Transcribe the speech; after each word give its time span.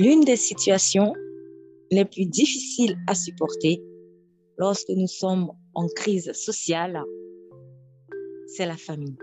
L'une 0.00 0.22
des 0.22 0.36
situations 0.36 1.12
les 1.90 2.06
plus 2.06 2.24
difficiles 2.24 2.96
à 3.06 3.14
supporter 3.14 3.82
lorsque 4.56 4.88
nous 4.88 5.06
sommes 5.06 5.52
en 5.74 5.88
crise 5.88 6.32
sociale, 6.32 7.02
c'est 8.46 8.64
la 8.64 8.78
famille. 8.78 9.18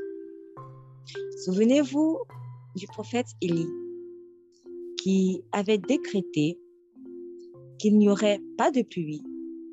Souvenez-vous 1.44 2.20
du 2.76 2.86
prophète 2.86 3.26
Élie 3.42 3.72
qui 5.02 5.42
avait 5.52 5.80
décrété 5.80 6.60
qu'il 7.80 7.98
n'y 7.98 8.08
aurait 8.08 8.40
pas 8.56 8.70
de 8.70 8.84
pluie 8.84 9.24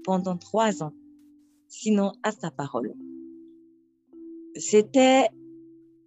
pendant 0.04 0.38
trois 0.38 0.82
ans, 0.82 0.94
sinon 1.68 2.12
à 2.22 2.32
sa 2.32 2.50
parole. 2.50 2.94
C'était 4.56 5.28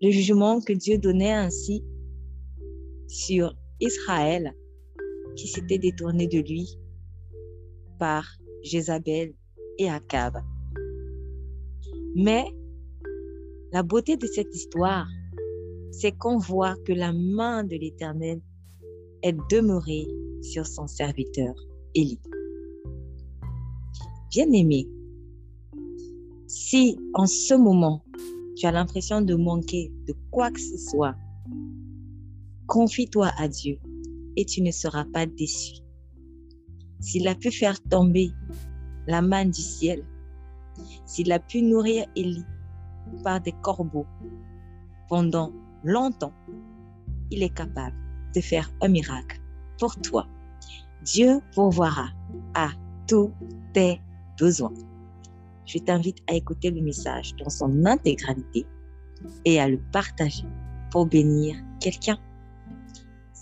le 0.01 0.09
jugement 0.09 0.59
que 0.59 0.73
Dieu 0.73 0.97
donnait 0.97 1.33
ainsi 1.33 1.83
sur 3.07 3.53
Israël 3.79 4.55
qui 5.37 5.47
s'était 5.47 5.77
détourné 5.77 6.27
de 6.27 6.39
lui 6.39 6.77
par 7.99 8.25
Jézabel 8.63 9.33
et 9.77 9.89
Akab. 9.89 10.37
Mais 12.15 12.45
la 13.71 13.83
beauté 13.83 14.17
de 14.17 14.25
cette 14.27 14.53
histoire, 14.53 15.07
c'est 15.91 16.11
qu'on 16.11 16.37
voit 16.37 16.75
que 16.85 16.93
la 16.93 17.13
main 17.13 17.63
de 17.63 17.75
l'Éternel 17.75 18.41
est 19.21 19.37
demeurée 19.51 20.07
sur 20.41 20.65
son 20.65 20.87
serviteur 20.87 21.53
Élie. 21.95 22.19
Bien-aimé, 24.31 24.87
si 26.47 26.97
en 27.13 27.25
ce 27.25 27.53
moment 27.53 28.03
tu 28.55 28.65
as 28.65 28.71
l'impression 28.71 29.21
de 29.21 29.35
manquer 29.35 29.91
de 30.07 30.13
quoi 30.31 30.49
que 30.51 30.59
ce 30.59 30.77
soit, 30.77 31.15
confie-toi 32.67 33.29
à 33.37 33.47
Dieu 33.47 33.77
et 34.37 34.45
tu 34.45 34.61
ne 34.61 34.71
seras 34.71 35.03
pas 35.05 35.25
déçu. 35.25 35.81
S'il 37.01 37.27
a 37.27 37.35
pu 37.35 37.51
faire 37.51 37.81
tomber 37.83 38.31
la 39.07 39.21
main 39.21 39.45
du 39.45 39.61
ciel, 39.61 40.05
s'il 41.05 41.31
a 41.31 41.39
pu 41.39 41.61
nourrir 41.61 42.05
Élie 42.15 42.45
par 43.23 43.41
des 43.41 43.53
corbeaux 43.63 44.05
pendant 45.09 45.51
longtemps, 45.83 46.33
il 47.31 47.43
est 47.43 47.53
capable 47.53 47.95
de 48.33 48.41
faire 48.41 48.71
un 48.81 48.87
miracle 48.87 49.41
pour 49.79 49.95
toi. 49.97 50.27
Dieu 51.03 51.39
pourvoira 51.53 52.09
à 52.53 52.69
tous 53.07 53.31
tes 53.73 54.01
besoins. 54.39 54.73
Je 55.65 55.79
t'invite 55.79 56.19
à 56.29 56.33
écouter 56.33 56.71
le 56.71 56.81
message 56.81 57.35
dans 57.37 57.49
son 57.49 57.85
intégralité 57.85 58.65
et 59.45 59.59
à 59.59 59.67
le 59.67 59.79
partager 59.91 60.45
pour 60.91 61.05
bénir 61.05 61.55
quelqu'un. 61.79 62.17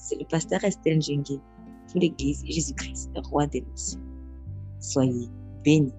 C'est 0.07 0.19
le 0.19 0.25
pasteur 0.25 0.63
Estelle 0.63 1.01
Jungi 1.01 1.41
pour 1.87 1.99
l'Église 1.99 2.43
Jésus-Christ, 2.45 3.09
roi 3.23 3.47
des 3.47 3.61
nations. 3.61 3.99
Soyez 4.79 5.29
bénis. 5.63 5.91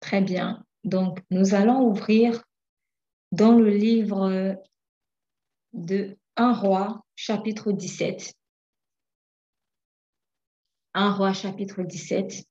Très 0.00 0.20
bien. 0.22 0.67
Donc, 0.84 1.20
nous 1.30 1.54
allons 1.54 1.82
ouvrir 1.82 2.42
dans 3.32 3.52
le 3.52 3.70
livre 3.70 4.56
de 5.72 6.16
1 6.36 6.52
roi, 6.54 7.04
chapitre 7.14 7.72
17. 7.72 8.34
1 10.94 11.12
roi, 11.12 11.32
chapitre 11.32 11.82
17. 11.82 12.44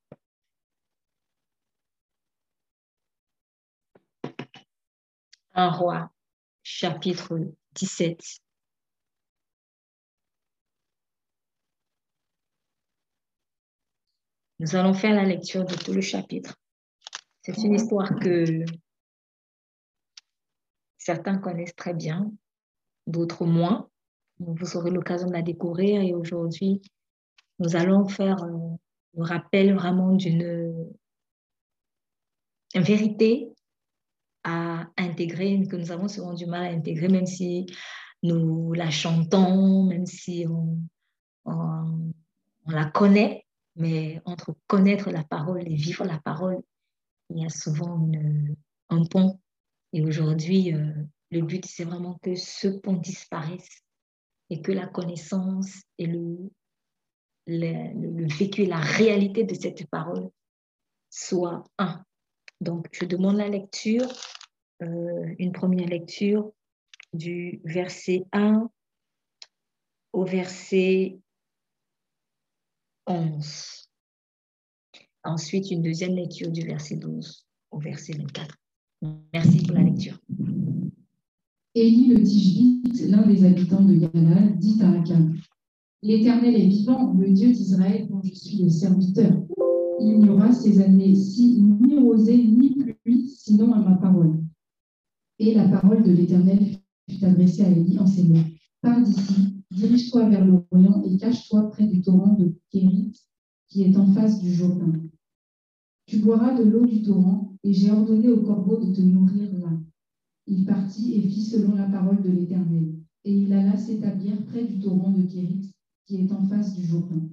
Un 5.55 5.71
roi, 5.71 6.11
chapitre 6.63 7.39
17. 7.73 8.21
Nous 14.59 14.75
allons 14.75 14.93
faire 14.93 15.15
la 15.15 15.23
lecture 15.23 15.65
de 15.65 15.75
tout 15.75 15.93
le 15.93 16.01
chapitre. 16.01 16.55
C'est 17.47 17.63
une 17.63 17.75
histoire 17.75 18.13
que 18.19 18.65
certains 20.97 21.37
connaissent 21.37 21.77
très 21.77 21.93
bien, 21.93 22.29
d'autres 23.05 23.45
moins. 23.45 23.89
Vous 24.39 24.75
aurez 24.75 24.91
l'occasion 24.91 25.27
de 25.27 25.33
la 25.33 25.41
découvrir 25.41 26.01
et 26.01 26.13
aujourd'hui, 26.13 26.81
nous 27.59 27.77
allons 27.77 28.05
faire 28.09 28.43
un, 28.43 28.77
rappel 29.17 29.73
vraiment 29.73 30.11
d'une 30.11 30.91
vérité 32.75 33.47
à 34.43 34.87
intégrer, 34.97 35.65
que 35.67 35.77
nous 35.77 35.93
avons 35.93 36.09
souvent 36.09 36.33
du 36.33 36.47
mal 36.47 36.65
à 36.65 36.75
intégrer, 36.75 37.07
même 37.07 37.25
si 37.25 37.65
nous 38.23 38.73
la 38.73 38.91
chantons, 38.91 39.85
même 39.85 40.05
si 40.05 40.45
on, 40.49 40.81
on 41.45 42.11
la 42.67 42.85
connaît, 42.91 43.45
mais 43.77 44.21
entre 44.25 44.53
connaître 44.67 45.11
la 45.11 45.23
parole 45.23 45.65
et 45.65 45.75
vivre 45.75 46.03
la 46.03 46.19
parole, 46.19 46.61
il 47.29 47.41
y 47.41 47.45
a 47.45 47.49
souvent 47.49 48.09
un 48.89 49.05
pont. 49.05 49.39
Et 49.93 50.01
aujourd'hui, 50.01 50.73
euh, 50.73 50.93
le 51.31 51.41
but, 51.41 51.65
c'est 51.65 51.83
vraiment 51.83 52.19
que 52.21 52.35
ce 52.35 52.67
pont 52.67 52.93
disparaisse 52.93 53.81
et 54.49 54.61
que 54.61 54.71
la 54.71 54.87
connaissance 54.87 55.81
et 55.97 56.07
le, 56.07 56.49
le, 57.47 58.27
vécu 58.27 58.63
et 58.63 58.65
la 58.67 58.79
réalité 58.79 59.43
de 59.43 59.53
cette 59.53 59.87
parole 59.89 60.29
soient 61.09 61.63
un. 61.77 62.03
Donc, 62.61 62.87
je 62.91 63.05
demande 63.05 63.37
la 63.37 63.49
lecture, 63.49 64.07
euh, 64.81 65.35
une 65.37 65.51
première 65.51 65.87
lecture 65.87 66.51
du 67.13 67.61
verset 67.63 68.25
1 68.33 68.69
au 70.13 70.25
verset 70.25 71.19
11. 73.05 73.86
Ensuite, 75.27 75.71
une 75.71 75.81
deuxième 75.81 76.15
lecture 76.15 76.49
du 76.49 76.61
verset 76.61 76.95
12 76.95 77.45
au 77.71 77.79
verset 77.79 78.13
24. 78.13 78.55
Merci 79.33 79.57
pour 79.65 79.75
la 79.75 79.83
lecture. 79.83 80.17
Élie 81.75 82.07
le 82.07 82.23
Tishbite, 82.23 83.09
l'un 83.09 83.27
des 83.27 83.43
habitants 83.43 83.83
de 83.83 83.95
Galal, 83.95 84.57
dit 84.57 84.81
à 84.81 84.89
Akab 84.89 85.33
L'Éternel 86.01 86.55
est 86.55 86.67
vivant, 86.67 87.11
le 87.11 87.29
Dieu 87.31 87.51
d'Israël 87.51 88.07
dont 88.07 88.21
je 88.23 88.33
suis 88.33 88.63
le 88.63 88.69
serviteur. 88.69 89.43
Il 89.99 90.19
n'y 90.19 90.29
aura 90.29 90.53
ces 90.53 90.79
années-ci 90.79 91.61
ni 91.61 91.99
rosée 91.99 92.37
ni 92.37 92.75
pluie, 92.75 93.27
sinon 93.27 93.73
à 93.73 93.79
ma 93.79 93.97
parole. 93.97 94.41
Et 95.39 95.53
la 95.53 95.67
parole 95.67 96.03
de 96.03 96.11
l'Éternel 96.11 96.77
fut 97.09 97.25
adressée 97.25 97.65
à 97.65 97.69
Élie 97.69 97.99
en 97.99 98.07
ces 98.07 98.23
mots 98.23 98.45
Pars 98.81 99.01
d'ici, 99.01 99.61
dirige-toi 99.71 100.29
vers 100.29 100.45
l'Orient 100.45 101.03
et 101.03 101.17
cache-toi 101.17 101.69
près 101.71 101.85
du 101.85 102.01
torrent 102.01 102.35
de 102.35 102.55
Kérit 102.71 103.11
qui 103.67 103.83
est 103.83 103.97
en 103.97 104.07
face 104.13 104.41
du 104.41 104.53
Jourdain. 104.53 104.93
Tu 106.07 106.19
boiras 106.19 106.57
de 106.57 106.63
l'eau 106.63 106.85
du 106.85 107.01
torrent, 107.01 107.53
et 107.65 107.73
j'ai 107.73 107.91
ordonné 107.91 108.29
au 108.29 108.41
corbeau 108.41 108.77
de 108.77 108.93
te 108.93 109.01
nourrir 109.01 109.51
là. 109.59 109.77
Il 110.47 110.63
partit 110.63 111.15
et 111.15 111.21
fit 111.21 111.43
selon 111.43 111.75
la 111.75 111.89
parole 111.89 112.21
de 112.21 112.29
l'Éternel, 112.29 112.95
et 113.25 113.37
il 113.37 113.51
alla 113.51 113.75
s'établir 113.75 114.41
près 114.45 114.63
du 114.63 114.79
torrent 114.79 115.11
de 115.11 115.23
Kérit, 115.23 115.69
qui 116.05 116.21
est 116.21 116.31
en 116.31 116.45
face 116.47 116.77
du 116.77 116.85
Jourdain. 116.85 117.27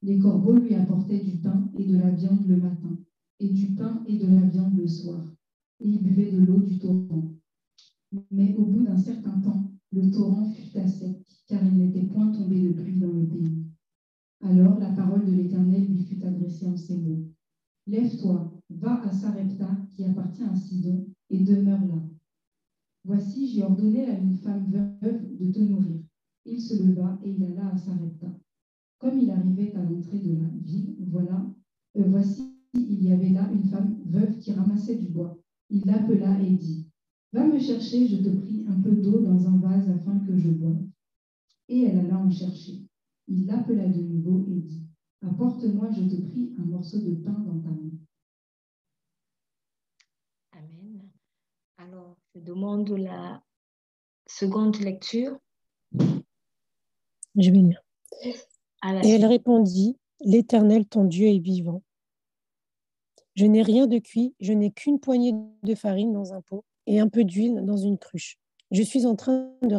Les 0.00 0.18
corbeaux 0.18 0.54
lui 0.54 0.74
apportaient 0.74 1.22
du 1.22 1.36
pain 1.36 1.70
et 1.76 1.84
de 1.84 1.98
la 1.98 2.08
viande 2.08 2.46
le 2.48 2.56
matin, 2.56 2.96
et 3.40 3.48
du 3.50 3.74
pain 3.74 4.02
et 4.08 4.16
de 4.16 4.26
la 4.26 4.40
viande 4.40 4.74
le 4.74 4.88
soir, 4.88 5.22
et 5.80 5.88
il 5.88 6.02
buvait 6.02 6.32
de 6.32 6.38
l'eau 6.38 6.60
du 6.60 6.78
torrent. 6.78 7.34
Mais 8.30 8.56
au 8.56 8.64
bout 8.64 8.84
d'un 8.84 8.96
certain 8.96 9.38
temps, 9.40 9.70
le 9.92 10.10
torrent 10.10 10.46
fut 10.46 10.78
à 10.78 10.86
sec, 10.86 11.26
car 11.46 11.60
il 11.62 11.76
n'était 11.76 12.06
point 12.06 12.32
tombé 12.32 12.58
de 12.58 12.72
pluie 12.72 12.98
dans 12.98 13.12
le 13.12 13.26
pays. 13.26 13.66
Alors 14.40 14.78
la 14.78 14.92
parole 14.92 15.26
de 15.26 15.32
l'Éternel 15.32 15.84
lui 15.84 16.04
fut 16.04 16.24
adressée 16.24 16.68
en 16.68 16.76
ces 16.78 16.96
mots. 16.96 17.28
Lève-toi, 17.88 18.52
va 18.68 19.02
à 19.02 19.10
Sarepta, 19.10 19.66
qui 19.96 20.04
appartient 20.04 20.42
à 20.42 20.54
Sidon, 20.54 21.06
et 21.30 21.38
demeure 21.38 21.80
là. 21.86 22.02
Voici, 23.02 23.48
j'ai 23.48 23.62
ordonné 23.62 24.04
à 24.04 24.18
une 24.18 24.36
femme 24.36 24.70
veuve 24.70 25.38
de 25.38 25.50
te 25.50 25.58
nourrir. 25.58 26.02
Il 26.44 26.60
se 26.60 26.82
leva 26.82 27.18
et 27.24 27.30
il 27.30 27.42
alla 27.44 27.68
à 27.68 27.78
Sarepta. 27.78 28.26
Comme 28.98 29.18
il 29.18 29.30
arrivait 29.30 29.74
à 29.74 29.82
l'entrée 29.82 30.18
de 30.18 30.34
la 30.34 30.48
ville, 30.62 30.96
voilà, 31.08 31.46
euh, 31.96 32.04
voici, 32.08 32.52
il 32.74 33.02
y 33.02 33.10
avait 33.10 33.30
là 33.30 33.50
une 33.50 33.64
femme 33.64 33.96
veuve 34.04 34.36
qui 34.36 34.52
ramassait 34.52 34.96
du 34.96 35.08
bois. 35.08 35.38
Il 35.70 35.86
l'appela 35.86 36.42
et 36.42 36.50
dit 36.50 36.90
Va 37.32 37.46
me 37.46 37.58
chercher, 37.58 38.06
je 38.06 38.16
te 38.16 38.28
prie, 38.28 38.66
un 38.68 38.80
peu 38.82 38.96
d'eau 38.96 39.22
dans 39.22 39.48
un 39.48 39.56
vase 39.56 39.88
afin 39.88 40.18
que 40.26 40.36
je 40.36 40.50
boive. 40.50 40.84
Et 41.70 41.84
elle 41.84 42.00
alla 42.00 42.18
en 42.18 42.30
chercher. 42.30 42.86
Il 43.28 43.46
l'appela 43.46 43.88
de 43.88 44.02
nouveau 44.02 44.44
et 44.46 44.60
dit 44.60 44.87
Apporte-moi, 45.26 45.88
je 45.90 46.02
te 46.02 46.20
prie, 46.22 46.54
un 46.58 46.64
morceau 46.64 46.98
de 46.98 47.14
pain 47.16 47.32
dans 47.32 47.60
ta 47.60 47.68
main. 47.68 47.90
Amen. 50.52 51.08
Alors, 51.78 52.16
Je 52.34 52.40
demande 52.40 52.90
la 52.90 53.42
seconde 54.26 54.76
lecture. 54.78 55.38
Je 57.36 57.50
vais 57.50 57.58
lire. 57.58 57.82
Et 58.22 59.10
elle 59.10 59.26
répondit, 59.26 59.96
L'Éternel, 60.20 60.86
ton 60.86 61.04
Dieu, 61.04 61.28
est 61.28 61.38
vivant. 61.38 61.82
Je 63.34 63.46
n'ai 63.46 63.62
rien 63.62 63.86
de 63.86 63.98
cuit, 63.98 64.34
je 64.40 64.52
n'ai 64.52 64.72
qu'une 64.72 64.98
poignée 64.98 65.32
de 65.62 65.74
farine 65.76 66.12
dans 66.12 66.32
un 66.32 66.40
pot 66.40 66.64
et 66.86 66.98
un 66.98 67.08
peu 67.08 67.24
d'huile 67.24 67.64
dans 67.64 67.76
une 67.76 67.98
cruche. 67.98 68.36
Je 68.72 68.82
suis 68.82 69.06
en 69.06 69.14
train 69.14 69.52
de 69.62 69.74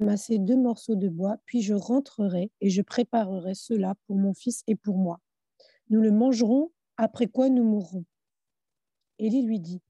ramasser 0.00 0.38
deux 0.38 0.56
morceaux 0.56 0.96
de 0.96 1.08
bois, 1.08 1.38
puis 1.44 1.62
je 1.62 1.74
rentrerai 1.74 2.50
et 2.60 2.70
je 2.70 2.82
préparerai 2.82 3.54
cela 3.54 3.94
pour 4.06 4.16
mon 4.16 4.34
fils 4.34 4.62
et 4.66 4.74
pour 4.74 4.96
moi. 4.96 5.20
Nous 5.90 6.00
le 6.00 6.10
mangerons, 6.10 6.70
après 6.96 7.26
quoi 7.26 7.48
nous 7.48 7.64
mourrons. 7.64 8.04
Élie 9.18 9.42
lui 9.42 9.60
dit, 9.60 9.80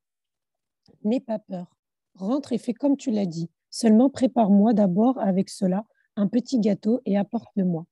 N'aie 1.04 1.20
pas 1.20 1.38
peur, 1.38 1.76
rentre 2.14 2.52
et 2.52 2.58
fais 2.58 2.74
comme 2.74 2.96
tu 2.96 3.10
l'as 3.10 3.26
dit. 3.26 3.50
Seulement 3.70 4.10
prépare-moi 4.10 4.72
d'abord 4.72 5.18
avec 5.18 5.50
cela 5.50 5.84
un 6.16 6.28
petit 6.28 6.58
gâteau 6.60 7.00
et 7.04 7.16
apporte-le-moi. 7.16 7.86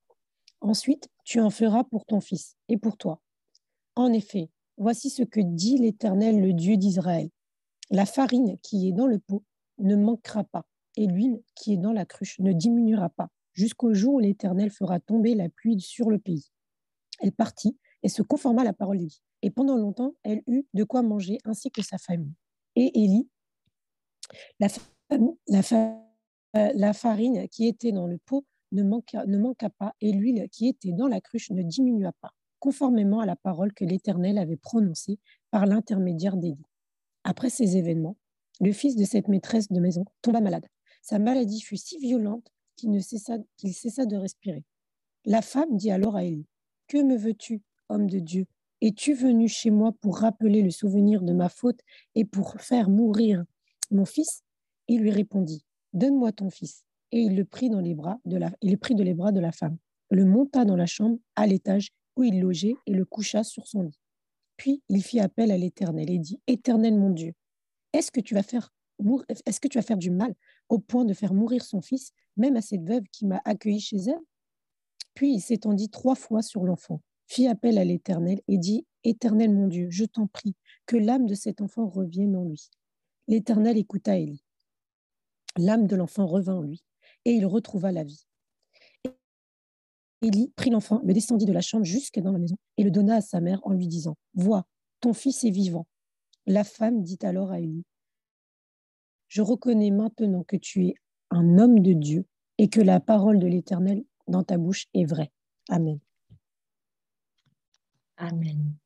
Ensuite, 0.61 1.09
tu 1.25 1.41
en 1.41 1.51
feras 1.51 1.85
pour 1.85 2.07
ton 2.07 2.21
fils 2.21 2.57
et 2.69 2.79
pour 2.79 2.97
toi. 2.97 3.21
En 3.97 4.13
effet, 4.13 4.49
voici 4.79 5.11
ce 5.11 5.23
que 5.23 5.41
dit 5.41 5.77
l'Éternel, 5.79 6.41
le 6.41 6.53
Dieu 6.53 6.77
d'Israël. 6.77 7.29
La 7.91 8.07
farine 8.07 8.57
qui 8.63 8.89
est 8.89 8.93
dans 8.93 9.07
le 9.07 9.19
pot 9.19 9.43
ne 9.79 9.95
manquera 9.95 10.45
pas, 10.45 10.65
et 10.97 11.07
l'huile 11.07 11.43
qui 11.55 11.75
est 11.75 11.79
dans 11.79 11.93
la 11.93 12.05
cruche 12.05 12.39
ne 12.41 12.53
diminuera 12.53 13.11
pas, 13.11 13.29
jusqu'au 13.53 13.95
jour 13.95 14.15
où 14.15 14.21
l'Éternel 14.21 14.71
fera 14.71 15.01
tomber 15.01 15.35
la 15.35 15.49
pluie 15.49 15.81
sur 15.81 16.11
le 16.11 16.19
pays. 16.19 16.51
Elle 17.21 17.33
partit 17.33 17.79
et 18.03 18.09
se 18.09 18.23
conforma 18.23 18.63
à 18.63 18.65
la 18.65 18.73
parole 18.73 18.99
d'Élie. 18.99 19.23
Et 19.43 19.51
pendant 19.51 19.77
longtemps, 19.77 20.15
elle 20.23 20.43
eut 20.47 20.67
de 20.75 20.85
quoi 20.85 21.03
manger, 21.03 21.39
ainsi 21.45 21.71
que 21.71 21.83
sa 21.83 21.99
famille. 21.99 22.35
Et 22.77 23.03
Élie, 23.03 23.29
la, 24.59 24.69
farine 26.93 27.49
qui 27.49 27.67
était 27.67 27.93
dans 27.93 28.07
le 28.07 28.19
pot 28.19 28.45
ne 28.73 28.83
manqua, 28.83 29.25
ne 29.27 29.39
manqua 29.39 29.71
pas, 29.71 29.95
et 30.01 30.13
l'huile 30.13 30.49
qui 30.51 30.69
était 30.69 30.93
dans 30.93 31.09
la 31.09 31.21
cruche 31.21 31.51
ne 31.51 31.63
diminua 31.63 32.13
pas, 32.21 32.33
conformément 32.59 33.21
à 33.21 33.27
la 33.27 33.37
parole 33.37 33.73
que 33.73 33.85
l'Éternel 33.85 34.39
avait 34.39 34.57
prononcée 34.57 35.19
par 35.51 35.67
l'intermédiaire 35.67 36.37
d'Élie. 36.37 36.67
Après 37.25 37.51
ces 37.51 37.77
événements, 37.77 38.17
le 38.61 38.73
fils 38.73 38.97
de 38.97 39.05
cette 39.05 39.29
maîtresse 39.29 39.69
de 39.69 39.81
maison 39.81 40.05
tomba 40.23 40.41
malade. 40.41 40.67
Sa 41.05 41.19
maladie 41.19 41.61
fut 41.61 41.77
si 41.77 41.99
violente 41.99 42.51
qu'il 42.77 43.03
cessa, 43.03 43.37
cessa 43.59 44.07
de 44.07 44.17
respirer. 44.17 44.65
La 45.27 45.43
femme 45.43 45.77
dit 45.77 45.91
alors 45.91 46.17
à 46.17 46.25
Élie, 46.25 46.47
Que 46.89 47.03
me 47.03 47.15
veux-tu, 47.15 47.61
homme 47.91 48.09
de 48.09 48.21
Dieu? 48.21 48.47
Es-tu 48.81 49.13
venu 49.13 49.47
chez 49.47 49.69
moi 49.69 49.93
pour 50.01 50.17
rappeler 50.17 50.63
le 50.63 50.71
souvenir 50.71 51.21
de 51.21 51.35
ma 51.35 51.51
faute 51.51 51.81
et 52.15 52.25
pour 52.25 52.59
faire 52.59 52.89
mourir 52.89 53.45
mon 53.91 54.07
fils? 54.07 54.45
Il 54.89 55.03
lui 55.03 55.11
répondit, 55.11 55.67
Donne-moi 55.93 56.33
ton 56.33 56.49
fils. 56.49 56.85
Et 57.13 57.21
il 57.21 57.37
le 57.37 57.45
prit 57.45 57.69
dans 57.69 57.81
les 57.81 57.95
bras 57.95 58.19
de 58.25 58.39
la, 58.39 58.51
il 58.63 58.71
le 58.71 58.79
prit 58.79 58.95
de 58.95 59.03
les 59.03 59.13
bras 59.13 59.31
de 59.31 59.41
la 59.41 59.53
femme, 59.53 59.77
le 60.11 60.25
monta 60.25 60.65
dans 60.65 60.75
la 60.75 60.87
chambre 60.87 61.19
à 61.37 61.47
l'étage 61.47 61.91
où 62.17 62.25
il 62.25 62.41
logeait 62.41 62.77
et 62.87 62.95
le 62.95 63.05
coucha 63.05 63.45
sur 63.45 63.67
son 63.67 63.83
lit. 63.83 64.01
Puis 64.57 64.83
il 64.89 65.03
fit 65.03 65.21
appel 65.21 65.51
à 65.51 65.59
l'Éternel 65.59 66.11
et 66.11 66.19
dit 66.19 66.41
Éternel 66.47 66.97
mon 66.99 67.11
Dieu, 67.11 67.35
est-ce 67.93 68.11
que 68.11 68.21
tu 68.21 68.33
vas 68.33 68.43
faire 68.43 68.73
est-ce 69.29 69.61
que 69.61 69.69
tu 69.69 69.79
vas 69.79 69.83
faire 69.83 69.99
du 69.99 70.11
mal 70.11 70.35
au 70.69 70.79
point 70.79 71.05
de 71.05 71.15
faire 71.15 71.35
mourir 71.35 71.65
son 71.65 71.81
fils, 71.81 72.13
même 72.37 72.57
à 72.57 72.63
cette 72.63 72.83
veuve 72.83 73.05
qui 73.13 73.27
m'a 73.27 73.41
accueilli 73.45 73.81
chez 73.81 73.97
elle? 73.97 74.21
Puis 75.15 75.35
il 75.35 75.41
s'étendit 75.41 75.91
trois 75.91 76.15
fois 76.15 76.43
sur 76.43 76.65
l'enfant, 76.65 77.01
fit 77.27 77.47
appel 77.47 77.79
à 77.79 77.85
l'Éternel 77.85 78.41
et 78.49 78.59
dit 78.59 78.87
Éternel 79.05 79.53
mon 79.53 79.69
Dieu, 79.69 79.89
je 79.91 80.05
t'en 80.05 80.27
prie, 80.27 80.57
que 80.87 80.97
l'âme 80.97 81.27
de 81.27 81.35
cet 81.35 81.61
enfant 81.61 81.87
revienne 81.87 82.37
en 82.37 82.45
lui. 82.45 82.71
L'Éternel 83.29 83.77
écouta 83.77 84.17
Élie. 84.19 84.45
L'âme 85.57 85.87
de 85.87 85.97
l'enfant 85.97 86.27
revint 86.27 86.57
en 86.57 86.63
lui, 86.63 86.83
et 87.25 87.33
il 87.33 87.47
retrouva 87.47 87.93
la 87.93 88.03
vie. 88.03 88.27
Élie 90.23 90.53
prit 90.57 90.71
l'enfant, 90.71 91.01
le 91.05 91.13
descendit 91.13 91.45
de 91.45 91.53
la 91.53 91.61
chambre 91.61 91.85
jusque 91.85 92.19
dans 92.19 92.33
la 92.33 92.39
maison, 92.39 92.57
et 92.77 92.83
le 92.83 92.91
donna 92.91 93.17
à 93.17 93.21
sa 93.21 93.41
mère 93.41 93.61
en 93.65 93.73
lui 93.73 93.87
disant, 93.87 94.17
Vois, 94.35 94.67
ton 95.01 95.13
fils 95.13 95.45
est 95.45 95.51
vivant. 95.51 95.87
La 96.47 96.65
femme 96.65 97.03
dit 97.03 97.19
alors 97.23 97.53
à 97.53 97.61
Élie, 97.61 97.85
Je 99.35 99.43
reconnais 99.43 99.91
maintenant 99.91 100.45
que 100.45 100.55
tu 100.55 100.87
es 100.87 100.95
un 101.31 101.59
homme 101.59 101.81
de 101.81 101.93
Dieu 101.93 102.25
et 102.57 102.69
que 102.69 102.81
la 102.81 103.01
parole 103.01 103.41
de 103.41 103.49
l'Éternel 103.49 104.05
dans 104.29 104.45
ta 104.45 104.59
bouche 104.59 104.87
est 104.95 105.05
vraie. 105.05 105.33
Amen. 105.69 105.99
Amen. 108.17 108.77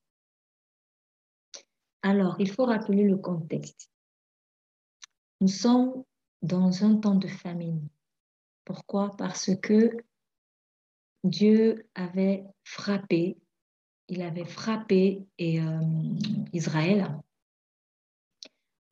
Alors, 2.00 2.36
il 2.40 2.50
faut 2.50 2.64
rappeler 2.64 3.04
le 3.04 3.18
contexte. 3.18 3.90
Nous 5.42 5.48
sommes 5.48 6.02
dans 6.40 6.82
un 6.82 6.96
temps 6.96 7.16
de 7.16 7.28
famine. 7.28 7.86
Pourquoi? 8.64 9.14
Parce 9.18 9.54
que 9.54 9.98
Dieu 11.24 11.86
avait 11.94 12.46
frappé, 12.64 13.36
il 14.08 14.22
avait 14.22 14.46
frappé 14.46 15.26
et, 15.36 15.60
euh, 15.60 15.82
Israël. 16.54 17.20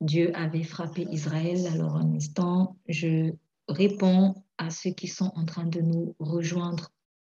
Dieu 0.01 0.35
avait 0.35 0.63
frappé 0.63 1.07
Israël. 1.11 1.67
Alors 1.69 1.97
un 1.97 2.15
instant, 2.15 2.77
je 2.89 3.33
réponds 3.69 4.35
à 4.59 4.71
ceux 4.71 4.91
qui 4.91 5.09
sont 5.09 5.33
en 5.35 5.45
train 5.45 5.67
de 5.67 5.81
nous 5.81 6.15
rejoindre 6.19 6.91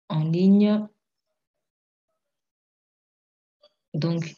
en 0.09 0.23
ligne. 0.23 0.87
Donc, 3.93 4.35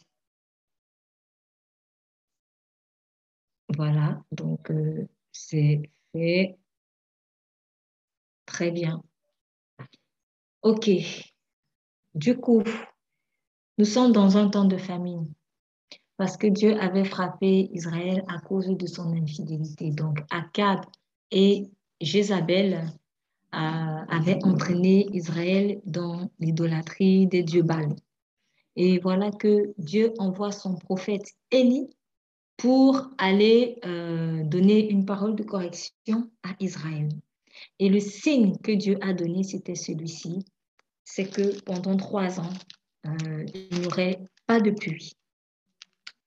voilà, 3.68 4.22
donc 4.32 4.70
euh, 4.70 5.06
c'est 5.32 5.82
fait. 6.12 6.58
Très 8.46 8.70
bien. 8.70 9.02
OK. 10.62 10.90
Du 12.14 12.36
coup, 12.36 12.62
nous 13.78 13.84
sommes 13.84 14.12
dans 14.12 14.36
un 14.36 14.48
temps 14.50 14.64
de 14.64 14.76
famine 14.76 15.32
parce 16.20 16.36
que 16.36 16.48
Dieu 16.48 16.78
avait 16.78 17.06
frappé 17.06 17.70
Israël 17.72 18.22
à 18.28 18.40
cause 18.40 18.68
de 18.68 18.86
son 18.86 19.10
infidélité. 19.14 19.88
Donc, 19.88 20.18
Akkad 20.28 20.80
et 21.30 21.70
Jézabel 21.98 22.74
euh, 23.54 23.56
avaient 23.56 24.38
entraîné 24.44 25.08
Israël 25.14 25.80
dans 25.86 26.30
l'idolâtrie 26.38 27.26
des 27.26 27.42
dieux 27.42 27.62
Baal. 27.62 27.96
Et 28.76 28.98
voilà 28.98 29.30
que 29.30 29.72
Dieu 29.78 30.12
envoie 30.18 30.52
son 30.52 30.74
prophète 30.74 31.24
Élie 31.50 31.88
pour 32.58 33.08
aller 33.16 33.78
euh, 33.86 34.44
donner 34.44 34.90
une 34.90 35.06
parole 35.06 35.34
de 35.36 35.42
correction 35.42 36.30
à 36.42 36.50
Israël. 36.60 37.08
Et 37.78 37.88
le 37.88 37.98
signe 37.98 38.58
que 38.58 38.72
Dieu 38.72 38.98
a 39.00 39.14
donné, 39.14 39.42
c'était 39.42 39.74
celui-ci, 39.74 40.44
c'est 41.02 41.34
que 41.34 41.58
pendant 41.62 41.96
trois 41.96 42.40
ans, 42.40 42.52
euh, 43.06 43.46
il 43.54 43.80
n'y 43.80 43.86
aurait 43.86 44.20
pas 44.46 44.60
de 44.60 44.70
pluie. 44.70 45.14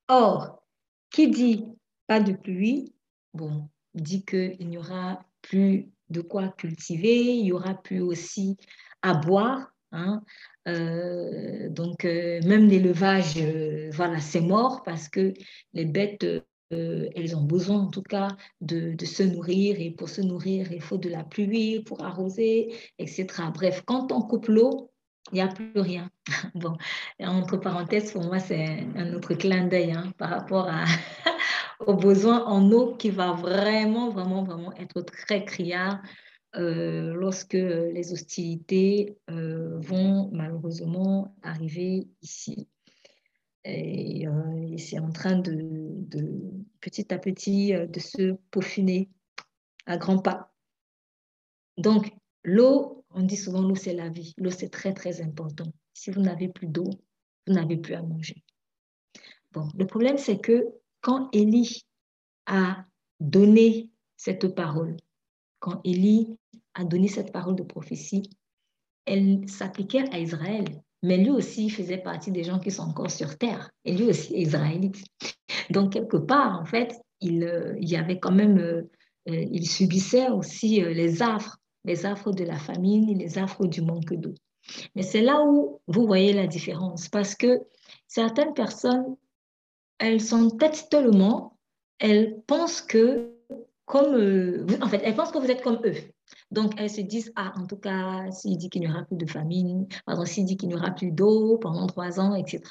Or, 0.07 0.63
qui 1.10 1.29
dit 1.29 1.65
pas 2.07 2.19
de 2.19 2.33
pluie, 2.33 2.93
bon, 3.33 3.69
dit 3.93 4.25
qu'il 4.25 4.67
n'y 4.67 4.77
aura 4.77 5.25
plus 5.41 5.91
de 6.10 6.22
quoi 6.22 6.50
cultiver, 6.50 7.36
il 7.36 7.45
y 7.45 7.51
aura 7.51 7.75
plus 7.75 8.01
aussi 8.01 8.57
à 9.01 9.13
boire. 9.13 9.72
Hein. 9.91 10.24
Euh, 10.67 11.69
donc, 11.69 12.05
euh, 12.05 12.41
même 12.43 12.67
l'élevage, 12.67 13.38
euh, 13.38 13.89
voilà, 13.93 14.19
c'est 14.19 14.41
mort 14.41 14.83
parce 14.83 15.07
que 15.10 15.33
les 15.74 15.86
bêtes, 15.86 16.25
elles 16.72 17.36
ont 17.36 17.43
besoin 17.43 17.81
en 17.81 17.88
tout 17.88 18.01
cas 18.01 18.29
de, 18.60 18.95
de, 18.95 19.05
se 19.05 19.22
nourrir 19.22 19.79
et 19.79 19.91
pour 19.91 20.10
se 20.10 20.22
nourrir, 20.22 20.72
il 20.72 20.81
faut 20.81 20.98
de 20.98 21.07
la 21.07 21.24
pluie 21.24 21.83
pour 21.83 22.03
arroser, 22.03 22.74
etc. 22.98 23.27
Bref, 23.53 23.83
quand 23.86 24.12
on 24.12 24.24
coupe 24.24 24.48
l'eau, 24.48 24.91
il 25.31 25.35
n'y 25.35 25.41
a 25.41 25.47
plus 25.47 25.79
rien. 25.79 26.09
bon, 26.55 26.77
entre 27.19 27.57
parenthèses, 27.57 28.11
pour 28.11 28.23
moi, 28.23 28.39
c'est 28.39 28.85
un 28.95 29.13
autre 29.13 29.33
clin 29.33 29.67
d'œil 29.67 29.91
hein, 29.91 30.11
par 30.17 30.29
rapport 30.29 30.67
à, 30.69 30.83
aux 31.87 31.95
besoins 31.95 32.45
en 32.45 32.71
eau 32.71 32.95
qui 32.95 33.09
va 33.09 33.33
vraiment, 33.33 34.09
vraiment, 34.09 34.43
vraiment 34.43 34.73
être 34.73 35.01
très 35.01 35.45
criard 35.45 36.01
euh, 36.55 37.13
lorsque 37.15 37.53
les 37.53 38.13
hostilités 38.13 39.17
euh, 39.31 39.79
vont 39.79 40.29
malheureusement 40.31 41.35
arriver 41.41 42.07
ici. 42.21 42.67
Et, 43.63 44.27
euh, 44.27 44.77
c'est 44.77 44.99
en 44.99 45.11
train 45.11 45.37
de, 45.37 45.97
petit 46.79 47.11
à 47.13 47.17
petit 47.17 47.73
de 47.73 47.99
se 47.99 48.33
peaufiner 48.51 49.09
à 49.85 49.97
grands 49.97 50.19
pas. 50.19 50.53
Donc, 51.77 52.13
l'eau, 52.43 53.02
on 53.13 53.24
dit 53.24 53.38
souvent 53.38 53.62
l'eau 53.62 53.75
c'est 53.75 53.93
la 53.93 54.10
vie. 54.10 54.34
L'eau 54.38 54.51
c'est 54.51 54.70
très 54.70 54.93
très 54.93 55.22
important. 55.22 55.72
Si 55.93 56.12
vous 56.12 56.22
n'avez 56.22 56.48
plus 56.48 56.67
d'eau, 56.67 56.89
vous 57.48 57.53
n'avez 57.53 57.77
plus 57.77 57.93
à 57.93 58.01
manger. 58.01 58.43
Bon, 59.51 59.67
le 59.77 59.86
problème 59.86 60.17
c'est 60.17 60.39
que 60.39 60.65
quand 61.01 61.29
Élie 61.34 61.86
a 62.46 62.86
donné 63.20 63.89
cette 64.17 64.55
parole, 64.55 64.98
quand 65.60 65.82
Élie 65.84 66.38
a 66.74 66.84
donné 66.84 67.08
cette 67.08 67.32
parole 67.32 67.55
de 67.55 67.63
prophétie, 67.63 68.29
elle 69.05 69.48
s'appliquait 69.50 70.10
à 70.12 70.20
Israël. 70.20 70.65
Mais 71.03 71.17
lui 71.17 71.32
aussi 71.32 71.70
faisait 71.70 71.98
partie 71.98 72.32
des 72.32 72.46
gens 72.46 72.60
qui 72.60 72.72
sont 72.72 72.84
encore 72.84 73.12
sur 73.12 73.38
terre. 73.38 73.70
Et 73.84 73.96
lui 73.96 74.05
aussi 74.05 74.34
israélite. 74.36 75.03
Donc, 75.70 75.91
quelque 75.91 76.17
part, 76.17 76.60
en 76.60 76.65
fait, 76.65 76.96
il, 77.20 77.77
y 77.79 77.96
avait 77.98 78.20
quand 78.20 78.32
même, 78.32 78.88
il 79.25 79.67
subissait 79.67 80.29
aussi 80.29 80.82
les 80.82 81.22
affres, 81.22 81.58
les 81.85 82.05
affres 82.05 82.31
de 82.31 82.43
la 82.43 82.57
famine, 82.57 83.17
les 83.17 83.37
affres 83.37 83.65
du 83.67 83.81
manque 83.81 84.13
d'eau. 84.13 84.33
Mais 84.95 85.03
c'est 85.03 85.21
là 85.21 85.43
où 85.43 85.81
vous 85.87 86.05
voyez 86.05 86.33
la 86.33 86.47
différence, 86.47 87.09
parce 87.09 87.35
que 87.35 87.61
certaines 88.07 88.53
personnes, 88.53 89.15
elles 89.99 90.21
s'entêtent 90.21 90.87
tellement, 90.89 91.57
elles 91.99 92.41
pensent 92.47 92.81
que, 92.81 93.31
comme, 93.85 94.15
euh, 94.15 94.65
en 94.81 94.87
fait, 94.87 95.01
elles 95.03 95.15
pensent 95.15 95.31
que 95.31 95.39
vous 95.39 95.51
êtes 95.51 95.61
comme 95.61 95.81
eux. 95.85 95.95
Donc, 96.51 96.73
elles 96.77 96.89
se 96.89 97.01
disent, 97.01 97.31
ah, 97.35 97.53
en 97.57 97.65
tout 97.65 97.77
cas, 97.77 98.29
s'il 98.31 98.57
dit 98.57 98.69
qu'il 98.69 98.81
n'y 98.81 98.87
aura 98.87 99.03
plus 99.03 99.17
de 99.17 99.29
famine, 99.29 99.87
pardon, 100.05 100.25
s'il 100.25 100.45
dit 100.45 100.55
qu'il 100.55 100.69
n'y 100.69 100.75
aura 100.75 100.91
plus 100.91 101.11
d'eau 101.11 101.57
pendant 101.57 101.85
trois 101.87 102.19
ans, 102.19 102.35
etc., 102.35 102.61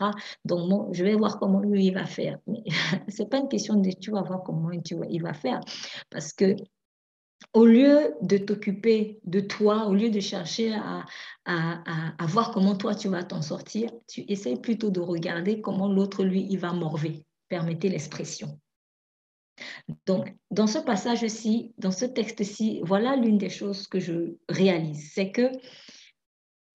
donc 0.44 0.68
moi, 0.68 0.88
je 0.92 1.04
vais 1.04 1.14
voir 1.14 1.38
comment 1.38 1.60
lui, 1.60 1.86
il 1.86 1.94
va 1.94 2.06
faire. 2.06 2.38
Mais 2.46 2.64
ce 3.08 3.22
n'est 3.22 3.28
pas 3.28 3.38
une 3.38 3.48
question 3.48 3.74
de 3.74 3.90
tu 3.90 4.10
vas 4.10 4.22
voir 4.22 4.42
comment 4.42 4.70
il 4.70 5.22
va 5.22 5.34
faire. 5.34 5.60
Parce 6.10 6.32
que 6.32 6.56
au 7.52 7.66
lieu 7.66 8.14
de 8.22 8.38
t'occuper 8.38 9.20
de 9.24 9.40
toi, 9.40 9.86
au 9.86 9.94
lieu 9.94 10.10
de 10.10 10.20
chercher 10.20 10.74
à, 10.74 11.04
à, 11.44 12.26
voir 12.26 12.52
comment 12.52 12.76
toi 12.76 12.94
tu 12.94 13.08
vas 13.08 13.24
t'en 13.24 13.42
sortir, 13.42 13.90
tu 14.08 14.24
essayes 14.28 14.60
plutôt 14.60 14.90
de 14.90 15.00
regarder 15.00 15.60
comment 15.60 15.88
l'autre, 15.88 16.24
lui, 16.24 16.46
il 16.48 16.58
va 16.58 16.72
morver. 16.72 17.24
Permettez 17.48 17.88
l'expression. 17.88 18.58
Donc, 20.06 20.34
dans 20.50 20.66
ce 20.66 20.78
passage-ci, 20.78 21.74
dans 21.78 21.90
ce 21.90 22.04
texte-ci, 22.04 22.80
voilà 22.84 23.16
l'une 23.16 23.38
des 23.38 23.50
choses 23.50 23.86
que 23.86 24.00
je 24.00 24.36
réalise. 24.48 25.12
C'est 25.12 25.30
que, 25.30 25.50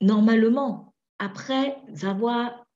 normalement, 0.01 0.93
après 1.17 1.77
avoir 2.03 2.66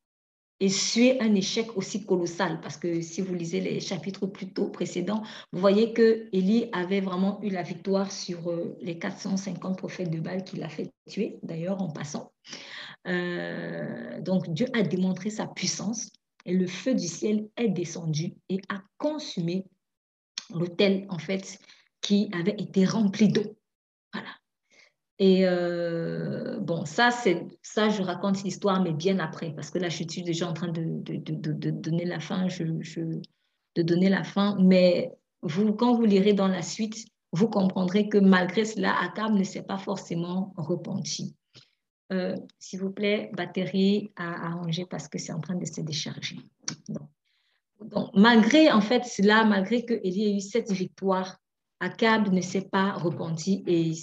essuyer 0.61 1.21
un 1.21 1.35
échec 1.35 1.75
aussi 1.75 2.05
colossal. 2.05 2.61
Parce 2.61 2.77
que 2.77 3.01
si 3.01 3.21
vous 3.21 3.33
lisez 3.33 3.59
les 3.59 3.79
chapitres 3.81 4.27
plutôt 4.27 4.69
précédents, 4.69 5.23
vous 5.51 5.59
voyez 5.59 5.91
que 5.91 6.29
Élie 6.31 6.69
avait 6.71 7.01
vraiment 7.01 7.41
eu 7.41 7.49
la 7.49 7.63
victoire 7.63 8.11
sur 8.11 8.49
euh, 8.49 8.77
les 8.81 8.97
450 8.97 9.77
prophètes 9.77 10.11
de 10.11 10.19
Baal 10.19 10.43
qu'il 10.43 10.63
a 10.63 10.69
fait 10.69 10.89
tuer, 11.09 11.39
d'ailleurs, 11.43 11.81
en 11.81 11.89
passant. 11.89 12.31
Euh, 13.07 14.21
donc 14.21 14.47
Dieu 14.49 14.67
a 14.73 14.83
démontré 14.83 15.31
sa 15.31 15.47
puissance 15.47 16.09
et 16.45 16.53
le 16.53 16.67
feu 16.67 16.93
du 16.93 17.07
ciel 17.07 17.49
est 17.57 17.69
descendu 17.69 18.35
et 18.47 18.61
a 18.69 18.81
consumé 18.97 19.65
l'autel, 20.53 21.07
en 21.09 21.17
fait, 21.17 21.59
qui 22.01 22.29
avait 22.33 22.55
été 22.57 22.85
rempli 22.85 23.27
d'eau. 23.27 23.57
Voilà. 24.13 24.29
Et 25.21 25.45
euh, 25.45 26.57
bon, 26.61 26.83
ça, 26.85 27.11
c'est 27.11 27.45
ça, 27.61 27.89
je 27.89 28.01
raconte 28.01 28.41
l'histoire, 28.41 28.81
mais 28.81 28.91
bien 28.91 29.19
après, 29.19 29.53
parce 29.53 29.69
que 29.69 29.77
là, 29.77 29.87
je 29.87 29.97
suis 29.97 30.23
déjà 30.23 30.49
en 30.49 30.53
train 30.53 30.69
de, 30.69 30.81
de, 30.81 31.35
de, 31.35 31.69
donner 31.69 32.05
la 32.05 32.19
fin, 32.19 32.47
de 32.47 33.81
donner 33.83 34.09
la 34.09 34.23
fin. 34.23 34.57
Mais 34.59 35.11
vous, 35.43 35.73
quand 35.73 35.93
vous 35.93 36.05
lirez 36.05 36.33
dans 36.33 36.47
la 36.47 36.63
suite, 36.63 37.05
vous 37.33 37.47
comprendrez 37.47 38.09
que 38.09 38.17
malgré 38.17 38.65
cela, 38.65 38.99
Akab 38.99 39.33
ne 39.33 39.43
s'est 39.43 39.61
pas 39.61 39.77
forcément 39.77 40.55
repenti. 40.57 41.35
Euh, 42.11 42.35
S'il 42.57 42.79
vous 42.79 42.89
plaît, 42.89 43.29
batterie 43.37 44.11
à 44.15 44.47
arranger 44.47 44.87
parce 44.89 45.07
que 45.07 45.19
c'est 45.19 45.33
en 45.33 45.39
train 45.39 45.55
de 45.55 45.65
se 45.65 45.81
décharger. 45.81 46.37
Donc, 47.79 48.09
malgré 48.15 48.71
en 48.71 48.81
fait 48.81 49.05
cela, 49.05 49.45
malgré 49.45 49.85
qu'il 49.85 50.17
y 50.17 50.25
ait 50.25 50.35
eu 50.37 50.39
cette 50.39 50.71
victoire, 50.71 51.37
Akab 51.79 52.33
ne 52.33 52.41
s'est 52.41 52.67
pas 52.71 52.93
repenti 52.93 53.63
et 53.67 53.93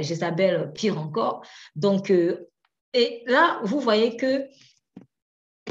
Jézabel, 0.00 0.72
pire 0.74 0.98
encore. 0.98 1.44
Donc, 1.76 2.10
euh, 2.10 2.48
et 2.92 3.22
là, 3.26 3.60
vous 3.64 3.80
voyez 3.80 4.16
que, 4.16 4.46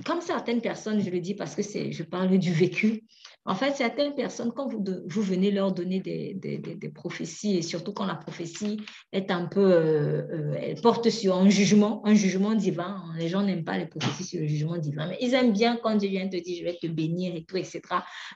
comme 0.06 0.22
certaines 0.22 0.62
personnes, 0.62 1.02
je 1.02 1.10
le 1.10 1.20
dis 1.20 1.36
parce 1.36 1.56
que 1.56 1.62
je 1.62 2.04
parle 2.04 2.38
du 2.38 2.52
vécu, 2.52 3.04
en 3.46 3.56
fait, 3.56 3.76
certaines 3.76 4.16
personnes, 4.16 4.54
quand 4.54 4.68
vous, 4.70 4.82
venez 5.22 5.52
leur 5.52 5.74
donner 5.74 6.00
des, 6.00 6.92
prophéties, 6.96 7.58
et 7.58 7.62
surtout 7.62 7.92
quand 7.92 8.06
la 8.06 8.16
prophétie 8.16 8.80
est 9.12 9.32
un 9.32 9.46
peu, 9.48 9.60
euh, 9.60 10.22
euh, 10.32 10.56
elle 10.62 10.80
porte 10.80 11.10
sur 11.10 11.36
un 11.36 11.50
jugement, 11.50 12.02
un 12.06 12.14
jugement 12.14 12.56
divin. 12.56 13.04
Les 13.18 13.28
gens 13.28 13.44
n'aiment 13.44 13.66
pas 13.66 13.78
les 13.78 13.86
prophéties 13.86 14.24
sur 14.24 14.40
le 14.40 14.48
jugement 14.48 14.78
divin, 14.78 15.08
mais 15.08 15.18
ils 15.20 15.34
aiment 15.34 15.52
bien 15.52 15.78
quand 15.84 15.96
Dieu 15.96 16.10
vient 16.10 16.30
te 16.30 16.38
dire, 16.38 16.58
je 16.60 16.64
vais 16.64 16.78
te 16.82 16.88
bénir 16.88 17.36
et 17.36 17.44
tout, 17.44 17.58
etc. 17.58 17.82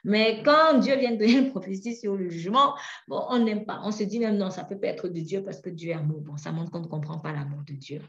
Mais 0.03 0.43
quand 0.43 0.79
Dieu 0.79 0.97
vient 0.97 1.11
te 1.11 1.19
donner 1.19 1.37
une 1.37 1.51
prophétie 1.51 1.95
sur 1.95 2.15
le 2.15 2.29
jugement, 2.29 2.75
on 3.09 3.39
n'aime 3.39 3.65
pas. 3.65 3.79
On 3.83 3.91
se 3.91 4.03
dit 4.03 4.19
même 4.19 4.37
non, 4.37 4.49
ça 4.49 4.65
peut 4.65 4.77
pas 4.77 4.87
être 4.87 5.07
de 5.07 5.19
Dieu 5.21 5.41
parce 5.43 5.61
que 5.61 5.69
Dieu 5.69 5.91
est 5.91 5.93
amour. 5.93 6.19
Bon, 6.21 6.35
ça 6.35 6.51
montre 6.51 6.71
qu'on 6.71 6.81
ne 6.81 6.87
comprend 6.87 7.19
pas 7.19 7.31
l'amour 7.31 7.61
de 7.65 7.73
Dieu. 7.73 8.01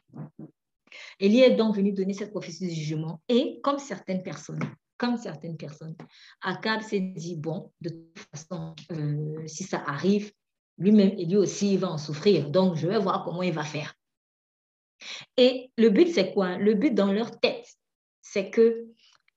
Élie 1.20 1.40
est 1.40 1.54
donc 1.54 1.76
venu 1.76 1.92
donner 1.92 2.14
cette 2.14 2.30
prophétie 2.30 2.66
du 2.66 2.74
jugement 2.74 3.20
et 3.28 3.60
comme 3.62 3.78
certaines 3.78 4.22
personnes, 4.22 4.60
comme 4.98 5.16
certaines 5.16 5.56
personnes. 5.56 5.96
Akab 6.42 6.82
s'est 6.82 7.00
dit, 7.00 7.36
bon, 7.36 7.72
de 7.80 7.90
toute 7.90 8.26
façon, 8.32 8.74
euh, 8.92 9.46
si 9.46 9.64
ça 9.64 9.82
arrive, 9.86 10.32
lui-même, 10.76 11.16
lui 11.16 11.36
aussi, 11.36 11.74
il 11.74 11.78
va 11.78 11.88
en 11.88 11.98
souffrir. 11.98 12.50
Donc, 12.50 12.76
je 12.76 12.86
vais 12.88 12.98
voir 12.98 13.24
comment 13.24 13.42
il 13.42 13.52
va 13.52 13.64
faire. 13.64 13.94
Et 15.36 15.70
le 15.78 15.90
but, 15.90 16.08
c'est 16.12 16.32
quoi? 16.32 16.58
Le 16.58 16.74
but 16.74 16.94
dans 16.94 17.12
leur 17.12 17.38
tête, 17.40 17.66
c'est 18.20 18.50
que 18.50 18.86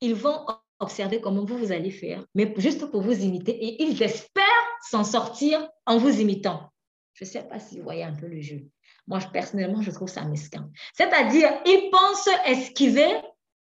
ils 0.02 0.16
vont 0.16 0.46
observer 0.80 1.22
comment 1.22 1.46
vous, 1.46 1.58
vous 1.58 1.72
allez 1.72 1.92
faire, 1.92 2.26
mais 2.34 2.52
juste 2.58 2.90
pour 2.90 3.02
vous 3.02 3.24
imiter. 3.24 3.52
Et 3.52 3.84
ils 3.84 4.02
espèrent 4.02 4.46
s'en 4.90 5.04
sortir 5.04 5.68
en 5.86 5.98
vous 5.98 6.20
imitant. 6.20 6.72
Je 7.14 7.24
ne 7.24 7.30
sais 7.30 7.44
pas 7.44 7.60
si 7.60 7.78
vous 7.78 7.84
voyez 7.84 8.04
un 8.04 8.16
peu 8.16 8.28
le 8.28 8.42
jeu. 8.42 8.66
Moi, 9.08 9.20
personnellement, 9.32 9.82
je 9.82 9.92
trouve 9.92 10.10
ça 10.10 10.26
mesquin. 10.26 10.70
C'est-à-dire, 10.94 11.50
ils 11.66 11.90
pensent 11.92 12.30
esquiver 12.46 13.22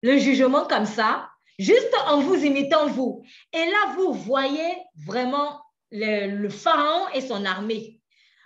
le 0.03 0.19
jugement 0.19 0.67
comme 0.67 0.85
ça 0.85 1.31
juste 1.59 1.95
en 2.07 2.21
vous 2.21 2.37
imitant 2.37 2.87
vous. 2.87 3.23
Et 3.53 3.59
là, 3.59 3.95
vous 3.97 4.13
voyez 4.13 4.77
vraiment 5.07 5.61
le, 5.91 6.49
pharaon 6.49 7.09
et 7.15 7.21
son 7.21 7.45
armée. 7.45 8.01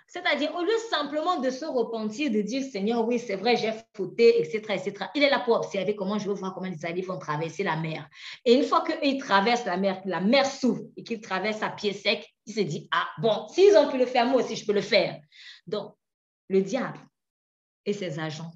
C'est-à-dire, 0.07 0.53
au 0.55 0.61
lieu 0.61 0.77
simplement 0.91 1.39
de 1.39 1.49
se 1.49 1.65
repentir, 1.65 2.29
de 2.29 2.41
dire, 2.41 2.63
Seigneur, 2.71 3.07
oui, 3.07 3.17
c'est 3.17 3.35
vrai, 3.35 3.57
j'ai 3.57 3.73
fauté, 3.95 4.39
etc., 4.39 4.75
etc., 4.75 5.05
il 5.15 5.23
est 5.23 5.29
là 5.29 5.39
pour 5.39 5.55
observer 5.55 5.95
comment 5.95 6.19
je 6.19 6.27
veux 6.27 6.35
voir 6.35 6.53
comment 6.53 6.69
les 6.69 6.85
alliés 6.85 7.01
vont 7.01 7.17
traverser 7.17 7.63
la 7.63 7.77
mer. 7.77 8.07
Et 8.45 8.53
une 8.53 8.63
fois 8.63 8.83
qu'ils 8.83 9.17
traversent 9.17 9.65
la 9.65 9.77
mer, 9.77 10.01
la 10.05 10.21
mer 10.21 10.45
s'ouvre 10.45 10.83
et 10.97 11.03
qu'ils 11.03 11.19
traversent 11.19 11.63
à 11.63 11.69
pied 11.69 11.93
sec, 11.93 12.31
il 12.45 12.53
se 12.53 12.59
dit, 12.59 12.87
ah, 12.91 13.07
bon, 13.19 13.47
s'ils 13.47 13.75
ont 13.75 13.89
pu 13.89 13.97
le 13.97 14.05
faire, 14.05 14.27
moi 14.27 14.43
aussi, 14.43 14.55
je 14.55 14.65
peux 14.65 14.73
le 14.73 14.81
faire. 14.81 15.19
Donc, 15.65 15.95
le 16.47 16.61
diable 16.61 16.99
et 17.85 17.93
ses 17.93 18.19
agents 18.19 18.51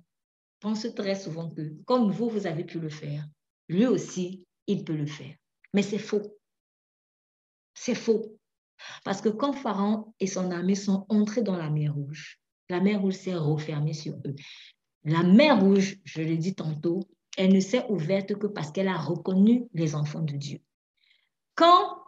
pensent 0.59 0.93
très 0.95 1.15
souvent 1.15 1.49
que, 1.49 1.73
comme 1.85 2.11
vous, 2.11 2.29
vous 2.29 2.45
avez 2.45 2.65
pu 2.65 2.79
le 2.79 2.89
faire, 2.89 3.23
lui 3.67 3.87
aussi, 3.87 4.46
il 4.67 4.83
peut 4.83 4.95
le 4.95 5.05
faire. 5.05 5.35
Mais 5.73 5.81
c'est 5.81 5.97
faux. 5.97 6.37
C'est 7.73 7.95
faux. 7.95 8.37
Parce 9.03 9.21
que 9.21 9.29
quand 9.29 9.53
Pharaon 9.53 10.13
et 10.19 10.27
son 10.27 10.51
armée 10.51 10.75
sont 10.75 11.05
entrés 11.09 11.41
dans 11.41 11.57
la 11.57 11.69
mer 11.69 11.93
Rouge, 11.93 12.39
la 12.69 12.79
mer 12.79 13.01
Rouge 13.01 13.15
s'est 13.15 13.35
refermée 13.35 13.93
sur 13.93 14.13
eux. 14.25 14.35
La 15.03 15.23
mer 15.23 15.59
Rouge, 15.59 15.97
je 16.03 16.21
l'ai 16.21 16.37
dit 16.37 16.53
tantôt, 16.53 16.99
elle 17.37 17.53
ne 17.53 17.59
s'est 17.59 17.85
ouverte 17.89 18.35
que 18.35 18.47
parce 18.47 18.71
qu'elle 18.71 18.87
a 18.87 18.97
reconnu 18.97 19.67
les 19.73 19.95
enfants 19.95 20.21
de 20.21 20.35
Dieu. 20.35 20.59
Quand 21.55 22.03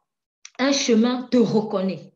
un 0.57 0.71
chemin 0.71 1.23
te 1.23 1.37
reconnaît, 1.37 2.13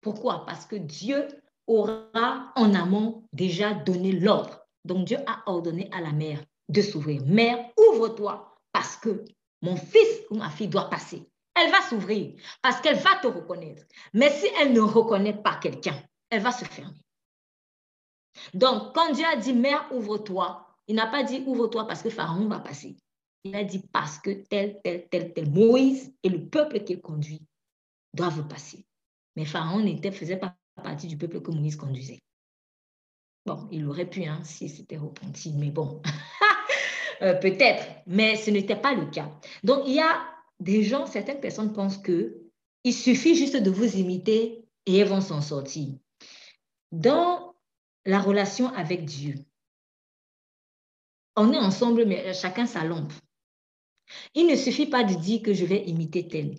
pourquoi? 0.00 0.44
Parce 0.46 0.66
que 0.66 0.76
Dieu 0.76 1.28
aura 1.66 2.52
en 2.56 2.74
amont 2.74 3.26
déjà 3.32 3.74
donné 3.74 4.12
l'ordre. 4.12 4.66
Donc 4.84 5.06
Dieu 5.06 5.18
a 5.26 5.42
ordonné 5.46 5.88
à 5.92 6.00
la 6.00 6.12
mer 6.12 6.44
de 6.68 6.82
s'ouvrir. 6.82 7.24
Mère, 7.26 7.58
ouvre-toi 7.76 8.54
parce 8.72 8.96
que 8.96 9.24
mon 9.64 9.76
fils 9.76 10.22
ou 10.30 10.36
ma 10.36 10.50
fille 10.50 10.68
doit 10.68 10.90
passer. 10.90 11.26
Elle 11.54 11.70
va 11.70 11.80
s'ouvrir 11.82 12.34
parce 12.62 12.80
qu'elle 12.80 12.98
va 12.98 13.16
te 13.16 13.26
reconnaître. 13.26 13.82
Mais 14.12 14.30
si 14.30 14.46
elle 14.60 14.72
ne 14.72 14.80
reconnaît 14.80 15.40
pas 15.42 15.56
quelqu'un, 15.56 16.00
elle 16.30 16.42
va 16.42 16.52
se 16.52 16.64
fermer. 16.64 17.00
Donc, 18.52 18.94
quand 18.94 19.12
Dieu 19.12 19.24
a 19.24 19.36
dit, 19.36 19.54
mère, 19.54 19.88
ouvre-toi, 19.92 20.66
il 20.88 20.96
n'a 20.96 21.06
pas 21.06 21.22
dit, 21.22 21.42
ouvre-toi 21.46 21.86
parce 21.86 22.02
que 22.02 22.10
Pharaon 22.10 22.46
va 22.48 22.58
passer. 22.58 22.96
Il 23.44 23.54
a 23.54 23.64
dit, 23.64 23.80
parce 23.92 24.18
que 24.18 24.30
tel, 24.30 24.80
tel, 24.82 25.08
tel, 25.08 25.32
tel, 25.32 25.50
Moïse 25.50 26.12
et 26.22 26.28
le 26.28 26.48
peuple 26.48 26.82
qu'il 26.82 27.00
conduit 27.00 27.42
doivent 28.12 28.46
passer. 28.48 28.84
Mais 29.36 29.44
Pharaon 29.44 29.80
ne 29.80 30.10
faisait 30.10 30.36
pas 30.36 30.56
partie 30.82 31.06
du 31.06 31.16
peuple 31.16 31.40
que 31.40 31.50
Moïse 31.50 31.76
conduisait. 31.76 32.20
Bon, 33.46 33.68
il 33.70 33.86
aurait 33.86 34.08
pu, 34.08 34.24
hein, 34.24 34.42
si 34.42 34.68
c'était 34.68 34.96
repenti, 34.96 35.52
mais 35.52 35.70
bon. 35.70 36.02
Euh, 37.24 37.32
peut-être, 37.32 37.86
mais 38.06 38.36
ce 38.36 38.50
n'était 38.50 38.76
pas 38.76 38.92
le 38.92 39.06
cas. 39.06 39.30
Donc, 39.62 39.84
il 39.86 39.94
y 39.94 40.00
a 40.00 40.26
des 40.60 40.82
gens, 40.82 41.06
certaines 41.06 41.40
personnes 41.40 41.72
pensent 41.72 41.96
que 41.96 42.36
il 42.84 42.92
suffit 42.92 43.34
juste 43.34 43.56
de 43.56 43.70
vous 43.70 43.96
imiter 43.96 44.62
et 44.84 44.98
elles 44.98 45.08
vont 45.08 45.22
s'en 45.22 45.40
sortir. 45.40 45.94
Dans 46.92 47.54
la 48.04 48.20
relation 48.20 48.68
avec 48.74 49.06
Dieu, 49.06 49.36
on 51.34 51.50
est 51.54 51.58
ensemble, 51.58 52.04
mais 52.04 52.34
chacun 52.34 52.66
sa 52.66 52.84
lampe. 52.84 53.12
Il 54.34 54.46
ne 54.46 54.54
suffit 54.54 54.86
pas 54.86 55.02
de 55.02 55.14
dire 55.14 55.40
que 55.40 55.54
je 55.54 55.64
vais 55.64 55.82
imiter 55.86 56.28
tel. 56.28 56.58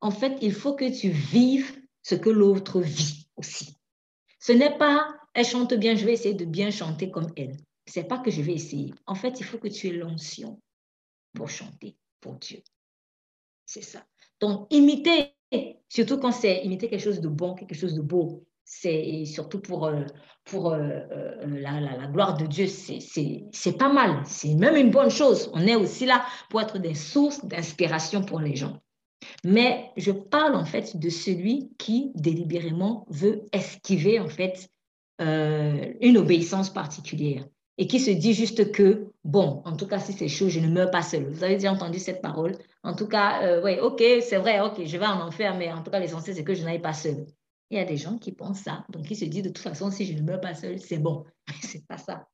En 0.00 0.12
fait, 0.12 0.38
il 0.40 0.52
faut 0.54 0.74
que 0.74 0.88
tu 0.96 1.08
vives 1.08 1.76
ce 2.02 2.14
que 2.14 2.30
l'autre 2.30 2.80
vit 2.80 3.28
aussi. 3.34 3.76
Ce 4.38 4.52
n'est 4.52 4.78
pas, 4.78 5.08
elle 5.34 5.44
chante 5.44 5.74
bien, 5.74 5.96
je 5.96 6.06
vais 6.06 6.12
essayer 6.12 6.34
de 6.34 6.44
bien 6.44 6.70
chanter 6.70 7.10
comme 7.10 7.32
elle 7.36 7.56
c'est 7.86 8.04
pas 8.04 8.18
que 8.18 8.30
je 8.30 8.42
vais 8.42 8.54
essayer. 8.54 8.92
En 9.06 9.14
fait, 9.14 9.40
il 9.40 9.44
faut 9.44 9.58
que 9.58 9.68
tu 9.68 9.88
aies 9.88 9.92
l'onction 9.92 10.60
pour 11.34 11.48
chanter 11.48 11.96
pour 12.20 12.34
Dieu. 12.36 12.62
C'est 13.64 13.82
ça. 13.82 14.04
Donc, 14.40 14.66
imiter 14.70 15.36
surtout 15.88 16.18
quand 16.18 16.32
c'est 16.32 16.64
imiter 16.64 16.88
quelque 16.88 17.02
chose 17.02 17.20
de 17.20 17.28
bon, 17.28 17.54
quelque 17.54 17.74
chose 17.74 17.94
de 17.94 18.02
beau. 18.02 18.44
C'est 18.68 19.24
surtout 19.26 19.60
pour, 19.60 19.86
euh, 19.86 20.02
pour 20.44 20.72
euh, 20.72 20.80
euh, 21.12 21.60
la, 21.60 22.08
gloire 22.08 22.36
de 22.36 22.46
Dieu, 22.46 22.66
c'est 22.66 23.78
pas 23.78 23.92
mal. 23.92 24.22
C'est 24.26 24.54
même 24.54 24.74
une 24.74 24.90
bonne 24.90 25.10
chose. 25.10 25.50
On 25.54 25.64
est 25.66 25.76
aussi 25.76 26.04
là 26.04 26.24
pour 26.50 26.60
être 26.60 26.78
des 26.78 26.94
sources 26.94 27.44
d'inspiration 27.44 28.22
pour 28.22 28.40
les 28.40 28.56
gens. 28.56 28.80
Mais 29.44 29.92
je 29.96 30.10
parle 30.10 30.56
en 30.56 30.64
fait 30.64 30.96
de 30.96 31.08
celui 31.08 31.70
qui 31.78 32.10
délibérément 32.16 33.06
veut 33.08 33.44
esquiver 33.52 34.18
en 34.18 34.28
fait 34.28 34.68
une 35.20 36.18
obéissance 36.18 36.68
particulière 36.68 37.46
et 37.78 37.86
qui 37.86 38.00
se 38.00 38.10
dit 38.10 38.32
juste 38.32 38.72
que, 38.72 39.12
bon, 39.24 39.62
en 39.64 39.76
tout 39.76 39.86
cas, 39.86 39.98
si 39.98 40.12
c'est 40.12 40.28
chaud, 40.28 40.48
je 40.48 40.60
ne 40.60 40.68
meurs 40.68 40.90
pas 40.90 41.02
seul. 41.02 41.24
Vous 41.28 41.44
avez 41.44 41.54
déjà 41.54 41.72
entendu 41.72 41.98
cette 41.98 42.22
parole 42.22 42.56
En 42.82 42.94
tout 42.94 43.06
cas, 43.06 43.42
euh, 43.42 43.62
oui, 43.62 43.78
ok, 43.80 44.02
c'est 44.22 44.38
vrai, 44.38 44.60
ok, 44.60 44.84
je 44.84 44.96
vais 44.96 45.06
en 45.06 45.20
enfer, 45.20 45.54
mais 45.56 45.70
en 45.72 45.82
tout 45.82 45.90
cas, 45.90 45.98
l'essentiel, 45.98 46.34
c'est 46.36 46.44
que 46.44 46.54
je 46.54 46.64
n'aille 46.64 46.80
pas 46.80 46.94
seul. 46.94 47.26
Il 47.70 47.76
y 47.76 47.80
a 47.80 47.84
des 47.84 47.96
gens 47.96 48.16
qui 48.16 48.32
pensent 48.32 48.60
ça, 48.60 48.84
donc 48.88 49.10
ils 49.10 49.16
se 49.16 49.24
disent 49.24 49.42
de 49.42 49.48
toute 49.48 49.58
façon, 49.58 49.90
si 49.90 50.06
je 50.06 50.14
ne 50.14 50.22
meurs 50.22 50.40
pas 50.40 50.54
seul, 50.54 50.78
c'est 50.78 50.98
bon. 50.98 51.24
Mais 51.48 51.54
c'est 51.60 51.86
pas 51.86 51.98
ça. 51.98 52.26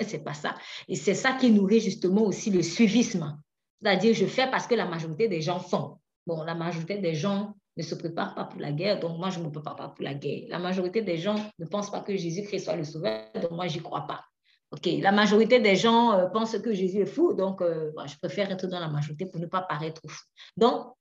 C'est 0.00 0.22
pas 0.22 0.34
ça. 0.34 0.54
Et 0.86 0.94
c'est 0.94 1.14
ça 1.14 1.32
qui 1.32 1.50
nourrit 1.50 1.80
justement 1.80 2.22
aussi 2.22 2.50
le 2.50 2.62
suivisme. 2.62 3.36
C'est-à-dire, 3.82 4.14
je 4.14 4.26
fais 4.26 4.48
parce 4.50 4.66
que 4.66 4.74
la 4.74 4.86
majorité 4.86 5.28
des 5.28 5.40
gens 5.40 5.58
font. 5.58 5.98
Bon, 6.26 6.44
la 6.44 6.54
majorité 6.54 6.98
des 6.98 7.14
gens 7.14 7.54
ne 7.76 7.82
se 7.82 7.94
préparent 7.94 8.34
pas 8.34 8.44
pour 8.44 8.60
la 8.60 8.72
guerre, 8.72 9.00
donc 9.00 9.18
moi, 9.18 9.30
je 9.30 9.38
ne 9.40 9.44
me 9.44 9.50
prépare 9.50 9.76
pas 9.76 9.88
pour 9.88 10.04
la 10.04 10.14
guerre. 10.14 10.44
La 10.48 10.58
majorité 10.58 11.02
des 11.02 11.16
gens 11.16 11.36
ne 11.58 11.66
pensent 11.66 11.90
pas 11.90 12.00
que 12.00 12.16
Jésus-Christ 12.16 12.64
soit 12.64 12.76
le 12.76 12.84
sauveur, 12.84 13.24
donc 13.40 13.50
moi, 13.52 13.66
j'y 13.66 13.80
crois 13.80 14.06
pas. 14.06 14.24
OK, 14.70 14.86
la 15.00 15.12
majorité 15.12 15.60
des 15.60 15.76
gens 15.76 16.12
euh, 16.12 16.26
pensent 16.26 16.58
que 16.58 16.74
Jésus 16.74 16.98
est 16.98 17.06
fou, 17.06 17.32
donc 17.32 17.62
euh, 17.62 17.90
je 18.06 18.16
préfère 18.18 18.50
être 18.50 18.66
dans 18.66 18.80
la 18.80 18.88
majorité 18.88 19.24
pour 19.24 19.40
ne 19.40 19.46
pas 19.46 19.62
paraître 19.62 20.02
fou. 20.06 20.24
Donc, 20.56 20.92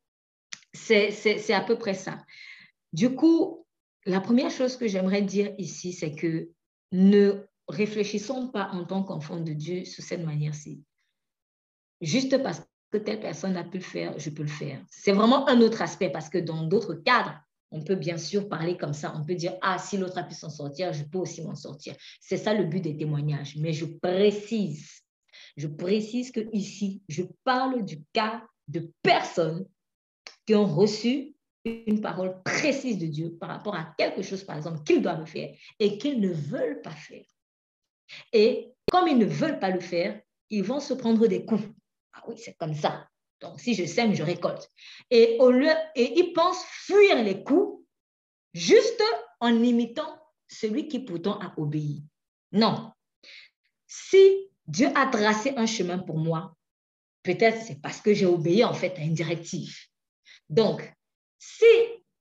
c'est 0.74 1.54
à 1.54 1.62
peu 1.62 1.78
près 1.78 1.94
ça. 1.94 2.24
Du 2.94 3.14
coup, 3.14 3.66
la 4.06 4.22
première 4.22 4.52
chose 4.52 4.78
que 4.78 4.88
j'aimerais 4.88 5.22
dire 5.22 5.54
ici, 5.58 5.92
c'est 5.92 6.16
que 6.16 6.50
ne 6.94 7.46
réfléchissons 7.68 8.48
pas 8.48 8.70
en 8.72 8.86
tant 8.86 9.04
qu'enfants 9.04 9.40
de 9.40 9.52
Dieu 9.52 9.84
sous 9.84 10.02
cette 10.02 10.24
manière-ci. 10.24 10.84
Juste 12.00 12.42
parce 12.42 12.62
que 12.92 12.98
telle 12.98 13.20
personne 13.20 13.58
a 13.58 13.66
pu 13.66 13.80
le 13.80 13.84
faire, 13.84 14.18
je 14.18 14.30
peux 14.30 14.44
le 14.44 14.48
faire. 14.48 14.82
C'est 14.90 15.12
vraiment 15.12 15.48
un 15.50 15.60
autre 15.60 15.82
aspect 15.82 16.10
parce 16.10 16.30
que 16.30 16.38
dans 16.38 16.64
d'autres 16.64 16.94
cadres, 16.94 17.38
on 17.72 17.84
peut 17.84 17.96
bien 17.96 18.18
sûr 18.18 18.48
parler 18.48 18.78
comme 18.78 18.94
ça. 18.94 19.14
On 19.16 19.26
peut 19.26 19.36
dire, 19.36 19.54
ah, 19.62 19.78
si 19.78 19.98
l'autre 19.98 20.18
a 20.18 20.24
pu 20.24 20.34
s'en 20.34 20.50
sortir, 20.50 20.94
je 20.94 21.04
peux 21.04 21.18
aussi 21.18 21.42
m'en 21.42 21.56
sortir. 21.56 21.96
C'est 22.22 22.38
ça 22.38 22.54
le 22.54 22.64
but 22.64 22.82
des 22.82 22.96
témoignages. 22.96 23.56
Mais 23.58 23.74
je 23.74 23.86
précise, 23.86 25.02
je 25.58 25.68
précise 25.68 26.32
que 26.32 26.42
ici, 26.54 27.02
je 27.10 27.24
parle 27.44 27.84
du 27.84 28.04
cas 28.14 28.44
de 28.68 28.92
personnes 29.02 29.66
qui 30.46 30.56
ont 30.56 30.66
reçu 30.66 31.36
une 31.66 32.00
parole 32.00 32.42
précise 32.44 32.98
de 32.98 33.08
Dieu 33.08 33.38
par 33.38 33.50
rapport 33.50 33.76
à 33.76 33.94
quelque 33.98 34.22
chose, 34.22 34.44
par 34.44 34.56
exemple, 34.56 34.84
qu'ils 34.84 35.02
doivent 35.02 35.26
faire 35.26 35.54
et 35.80 35.98
qu'ils 35.98 36.22
ne 36.22 36.30
veulent 36.30 36.82
pas 36.82 36.92
faire. 36.92 37.26
Et 38.32 38.72
comme 38.90 39.08
ils 39.08 39.18
ne 39.18 39.26
veulent 39.26 39.60
pas 39.60 39.72
le 39.72 39.82
faire, 39.82 40.22
ils 40.50 40.64
vont 40.64 40.80
se 40.80 40.94
prendre 40.94 41.28
des 41.28 41.46
coups. 41.46 41.68
Ah 42.14 42.24
oui, 42.28 42.36
c'est 42.38 42.56
comme 42.56 42.74
ça. 42.74 43.08
Donc, 43.42 43.60
si 43.60 43.76
je 43.76 43.86
sème, 43.86 44.16
je 44.16 44.24
récolte. 44.24 44.70
Et, 45.12 45.38
au 45.40 45.52
lieu, 45.52 45.72
et 45.96 46.34
fuir 46.66 47.24
les 47.24 47.44
coups 47.44 47.84
juste 48.54 49.04
en 49.40 49.62
imitant 49.64 50.20
celui 50.48 50.88
qui 50.88 51.00
pourtant 51.00 51.40
a 51.40 51.54
obéi. 51.58 52.04
Non. 52.52 52.92
Si 53.86 54.50
Dieu 54.66 54.88
a 54.96 55.08
tracé 55.08 55.54
un 55.56 55.66
chemin 55.66 56.00
pour 56.00 56.18
moi, 56.18 56.56
peut-être 57.24 57.62
c'est 57.62 57.82
parce 57.82 58.02
que 58.02 58.14
j'ai 58.14 58.26
obéi 58.26 58.64
en 58.64 58.74
fait 58.74 58.98
à 58.98 59.02
une 59.02 59.14
directive. 59.14 59.76
Donc, 60.50 60.92
si, 61.38 61.66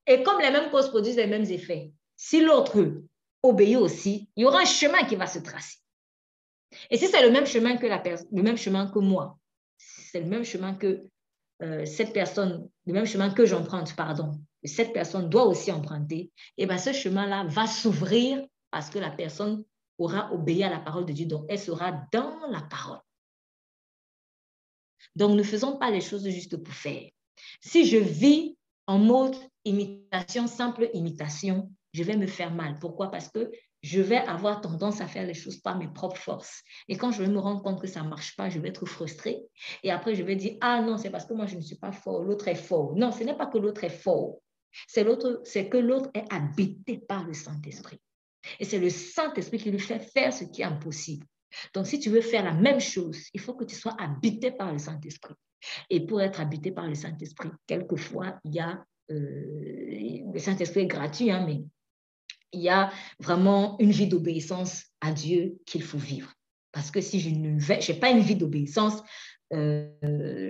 et 0.05 0.23
comme 0.23 0.41
les 0.41 0.51
mêmes 0.51 0.69
causes 0.69 0.89
produisent 0.89 1.15
les 1.15 1.27
mêmes 1.27 1.49
effets, 1.49 1.91
si 2.15 2.41
l'autre 2.41 3.03
obéit 3.41 3.77
aussi, 3.77 4.29
il 4.35 4.43
y 4.43 4.45
aura 4.45 4.61
un 4.61 4.65
chemin 4.65 5.03
qui 5.05 5.15
va 5.15 5.27
se 5.27 5.39
tracer. 5.39 5.77
Et 6.89 6.97
si 6.97 7.07
c'est 7.07 7.21
le 7.21 7.31
même 7.31 7.45
chemin 7.45 7.77
que 7.77 7.87
la 7.87 8.03
le 8.03 8.43
même 8.43 8.57
chemin 8.57 8.91
que 8.91 8.99
moi, 8.99 9.37
c'est 9.77 10.21
le 10.21 10.27
même 10.27 10.43
chemin 10.43 10.73
que 10.73 11.07
euh, 11.63 11.85
cette 11.85 12.13
personne, 12.13 12.69
le 12.85 12.93
même 12.93 13.05
chemin 13.05 13.29
que 13.29 13.45
j'emprunte, 13.45 13.95
pardon, 13.95 14.39
cette 14.63 14.93
personne 14.93 15.29
doit 15.29 15.45
aussi 15.45 15.71
emprunter, 15.71 16.31
et 16.57 16.65
bien 16.65 16.77
ce 16.77 16.93
chemin-là 16.93 17.45
va 17.45 17.67
s'ouvrir 17.67 18.45
parce 18.71 18.89
que 18.89 18.99
la 18.99 19.11
personne 19.11 19.63
aura 19.97 20.31
obéi 20.33 20.63
à 20.63 20.69
la 20.69 20.79
parole 20.79 21.05
de 21.05 21.13
Dieu, 21.13 21.25
donc 21.25 21.45
elle 21.49 21.59
sera 21.59 22.03
dans 22.11 22.47
la 22.49 22.61
parole. 22.61 22.99
Donc 25.15 25.35
ne 25.35 25.43
faisons 25.43 25.77
pas 25.77 25.89
les 25.89 26.01
choses 26.01 26.27
juste 26.29 26.57
pour 26.57 26.73
faire. 26.73 27.09
Si 27.61 27.85
je 27.85 27.97
vis 27.97 28.57
en 28.85 28.99
mode 28.99 29.35
imitation, 29.65 30.47
simple 30.47 30.89
imitation, 30.93 31.71
je 31.93 32.03
vais 32.03 32.17
me 32.17 32.27
faire 32.27 32.51
mal. 32.51 32.77
Pourquoi? 32.79 33.09
Parce 33.09 33.29
que 33.29 33.51
je 33.81 34.01
vais 34.01 34.17
avoir 34.17 34.61
tendance 34.61 35.01
à 35.01 35.07
faire 35.07 35.25
les 35.25 35.33
choses 35.33 35.57
par 35.57 35.77
mes 35.77 35.87
propres 35.87 36.17
forces. 36.17 36.63
Et 36.87 36.97
quand 36.97 37.11
je 37.11 37.23
vais 37.23 37.29
me 37.29 37.39
rendre 37.39 37.61
compte 37.61 37.81
que 37.81 37.87
ça 37.87 38.01
ne 38.01 38.09
marche 38.09 38.35
pas, 38.35 38.49
je 38.49 38.59
vais 38.59 38.69
être 38.69 38.85
frustrée. 38.85 39.39
Et 39.83 39.91
après, 39.91 40.15
je 40.15 40.23
vais 40.23 40.35
dire, 40.35 40.57
ah 40.61 40.81
non, 40.81 40.97
c'est 40.97 41.09
parce 41.09 41.25
que 41.25 41.33
moi, 41.33 41.45
je 41.45 41.55
ne 41.55 41.61
suis 41.61 41.77
pas 41.77 41.91
fort, 41.91 42.23
l'autre 42.23 42.47
est 42.47 42.55
fort. 42.55 42.95
Non, 42.95 43.11
ce 43.11 43.23
n'est 43.23 43.37
pas 43.37 43.47
que 43.47 43.57
l'autre 43.57 43.83
est 43.83 43.89
fort. 43.89 44.39
C'est, 44.87 45.03
l'autre, 45.03 45.41
c'est 45.43 45.69
que 45.69 45.77
l'autre 45.77 46.09
est 46.13 46.31
habité 46.31 46.97
par 46.97 47.25
le 47.25 47.33
Saint-Esprit. 47.33 47.99
Et 48.59 48.65
c'est 48.65 48.79
le 48.79 48.89
Saint-Esprit 48.89 49.57
qui 49.57 49.71
lui 49.71 49.79
fait 49.79 49.99
faire 49.99 50.33
ce 50.33 50.43
qui 50.43 50.61
est 50.61 50.65
impossible. 50.65 51.25
Donc, 51.73 51.87
si 51.87 51.99
tu 51.99 52.09
veux 52.09 52.21
faire 52.21 52.43
la 52.43 52.53
même 52.53 52.79
chose, 52.79 53.23
il 53.33 53.39
faut 53.39 53.53
que 53.53 53.63
tu 53.63 53.75
sois 53.75 53.95
habité 53.99 54.51
par 54.51 54.71
le 54.71 54.77
Saint-Esprit. 54.77 55.33
Et 55.89 56.05
pour 56.05 56.21
être 56.21 56.39
habité 56.39 56.71
par 56.71 56.87
le 56.87 56.95
Saint-Esprit, 56.95 57.49
quelquefois, 57.65 58.39
il 58.43 58.55
y 58.55 58.59
a... 58.59 58.83
Euh, 59.09 60.23
le 60.33 60.39
Saint-Esprit 60.39 60.81
est 60.81 60.87
gratuit, 60.87 61.31
hein, 61.31 61.45
mais 61.45 61.63
il 62.53 62.61
y 62.61 62.69
a 62.69 62.91
vraiment 63.19 63.77
une 63.79 63.91
vie 63.91 64.07
d'obéissance 64.07 64.85
à 65.01 65.11
Dieu 65.11 65.57
qu'il 65.65 65.83
faut 65.83 65.97
vivre. 65.97 66.33
Parce 66.71 66.91
que 66.91 67.01
si 67.01 67.19
je 67.19 67.29
n'ai 67.29 67.99
pas 67.99 68.11
une 68.11 68.19
vie 68.19 68.35
d'obéissance, 68.35 69.01
euh, 69.53 69.89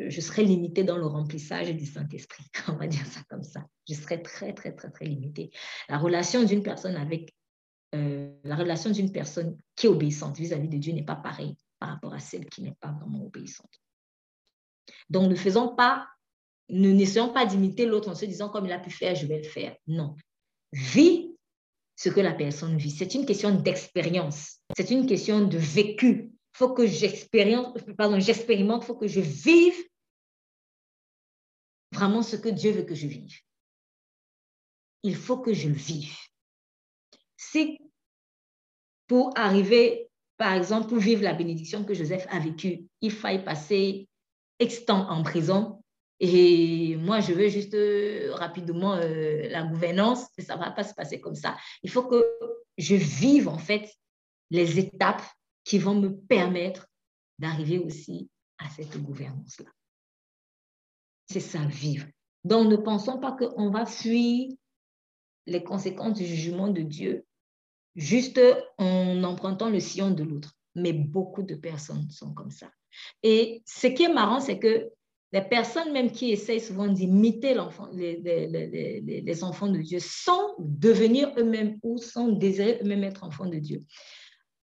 je 0.09 0.21
serai 0.21 0.43
limitée 0.43 0.83
dans 0.83 0.97
le 0.97 1.05
remplissage 1.05 1.73
du 1.75 1.85
Saint-Esprit. 1.85 2.45
On 2.67 2.73
va 2.73 2.87
dire 2.87 3.05
ça 3.05 3.21
comme 3.29 3.43
ça. 3.43 3.65
Je 3.87 3.93
serai 3.93 4.21
très, 4.21 4.53
très, 4.53 4.73
très, 4.73 4.89
très 4.89 5.05
limitée. 5.05 5.51
La 5.87 5.97
relation 5.97 6.43
d'une 6.43 6.63
personne 6.63 6.95
avec, 6.95 7.33
euh, 7.95 8.31
la 8.43 8.55
relation 8.55 8.89
d'une 8.89 9.11
personne 9.11 9.57
qui 9.75 9.85
est 9.85 9.89
obéissante 9.89 10.37
vis-à-vis 10.37 10.69
de 10.69 10.77
Dieu 10.77 10.93
n'est 10.93 11.05
pas 11.05 11.15
pareille 11.15 11.55
par 11.79 11.89
rapport 11.89 12.13
à 12.13 12.19
celle 12.19 12.45
qui 12.47 12.63
n'est 12.63 12.75
pas 12.79 12.91
vraiment 12.91 13.23
obéissante. 13.23 13.71
Donc, 15.09 15.29
ne 15.29 15.35
faisons 15.35 15.75
pas, 15.75 16.07
ne 16.69 16.91
n'essayons 16.91 17.31
pas 17.31 17.45
d'imiter 17.45 17.85
l'autre 17.85 18.09
en 18.09 18.15
se 18.15 18.25
disant 18.25 18.49
comme 18.49 18.65
il 18.65 18.71
a 18.71 18.79
pu 18.79 18.89
faire, 18.89 19.15
je 19.15 19.27
vais 19.27 19.37
le 19.37 19.47
faire. 19.47 19.75
Non. 19.85 20.15
Vis 20.73 21.26
ce 21.97 22.09
que 22.09 22.21
la 22.21 22.33
personne 22.33 22.77
vit. 22.77 22.91
C'est 22.91 23.15
une 23.15 23.25
question 23.25 23.53
d'expérience. 23.59 24.59
C'est 24.77 24.91
une 24.91 25.07
question 25.07 25.45
de 25.45 25.57
vécu. 25.57 26.31
Il 26.31 26.57
faut 26.57 26.73
que 26.73 26.87
j'expérimente, 26.87 27.75
il 27.75 28.85
faut 28.85 28.95
que 28.95 29.07
je 29.07 29.19
vive 29.19 29.83
vraiment 31.91 32.21
ce 32.21 32.35
que 32.35 32.49
Dieu 32.49 32.71
veut 32.71 32.83
que 32.83 32.95
je 32.95 33.07
vive. 33.07 33.39
Il 35.03 35.15
faut 35.15 35.39
que 35.39 35.53
je 35.53 35.67
le 35.67 35.73
vive. 35.73 36.15
Si 37.35 37.79
pour 39.07 39.31
arriver, 39.35 40.09
par 40.37 40.53
exemple, 40.53 40.89
pour 40.89 40.99
vivre 40.99 41.23
la 41.23 41.33
bénédiction 41.33 41.83
que 41.83 41.93
Joseph 41.93 42.27
a 42.29 42.39
vécue, 42.39 42.85
il 43.01 43.11
faille 43.11 43.43
passer 43.43 44.07
X 44.59 44.85
temps 44.85 45.09
en 45.09 45.23
prison, 45.23 45.81
et 46.19 46.95
moi, 46.95 47.19
je 47.19 47.33
veux 47.33 47.47
juste 47.47 47.75
euh, 47.75 48.33
rapidement 48.33 48.95
euh, 48.95 49.47
la 49.49 49.63
gouvernance, 49.63 50.25
ça 50.39 50.55
ne 50.55 50.59
va 50.59 50.71
pas 50.71 50.83
se 50.83 50.95
passer 50.95 51.21
comme 51.21 51.35
ça. 51.35 51.55
Il 51.83 51.91
faut 51.91 52.03
que 52.03 52.25
je 52.77 52.95
vive 52.95 53.47
en 53.47 53.57
fait 53.57 53.93
les 54.49 54.79
étapes 54.79 55.23
qui 55.63 55.77
vont 55.77 55.95
me 55.95 56.09
permettre 56.09 56.87
d'arriver 57.37 57.77
aussi 57.77 58.29
à 58.57 58.69
cette 58.69 58.97
gouvernance-là. 59.01 59.69
C'est 61.29 61.39
ça, 61.39 61.59
vivre. 61.65 62.07
Donc, 62.43 62.69
ne 62.69 62.77
pensons 62.77 63.19
pas 63.19 63.33
qu'on 63.33 63.69
va 63.69 63.85
fuir 63.85 64.49
les 65.45 65.63
conséquences 65.63 66.17
du 66.17 66.25
jugement 66.25 66.69
de 66.69 66.81
Dieu 66.81 67.25
juste 67.95 68.39
en 68.77 69.23
empruntant 69.23 69.69
le 69.69 69.79
sillon 69.79 70.11
de 70.11 70.23
l'autre. 70.23 70.53
Mais 70.75 70.93
beaucoup 70.93 71.43
de 71.43 71.55
personnes 71.55 72.09
sont 72.09 72.33
comme 72.33 72.51
ça. 72.51 72.71
Et 73.23 73.61
ce 73.65 73.87
qui 73.87 74.03
est 74.03 74.13
marrant, 74.13 74.39
c'est 74.39 74.59
que 74.59 74.91
les 75.33 75.41
personnes 75.41 75.91
même 75.91 76.11
qui 76.11 76.31
essayent 76.31 76.61
souvent 76.61 76.87
d'imiter 76.87 77.55
les, 77.93 78.17
les, 78.17 79.21
les, 79.21 79.43
enfants 79.43 79.67
de 79.67 79.79
Dieu 79.79 79.99
sans 79.99 80.55
devenir 80.59 81.31
eux-mêmes 81.37 81.77
ou 81.83 81.97
sans 81.97 82.29
désirer 82.29 82.79
eux-mêmes 82.81 83.03
être 83.03 83.23
enfants 83.23 83.45
de 83.45 83.57
Dieu. 83.57 83.83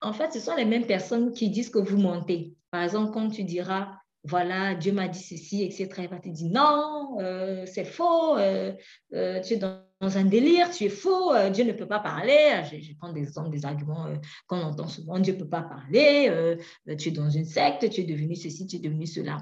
En 0.01 0.12
fait, 0.12 0.33
ce 0.33 0.40
sont 0.40 0.55
les 0.55 0.64
mêmes 0.64 0.87
personnes 0.87 1.33
qui 1.33 1.51
disent 1.51 1.71
que 1.71 1.79
vous 1.79 1.99
mentez. 1.99 2.55
Par 2.71 2.83
exemple, 2.83 3.12
quand 3.12 3.29
tu 3.29 3.45
diras, 3.45 3.92
voilà, 4.25 4.75
Dieu 4.75 4.92
m'a 4.92 5.09
dit 5.09 5.23
ceci, 5.23 5.62
etc., 5.62 5.88
il 5.99 6.09
va 6.09 6.19
te 6.19 6.29
dire, 6.29 6.51
non, 6.51 7.19
euh, 7.21 7.64
c'est 7.66 7.85
faux, 7.85 8.37
euh, 8.37 8.73
euh, 9.14 9.40
tu 9.40 9.55
es 9.55 9.57
dans, 9.57 9.83
un 10.01 10.25
délire, 10.25 10.71
tu 10.71 10.85
es 10.85 10.88
faux, 10.88 11.33
Dieu 11.53 11.64
ne 11.64 11.73
peut 11.73 11.87
pas 11.87 12.01
parler. 12.01 12.62
Je, 12.71 12.81
je 12.81 12.92
prends 12.99 13.12
des 13.12 13.23
exemples, 13.23 13.51
des 13.51 13.64
arguments 13.64 14.07
qu'on 14.47 14.61
entend 14.61 14.88
souvent, 14.88 15.19
Dieu 15.19 15.35
ne 15.35 15.38
peut 15.38 15.49
pas 15.49 15.62
parler, 15.62 16.57
tu 16.99 17.09
es 17.09 17.12
dans 17.12 17.31
une 17.31 17.47
secte, 17.47 17.88
tu 17.88 18.03
es 18.03 18.05
devenu 18.05 18.37
ceci, 18.37 18.66
tu 18.66 18.77
es 18.77 18.79
devenu 18.79 19.07
cela. 19.07 19.38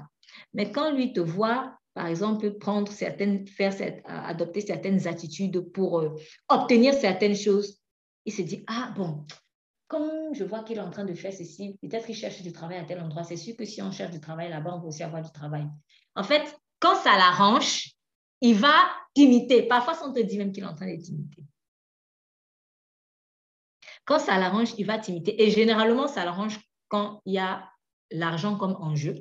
Mais 0.53 0.71
quand 0.71 0.91
lui 0.91 1.13
te 1.13 1.19
voit 1.19 1.77
par 1.95 2.07
exemple, 2.07 2.51
prendre 2.57 2.91
certaines, 2.91 3.47
faire 3.47 3.73
adopter 4.05 4.59
certaines 4.59 5.07
attitudes 5.07 5.71
pour 5.71 6.01
euh, 6.01 6.13
obtenir 6.49 6.93
certaines 6.93 7.37
choses, 7.37 7.79
il 8.25 8.33
se 8.33 8.41
dit, 8.41 8.65
ah 8.67 8.93
bon, 8.97 9.25
comme 9.87 10.33
je 10.33 10.43
vois 10.43 10.63
qu'il 10.63 10.77
est 10.77 10.81
en 10.81 10.91
train 10.91 11.05
de 11.05 11.13
faire 11.13 11.31
ceci, 11.31 11.77
peut-être 11.81 12.05
qu'il 12.05 12.15
cherche 12.15 12.41
du 12.41 12.51
travail 12.51 12.79
à 12.79 12.83
tel 12.83 12.99
endroit. 12.99 13.23
C'est 13.23 13.37
sûr 13.37 13.55
que 13.55 13.63
si 13.63 13.81
on 13.81 13.91
cherche 13.91 14.11
du 14.11 14.19
travail 14.19 14.49
là-bas, 14.49 14.75
on 14.75 14.79
va 14.81 14.87
aussi 14.87 15.03
avoir 15.03 15.21
du 15.21 15.31
travail. 15.31 15.67
En 16.15 16.23
fait, 16.23 16.43
quand 16.81 16.95
ça 16.95 17.15
l'arrange, 17.17 17.93
il 18.41 18.55
va 18.55 18.73
t'imiter. 19.13 19.63
Parfois, 19.63 19.97
on 20.05 20.11
te 20.11 20.19
dit 20.19 20.37
même 20.37 20.51
qu'il 20.51 20.63
est 20.63 20.67
en 20.67 20.75
train 20.75 20.93
de 20.93 21.01
t'imiter. 21.01 21.43
Quand 24.03 24.19
ça 24.19 24.37
l'arrange, 24.37 24.73
il 24.77 24.85
va 24.85 24.99
t'imiter. 24.99 25.41
Et 25.41 25.49
généralement, 25.49 26.09
ça 26.09 26.25
l'arrange 26.25 26.59
quand 26.89 27.21
il 27.25 27.35
y 27.35 27.39
a 27.39 27.69
l'argent 28.11 28.57
comme 28.57 28.75
enjeu. 28.81 29.15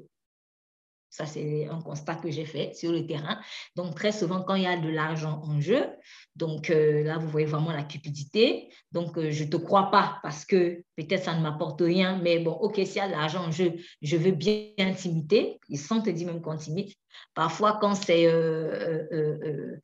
Ça, 1.14 1.27
c'est 1.27 1.68
un 1.68 1.81
constat 1.81 2.16
que 2.16 2.29
j'ai 2.29 2.44
fait 2.44 2.74
sur 2.74 2.90
le 2.90 3.07
terrain. 3.07 3.38
Donc, 3.77 3.94
très 3.94 4.11
souvent, 4.11 4.42
quand 4.42 4.57
il 4.57 4.64
y 4.64 4.66
a 4.66 4.77
de 4.77 4.88
l'argent 4.88 5.40
en 5.44 5.61
jeu, 5.61 5.87
donc 6.35 6.70
euh, 6.70 7.05
là, 7.05 7.18
vous 7.18 7.29
voyez 7.29 7.46
vraiment 7.46 7.70
la 7.70 7.85
cupidité. 7.85 8.68
Donc, 8.90 9.16
euh, 9.16 9.31
je 9.31 9.44
ne 9.44 9.48
te 9.48 9.57
crois 9.57 9.92
pas 9.92 10.18
parce 10.24 10.44
que 10.44 10.83
peut-être 10.96 11.22
ça 11.22 11.37
ne 11.37 11.40
m'apporte 11.40 11.81
rien, 11.81 12.18
mais 12.20 12.40
bon, 12.40 12.50
OK, 12.50 12.74
s'il 12.85 12.96
y 12.96 12.98
a 12.98 13.07
de 13.07 13.12
l'argent 13.12 13.44
en 13.44 13.53
jeu, 13.53 13.74
je 14.03 14.16
veux 14.16 14.33
bien 14.33 14.92
t'imiter. 14.96 15.61
Ils 15.68 15.79
sont 15.79 16.03
te 16.03 16.11
dire 16.11 16.27
même 16.27 16.40
qu'on 16.40 16.57
t'imite. 16.57 16.96
Parfois, 17.33 17.79
quand 17.81 17.94
c'est 17.94 18.27
euh, 18.27 19.77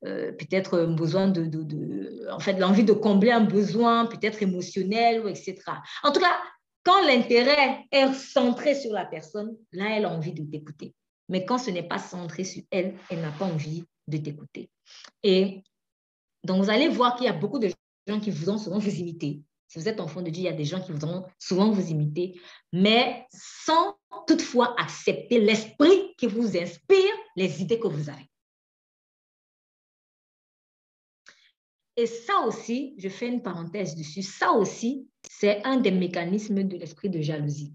peut-être 0.00 0.78
un 0.78 0.94
besoin 0.94 1.28
de, 1.28 1.44
de, 1.44 2.26
en 2.32 2.40
fait, 2.40 2.54
l'envie 2.54 2.84
de 2.84 2.94
combler 2.94 3.32
un 3.32 3.44
besoin, 3.44 4.06
peut-être 4.06 4.42
émotionnel, 4.42 5.24
etc. 5.28 5.56
En 6.02 6.10
tout 6.10 6.20
cas, 6.20 6.40
quand 6.82 7.06
l'intérêt 7.06 7.86
est 7.90 8.12
centré 8.14 8.74
sur 8.74 8.92
la 8.92 9.04
personne, 9.04 9.56
là, 9.72 9.96
elle 9.96 10.04
a 10.04 10.10
envie 10.10 10.32
de 10.32 10.42
t'écouter. 10.42 10.94
Mais 11.28 11.44
quand 11.44 11.58
ce 11.58 11.70
n'est 11.70 11.86
pas 11.86 11.98
centré 11.98 12.44
sur 12.44 12.62
elle, 12.70 12.94
elle 13.10 13.20
n'a 13.20 13.30
pas 13.30 13.44
envie 13.44 13.84
de 14.08 14.16
t'écouter. 14.16 14.70
Et 15.22 15.62
donc, 16.44 16.62
vous 16.62 16.70
allez 16.70 16.88
voir 16.88 17.16
qu'il 17.16 17.26
y 17.26 17.28
a 17.28 17.32
beaucoup 17.32 17.58
de 17.58 17.70
gens 18.06 18.20
qui 18.20 18.30
vous 18.30 18.50
ont 18.50 18.58
souvent 18.58 18.78
vous 18.78 18.94
imiter. 18.94 19.42
Si 19.68 19.78
vous 19.78 19.88
êtes 19.88 20.00
enfant 20.00 20.22
de 20.22 20.30
Dieu, 20.30 20.42
il 20.42 20.46
y 20.46 20.48
a 20.48 20.52
des 20.52 20.64
gens 20.64 20.80
qui 20.80 20.90
vous 20.90 21.04
ont 21.04 21.24
souvent 21.38 21.70
vous 21.70 21.90
imiter, 21.90 22.40
mais 22.72 23.26
sans 23.30 23.96
toutefois 24.26 24.74
accepter 24.80 25.38
l'esprit 25.38 26.14
qui 26.16 26.26
vous 26.26 26.56
inspire 26.56 27.12
les 27.36 27.62
idées 27.62 27.78
que 27.78 27.86
vous 27.86 28.08
avez. 28.08 28.29
Et 31.96 32.06
ça 32.06 32.40
aussi, 32.40 32.94
je 32.98 33.08
fais 33.08 33.28
une 33.28 33.42
parenthèse 33.42 33.94
dessus, 33.94 34.22
ça 34.22 34.52
aussi, 34.52 35.08
c'est 35.28 35.64
un 35.64 35.76
des 35.76 35.90
mécanismes 35.90 36.62
de 36.62 36.76
l'esprit 36.76 37.10
de 37.10 37.20
jalousie. 37.20 37.74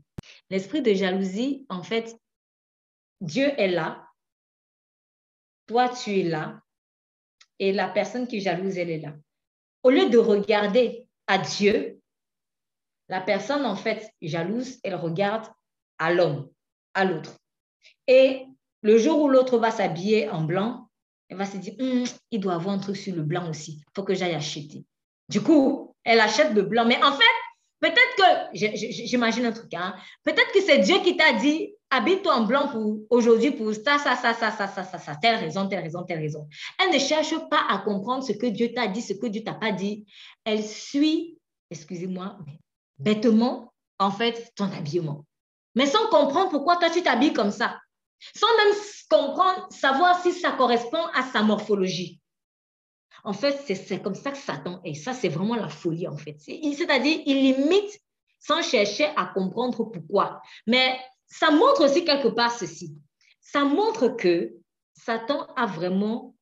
L'esprit 0.49 0.81
de 0.81 0.93
jalousie, 0.93 1.65
en 1.69 1.83
fait, 1.83 2.17
Dieu 3.21 3.51
est 3.59 3.67
là, 3.67 4.07
toi 5.67 5.89
tu 5.89 6.19
es 6.19 6.23
là, 6.23 6.61
et 7.59 7.71
la 7.71 7.87
personne 7.87 8.27
qui 8.27 8.41
jalouse, 8.41 8.77
elle 8.77 8.89
est 8.89 8.99
là. 8.99 9.15
Au 9.83 9.89
lieu 9.89 10.09
de 10.09 10.17
regarder 10.17 11.07
à 11.27 11.37
Dieu, 11.37 12.01
la 13.07 13.21
personne, 13.21 13.65
en 13.65 13.75
fait, 13.75 14.11
jalouse, 14.21 14.79
elle 14.83 14.95
regarde 14.95 15.47
à 15.97 16.11
l'homme, 16.11 16.49
à 16.93 17.05
l'autre. 17.05 17.37
Et 18.07 18.45
le 18.81 18.97
jour 18.97 19.21
où 19.21 19.29
l'autre 19.29 19.57
va 19.57 19.71
s'habiller 19.71 20.29
en 20.29 20.43
blanc, 20.43 20.84
elle 21.29 21.37
va 21.37 21.45
se 21.45 21.57
dire, 21.57 21.73
hum, 21.79 22.03
il 22.31 22.39
doit 22.39 22.53
avoir 22.53 22.75
un 22.75 22.79
truc 22.79 22.97
sur 22.97 23.15
le 23.15 23.23
blanc 23.23 23.49
aussi, 23.49 23.79
il 23.79 23.91
faut 23.95 24.03
que 24.03 24.13
j'aille 24.13 24.35
acheter. 24.35 24.85
Du 25.29 25.41
coup, 25.41 25.93
elle 26.03 26.19
achète 26.19 26.53
le 26.53 26.61
blanc. 26.61 26.85
Mais 26.85 27.01
en 27.03 27.11
fait, 27.11 27.23
peut-être 27.79 28.15
que, 28.15 28.57
j'imagine 28.89 29.45
un 29.45 29.51
truc, 29.51 29.73
hein, 29.73 29.95
peut-être 30.23 30.51
que 30.53 30.61
c'est 30.61 30.79
Dieu 30.79 30.97
qui 31.03 31.17
t'a 31.17 31.33
dit, 31.33 31.73
habille-toi 31.89 32.35
en 32.35 32.45
blanc 32.45 32.67
pour 32.67 32.99
aujourd'hui, 33.09 33.51
pour 33.51 33.73
ça, 33.73 33.97
ça, 33.97 34.15
ça, 34.15 34.33
ça, 34.33 34.51
ça, 34.51 34.67
ça, 34.67 34.83
ça, 34.83 34.97
ça, 34.99 35.15
telle 35.15 35.37
raison, 35.37 35.67
telle 35.67 35.81
raison, 35.81 36.03
telle 36.03 36.19
raison. 36.19 36.47
Elle 36.79 36.93
ne 36.93 36.99
cherche 36.99 37.35
pas 37.49 37.63
à 37.69 37.79
comprendre 37.79 38.23
ce 38.23 38.33
que 38.33 38.47
Dieu 38.47 38.71
t'a 38.73 38.87
dit, 38.87 39.01
ce 39.01 39.13
que 39.13 39.27
Dieu 39.27 39.43
t'a 39.43 39.53
pas 39.53 39.71
dit. 39.71 40.05
Elle 40.43 40.63
suit, 40.63 41.37
excusez-moi, 41.71 42.37
bêtement, 42.99 43.73
en 43.97 44.11
fait, 44.11 44.51
ton 44.55 44.65
habillement. 44.65 45.25
Mais 45.73 45.85
sans 45.85 46.07
comprendre 46.07 46.49
pourquoi 46.49 46.77
toi, 46.77 46.89
tu 46.89 47.01
t'habilles 47.01 47.33
comme 47.33 47.51
ça 47.51 47.79
sans 48.33 48.47
même 48.57 48.75
comprendre, 49.09 49.67
savoir 49.71 50.21
si 50.21 50.31
ça 50.31 50.51
correspond 50.53 51.05
à 51.13 51.23
sa 51.23 51.43
morphologie. 51.43 52.19
En 53.23 53.33
fait, 53.33 53.59
c'est 53.65 54.01
comme 54.01 54.15
ça 54.15 54.31
que 54.31 54.37
Satan 54.37 54.81
est. 54.83 54.93
Ça, 54.93 55.13
c'est 55.13 55.29
vraiment 55.29 55.55
la 55.55 55.69
folie, 55.69 56.07
en 56.07 56.17
fait. 56.17 56.37
C'est-à-dire, 56.39 57.21
il 57.25 57.41
limite 57.41 57.99
sans 58.39 58.61
chercher 58.61 59.05
à 59.15 59.25
comprendre 59.25 59.83
pourquoi. 59.83 60.41
Mais 60.67 60.99
ça 61.27 61.49
montre 61.49 61.85
aussi 61.85 62.05
quelque 62.05 62.27
part 62.27 62.51
ceci. 62.51 62.95
Ça 63.41 63.63
montre 63.63 64.09
que 64.09 64.53
Satan 64.93 65.47
a 65.55 65.65
vraiment, 65.65 66.35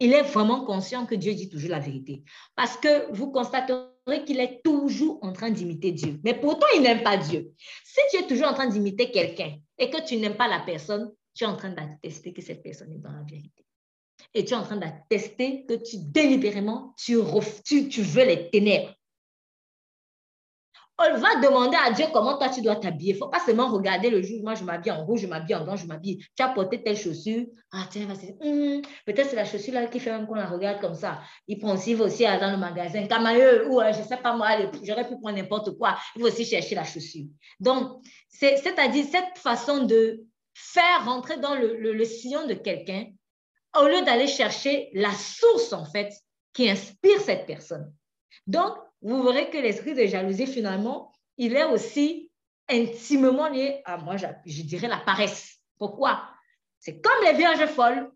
il 0.00 0.12
est 0.12 0.22
vraiment 0.22 0.64
conscient 0.64 1.06
que 1.06 1.14
Dieu 1.14 1.32
dit 1.34 1.48
toujours 1.48 1.70
la 1.70 1.78
vérité. 1.78 2.22
Parce 2.56 2.76
que 2.76 3.10
vous 3.12 3.30
constaterez 3.30 3.91
qu'il 4.24 4.40
est 4.40 4.60
toujours 4.64 5.18
en 5.22 5.32
train 5.32 5.50
d'imiter 5.50 5.92
Dieu. 5.92 6.20
Mais 6.24 6.34
pourtant, 6.34 6.66
il 6.74 6.82
n'aime 6.82 7.02
pas 7.02 7.16
Dieu. 7.16 7.52
Si 7.84 8.00
tu 8.10 8.22
es 8.22 8.26
toujours 8.26 8.48
en 8.48 8.54
train 8.54 8.68
d'imiter 8.68 9.10
quelqu'un, 9.10 9.56
et 9.78 9.90
que 9.90 10.04
tu 10.04 10.16
n'aimes 10.16 10.36
pas 10.36 10.48
la 10.48 10.60
personne, 10.60 11.12
tu 11.34 11.44
es 11.44 11.46
en 11.46 11.56
train 11.56 11.70
d'attester 11.70 12.32
que 12.32 12.42
cette 12.42 12.62
personne 12.62 12.92
est 12.92 12.98
dans 12.98 13.12
la 13.12 13.22
vérité. 13.22 13.64
Et 14.34 14.44
tu 14.44 14.52
es 14.52 14.56
en 14.56 14.62
train 14.62 14.76
d'attester 14.76 15.64
que 15.66 15.74
tu 15.74 15.96
délibérément, 15.98 16.94
tu, 16.96 17.18
tu, 17.88 18.02
veux 18.02 18.24
les 18.24 18.50
ténèbres. 18.50 18.94
On 20.98 21.16
va 21.16 21.36
demander 21.40 21.76
à 21.76 21.90
Dieu 21.90 22.06
comment 22.12 22.36
toi 22.36 22.48
tu 22.48 22.60
dois 22.60 22.76
t'habiller. 22.76 23.12
Il 23.12 23.14
ne 23.14 23.18
faut 23.18 23.28
pas 23.28 23.40
seulement 23.40 23.68
regarder 23.68 24.10
le 24.10 24.22
jour, 24.22 24.42
moi 24.42 24.54
je 24.54 24.62
m'habille 24.62 24.92
en 24.92 25.04
rouge, 25.04 25.20
je 25.20 25.26
m'habille 25.26 25.54
en 25.54 25.64
blanc, 25.64 25.74
je 25.74 25.86
m'habille. 25.86 26.24
Tu 26.36 26.42
as 26.42 26.48
porté 26.48 26.82
telle 26.82 26.96
chaussure. 26.96 27.46
Ah 27.72 27.86
tiens, 27.90 28.06
hum, 28.40 28.82
peut-être 29.06 29.30
c'est 29.30 29.36
la 29.36 29.44
chaussure 29.44 29.74
là 29.74 29.86
qui 29.86 29.98
fait 29.98 30.10
même 30.10 30.26
qu'on 30.26 30.34
la 30.34 30.46
regarde 30.46 30.80
comme 30.80 30.94
ça. 30.94 31.20
Il 31.48 31.58
prend 31.58 31.74
aussi, 31.74 31.94
aller 32.24 32.40
dans 32.40 32.50
le 32.50 32.58
magasin. 32.58 33.06
Camailleux, 33.06 33.68
ou 33.68 33.80
euh, 33.80 33.92
je 33.92 34.00
ne 34.00 34.04
sais 34.04 34.18
pas 34.18 34.36
moi, 34.36 34.48
j'aurais 34.82 35.08
pu 35.08 35.18
prendre 35.18 35.36
n'importe 35.36 35.76
quoi. 35.78 35.96
Il 36.14 36.22
va 36.22 36.28
aussi 36.28 36.44
chercher 36.44 36.74
la 36.74 36.84
chaussure. 36.84 37.26
Donc, 37.58 38.02
c'est-à-dire 38.28 39.06
cette 39.10 39.38
façon 39.38 39.84
de 39.84 40.24
faire 40.54 41.04
rentrer 41.04 41.38
dans 41.38 41.54
le, 41.54 42.04
sillon 42.04 42.46
de 42.46 42.54
quelqu'un, 42.54 43.06
au 43.78 43.86
lieu 43.86 44.02
d'aller 44.02 44.26
chercher 44.26 44.90
la 44.92 45.12
source, 45.12 45.72
en 45.72 45.84
fait, 45.84 46.12
qui 46.52 46.68
inspire 46.68 47.20
cette 47.20 47.46
personne. 47.46 47.92
Donc, 48.46 48.74
vous 49.02 49.22
verrez 49.22 49.50
que 49.50 49.58
l'esprit 49.58 49.94
de 49.94 50.06
jalousie, 50.06 50.46
finalement, 50.46 51.12
il 51.36 51.54
est 51.56 51.64
aussi 51.64 52.30
intimement 52.68 53.48
lié 53.48 53.82
à, 53.84 53.96
moi, 53.98 54.16
je, 54.16 54.62
dirais, 54.62 54.88
la 54.88 54.98
paresse. 54.98 55.58
Pourquoi? 55.78 56.28
C'est 56.78 57.00
comme 57.00 57.24
les 57.24 57.34
vierges 57.34 57.66
folles. 57.66 58.10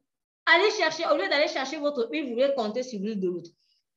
Allez 0.47 0.71
chercher, 0.71 1.05
au 1.13 1.17
lieu 1.17 1.29
d'aller 1.29 1.49
chercher 1.49 1.79
votre 1.79 2.09
huile, 2.11 2.27
vous 2.27 2.35
voulez 2.35 2.53
compter 2.57 2.83
sur 2.83 3.01
l'huile 3.01 3.19
de 3.19 3.27
l'autre 3.27 3.51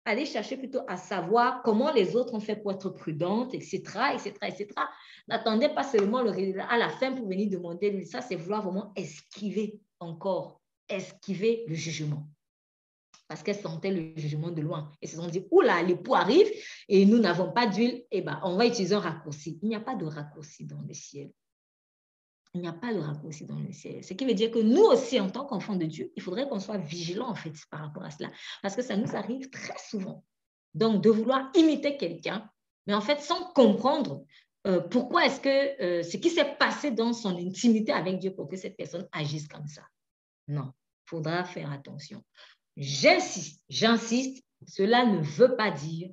allez 0.10 0.26
chercher 0.26 0.58
plutôt 0.58 0.82
à 0.88 0.98
savoir 0.98 1.62
comment 1.64 1.92
les 1.92 2.16
autres 2.16 2.34
ont 2.34 2.40
fait 2.40 2.56
pour 2.56 2.72
être 2.72 2.90
prudentes, 2.90 3.54
etc., 3.54 3.80
etc., 4.14 4.34
etc. 4.44 4.68
N'attendez 5.28 5.70
pas 5.70 5.84
seulement 5.84 6.22
le 6.22 6.32
résultat 6.32 6.66
à 6.66 6.78
la 6.78 6.90
fin 6.90 7.14
pour 7.14 7.28
venir 7.28 7.50
demander, 7.50 8.04
ça, 8.06 8.22
c'est 8.22 8.36
vouloir 8.36 8.64
vraiment 8.64 8.92
esquiver 8.96 9.80
encore, 10.00 10.62
esquiver 10.88 11.64
le 11.68 11.76
jugement. 11.76 12.28
Parce 13.30 13.44
qu'elles 13.44 13.60
sentaient 13.60 13.92
le 13.92 14.12
jugement 14.20 14.50
de 14.50 14.62
loin. 14.62 14.92
Et 15.02 15.08
se 15.08 15.16
sont 15.16 15.28
dit, 15.28 15.46
oula, 15.52 15.82
l'époux 15.84 16.16
arrive 16.16 16.48
et 16.90 17.06
nous 17.06 17.20
n'avons 17.20 17.52
pas 17.52 17.68
d'huile, 17.68 18.04
eh 18.12 18.22
ben, 18.22 18.40
on 18.44 18.58
va 18.58 18.66
utiliser 18.66 18.96
un 18.96 19.00
raccourci. 19.00 19.60
Il 19.62 19.70
n'y 19.70 19.76
a 19.76 19.80
pas 19.80 19.96
de 19.96 20.06
raccourci 20.06 20.66
dans 20.66 20.82
le 20.82 20.94
ciel. 20.94 21.32
Il 22.56 22.62
n'y 22.62 22.68
a 22.68 22.74
pas 22.74 22.92
de 22.92 23.00
raccourci 23.00 23.46
dans 23.46 23.60
le 23.60 23.72
ciel. 23.72 24.04
Ce 24.04 24.16
qui 24.16 24.26
veut 24.26 24.34
dire 24.34 24.50
que 24.50 24.58
nous 24.58 24.82
aussi, 24.82 25.20
en 25.20 25.30
tant 25.30 25.46
qu'enfants 25.46 25.76
de 25.76 25.86
Dieu, 25.86 26.12
il 26.16 26.24
faudrait 26.24 26.50
qu'on 26.50 26.60
soit 26.60 26.80
vigilants 26.80 27.30
en 27.30 27.36
fait 27.36 27.54
par 27.70 27.82
rapport 27.82 28.04
à 28.04 28.10
cela. 28.10 28.32
Parce 28.64 28.76
que 28.76 28.82
ça 28.82 28.98
nous 28.98 29.16
arrive 29.16 29.50
très 29.52 29.78
souvent. 29.78 30.26
Donc, 30.74 31.04
de 31.04 31.12
vouloir 31.12 31.52
imiter 31.56 31.98
quelqu'un, 31.98 32.50
mais 32.88 32.96
en 32.96 33.02
fait, 33.02 33.22
sans 33.22 33.54
comprendre 33.54 34.26
euh, 34.66 34.82
pourquoi 34.82 35.26
est-ce 35.26 35.40
que 35.40 35.82
euh, 35.82 36.04
ce 36.04 36.18
qui 36.18 36.32
s'est 36.32 36.56
passé 36.58 36.92
dans 36.92 37.14
son 37.14 37.38
intimité 37.38 37.92
avec 37.92 38.18
Dieu 38.18 38.34
pour 38.34 38.48
que 38.48 38.58
cette 38.58 38.76
personne 38.76 39.08
agisse 39.12 39.48
comme 39.48 39.68
ça. 39.68 39.84
Non, 40.48 40.74
il 41.06 41.10
faudra 41.10 41.44
faire 41.46 41.72
attention. 41.72 42.24
J'insiste, 42.80 43.62
j'insiste, 43.68 44.44
cela 44.66 45.06
ne 45.06 45.22
veut 45.22 45.56
pas 45.58 45.70
dire 45.70 46.10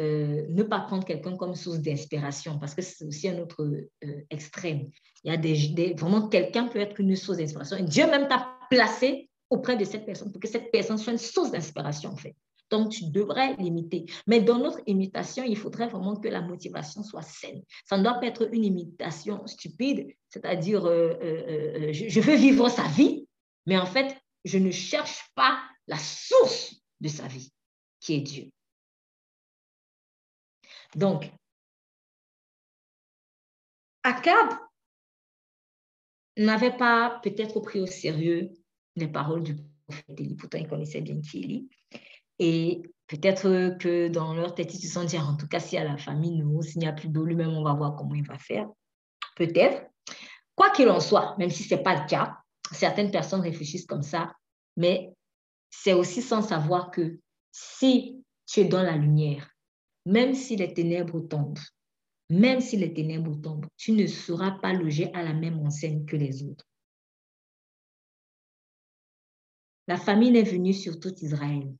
euh, 0.00 0.46
ne 0.48 0.62
pas 0.62 0.80
prendre 0.80 1.04
quelqu'un 1.04 1.36
comme 1.36 1.54
source 1.54 1.78
d'inspiration, 1.78 2.58
parce 2.58 2.74
que 2.74 2.82
c'est 2.82 3.04
aussi 3.04 3.28
un 3.28 3.38
autre 3.38 3.62
euh, 3.62 4.20
extrême. 4.30 4.88
Il 5.24 5.30
y 5.30 5.34
a 5.34 5.36
des, 5.36 5.94
vraiment 5.94 6.28
quelqu'un 6.28 6.68
peut 6.68 6.80
être 6.80 6.98
une 7.00 7.14
source 7.14 7.38
d'inspiration. 7.38 7.82
Dieu 7.84 8.06
même 8.06 8.28
t'a 8.28 8.58
placé 8.70 9.30
auprès 9.48 9.76
de 9.76 9.84
cette 9.84 10.04
personne 10.04 10.32
pour 10.32 10.40
que 10.40 10.48
cette 10.48 10.70
personne 10.70 10.98
soit 10.98 11.12
une 11.12 11.18
source 11.18 11.50
d'inspiration, 11.50 12.10
en 12.10 12.16
fait. 12.16 12.34
Donc, 12.70 12.90
tu 12.90 13.10
devrais 13.10 13.54
l'imiter. 13.56 14.06
Mais 14.26 14.40
dans 14.40 14.58
notre 14.58 14.80
imitation, 14.86 15.44
il 15.44 15.58
faudrait 15.58 15.88
vraiment 15.88 16.16
que 16.16 16.28
la 16.28 16.40
motivation 16.40 17.02
soit 17.02 17.22
saine. 17.22 17.62
Ça 17.86 17.98
ne 17.98 18.02
doit 18.02 18.14
pas 18.14 18.26
être 18.26 18.48
une 18.52 18.64
imitation 18.64 19.46
stupide, 19.46 20.08
c'est-à-dire, 20.30 20.86
euh, 20.86 21.90
je 21.92 22.20
veux 22.20 22.36
vivre 22.36 22.70
sa 22.70 22.84
vie, 22.84 23.26
mais 23.66 23.76
en 23.76 23.86
fait, 23.86 24.16
je 24.44 24.58
ne 24.58 24.70
cherche 24.70 25.30
pas 25.34 25.58
la 25.86 25.98
source 25.98 26.74
de 27.00 27.08
sa 27.08 27.26
vie, 27.26 27.52
qui 28.00 28.14
est 28.14 28.20
Dieu. 28.20 28.50
Donc, 30.94 31.30
Akab 34.02 34.58
n'avait 36.36 36.76
pas 36.76 37.20
peut-être 37.22 37.60
pris 37.60 37.80
au 37.80 37.86
sérieux 37.86 38.50
les 38.96 39.08
paroles 39.08 39.42
du 39.42 39.56
prophète 39.86 40.20
Élie. 40.20 40.34
Pourtant, 40.34 40.58
ils 40.58 40.68
connaissaient 40.68 41.00
bien 41.00 41.20
qui 41.20 41.38
Élie. 41.40 41.68
Et 42.38 42.82
peut-être 43.06 43.76
que 43.78 44.08
dans 44.08 44.34
leur 44.34 44.54
tête, 44.54 44.74
ils 44.74 44.80
se 44.80 44.92
sont 44.92 45.04
dit, 45.04 45.18
en 45.18 45.36
tout 45.36 45.46
cas, 45.46 45.60
si 45.60 45.76
à 45.76 45.84
la 45.84 45.96
famille, 45.96 46.32
nous, 46.32 46.62
s'il 46.62 46.80
n'y 46.80 46.86
a 46.86 46.92
plus 46.92 47.08
d'eau, 47.08 47.24
lui-même, 47.24 47.50
on 47.50 47.62
va 47.62 47.74
voir 47.74 47.96
comment 47.96 48.14
il 48.14 48.26
va 48.26 48.38
faire. 48.38 48.68
Peut-être. 49.36 49.86
Quoi 50.54 50.70
qu'il 50.70 50.88
en 50.88 51.00
soit, 51.00 51.36
même 51.38 51.50
si 51.50 51.62
ce 51.62 51.74
n'est 51.74 51.82
pas 51.82 52.02
le 52.02 52.06
cas, 52.06 52.36
certaines 52.72 53.10
personnes 53.10 53.40
réfléchissent 53.40 53.86
comme 53.86 54.02
ça, 54.02 54.34
mais 54.76 55.12
c'est 55.72 55.94
aussi 55.94 56.22
sans 56.22 56.42
savoir 56.42 56.90
que 56.90 57.18
si 57.50 58.22
tu 58.46 58.60
es 58.60 58.64
dans 58.66 58.82
la 58.82 58.96
lumière, 58.96 59.50
même 60.04 60.34
si 60.34 60.54
les 60.54 60.72
ténèbres 60.72 61.20
tombent, 61.20 61.58
même 62.28 62.60
si 62.60 62.76
les 62.76 62.92
ténèbres 62.92 63.40
tombent, 63.40 63.66
tu 63.76 63.92
ne 63.92 64.06
seras 64.06 64.52
pas 64.52 64.72
logé 64.74 65.12
à 65.14 65.22
la 65.22 65.32
même 65.32 65.58
enseigne 65.58 66.04
que 66.04 66.16
les 66.16 66.44
autres. 66.44 66.66
La 69.88 69.96
famine 69.96 70.36
est 70.36 70.44
venue 70.44 70.74
sur 70.74 71.00
tout 71.00 71.14
Israël. 71.20 71.74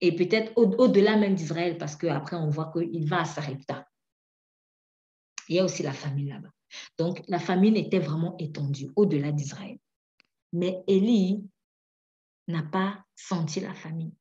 Et 0.00 0.16
peut-être 0.16 0.52
au-delà 0.56 1.16
même 1.16 1.34
d'Israël, 1.34 1.76
parce 1.76 1.96
qu'après, 1.96 2.36
on 2.36 2.48
voit 2.48 2.72
qu'il 2.72 3.06
va 3.06 3.20
à 3.20 3.24
Sarepta. 3.26 3.86
Il 5.48 5.56
y 5.56 5.58
a 5.58 5.64
aussi 5.64 5.82
la 5.82 5.92
famine 5.92 6.28
là-bas. 6.28 6.52
Donc, 6.96 7.22
la 7.28 7.38
famine 7.38 7.76
était 7.76 7.98
vraiment 7.98 8.36
étendue 8.38 8.88
au-delà 8.96 9.30
d'Israël. 9.32 9.78
Mais 10.52 10.82
Élie 10.86 11.44
n'a 12.50 12.62
pas 12.62 13.04
senti 13.14 13.60
la 13.60 13.74
famine. 13.74 14.12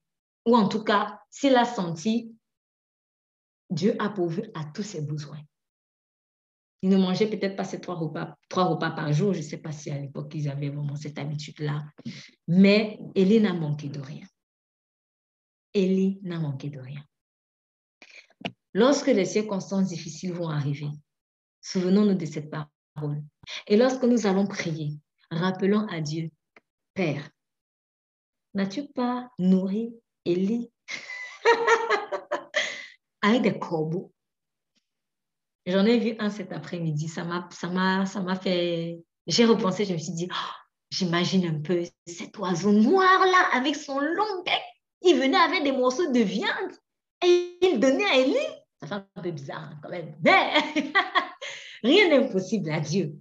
Ou 0.46 0.56
en 0.56 0.68
tout 0.68 0.84
cas, 0.84 1.20
s'il 1.30 1.56
a 1.56 1.66
senti, 1.66 2.36
Dieu 3.70 3.96
a 4.00 4.10
pourvu 4.10 4.44
à 4.56 4.66
tous 4.66 4.84
ses 4.84 5.02
besoins. 5.02 5.42
Il 6.82 6.90
ne 6.90 6.98
mangeait 6.98 7.30
peut-être 7.30 7.56
pas 7.56 7.66
ces 7.66 7.82
trois 7.82 7.96
repas, 7.96 8.38
trois 8.48 8.64
repas 8.64 8.92
par 8.92 9.12
jour. 9.12 9.34
Je 9.34 9.40
ne 9.40 9.44
sais 9.44 9.58
pas 9.58 9.72
si 9.72 9.92
à 9.92 10.00
l'époque 10.00 10.34
ils 10.34 10.50
avaient 10.50 10.70
vraiment 10.70 10.96
cette 10.96 11.20
habitude-là. 11.20 11.84
Mais 12.48 13.00
Élie 13.16 13.42
n'a 13.42 13.54
manqué 13.54 13.90
de 13.90 14.00
rien. 14.00 14.26
Élie 15.74 16.20
n'a 16.24 16.40
manqué 16.40 16.70
de 16.70 16.80
rien. 16.80 17.04
Lorsque 18.74 19.08
les 19.08 19.26
circonstances 19.26 19.88
difficiles 19.88 20.34
vont 20.34 20.50
arriver, 20.50 20.90
souvenons-nous 21.62 22.16
de 22.16 22.26
cette 22.26 22.50
parole. 22.50 23.22
Et 23.68 23.76
lorsque 23.76 24.04
nous 24.04 24.26
allons 24.26 24.48
prier, 24.48 24.98
rappelons 25.32 25.86
à 25.88 26.02
Dieu, 26.02 26.32
Père, 26.94 27.30
n'as-tu 28.54 28.88
pas 28.88 29.30
nourri 29.40 29.94
Élie? 30.26 30.72
Avec 33.22 33.42
des 33.42 33.60
corbeaux 33.60 34.12
J'en 35.66 35.86
ai 35.86 36.00
vu 36.00 36.16
un 36.20 36.30
cet 36.30 36.52
après-midi. 36.52 37.08
Ça 37.08 37.24
m'a, 37.24 38.36
fait. 38.36 39.00
J'ai 39.28 39.46
repensé, 39.46 39.86
je 39.86 39.94
me 39.94 40.00
suis 40.00 40.14
dit, 40.14 40.28
oh, 40.32 40.52
j'imagine 40.90 41.46
un 41.46 41.62
peu 41.62 41.84
cet 42.08 42.38
oiseau 42.40 42.72
noir 42.72 43.26
là 43.26 43.50
avec 43.54 43.76
son 43.76 44.00
long 44.00 44.44
bec. 44.44 44.62
Il 45.02 45.18
venait 45.18 45.38
avec 45.38 45.64
des 45.64 45.72
morceaux 45.72 46.12
de 46.12 46.20
viande 46.20 46.72
et 47.24 47.58
il 47.62 47.80
donnait 47.80 48.06
à 48.06 48.18
Élie. 48.18 48.36
Ça 48.82 48.88
fait 48.88 48.96
un 49.16 49.22
peu 49.22 49.32
bizarre 49.32 49.70
hein, 49.72 49.80
quand 49.84 49.90
même. 49.90 50.16
Mais 50.24 50.54
rien 51.84 52.10
n'est 52.10 52.26
impossible 52.26 52.72
à 52.72 52.80
Dieu. 52.80 53.14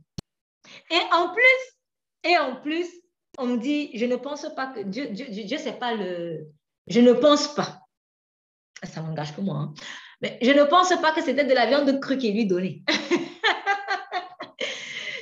Et 0.91 1.01
en 1.12 1.35
plus, 1.35 2.31
et 2.31 2.38
en 2.38 2.57
plus, 2.57 2.88
on 3.38 3.46
me 3.46 3.57
dit, 3.57 3.96
je 3.96 4.05
ne 4.05 4.16
pense 4.16 4.46
pas 4.55 4.66
que 4.66 4.81
Dieu, 4.81 5.07
Dieu, 5.09 5.27
Dieu, 5.29 5.59
c'est 5.59 5.79
pas 5.79 5.94
le. 5.94 6.48
Je 6.88 7.01
ne 7.01 7.12
pense 7.12 7.55
pas. 7.55 7.81
Ça 8.83 9.01
m'engage 9.03 9.35
que 9.35 9.40
moi. 9.40 9.57
Hein. 9.57 9.74
Mais 10.20 10.38
je 10.42 10.51
ne 10.51 10.64
pense 10.64 10.88
pas 11.01 11.12
que 11.12 11.22
c'était 11.22 11.44
de 11.44 11.55
la 11.55 11.66
viande 11.66 12.01
crue 12.01 12.18
qu'il 12.18 12.35
lui 12.35 12.46
donnait. 12.46 12.83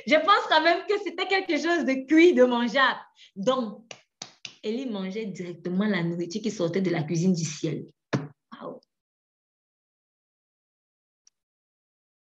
je 0.07 0.15
pense 0.15 0.47
quand 0.49 0.63
même 0.63 0.85
que 0.87 0.97
c'était 1.03 1.27
quelque 1.27 1.57
chose 1.57 1.85
de 1.85 2.07
cuit, 2.07 2.33
de 2.33 2.43
mangeable. 2.43 2.99
Donc, 3.35 3.83
Élie 4.63 4.87
mangeait 4.87 5.27
directement 5.27 5.85
la 5.85 6.03
nourriture 6.03 6.41
qui 6.41 6.51
sortait 6.51 6.81
de 6.81 6.89
la 6.89 7.03
cuisine 7.03 7.33
du 7.33 7.43
ciel. 7.43 7.85
Wow. 8.59 8.81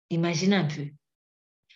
Imaginez 0.10 0.58
un 0.58 0.65
peu. 0.65 0.88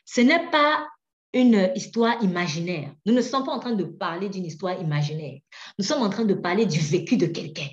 Ce 0.05 0.21
n'est 0.21 0.49
pas 0.49 0.88
une 1.33 1.71
histoire 1.75 2.21
imaginaire. 2.23 2.91
Nous 3.05 3.13
ne 3.13 3.21
sommes 3.21 3.43
pas 3.43 3.51
en 3.51 3.59
train 3.59 3.73
de 3.73 3.83
parler 3.83 4.29
d'une 4.29 4.45
histoire 4.45 4.79
imaginaire. 4.81 5.39
Nous 5.77 5.85
sommes 5.85 6.01
en 6.01 6.09
train 6.09 6.25
de 6.25 6.33
parler 6.33 6.65
du 6.65 6.79
vécu 6.79 7.17
de 7.17 7.27
quelqu'un. 7.27 7.67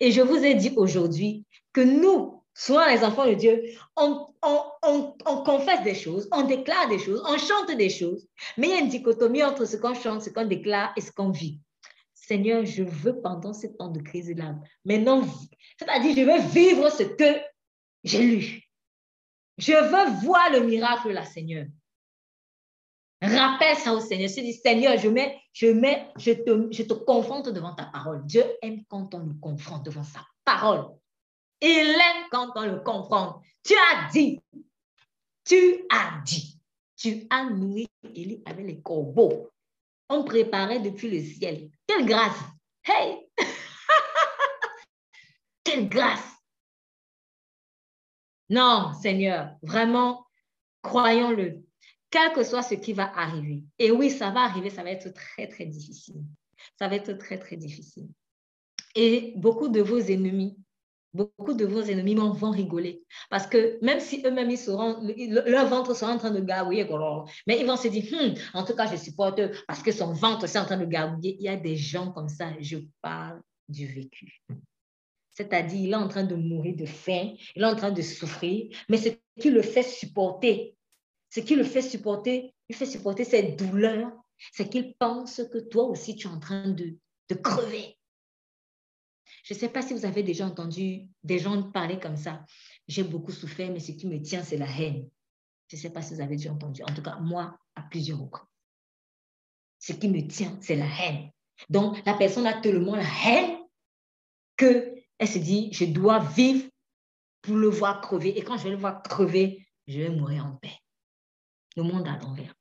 Et 0.00 0.10
je 0.10 0.20
vous 0.20 0.36
ai 0.36 0.54
dit 0.54 0.72
aujourd'hui 0.76 1.44
que 1.72 1.80
nous, 1.80 2.42
soit 2.54 2.92
les 2.92 3.04
enfants 3.04 3.26
de 3.26 3.34
Dieu, 3.34 3.62
on, 3.96 4.26
confesse 5.44 5.82
des 5.82 5.94
choses, 5.94 6.28
on 6.32 6.42
déclare 6.42 6.88
des 6.88 6.98
choses, 6.98 7.22
on 7.26 7.38
chante 7.38 7.76
des 7.76 7.90
choses, 7.90 8.26
mais 8.56 8.68
il 8.68 8.70
y 8.70 8.74
a 8.74 8.80
une 8.80 8.88
dichotomie 8.88 9.44
entre 9.44 9.64
ce 9.64 9.76
qu'on 9.76 9.94
chante, 9.94 10.22
ce 10.22 10.30
qu'on 10.30 10.46
déclare 10.46 10.92
et 10.96 11.00
ce 11.00 11.12
qu'on 11.12 11.30
vit. 11.30 11.60
Seigneur, 12.14 12.66
je 12.66 12.82
veux 12.82 13.20
pendant 13.22 13.54
ce 13.54 13.68
temps 13.68 13.88
de 13.88 14.00
crise-là, 14.00 14.56
maintenant, 14.84 15.22
c'est-à-dire, 15.78 16.14
je 16.14 16.22
veux 16.22 16.48
vivre 16.48 16.90
ce 16.90 17.04
que 17.04 17.40
j'ai 18.04 18.22
lu. 18.22 18.62
Je 19.56 19.72
veux 19.72 20.20
voir 20.26 20.50
le 20.52 20.60
miracle 20.60 21.10
là, 21.10 21.24
Seigneur. 21.24 21.66
Rappelle 23.20 23.76
ça 23.76 23.92
au 23.92 24.00
Seigneur. 24.00 24.28
Je 24.28 24.40
dis, 24.40 24.54
Seigneur, 24.54 24.96
je, 24.96 25.08
mets, 25.08 25.40
je, 25.52 25.66
mets, 25.66 26.08
je, 26.16 26.32
te, 26.32 26.68
je 26.70 26.82
te 26.84 26.92
confronte 26.92 27.48
devant 27.48 27.74
ta 27.74 27.86
parole. 27.86 28.24
Dieu 28.24 28.44
aime 28.62 28.84
quand 28.88 29.12
on 29.14 29.18
le 29.18 29.34
confronte 29.40 29.84
devant 29.84 30.04
sa 30.04 30.20
parole. 30.44 30.86
Il 31.60 31.68
aime 31.68 32.26
quand 32.30 32.52
on 32.54 32.62
le 32.62 32.80
confronte. 32.80 33.42
Tu 33.64 33.74
as 33.74 34.10
dit, 34.12 34.40
tu 35.44 35.84
as 35.90 36.22
dit, 36.24 36.60
tu 36.96 37.26
as 37.30 37.50
nourri 37.50 37.88
Élie 38.04 38.42
avec 38.46 38.66
les 38.66 38.80
corbeaux. 38.80 39.50
On 40.08 40.24
préparait 40.24 40.80
depuis 40.80 41.10
le 41.10 41.22
ciel. 41.22 41.70
Quelle 41.86 42.06
grâce! 42.06 42.38
Hey! 42.84 43.28
Quelle 45.64 45.88
grâce! 45.88 46.24
Non, 48.48 48.94
Seigneur, 48.94 49.56
vraiment, 49.62 50.26
croyons-le 50.82 51.67
quel 52.10 52.32
que 52.32 52.44
soit 52.44 52.62
ce 52.62 52.74
qui 52.74 52.92
va 52.92 53.12
arriver. 53.16 53.64
Et 53.78 53.90
oui, 53.90 54.10
ça 54.10 54.30
va 54.30 54.40
arriver, 54.40 54.70
ça 54.70 54.82
va 54.82 54.90
être 54.90 55.12
très, 55.12 55.46
très 55.46 55.66
difficile. 55.66 56.22
Ça 56.78 56.88
va 56.88 56.96
être 56.96 57.12
très, 57.18 57.38
très 57.38 57.56
difficile. 57.56 58.08
Et 58.94 59.34
beaucoup 59.36 59.68
de 59.68 59.80
vos 59.80 59.98
ennemis, 59.98 60.56
beaucoup 61.12 61.54
de 61.54 61.64
vos 61.64 61.82
ennemis 61.82 62.14
vont 62.14 62.50
rigoler. 62.50 63.02
Parce 63.30 63.46
que 63.46 63.78
même 63.84 64.00
si 64.00 64.22
eux-mêmes, 64.24 64.50
ils 64.50 65.42
leur 65.46 65.68
ventre 65.68 65.94
sera 65.94 66.12
en 66.12 66.18
train 66.18 66.30
de 66.30 66.40
gargouiller, 66.40 66.88
mais 67.46 67.60
ils 67.60 67.66
vont 67.66 67.76
se 67.76 67.88
dire, 67.88 68.04
en 68.54 68.64
tout 68.64 68.74
cas, 68.74 68.86
je 68.86 68.96
supporte 68.96 69.40
parce 69.66 69.82
que 69.82 69.92
son 69.92 70.12
ventre 70.12 70.44
est 70.44 70.58
en 70.58 70.64
train 70.64 70.78
de 70.78 70.86
gargouiller. 70.86 71.36
Il 71.38 71.44
y 71.44 71.48
a 71.48 71.56
des 71.56 71.76
gens 71.76 72.12
comme 72.12 72.28
ça, 72.28 72.52
je 72.60 72.78
parle 73.02 73.40
du 73.68 73.86
vécu. 73.86 74.42
C'est-à-dire, 75.32 75.80
il 75.80 75.92
est 75.92 75.96
en 75.96 76.08
train 76.08 76.24
de 76.24 76.34
mourir 76.34 76.74
de 76.74 76.86
faim, 76.86 77.34
il 77.54 77.62
est 77.62 77.66
en 77.66 77.76
train 77.76 77.92
de 77.92 78.02
souffrir, 78.02 78.74
mais 78.88 78.96
ce 78.96 79.10
qui 79.40 79.50
le 79.50 79.62
fait 79.62 79.84
supporter, 79.84 80.74
ce 81.30 81.40
qui 81.40 81.56
le 81.56 81.64
fait 81.64 81.82
supporter, 81.82 82.54
il 82.68 82.76
fait 82.76 82.86
supporter 82.86 83.24
cette 83.24 83.58
douleur, 83.58 84.10
c'est 84.52 84.68
qu'il 84.68 84.94
pense 84.96 85.42
que 85.52 85.58
toi 85.58 85.84
aussi, 85.84 86.16
tu 86.16 86.26
es 86.26 86.30
en 86.30 86.38
train 86.38 86.68
de, 86.68 86.96
de 87.28 87.34
crever. 87.34 87.98
Je 89.44 89.54
ne 89.54 89.58
sais 89.58 89.68
pas 89.68 89.82
si 89.82 89.92
vous 89.92 90.06
avez 90.06 90.22
déjà 90.22 90.46
entendu 90.46 91.08
des 91.22 91.38
gens 91.38 91.70
parler 91.70 91.98
comme 91.98 92.16
ça. 92.16 92.44
J'ai 92.86 93.02
beaucoup 93.02 93.32
souffert, 93.32 93.70
mais 93.70 93.80
ce 93.80 93.92
qui 93.92 94.06
me 94.06 94.20
tient, 94.22 94.42
c'est 94.42 94.56
la 94.56 94.68
haine. 94.68 95.08
Je 95.68 95.76
ne 95.76 95.80
sais 95.80 95.90
pas 95.90 96.00
si 96.00 96.14
vous 96.14 96.20
avez 96.20 96.36
déjà 96.36 96.52
entendu. 96.52 96.82
En 96.82 96.94
tout 96.94 97.02
cas, 97.02 97.18
moi, 97.18 97.58
à 97.74 97.82
plusieurs 97.82 98.20
reprises. 98.20 98.46
Ce 99.78 99.92
qui 99.92 100.08
me 100.08 100.26
tient, 100.26 100.56
c'est 100.60 100.76
la 100.76 100.86
haine. 100.86 101.30
Donc, 101.68 102.04
la 102.06 102.14
personne 102.14 102.46
a 102.46 102.60
tellement 102.60 102.96
la 102.96 103.06
haine 103.26 103.58
qu'elle 104.56 105.04
se 105.20 105.38
dit, 105.38 105.70
je 105.72 105.84
dois 105.84 106.20
vivre 106.20 106.68
pour 107.42 107.56
le 107.56 107.68
voir 107.68 108.00
crever. 108.00 108.38
Et 108.38 108.42
quand 108.42 108.56
je 108.56 108.64
vais 108.64 108.70
le 108.70 108.76
voir 108.76 109.02
crever, 109.02 109.66
je 109.86 110.00
vais 110.00 110.10
mourir 110.10 110.46
en 110.46 110.56
paix 110.56 110.78
le 111.78 111.84
monde 111.84 112.08
à 112.08 112.18
l'envers. 112.18 112.54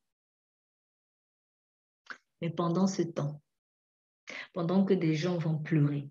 Mais 2.42 2.52
pendant 2.52 2.88
ce 2.88 3.02
temps, 3.02 3.42
pendant 4.54 4.86
que 4.86 4.94
des 4.94 5.16
gens 5.16 5.38
vont 5.38 5.58
pleurer, 5.58 6.08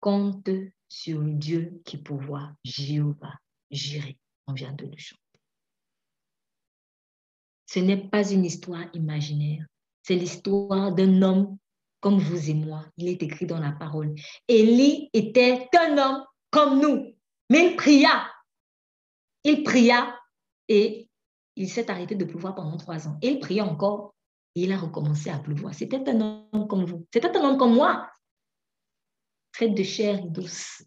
compte 0.00 0.50
sur 0.88 1.22
Dieu 1.22 1.80
qui 1.84 1.96
pourvoit, 1.96 2.52
Jéhovah, 2.64 3.38
j'irai. 3.70 4.18
On 4.48 4.52
vient 4.52 4.72
de 4.72 4.86
le 4.86 4.96
chanter. 4.96 5.22
Ce 7.66 7.78
n'est 7.78 8.08
pas 8.08 8.28
une 8.28 8.44
histoire 8.44 8.84
imaginaire, 8.92 9.64
c'est 10.02 10.16
l'histoire 10.16 10.92
d'un 10.92 11.22
homme 11.22 11.56
comme 12.00 12.18
vous 12.18 12.50
et 12.50 12.54
moi. 12.54 12.84
Il 12.96 13.06
est 13.06 13.22
écrit 13.22 13.46
dans 13.46 13.60
la 13.60 13.70
parole. 13.70 14.12
Élie 14.48 15.08
était 15.12 15.68
un 15.78 15.96
homme 15.96 16.24
comme 16.50 16.80
nous, 16.80 17.14
mais 17.48 17.70
il 17.70 17.76
pria. 17.76 18.28
Il 19.44 19.62
pria 19.62 20.18
et 20.68 21.01
il 21.56 21.68
s'est 21.68 21.90
arrêté 21.90 22.14
de 22.14 22.24
pleuvoir 22.24 22.54
pendant 22.54 22.76
trois 22.76 23.08
ans. 23.08 23.18
Et 23.22 23.28
il 23.28 23.40
priait 23.40 23.60
encore 23.60 24.14
et 24.54 24.62
il 24.62 24.72
a 24.72 24.78
recommencé 24.78 25.30
à 25.30 25.38
pleuvoir. 25.38 25.74
C'était 25.74 26.08
un 26.08 26.20
homme 26.20 26.68
comme 26.68 26.84
vous. 26.84 27.06
C'était 27.12 27.36
un 27.36 27.44
homme 27.44 27.58
comme 27.58 27.74
moi. 27.74 28.10
Très 29.52 29.68
de 29.68 29.82
chair 29.82 30.18
et 30.18 30.28
douce. 30.28 30.82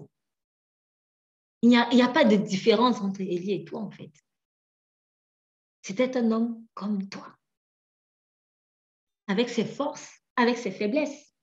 Il 1.61 1.69
n'y 1.69 1.77
a, 1.77 1.87
a, 1.87 2.09
pas 2.09 2.25
de 2.25 2.35
différence 2.35 3.01
entre 3.01 3.21
Élie 3.21 3.53
et 3.53 3.65
toi, 3.65 3.81
en 3.81 3.89
fait. 3.89 4.11
C'était 5.81 6.17
un 6.17 6.31
homme 6.31 6.65
comme 6.73 7.07
toi. 7.09 7.27
Avec 9.27 9.49
ses 9.49 9.65
forces, 9.65 10.11
avec 10.35 10.57
ses 10.57 10.71
faiblesses. 10.71 11.33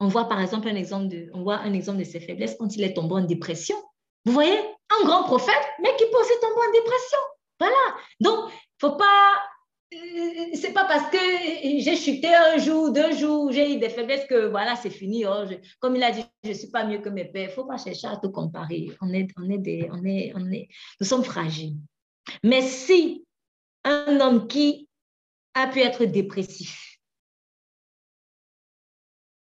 On 0.00 0.08
voit 0.08 0.28
par 0.28 0.40
exemple 0.40 0.68
un 0.68 0.74
exemple 0.74 1.08
de, 1.08 1.30
on 1.32 1.42
voit 1.42 1.58
un 1.58 1.72
exemple 1.72 1.98
de 1.98 2.04
ses 2.04 2.20
faiblesses 2.20 2.56
quand 2.58 2.76
il 2.76 2.84
est 2.84 2.94
tombé 2.94 3.14
en 3.14 3.24
dépression. 3.24 3.76
Vous 4.26 4.32
voyez, 4.32 4.58
un 4.58 5.04
grand 5.06 5.24
prophète, 5.24 5.64
mais 5.80 5.94
qui 5.96 6.04
peut 6.10 6.20
aussi 6.20 6.32
tomber 6.40 6.60
en 6.68 6.72
dépression. 6.72 7.18
Voilà. 7.64 7.96
Donc, 8.20 8.52
faut 8.78 8.96
pas, 8.96 9.42
euh, 9.94 10.50
c'est 10.54 10.72
pas 10.74 10.84
parce 10.84 11.10
que 11.10 11.18
j'ai 11.18 11.96
chuté 11.96 12.34
un 12.34 12.58
jour, 12.58 12.92
deux 12.92 13.16
jours, 13.16 13.50
j'ai 13.52 13.74
eu 13.74 13.78
des 13.78 13.88
faiblesses 13.88 14.26
que 14.26 14.48
voilà, 14.48 14.76
c'est 14.76 14.90
fini. 14.90 15.24
Oh, 15.24 15.44
comme 15.80 15.96
il 15.96 16.02
a 16.02 16.10
dit, 16.10 16.24
je 16.42 16.52
suis 16.52 16.70
pas 16.70 16.84
mieux 16.84 16.98
que 16.98 17.08
mes 17.08 17.24
pères. 17.24 17.52
Faut 17.52 17.64
pas 17.64 17.78
chercher 17.78 18.08
à 18.08 18.18
te 18.18 18.26
comparer. 18.26 18.90
On 19.00 19.12
est, 19.14 19.28
on 19.38 19.48
est 19.48 19.58
des, 19.58 19.88
on 19.90 20.04
est, 20.04 20.32
on 20.34 20.50
est, 20.52 20.68
nous 21.00 21.06
sommes 21.06 21.24
fragiles. 21.24 21.76
Mais 22.42 22.60
si 22.60 23.24
un 23.84 24.20
homme 24.20 24.46
qui 24.46 24.88
a 25.54 25.68
pu 25.68 25.80
être 25.80 26.04
dépressif 26.04 26.98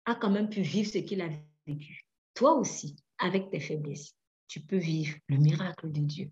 a 0.05 0.15
quand 0.15 0.31
même 0.31 0.49
pu 0.49 0.63
vivre 0.63 0.91
ce 0.91 0.99
qu'il 0.99 1.23
a 1.23 1.29
vécu, 1.67 2.07
toi 2.35 2.55
aussi, 2.55 2.97
avec 3.19 3.51
tes 3.51 3.61
faiblesses, 3.61 4.15
tu 4.47 4.61
peux 4.61 4.77
vivre 4.77 5.17
le 5.29 5.39
miracle 5.39 5.91
de 5.91 6.01
Dieu. 6.01 6.31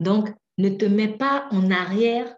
Donc, 0.00 0.30
ne 0.58 0.68
te 0.68 0.84
mets 0.84 1.16
pas 1.16 1.48
en 1.50 1.70
arrière 1.70 2.34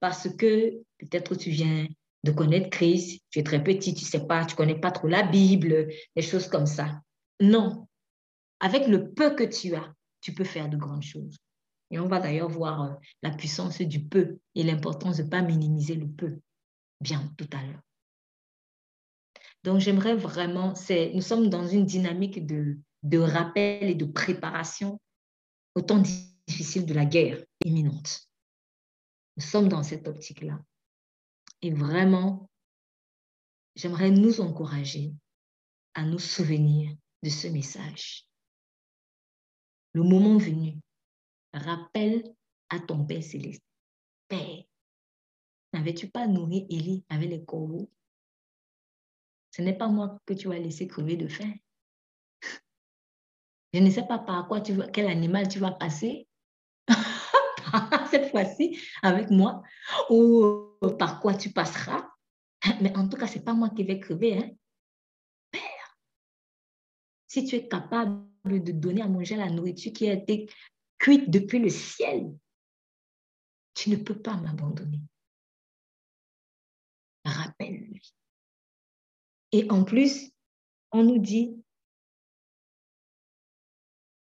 parce 0.00 0.28
que 0.28 0.82
peut-être 0.98 1.34
tu 1.34 1.50
viens 1.50 1.86
de 2.24 2.30
connaître 2.30 2.70
Christ, 2.70 3.22
tu 3.30 3.38
es 3.38 3.42
très 3.42 3.62
petit, 3.62 3.94
tu 3.94 4.04
ne 4.04 4.08
sais 4.08 4.26
pas, 4.26 4.44
tu 4.44 4.56
connais 4.56 4.78
pas 4.78 4.90
trop 4.90 5.08
la 5.08 5.22
Bible, 5.22 5.88
des 6.16 6.22
choses 6.22 6.48
comme 6.48 6.66
ça. 6.66 7.00
Non. 7.40 7.86
Avec 8.60 8.86
le 8.86 9.12
peu 9.12 9.34
que 9.34 9.44
tu 9.44 9.74
as, 9.74 9.92
tu 10.20 10.32
peux 10.32 10.44
faire 10.44 10.68
de 10.68 10.76
grandes 10.76 11.02
choses. 11.02 11.36
Et 11.90 11.98
on 11.98 12.08
va 12.08 12.18
d'ailleurs 12.20 12.48
voir 12.48 12.82
euh, 12.82 12.94
la 13.22 13.30
puissance 13.30 13.80
du 13.80 14.02
peu 14.02 14.38
et 14.54 14.62
l'importance 14.62 15.18
de 15.18 15.22
ne 15.22 15.28
pas 15.28 15.42
minimiser 15.42 15.94
le 15.94 16.08
peu 16.08 16.38
bien 17.00 17.30
tout 17.36 17.48
à 17.52 17.62
l'heure. 17.62 17.80
Donc, 19.62 19.80
j'aimerais 19.80 20.14
vraiment, 20.14 20.74
nous 21.14 21.20
sommes 21.20 21.48
dans 21.48 21.66
une 21.66 21.86
dynamique 21.86 22.46
de, 22.46 22.78
de 23.02 23.18
rappel 23.18 23.84
et 23.84 23.94
de 23.94 24.04
préparation 24.04 25.00
au 25.74 25.82
temps 25.82 26.02
difficile 26.46 26.86
de 26.86 26.94
la 26.94 27.04
guerre 27.04 27.44
imminente. 27.64 28.28
Nous 29.36 29.42
sommes 29.42 29.68
dans 29.68 29.82
cette 29.82 30.06
optique-là. 30.06 30.60
Et 31.62 31.72
vraiment, 31.72 32.50
j'aimerais 33.74 34.10
nous 34.10 34.40
encourager 34.40 35.12
à 35.94 36.04
nous 36.04 36.18
souvenir 36.18 36.94
de 37.22 37.30
ce 37.30 37.48
message. 37.48 38.26
Le 39.92 40.02
moment 40.02 40.38
venu, 40.38 40.78
rappelle 41.52 42.34
à 42.68 42.80
ton 42.80 43.04
Père 43.04 43.22
céleste. 43.22 43.62
Père, 44.28 44.64
n'avais-tu 45.72 46.08
pas 46.08 46.26
nourri 46.26 46.66
Élie 46.68 47.04
avec 47.08 47.30
les 47.30 47.44
corbeaux 47.44 47.90
Ce 49.52 49.62
n'est 49.62 49.76
pas 49.76 49.88
moi 49.88 50.20
que 50.26 50.34
tu 50.34 50.48
vas 50.48 50.58
laisser 50.58 50.86
crever 50.86 51.16
de 51.16 51.28
faim. 51.28 51.54
Je 53.72 53.80
ne 53.80 53.90
sais 53.90 54.06
pas 54.06 54.18
par 54.18 54.46
quoi 54.46 54.60
tu 54.60 54.76
quel 54.92 55.08
animal 55.08 55.48
tu 55.48 55.58
vas 55.58 55.72
passer 55.72 56.28
cette 58.14 58.30
fois-ci 58.30 58.78
avec 59.02 59.30
moi 59.30 59.62
ou 60.08 60.68
par 60.98 61.20
quoi 61.20 61.34
tu 61.34 61.50
passeras. 61.50 62.08
Mais 62.80 62.96
en 62.96 63.08
tout 63.08 63.16
cas, 63.16 63.26
ce 63.26 63.38
n'est 63.38 63.44
pas 63.44 63.54
moi 63.54 63.70
qui 63.70 63.82
vais 63.82 63.98
crever. 63.98 64.38
Hein. 64.38 64.50
Père, 65.50 65.98
si 67.26 67.44
tu 67.44 67.56
es 67.56 67.68
capable 67.68 68.24
de 68.44 68.72
donner 68.72 69.02
à 69.02 69.08
manger 69.08 69.36
la 69.36 69.50
nourriture 69.50 69.92
qui 69.92 70.08
a 70.08 70.12
été 70.12 70.48
cuite 70.98 71.28
depuis 71.28 71.58
le 71.58 71.68
ciel, 71.68 72.32
tu 73.74 73.90
ne 73.90 73.96
peux 73.96 74.18
pas 74.18 74.36
m'abandonner. 74.36 75.00
Rappelle-lui. 77.24 78.14
Et 79.50 79.68
en 79.70 79.82
plus, 79.82 80.30
on 80.92 81.02
nous 81.02 81.18
dit, 81.18 81.60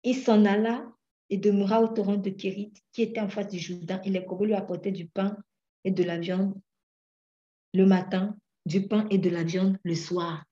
il 0.03 0.15
s'en 0.15 0.45
alla 0.45 0.91
et 1.33 1.37
demeura 1.37 1.81
au 1.81 1.87
torrent 1.87 2.17
de 2.17 2.29
Kérit, 2.29 2.71
qui 2.91 3.01
était 3.01 3.19
en 3.19 3.27
face 3.27 3.47
du 3.47 3.57
Jourdain, 3.57 3.99
et 4.03 4.11
les 4.11 4.23
corbeaux 4.23 4.45
lui 4.45 4.53
apportaient 4.53 4.91
du 4.91 5.07
pain 5.07 5.35
et 5.83 5.89
de 5.89 6.03
la 6.03 6.19
viande 6.19 6.53
le 7.73 7.87
matin, 7.87 8.37
du 8.67 8.87
pain 8.87 9.07
et 9.09 9.17
de 9.17 9.31
la 9.31 9.41
viande 9.41 9.79
le 9.83 9.95
soir, 9.95 10.43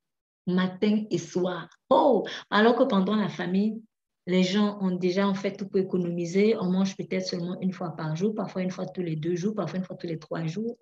matin 0.48 1.04
et 1.12 1.20
soir. 1.20 1.70
Oh, 1.92 2.26
alors 2.50 2.76
que 2.76 2.82
pendant 2.82 3.16
la 3.16 3.30
famille, 3.30 3.80
les 4.26 4.42
gens 4.42 4.80
ont 4.82 4.90
déjà 4.90 5.28
en 5.28 5.36
fait 5.36 5.56
tout 5.56 5.68
pour 5.68 5.80
économiser. 5.80 6.58
On 6.60 6.72
mange 6.72 6.98
peut-être 6.98 7.28
seulement 7.28 7.62
une 7.62 7.74
fois 7.74 7.92
par 7.92 8.16
jour, 8.16 8.34
parfois 8.34 8.64
une 8.64 8.72
fois 8.72 8.88
tous 8.88 9.04
les 9.04 9.16
deux 9.16 9.36
jours, 9.36 9.54
parfois 9.54 9.78
une 9.78 9.86
fois 9.86 9.98
tous 9.98 10.08
les 10.08 10.18
trois 10.18 10.48
jours. 10.48 10.80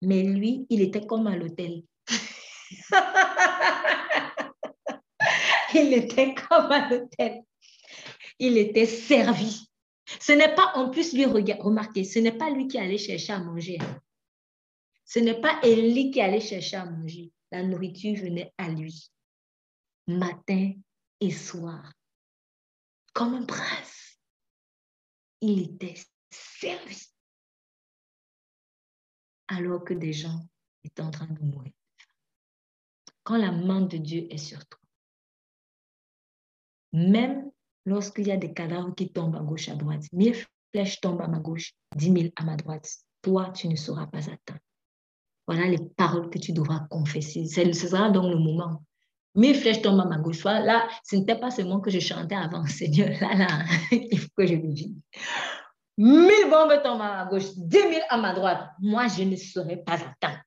Mais 0.00 0.22
lui, 0.22 0.64
il 0.70 0.80
était 0.80 1.04
comme 1.04 1.26
à 1.26 1.36
l'hôtel. 1.36 1.82
il 5.74 5.92
était 5.92 6.34
comme 6.34 6.72
à 6.72 6.88
l'hôtel 6.88 7.42
il 8.38 8.58
était 8.58 8.86
servi. 8.86 9.68
Ce 10.20 10.32
n'est 10.32 10.54
pas, 10.54 10.72
en 10.74 10.90
plus, 10.90 11.12
lui, 11.12 11.24
remarquer, 11.24 12.04
ce 12.04 12.18
n'est 12.18 12.36
pas 12.36 12.50
lui 12.50 12.68
qui 12.68 12.78
allait 12.78 12.98
chercher 12.98 13.32
à 13.32 13.38
manger. 13.40 13.78
Ce 15.04 15.18
n'est 15.18 15.40
pas 15.40 15.60
Élie 15.62 16.10
qui 16.10 16.20
allait 16.20 16.40
chercher 16.40 16.76
à 16.76 16.84
manger. 16.84 17.32
La 17.50 17.62
nourriture 17.62 18.16
venait 18.16 18.52
à 18.58 18.68
lui, 18.68 19.10
matin 20.06 20.72
et 21.20 21.30
soir. 21.30 21.92
Comme 23.12 23.34
un 23.34 23.46
prince, 23.46 24.18
il 25.40 25.62
était 25.62 25.94
servi. 26.30 27.06
Alors 29.48 29.84
que 29.84 29.94
des 29.94 30.12
gens 30.12 30.40
étaient 30.84 31.02
en 31.02 31.10
train 31.10 31.26
de 31.26 31.40
mourir. 31.40 31.72
Quand 33.22 33.38
la 33.38 33.52
main 33.52 33.80
de 33.80 33.96
Dieu 33.96 34.26
est 34.30 34.38
sur 34.38 34.64
toi, 34.66 34.80
même 36.92 37.50
lorsqu'il 37.86 38.26
y 38.26 38.32
a 38.32 38.36
des 38.36 38.52
cadavres 38.52 38.94
qui 38.94 39.10
tombent 39.10 39.36
à 39.36 39.40
gauche, 39.40 39.68
à 39.68 39.74
droite, 39.74 40.02
mille 40.12 40.34
flèches 40.72 41.00
tombent 41.00 41.22
à 41.22 41.28
ma 41.28 41.38
gauche, 41.38 41.72
dix 41.94 42.10
mille 42.10 42.32
à 42.36 42.44
ma 42.44 42.56
droite, 42.56 42.86
toi, 43.22 43.50
tu 43.54 43.68
ne 43.68 43.76
seras 43.76 44.06
pas 44.06 44.18
atteint. 44.18 44.58
Voilà 45.46 45.66
les 45.66 45.78
paroles 45.96 46.28
que 46.28 46.38
tu 46.38 46.52
devras 46.52 46.80
confesser. 46.90 47.46
Ce 47.46 47.72
sera 47.72 48.10
donc 48.10 48.30
le 48.30 48.38
moment. 48.38 48.82
Mille 49.36 49.54
flèches 49.54 49.82
tombent 49.82 50.00
à 50.00 50.04
ma 50.04 50.18
gauche. 50.18 50.42
Là, 50.44 50.88
ce 51.04 51.16
n'était 51.16 51.38
pas 51.38 51.50
seulement 51.50 51.80
que 51.80 51.90
je 51.90 52.00
chantais 52.00 52.34
avant, 52.34 52.66
Seigneur. 52.66 53.10
Là, 53.20 53.34
là, 53.34 53.46
il 53.92 54.18
faut 54.18 54.28
que 54.36 54.46
je 54.46 54.54
me 54.54 54.72
dise. 54.72 54.94
Mille 55.98 56.50
bombes 56.50 56.82
tombent 56.82 57.00
à 57.00 57.24
ma 57.24 57.30
gauche, 57.30 57.54
dix 57.56 57.84
mille 57.86 58.02
à 58.08 58.18
ma 58.18 58.34
droite. 58.34 58.68
Moi, 58.80 59.06
je 59.08 59.22
ne 59.22 59.36
serai 59.36 59.76
pas 59.76 59.94
atteint. 59.94 60.40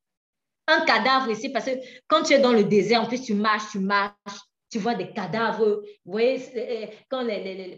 Un 0.68 0.86
cadavre 0.86 1.30
ici, 1.32 1.50
parce 1.50 1.66
que 1.66 1.72
quand 2.08 2.24
tu 2.24 2.34
es 2.34 2.40
dans 2.40 2.52
le 2.52 2.64
désert, 2.64 3.02
en 3.02 3.08
plus, 3.08 3.22
tu 3.22 3.34
marches, 3.34 3.72
tu 3.72 3.80
marches, 3.80 4.14
tu 4.70 4.80
vois 4.80 4.96
des 4.96 5.12
cadavres, 5.12 5.82
vous 6.06 6.12
voyez, 6.12 6.42
euh, 6.56 6.86
quand 7.10 7.26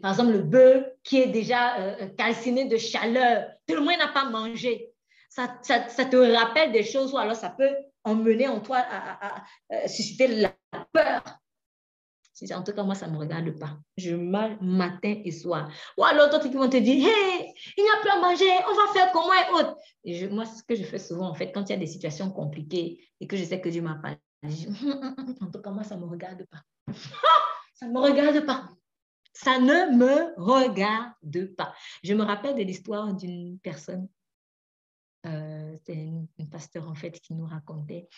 par 0.01 0.11
exemple 0.11 0.31
le 0.31 0.41
bœuf 0.43 0.85
qui 1.03 1.21
est 1.21 1.27
déjà 1.27 1.79
euh, 1.79 1.95
euh, 2.01 2.07
calciné 2.17 2.65
de 2.65 2.77
chaleur, 2.77 3.47
tout 3.67 3.75
le 3.75 3.81
monde 3.81 3.97
n'a 3.97 4.09
pas 4.09 4.25
mangé. 4.25 4.89
Ça, 5.29 5.57
ça, 5.61 5.79
te 5.79 6.17
rappelle 6.17 6.73
des 6.73 6.83
choses 6.83 7.13
ou 7.13 7.17
alors 7.17 7.37
ça 7.37 7.49
peut 7.49 7.73
emmener 8.03 8.49
en 8.49 8.59
toi 8.59 8.79
à, 8.79 9.87
susciter 9.87 10.27
la 10.27 10.53
peur. 10.91 11.23
En 12.53 12.63
tout 12.63 12.73
cas, 12.73 12.83
moi, 12.83 12.95
ça 12.95 13.07
ne 13.07 13.13
me 13.13 13.19
regarde 13.19 13.57
pas. 13.57 13.77
Je 13.97 14.15
mal 14.15 14.57
matin 14.59 15.21
et 15.23 15.31
soir. 15.31 15.71
Ou 15.97 16.03
alors 16.03 16.29
d'autres 16.29 16.49
qui 16.49 16.55
vont 16.55 16.67
te 16.67 16.77
dire, 16.77 17.07
hey, 17.07 17.53
il 17.77 17.83
n'y 17.83 17.89
a 17.89 18.01
plus 18.01 18.09
à 18.09 18.19
manger, 18.19 18.49
on 18.67 18.73
va 18.73 18.91
faire 18.91 19.11
comment 19.13 19.31
et 19.31 19.53
autres. 19.53 20.33
Moi, 20.33 20.45
ce 20.45 20.63
que 20.63 20.75
je 20.75 20.83
fais 20.83 20.97
souvent, 20.97 21.29
en 21.29 21.35
fait, 21.35 21.51
quand 21.53 21.69
il 21.69 21.73
y 21.73 21.75
a 21.75 21.79
des 21.79 21.87
situations 21.87 22.29
compliquées 22.31 23.07
et 23.21 23.27
que 23.27 23.37
je 23.37 23.45
sais 23.45 23.61
que 23.61 23.69
Dieu 23.69 23.83
m'a 23.83 23.95
parlé, 24.01 24.17
en 25.41 25.51
tout 25.51 25.61
cas, 25.61 25.71
moi, 25.71 25.83
ça 25.83 25.95
ne 25.95 26.01
me 26.01 26.07
regarde 26.07 26.45
pas. 26.45 26.63
ça 27.73 27.87
ne 27.87 27.93
me 27.93 27.99
regarde 27.99 28.45
pas. 28.45 28.69
Ça 29.33 29.59
ne 29.59 29.95
me 29.95 30.33
regarde 30.37 31.55
pas. 31.55 31.73
Je 32.03 32.13
me 32.13 32.23
rappelle 32.23 32.55
de 32.55 32.63
l'histoire 32.63 33.13
d'une 33.13 33.59
personne 33.59 34.07
euh, 35.27 35.75
c'est 35.85 35.93
une, 35.93 36.27
pasteur 36.49 36.89
en 36.89 36.95
fait 36.95 37.11
qui 37.11 37.33
nous 37.33 37.45
racontait 37.45 38.09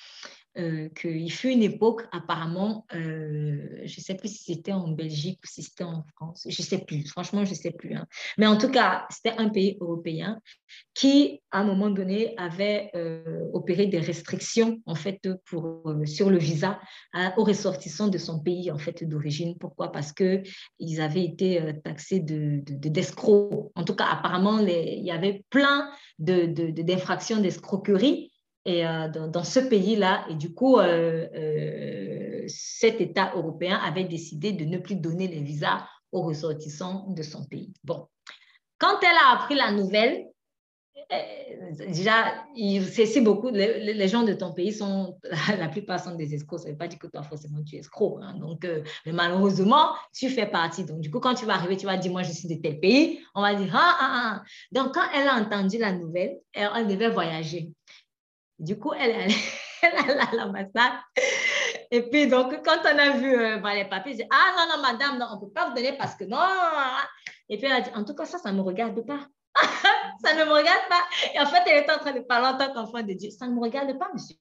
euh, 0.57 0.87
qu'il 0.89 1.31
fut 1.31 1.49
une 1.49 1.61
époque 1.61 2.03
apparemment, 2.11 2.85
euh, 2.95 3.81
je 3.83 3.99
ne 3.99 4.03
sais 4.03 4.15
plus 4.15 4.29
si 4.29 4.53
c'était 4.53 4.71
en 4.71 4.87
Belgique 4.87 5.39
ou 5.43 5.47
si 5.47 5.61
c'était 5.61 5.83
en 5.83 6.03
France, 6.15 6.47
je 6.49 6.61
ne 6.61 6.65
sais 6.65 6.79
plus, 6.79 7.05
franchement 7.05 7.43
je 7.43 7.51
ne 7.51 7.55
sais 7.55 7.71
plus. 7.71 7.93
Hein. 7.93 8.07
Mais 8.37 8.47
en 8.47 8.57
tout 8.57 8.69
cas, 8.69 9.05
c'était 9.09 9.37
un 9.37 9.49
pays 9.49 9.77
européen 9.81 10.39
qui, 10.93 11.41
à 11.51 11.59
un 11.59 11.63
moment 11.65 11.89
donné, 11.89 12.33
avait 12.37 12.91
opéré 13.53 13.87
des 13.87 13.99
restrictions 13.99 14.81
en 14.85 14.95
fait 14.95 15.19
pour, 15.45 15.83
sur 16.05 16.29
le 16.29 16.37
visa 16.37 16.79
aux 17.37 17.43
ressortissants 17.43 18.07
de 18.07 18.17
son 18.17 18.39
pays 18.39 18.71
en 18.71 18.77
fait 18.77 19.03
d'origine. 19.03 19.57
Pourquoi? 19.59 19.91
Parce 19.91 20.11
qu'ils 20.13 21.01
avaient 21.01 21.25
été 21.25 21.61
taxés 21.83 22.19
de, 22.19 22.61
d'escrocs. 22.65 23.71
en 23.75 23.83
tout 23.83 23.95
cas, 23.95 24.05
apparemment, 24.05 24.59
il 24.59 25.03
y 25.03 25.11
avait 25.11 25.43
plein 25.49 25.91
de, 26.19 26.45
d'infractions 26.93 27.39
d'escroquerie 27.39 28.31
et, 28.65 28.85
euh, 28.85 29.07
dans, 29.09 29.43
ce 29.43 29.59
pays-là. 29.59 30.25
Et 30.29 30.35
du 30.35 30.53
coup, 30.53 30.77
euh, 30.79 31.27
euh, 31.35 32.43
cet 32.47 33.01
État 33.01 33.33
européen 33.35 33.77
avait 33.77 34.05
décidé 34.05 34.51
de 34.51 34.65
ne 34.65 34.77
plus 34.77 34.95
donner 34.95 35.27
les 35.27 35.41
visas 35.41 35.85
aux 36.11 36.21
ressortissants 36.21 37.05
de 37.09 37.23
son 37.23 37.43
pays. 37.45 37.73
Bon, 37.83 38.07
quand 38.77 38.99
elle 39.01 39.17
a 39.27 39.33
appris 39.33 39.55
la 39.55 39.71
nouvelle, 39.71 40.25
déjà, 41.87 42.33
c'est 42.89 43.21
beaucoup, 43.21 43.49
les, 43.49 44.07
gens 44.07 44.23
de 44.23 44.33
ton 44.33 44.53
pays 44.53 44.73
sont, 44.73 45.17
la 45.57 45.67
plupart 45.67 45.99
sont 45.99 46.15
des 46.15 46.33
escrocs. 46.33 46.59
Ça 46.59 46.67
ne 46.67 46.71
veut 46.71 46.77
pas 46.77 46.87
dire 46.87 46.99
que 46.99 47.07
toi, 47.07 47.23
forcément, 47.23 47.63
tu 47.63 47.75
es 47.75 47.79
escroc. 47.79 48.19
Hein. 48.21 48.35
Donc, 48.39 48.65
euh, 48.65 48.83
mais 49.05 49.11
malheureusement, 49.11 49.93
tu 50.13 50.29
fais 50.29 50.45
partie. 50.45 50.83
Donc, 50.83 50.99
du 51.01 51.09
coup, 51.11 51.19
quand 51.19 51.35
tu 51.35 51.45
vas 51.45 51.53
arriver, 51.53 51.77
tu 51.77 51.85
vas 51.85 51.97
dire, 51.97 52.11
moi, 52.11 52.23
je 52.23 52.31
suis 52.31 52.47
de 52.47 52.61
tel 52.61 52.79
pays. 52.79 53.19
On 53.35 53.41
va 53.41 53.55
dire, 53.55 53.73
ah, 53.73 53.97
ah, 53.99 54.11
ah. 54.13 54.43
Donc, 54.71 54.93
quand 54.93 55.05
elle 55.13 55.27
a 55.27 55.35
entendu 55.35 55.77
la 55.77 55.91
nouvelle, 55.93 56.39
elle, 56.53 56.87
devait 56.87 57.09
voyager. 57.09 57.71
Du 58.59 58.77
coup, 58.77 58.93
elle, 58.93 59.11
elle, 59.81 59.93
elle 60.09 60.19
à 60.19 60.35
l'ambassade. 60.35 60.93
Et 61.91 62.01
puis, 62.01 62.27
donc, 62.27 62.53
quand 62.63 62.79
on 62.83 62.97
a 62.97 63.17
vu 63.17 63.35
euh, 63.35 63.59
les 63.73 63.85
papiers, 63.85 64.13
elle 64.13 64.17
dit, 64.17 64.27
ah, 64.31 64.55
non, 64.57 64.75
non, 64.75 64.81
madame, 64.81 65.19
non, 65.19 65.27
on 65.31 65.35
ne 65.35 65.41
peut 65.41 65.51
pas 65.53 65.69
vous 65.69 65.75
donner 65.75 65.93
parce 65.93 66.15
que 66.15 66.23
non. 66.23 66.39
Et 67.49 67.57
puis, 67.57 67.67
elle 67.67 67.73
a 67.73 67.81
dit, 67.81 67.91
en 67.95 68.03
tout 68.03 68.15
cas, 68.15 68.25
ça, 68.25 68.37
ça 68.37 68.51
ne 68.51 68.57
me 68.57 68.61
regarde 68.61 69.05
pas. 69.05 69.27
ça 70.23 70.33
ne 70.35 70.45
me 70.45 70.51
regarde 70.51 70.89
pas. 70.89 71.03
Et 71.33 71.39
en 71.39 71.45
fait, 71.45 71.63
elle 71.67 71.83
est 71.83 71.91
en 71.91 71.99
train 71.99 72.13
de 72.13 72.21
parler 72.21 72.47
en 72.47 72.57
tant 72.57 72.73
qu'enfant 72.73 73.03
de 73.03 73.13
Dieu. 73.13 73.29
Ça 73.29 73.47
ne 73.47 73.53
me 73.53 73.61
regarde 73.61 73.97
pas, 73.97 74.09
monsieur. 74.13 74.35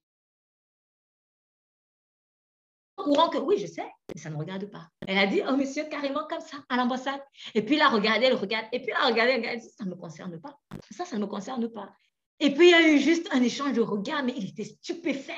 Au 2.97 3.05
courant 3.05 3.29
que 3.29 3.39
oui, 3.39 3.59
je 3.59 3.67
sais, 3.67 3.91
mais 4.15 4.21
ça 4.21 4.29
ne 4.31 4.35
me 4.35 4.41
regarde 4.41 4.71
pas. 4.71 4.89
Elle 5.07 5.19
a 5.19 5.27
dit, 5.27 5.43
oh 5.49 5.57
monsieur, 5.57 5.85
carrément 5.85 6.27
comme 6.29 6.41
ça, 6.41 6.59
à 6.69 6.77
l'ambassade. 6.77 7.21
Et 7.55 7.63
puis, 7.63 7.77
elle 7.77 7.83
a 7.83 7.89
regardé, 7.89 8.27
elle 8.27 8.35
regarde. 8.35 8.67
Et 8.73 8.81
puis, 8.81 8.91
elle 8.91 9.03
a 9.03 9.07
regardé, 9.07 9.33
elle 9.33 9.47
a 9.47 9.57
dit, 9.57 9.69
ça 9.69 9.85
ne 9.85 9.91
me 9.91 9.97
concerne 9.97 10.41
pas. 10.41 10.59
Ça, 10.91 11.05
ça 11.05 11.17
ne 11.17 11.23
me 11.23 11.27
concerne 11.27 11.69
pas. 11.69 11.93
Et 12.39 12.53
puis, 12.55 12.69
il 12.69 12.71
y 12.71 12.75
a 12.75 12.89
eu 12.89 12.99
juste 12.99 13.29
un 13.33 13.43
échange 13.43 13.73
de 13.73 13.81
regards, 13.81 14.25
mais 14.25 14.35
il 14.37 14.49
était 14.49 14.65
stupéfait. 14.65 15.33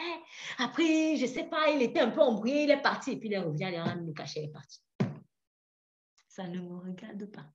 Après, 0.58 1.16
je 1.16 1.22
ne 1.22 1.26
sais 1.26 1.44
pas, 1.44 1.70
il 1.70 1.82
était 1.82 2.00
un 2.00 2.10
peu 2.10 2.20
embrouillé, 2.20 2.64
il 2.64 2.70
est 2.70 2.82
parti. 2.82 3.12
Et 3.12 3.16
puis, 3.16 3.28
il 3.30 3.38
revient, 3.38 3.66
il 3.68 3.74
est 3.74 3.80
en 3.80 3.84
train 3.84 3.96
de 3.96 4.02
nous 4.02 4.14
cacher, 4.14 4.40
il 4.40 4.44
est 4.46 4.52
parti. 4.52 4.80
Ça 6.28 6.48
ne 6.48 6.60
me 6.60 6.76
regarde 6.78 7.24
pas. 7.30 7.46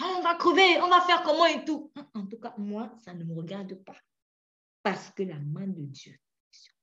Ah, 0.00 0.14
on 0.18 0.22
va 0.22 0.34
crever, 0.34 0.80
on 0.82 0.88
va 0.88 1.00
faire 1.02 1.22
comment 1.22 1.46
et 1.46 1.64
tout. 1.64 1.92
En 2.14 2.26
tout 2.26 2.38
cas, 2.38 2.54
moi, 2.58 2.92
ça 3.04 3.14
ne 3.14 3.24
me 3.24 3.34
regarde 3.34 3.74
pas. 3.84 3.96
Parce 4.82 5.10
que 5.10 5.22
la 5.22 5.38
main 5.38 5.66
de 5.66 5.84
Dieu 5.84 6.12
est 6.12 6.56
sur 6.56 6.74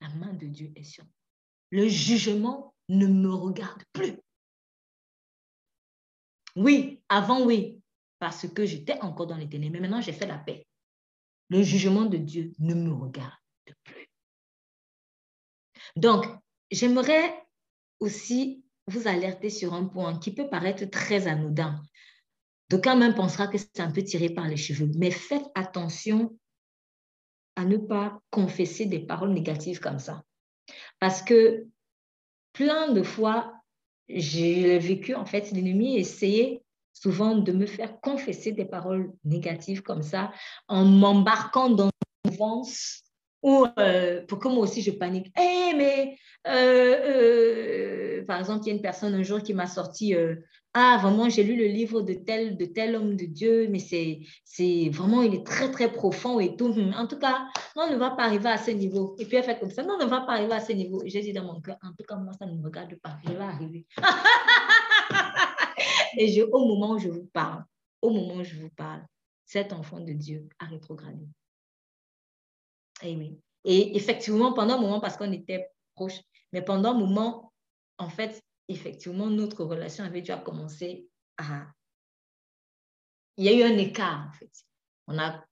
La 0.00 0.08
main 0.10 0.32
de 0.34 0.46
Dieu 0.46 0.72
est 0.76 0.84
sur 0.84 1.04
Le 1.70 1.88
jugement 1.88 2.74
ne 2.88 3.06
me 3.06 3.32
regarde 3.32 3.82
plus. 3.92 4.18
Oui, 6.54 7.02
avant, 7.08 7.44
oui, 7.44 7.82
parce 8.18 8.46
que 8.46 8.66
j'étais 8.66 9.00
encore 9.00 9.26
dans 9.26 9.36
les 9.36 9.48
ténèbres. 9.48 9.72
Mais 9.72 9.80
maintenant, 9.80 10.02
j'ai 10.02 10.12
fait 10.12 10.26
la 10.26 10.38
paix. 10.38 10.66
Le 11.48 11.62
jugement 11.62 12.04
de 12.04 12.18
Dieu 12.18 12.52
ne 12.58 12.74
me 12.74 12.92
regarde 12.92 13.32
plus. 13.84 14.06
Donc, 15.96 16.26
j'aimerais 16.70 17.46
aussi 18.00 18.64
vous 18.86 19.08
alerter 19.08 19.50
sur 19.50 19.74
un 19.74 19.84
point 19.84 20.18
qui 20.18 20.34
peut 20.34 20.48
paraître 20.48 20.84
très 20.86 21.26
anodin. 21.26 21.80
D'aucuns 22.68 22.96
même 22.96 23.14
pensera 23.14 23.48
que 23.48 23.58
c'est 23.58 23.80
un 23.80 23.90
peu 23.90 24.02
tiré 24.02 24.30
par 24.30 24.48
les 24.48 24.56
cheveux. 24.56 24.90
Mais 24.96 25.10
faites 25.10 25.46
attention 25.54 26.36
à 27.56 27.64
ne 27.64 27.76
pas 27.76 28.20
confesser 28.30 28.86
des 28.86 29.00
paroles 29.00 29.32
négatives 29.32 29.80
comme 29.80 29.98
ça. 29.98 30.24
Parce 30.98 31.22
que 31.22 31.66
plein 32.52 32.92
de 32.92 33.02
fois, 33.02 33.52
j'ai 34.08 34.78
vécu, 34.78 35.14
en 35.14 35.26
fait, 35.26 35.50
l'ennemi 35.52 35.96
essayait 35.96 36.62
souvent 36.92 37.36
de 37.36 37.52
me 37.52 37.66
faire 37.66 38.00
confesser 38.00 38.52
des 38.52 38.64
paroles 38.64 39.12
négatives 39.24 39.82
comme 39.82 40.02
ça 40.02 40.32
en 40.68 40.84
m'embarquant 40.84 41.70
dans 41.70 41.90
une 42.24 42.36
ou 43.42 43.66
euh, 43.78 44.24
pour 44.26 44.38
que 44.38 44.48
moi 44.48 44.60
aussi 44.60 44.82
je 44.82 44.92
panique. 44.92 45.32
Eh, 45.38 45.74
mais 45.76 46.16
euh, 46.46 48.20
euh, 48.20 48.24
par 48.24 48.38
exemple, 48.38 48.64
il 48.64 48.68
y 48.68 48.70
a 48.70 48.74
une 48.74 48.82
personne 48.82 49.14
un 49.14 49.22
jour 49.22 49.42
qui 49.42 49.52
m'a 49.52 49.66
sorti 49.66 50.14
Ah, 50.74 50.98
vraiment, 51.02 51.28
j'ai 51.28 51.42
lu 51.42 51.56
le 51.56 51.66
livre 51.66 52.02
de 52.02 52.14
tel, 52.14 52.56
de 52.56 52.64
tel 52.64 52.96
homme 52.96 53.16
de 53.16 53.26
Dieu, 53.26 53.68
mais 53.68 53.78
c'est, 53.78 54.20
c'est 54.44 54.88
vraiment, 54.90 55.22
il 55.22 55.34
est 55.34 55.46
très, 55.46 55.70
très 55.70 55.92
profond 55.92 56.40
et 56.40 56.56
tout. 56.56 56.66
Hum, 56.66 56.94
en 56.96 57.06
tout 57.06 57.18
cas, 57.18 57.46
on 57.76 57.90
ne 57.90 57.96
va 57.96 58.10
pas 58.10 58.24
arriver 58.24 58.48
à 58.48 58.58
ce 58.58 58.70
niveau. 58.70 59.16
Et 59.18 59.26
puis 59.26 59.36
elle 59.36 59.44
fait 59.44 59.58
comme 59.58 59.70
ça 59.70 59.82
Non, 59.82 59.96
on 60.00 60.04
ne 60.04 60.10
va 60.10 60.22
pas 60.22 60.34
arriver 60.34 60.54
à 60.54 60.60
ce 60.60 60.72
niveau. 60.72 61.02
J'ai 61.04 61.20
dit 61.20 61.32
dans 61.32 61.44
mon 61.44 61.60
cœur 61.60 61.76
En 61.82 61.90
tout 61.90 62.04
cas, 62.08 62.16
moi, 62.16 62.32
ça 62.38 62.46
ne 62.46 62.54
me 62.54 62.64
regarde 62.64 62.94
pas. 62.96 63.18
Je 63.26 63.32
vais 63.32 63.44
arriver. 63.44 63.86
et 66.16 66.28
je, 66.28 66.42
au 66.42 66.66
moment 66.66 66.92
où 66.92 66.98
je 66.98 67.08
vous 67.08 67.28
parle, 67.32 67.64
au 68.00 68.10
moment 68.10 68.36
où 68.36 68.44
je 68.44 68.56
vous 68.56 68.70
parle, 68.70 69.04
cet 69.44 69.72
enfant 69.72 70.00
de 70.00 70.12
Dieu 70.12 70.48
a 70.58 70.66
rétrogradé. 70.66 71.26
Et 73.02 73.16
oui. 73.16 73.38
Et 73.64 73.96
effectivement, 73.96 74.52
pendant 74.52 74.74
un 74.74 74.80
moment, 74.80 75.00
parce 75.00 75.16
qu'on 75.16 75.32
était 75.32 75.68
proches, 75.94 76.20
mais 76.52 76.62
pendant 76.62 76.90
un 76.90 76.98
moment, 76.98 77.52
en 77.98 78.08
fait, 78.08 78.42
effectivement, 78.68 79.28
notre 79.28 79.64
relation 79.64 80.04
avait 80.04 80.22
dû 80.22 80.32
commencer 80.44 81.06
à... 81.38 81.66
Il 83.36 83.44
y 83.44 83.48
a 83.48 83.52
eu 83.52 83.62
un 83.62 83.78
écart, 83.78 84.28
en 84.28 84.32
fait. 84.32 84.50
On, 85.06 85.18
a... 85.18 85.44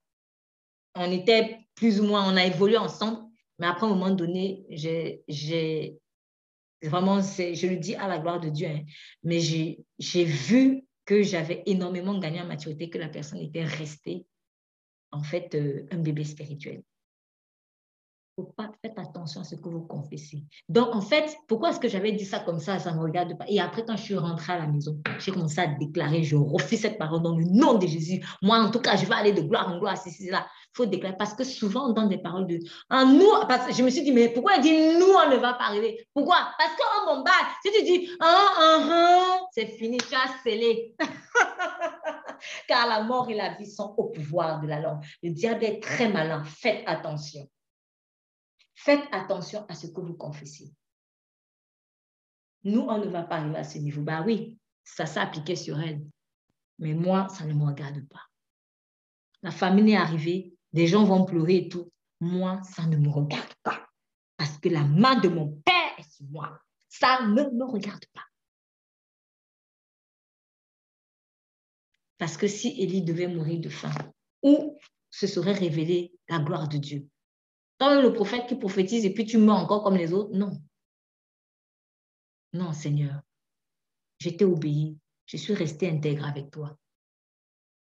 on 0.95 1.11
était 1.11 1.59
plus 1.75 1.99
ou 1.99 2.05
moins, 2.05 2.31
on 2.31 2.37
a 2.37 2.45
évolué 2.45 2.77
ensemble, 2.77 3.23
mais 3.59 3.67
après, 3.67 3.85
à 3.85 3.89
un 3.89 3.93
moment 3.93 4.11
donné, 4.11 4.65
j'ai 4.69 5.97
vraiment, 6.83 7.21
je 7.21 7.67
le 7.67 7.77
dis 7.77 7.95
à 7.95 8.07
la 8.07 8.19
gloire 8.19 8.39
de 8.39 8.49
Dieu, 8.49 8.67
hein, 8.67 8.83
mais 9.23 9.39
j'ai 9.39 10.23
vu 10.23 10.83
que 11.05 11.23
j'avais 11.23 11.63
énormément 11.65 12.17
gagné 12.19 12.41
en 12.41 12.45
maturité, 12.45 12.89
que 12.89 12.97
la 12.97 13.09
personne 13.09 13.39
était 13.39 13.63
restée, 13.63 14.25
en 15.11 15.23
fait, 15.23 15.55
euh, 15.55 15.85
un 15.91 15.97
bébé 15.97 16.23
spirituel 16.23 16.83
faites 18.81 18.97
attention 18.97 19.41
à 19.41 19.43
ce 19.43 19.55
que 19.55 19.69
vous 19.69 19.81
confessez. 19.81 20.43
Donc, 20.69 20.95
en 20.95 21.01
fait, 21.01 21.35
pourquoi 21.47 21.69
est-ce 21.69 21.79
que 21.79 21.87
j'avais 21.87 22.11
dit 22.11 22.25
ça 22.25 22.39
comme 22.39 22.59
ça, 22.59 22.79
ça 22.79 22.91
ne 22.91 22.97
me 22.97 23.03
regarde 23.03 23.37
pas 23.37 23.45
Et 23.47 23.59
après, 23.59 23.83
quand 23.85 23.97
je 23.97 24.03
suis 24.03 24.17
rentrée 24.17 24.53
à 24.53 24.59
la 24.59 24.67
maison, 24.67 24.97
j'ai 25.19 25.31
commencé 25.31 25.59
à 25.59 25.67
déclarer, 25.67 26.23
je 26.23 26.35
refais 26.35 26.77
cette 26.77 26.97
parole 26.97 27.21
dans 27.21 27.35
le 27.35 27.45
nom 27.45 27.77
de 27.77 27.87
Jésus. 27.87 28.23
Moi, 28.41 28.57
en 28.57 28.71
tout 28.71 28.79
cas, 28.79 28.95
je 28.95 29.05
vais 29.05 29.15
aller 29.15 29.33
de 29.33 29.41
gloire 29.41 29.69
en 29.69 29.79
gloire, 29.79 29.97
c'est 29.97 30.29
là. 30.29 30.47
Il 30.73 30.77
faut 30.77 30.85
déclarer, 30.85 31.15
parce 31.17 31.33
que 31.33 31.43
souvent, 31.43 31.89
on 31.89 31.93
donne 31.93 32.09
des 32.09 32.17
paroles 32.17 32.47
de 32.47 32.59
nous, 32.91 33.47
parce 33.47 33.67
que 33.67 33.73
je 33.73 33.83
me 33.83 33.89
suis 33.89 34.03
dit, 34.03 34.11
mais 34.11 34.29
pourquoi 34.29 34.55
il 34.55 34.61
dit 34.61 34.99
nous, 34.99 35.13
on 35.13 35.29
ne 35.29 35.37
va 35.37 35.53
pas 35.53 35.65
arriver? 35.65 36.07
Pourquoi? 36.13 36.37
Parce 36.57 36.71
qu'en 36.75 37.15
mon 37.15 37.23
bas, 37.23 37.31
si 37.63 37.71
tu 37.71 37.83
dis 37.83 38.09
c'est 39.51 39.67
fini, 39.67 39.97
tu 39.97 40.15
as 40.15 40.41
scellé. 40.43 40.95
Car 42.67 42.87
la 42.87 43.03
mort 43.03 43.29
et 43.29 43.35
la 43.35 43.53
vie 43.53 43.69
sont 43.69 43.93
au 43.97 44.05
pouvoir 44.05 44.61
de 44.61 44.67
la 44.67 44.79
langue. 44.79 45.03
Le 45.21 45.31
diable 45.31 45.63
est 45.63 45.81
très 45.81 46.09
malin, 46.09 46.43
faites 46.43 46.83
attention. 46.87 47.47
Faites 48.83 49.07
attention 49.11 49.63
à 49.69 49.75
ce 49.75 49.85
que 49.85 50.01
vous 50.01 50.15
confessez. 50.15 50.73
Nous, 52.63 52.79
on 52.81 52.97
ne 52.97 53.09
va 53.09 53.21
pas 53.21 53.35
arriver 53.35 53.57
à 53.57 53.63
ce 53.63 53.77
niveau. 53.77 54.01
Bah 54.01 54.23
oui, 54.25 54.57
ça 54.83 55.05
s'est 55.05 55.19
appliqué 55.19 55.55
sur 55.55 55.79
elle. 55.79 56.03
Mais 56.79 56.95
moi, 56.95 57.29
ça 57.29 57.45
ne 57.45 57.53
me 57.53 57.63
regarde 57.63 58.03
pas. 58.07 58.25
La 59.43 59.51
famille 59.51 59.93
est 59.93 59.97
arrivée, 59.97 60.55
des 60.73 60.87
gens 60.87 61.03
vont 61.03 61.25
pleurer 61.25 61.57
et 61.57 61.69
tout. 61.69 61.91
Moi, 62.21 62.59
ça 62.63 62.87
ne 62.87 62.97
me 62.97 63.07
regarde 63.09 63.53
pas. 63.61 63.87
Parce 64.35 64.57
que 64.57 64.69
la 64.69 64.83
main 64.83 65.19
de 65.19 65.29
mon 65.29 65.61
père 65.63 65.93
est 65.99 66.11
sur 66.11 66.25
moi. 66.31 66.59
Ça 66.89 67.21
ne 67.27 67.43
me 67.51 67.65
regarde 67.65 68.05
pas. 68.13 68.25
Parce 72.17 72.35
que 72.35 72.47
si 72.47 72.81
Élie 72.81 73.03
devait 73.03 73.27
mourir 73.27 73.59
de 73.59 73.69
faim, 73.69 73.93
où 74.41 74.79
se 75.11 75.27
serait 75.27 75.53
révélée 75.53 76.13
la 76.27 76.39
gloire 76.39 76.67
de 76.67 76.77
Dieu? 76.79 77.07
Toi, 77.81 77.99
le 77.99 78.13
prophète 78.13 78.45
qui 78.47 78.55
prophétise 78.55 79.05
et 79.05 79.13
puis 79.13 79.25
tu 79.25 79.39
mens 79.39 79.59
encore 79.59 79.83
comme 79.83 79.97
les 79.97 80.13
autres, 80.13 80.35
non. 80.35 80.51
Non, 82.53 82.73
Seigneur. 82.73 83.21
Je 84.19 84.29
t'ai 84.29 84.45
obéi. 84.45 84.97
Je 85.25 85.37
suis 85.37 85.55
resté 85.55 85.89
intègre 85.89 86.27
avec 86.27 86.51
toi. 86.51 86.77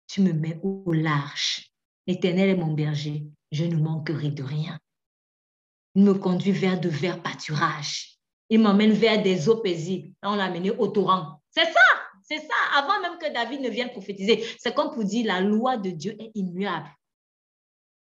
Tu 0.08 0.22
me 0.22 0.32
mets 0.32 0.58
au 0.62 0.92
large. 0.92 1.70
L'Éternel 2.06 2.50
est 2.50 2.56
mon 2.56 2.72
berger. 2.72 3.26
Je 3.52 3.64
ne 3.64 3.76
manquerai 3.76 4.30
de 4.30 4.42
rien. 4.42 4.78
Il 5.94 6.02
me 6.02 6.14
conduit 6.14 6.52
vers 6.52 6.80
de 6.80 6.88
verts 6.88 7.22
pâturages. 7.22 8.18
Il 8.48 8.60
m'emmène 8.60 8.92
vers 8.92 9.22
des 9.22 9.48
eaux 9.48 9.58
paisibles. 9.58 10.12
on 10.22 10.34
l'a 10.34 10.44
amené 10.46 10.70
au 10.70 10.88
torrent. 10.88 11.40
C'est 11.50 11.64
ça, 11.64 11.80
c'est 12.22 12.40
ça. 12.40 12.54
Avant 12.74 13.00
même 13.02 13.18
que 13.18 13.32
David 13.32 13.60
ne 13.60 13.70
vienne 13.70 13.90
prophétiser, 13.90 14.44
c'est 14.58 14.74
comme 14.74 14.92
pour 14.92 15.04
dire 15.04 15.26
la 15.26 15.40
loi 15.40 15.76
de 15.76 15.90
Dieu 15.90 16.16
est 16.20 16.32
immuable. 16.34 16.88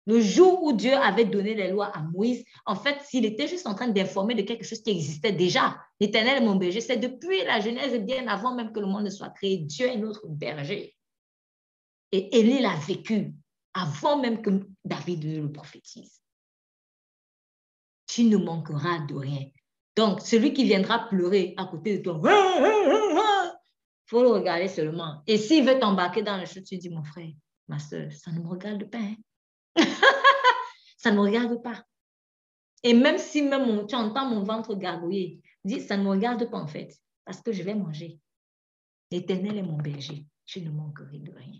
Le 0.06 0.20
jour 0.20 0.64
où 0.64 0.74
Dieu 0.74 0.94
avait 0.94 1.26
donné 1.26 1.54
les 1.56 1.70
lois 1.70 1.88
à 1.96 2.02
Moïse, 2.02 2.44
en 2.66 2.76
fait, 2.76 3.02
s'il 3.04 3.26
était 3.26 3.48
juste 3.48 3.66
en 3.68 3.74
train 3.74 3.88
d'informer 3.88 4.36
de 4.36 4.42
quelque 4.42 4.66
chose 4.66 4.82
qui 4.82 4.92
existait 4.92 5.32
déjà, 5.32 5.78
l'Éternel 6.00 6.44
mon 6.44 6.56
berger. 6.56 6.82
C'est 6.82 6.98
depuis 6.98 7.44
la 7.46 7.62
Genèse, 7.62 7.98
bien 8.02 8.28
avant 8.28 8.54
même 8.54 8.74
que 8.74 8.82
le 8.82 8.88
monde 8.88 9.06
ne 9.06 9.10
soit 9.10 9.30
créé, 9.30 9.58
Dieu 9.58 9.88
est 9.88 9.98
notre 9.98 10.28
berger. 10.28 10.96
Et 12.12 12.38
Élie 12.38 12.62
l'a 12.62 12.76
vécu 12.76 13.34
avant 13.74 14.20
même 14.20 14.42
que 14.42 14.50
David 14.84 15.24
le 15.24 15.52
prophétise. 15.52 16.22
Tu 18.06 18.26
ne 18.26 18.38
manqueras 18.38 19.00
de 19.08 19.16
rien. 19.16 19.46
Donc, 19.96 20.22
celui 20.22 20.54
qui 20.54 20.66
viendra 20.66 21.08
pleurer 21.08 21.54
à 21.56 21.66
côté 21.66 21.98
de 21.98 22.04
toi, 22.04 22.20
il 22.24 24.10
faut 24.10 24.22
le 24.22 24.30
regarder 24.30 24.68
seulement. 24.68 25.24
Et 25.28 25.38
s'il 25.38 25.66
veut 25.66 25.80
t'embarquer 25.80 26.24
dans 26.24 26.38
le 26.38 26.46
chute, 26.46 26.66
tu 26.66 26.78
dis, 26.78 26.90
mon 26.90 27.04
frère, 27.04 27.32
ma 27.68 27.80
soeur, 27.80 28.12
ça 28.12 28.32
ne 28.32 28.40
me 28.40 28.48
regarde 28.48 28.90
pas. 28.90 28.98
Hein. 28.98 29.16
ça 30.98 31.12
ne 31.12 31.18
me 31.18 31.22
regarde 31.22 31.62
pas. 31.62 31.86
Et 32.84 32.94
même 32.94 33.18
si 33.18 33.42
même 33.42 33.88
tu 33.88 33.96
entends 33.96 34.30
mon 34.30 34.44
ventre 34.44 34.76
gargouiller, 34.76 35.42
dis, 35.64 35.82
ça 35.82 35.98
ne 35.98 36.04
me 36.04 36.10
regarde 36.10 36.50
pas 36.50 36.58
en 36.58 36.68
fait, 36.68 36.98
parce 37.26 37.42
que 37.42 37.52
je 37.52 37.64
vais 37.64 37.76
manger. 37.76 38.20
L'éternel 39.12 39.58
est 39.58 39.64
mon 39.64 39.78
berger, 39.78 40.26
je 40.46 40.60
ne 40.60 40.70
manquerai 40.70 41.20
de 41.20 41.32
rien. 41.32 41.60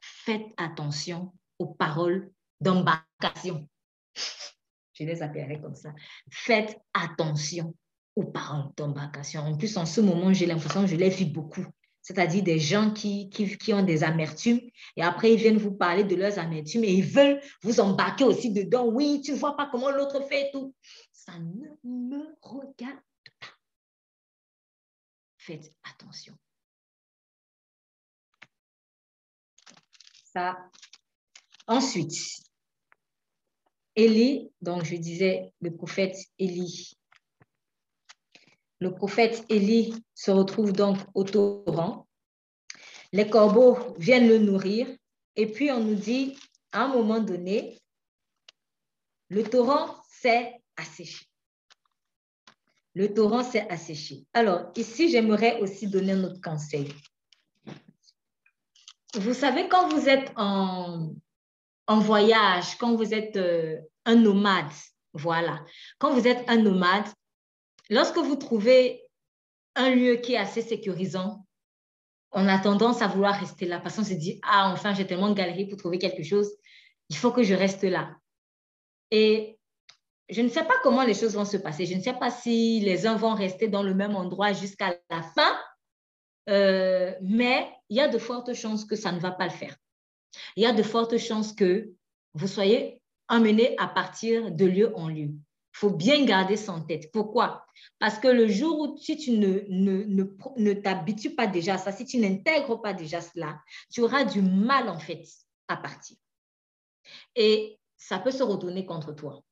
faites 0.00 0.52
attention 0.56 1.32
aux 1.58 1.66
paroles 1.66 2.32
d'embarcation. 2.60 3.68
Je 4.94 5.04
les 5.04 5.22
appellerai 5.22 5.60
comme 5.60 5.74
ça. 5.74 5.92
Faites 6.30 6.78
attention 6.92 7.74
aux 8.16 8.24
paroles 8.24 8.70
d'embarcation. 8.76 9.42
En 9.42 9.56
plus, 9.56 9.76
en 9.76 9.86
ce 9.86 10.00
moment, 10.00 10.32
j'ai 10.32 10.46
l'impression 10.46 10.82
que 10.82 10.86
je 10.86 10.96
les 10.96 11.08
vis 11.08 11.26
beaucoup. 11.26 11.66
C'est-à-dire 12.04 12.42
des 12.42 12.58
gens 12.58 12.90
qui, 12.92 13.30
ont 13.72 13.82
des 13.82 14.04
amertumes 14.04 14.60
et 14.94 15.02
après 15.02 15.32
ils 15.32 15.38
viennent 15.38 15.56
vous 15.56 15.72
parler 15.72 16.04
de 16.04 16.14
leurs 16.14 16.38
amertumes 16.38 16.84
et 16.84 16.92
ils 16.92 17.04
veulent 17.04 17.40
vous 17.62 17.80
embarquer 17.80 18.24
aussi 18.24 18.52
dedans. 18.52 18.84
Oui, 18.84 19.22
tu 19.24 19.32
ne 19.32 19.38
vois 19.38 19.56
pas 19.56 19.70
comment 19.72 19.90
l'autre 19.90 20.20
fait 20.28 20.48
et 20.48 20.50
tout. 20.52 20.74
Ça 21.12 21.32
ne 21.38 21.66
me 21.82 22.36
regarde 22.42 23.00
pas. 23.40 23.46
Faites 25.38 25.72
attention. 25.82 26.36
Ça. 30.34 30.58
Ensuite, 31.66 32.12
Élie, 33.96 34.52
donc 34.60 34.84
je 34.84 34.96
disais 34.96 35.54
le 35.62 35.74
prophète 35.74 36.18
Élie. 36.38 36.98
Le 38.84 38.92
prophète 38.92 39.46
Élie 39.48 39.94
se 40.14 40.30
retrouve 40.30 40.74
donc 40.74 40.98
au 41.14 41.24
torrent. 41.24 42.06
Les 43.12 43.26
corbeaux 43.30 43.78
viennent 43.96 44.28
le 44.28 44.36
nourrir. 44.36 44.86
Et 45.36 45.46
puis 45.50 45.70
on 45.70 45.80
nous 45.80 45.94
dit, 45.94 46.36
à 46.70 46.82
un 46.82 46.88
moment 46.88 47.20
donné, 47.20 47.80
le 49.30 49.42
torrent 49.42 49.96
s'est 50.10 50.60
asséché. 50.76 51.24
Le 52.92 53.14
torrent 53.14 53.42
s'est 53.42 53.66
asséché. 53.70 54.26
Alors, 54.34 54.70
ici, 54.76 55.08
j'aimerais 55.08 55.62
aussi 55.62 55.86
donner 55.86 56.12
un 56.12 56.24
autre 56.24 56.42
conseil. 56.42 56.92
Vous 59.14 59.32
savez, 59.32 59.66
quand 59.66 59.88
vous 59.88 60.10
êtes 60.10 60.30
en, 60.36 61.08
voyage, 61.88 62.76
quand 62.76 62.96
vous 62.96 63.14
êtes 63.14 63.36
euh, 63.36 63.78
un 64.04 64.16
nomade, 64.16 64.74
voilà, 65.14 65.64
quand 65.98 66.12
vous 66.12 66.28
êtes 66.28 66.44
un 66.50 66.58
nomade, 66.58 67.06
lorsque 67.90 68.18
vous 68.18 68.36
trouvez 68.36 69.04
un 69.74 69.90
lieu 69.94 70.16
qui 70.16 70.34
est 70.34 70.38
assez 70.38 70.62
sécurisant, 70.62 71.44
on 72.32 72.48
a 72.48 72.58
tendance 72.58 73.02
à 73.02 73.06
vouloir 73.06 73.38
rester 73.38 73.66
là 73.66 73.80
parce 73.80 73.96
qu'on 73.96 74.04
se 74.04 74.14
dit, 74.14 74.40
ah, 74.42 74.70
enfin, 74.72 74.92
j'ai 74.94 75.06
tellement 75.06 75.32
galéré 75.32 75.66
pour 75.66 75.78
trouver 75.78 75.98
quelque 75.98 76.22
chose, 76.22 76.50
il 77.08 77.16
faut 77.16 77.30
que 77.30 77.42
je 77.42 77.54
reste 77.54 77.84
là. 77.84 78.16
Et 79.10 79.58
je 80.28 80.40
ne 80.40 80.48
sais 80.48 80.64
pas 80.64 80.74
comment 80.82 81.04
les 81.04 81.14
choses 81.14 81.34
vont 81.34 81.44
se 81.44 81.56
passer. 81.56 81.86
Je 81.86 81.94
ne 81.94 82.00
sais 82.00 82.14
pas 82.14 82.30
si 82.30 82.80
les 82.80 83.06
uns 83.06 83.16
vont 83.16 83.34
rester 83.34 83.68
dans 83.68 83.82
le 83.82 83.94
même 83.94 84.16
endroit 84.16 84.52
jusqu'à 84.52 84.96
la 85.10 85.22
fin, 85.22 85.58
euh, 86.48 87.12
mais 87.22 87.70
il 87.88 87.96
y 87.96 88.00
a 88.00 88.08
de 88.08 88.18
fortes 88.18 88.54
chances 88.54 88.84
que 88.84 88.96
ça 88.96 89.12
ne 89.12 89.20
va 89.20 89.30
pas 89.30 89.44
le 89.44 89.52
faire. 89.52 89.76
Il 90.56 90.62
y 90.62 90.66
a 90.66 90.72
de 90.72 90.82
fortes 90.82 91.18
chances 91.18 91.52
que 91.52 91.90
vous 92.34 92.48
soyez 92.48 93.00
amené 93.28 93.76
à 93.78 93.86
partir 93.86 94.50
de 94.50 94.64
lieu 94.64 94.96
en 94.96 95.08
lieu. 95.08 95.30
Il 95.74 95.78
faut 95.78 95.90
bien 95.90 96.24
garder 96.24 96.56
ça 96.56 96.72
en 96.72 96.80
tête. 96.80 97.10
Pourquoi? 97.12 97.66
Parce 97.98 98.18
que 98.18 98.28
le 98.28 98.46
jour 98.46 98.78
où 98.78 98.96
si 98.96 99.16
tu 99.16 99.32
ne, 99.32 99.64
ne, 99.68 100.04
ne, 100.04 100.24
ne 100.56 100.72
t'habitues 100.72 101.34
pas 101.34 101.48
déjà 101.48 101.74
à 101.74 101.78
ça, 101.78 101.90
si 101.90 102.04
tu 102.06 102.18
n'intègres 102.18 102.80
pas 102.80 102.94
déjà 102.94 103.20
cela, 103.20 103.60
tu 103.90 104.00
auras 104.00 104.24
du 104.24 104.40
mal 104.40 104.88
en 104.88 104.98
fait 104.98 105.24
à 105.66 105.76
partir. 105.76 106.16
Et 107.34 107.78
ça 107.96 108.18
peut 108.18 108.30
se 108.30 108.42
retourner 108.42 108.86
contre 108.86 109.12
toi. 109.12 109.42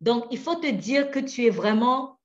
Donc, 0.00 0.26
il 0.30 0.38
faut 0.38 0.54
te 0.54 0.70
dire 0.70 1.10
que 1.10 1.18
tu 1.18 1.44
es 1.44 1.50
vraiment 1.50 2.18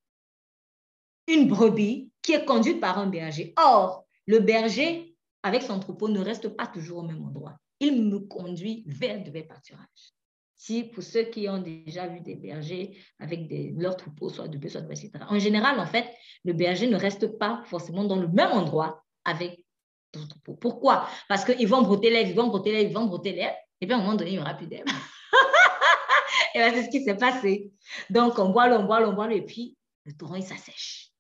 une 1.28 1.48
brebis 1.48 2.12
qui 2.22 2.34
est 2.34 2.46
conduite 2.46 2.80
par 2.80 3.00
un 3.00 3.08
berger. 3.08 3.54
Or, 3.58 4.06
le 4.28 4.40
berger, 4.40 5.16
avec 5.44 5.64
son 5.64 5.80
troupeau, 5.80 6.08
ne 6.08 6.20
reste 6.20 6.50
pas 6.50 6.68
toujours 6.68 7.00
au 7.00 7.04
même 7.04 7.24
endroit. 7.24 7.58
Il 7.80 8.04
me 8.04 8.20
conduit 8.20 8.84
vers 8.88 9.24
de 9.24 9.42
pâturages. 9.42 10.15
Si 10.58 10.84
pour 10.84 11.04
ceux 11.04 11.24
qui 11.24 11.50
ont 11.50 11.58
déjà 11.58 12.08
vu 12.08 12.22
des 12.22 12.36
bergers 12.36 12.98
avec 13.20 13.42
leurs 13.78 13.98
troupeaux, 13.98 14.30
soit 14.30 14.48
de 14.48 14.58
bœufs, 14.58 14.70
soit 14.70 14.82
de 14.82 14.92
etc. 14.92 15.12
En 15.30 15.38
général, 15.38 15.80
en 15.80 15.86
fait, 15.86 16.06
le 16.46 16.54
berger 16.54 16.88
ne 16.88 16.98
reste 16.98 17.38
pas 17.38 17.62
forcément 17.66 18.06
dans 18.06 18.16
le 18.16 18.28
même 18.28 18.52
endroit 18.52 19.04
avec 19.26 19.64
ton 20.12 20.26
troupeau. 20.26 20.54
Pourquoi? 20.54 21.08
Parce 21.28 21.44
qu'ils 21.44 21.68
vont 21.68 21.82
broter 21.82 22.10
l'herbe, 22.10 22.30
ils 22.30 22.36
vont 22.36 22.48
broter 22.48 22.72
l'herbe, 22.72 22.88
ils 22.90 22.94
vont 22.94 23.06
broter 23.06 23.34
l'herbe, 23.34 23.56
et 23.82 23.86
puis 23.86 23.94
à 23.94 23.98
un 23.98 24.02
moment 24.02 24.16
donné, 24.16 24.32
il 24.32 24.38
n'y 24.38 24.40
aura 24.40 24.54
plus 24.54 24.68
d'herbe. 24.68 24.88
Et 26.56 26.60
bien, 26.60 26.72
c'est 26.74 26.84
ce 26.86 26.90
qui 26.90 27.04
s'est 27.04 27.18
passé. 27.18 27.72
Donc, 28.10 28.40
on 28.40 28.50
boit 28.50 28.70
on 28.70 28.86
boit 28.86 29.06
on 29.08 29.14
boit 29.14 29.32
et 29.34 29.42
puis 29.42 29.76
le 30.06 30.14
torrent, 30.14 30.36
il 30.36 30.44
s'assèche. 30.44 31.12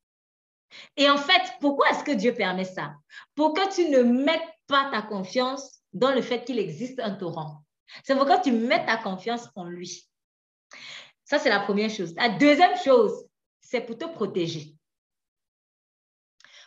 Et 0.95 1.09
en 1.09 1.17
fait, 1.17 1.41
pourquoi 1.59 1.89
est-ce 1.89 2.03
que 2.03 2.13
Dieu 2.13 2.33
permet 2.33 2.63
ça? 2.63 2.95
Pour 3.35 3.53
que 3.53 3.73
tu 3.73 3.89
ne 3.89 4.01
mettes 4.01 4.41
pas 4.67 4.89
ta 4.91 5.01
confiance 5.01 5.81
dans 5.93 6.11
le 6.11 6.21
fait 6.21 6.45
qu'il 6.45 6.59
existe 6.59 6.99
un 6.99 7.11
torrent. 7.11 7.64
C'est 8.03 8.15
pour 8.15 8.25
que 8.25 8.43
tu 8.43 8.51
mettes 8.51 8.85
ta 8.85 8.97
confiance 8.97 9.49
en 9.55 9.65
lui. 9.65 10.07
Ça, 11.23 11.39
c'est 11.39 11.49
la 11.49 11.59
première 11.59 11.89
chose. 11.89 12.13
La 12.15 12.29
deuxième 12.29 12.77
chose, 12.77 13.25
c'est 13.61 13.81
pour 13.81 13.97
te 13.97 14.05
protéger. 14.05 14.75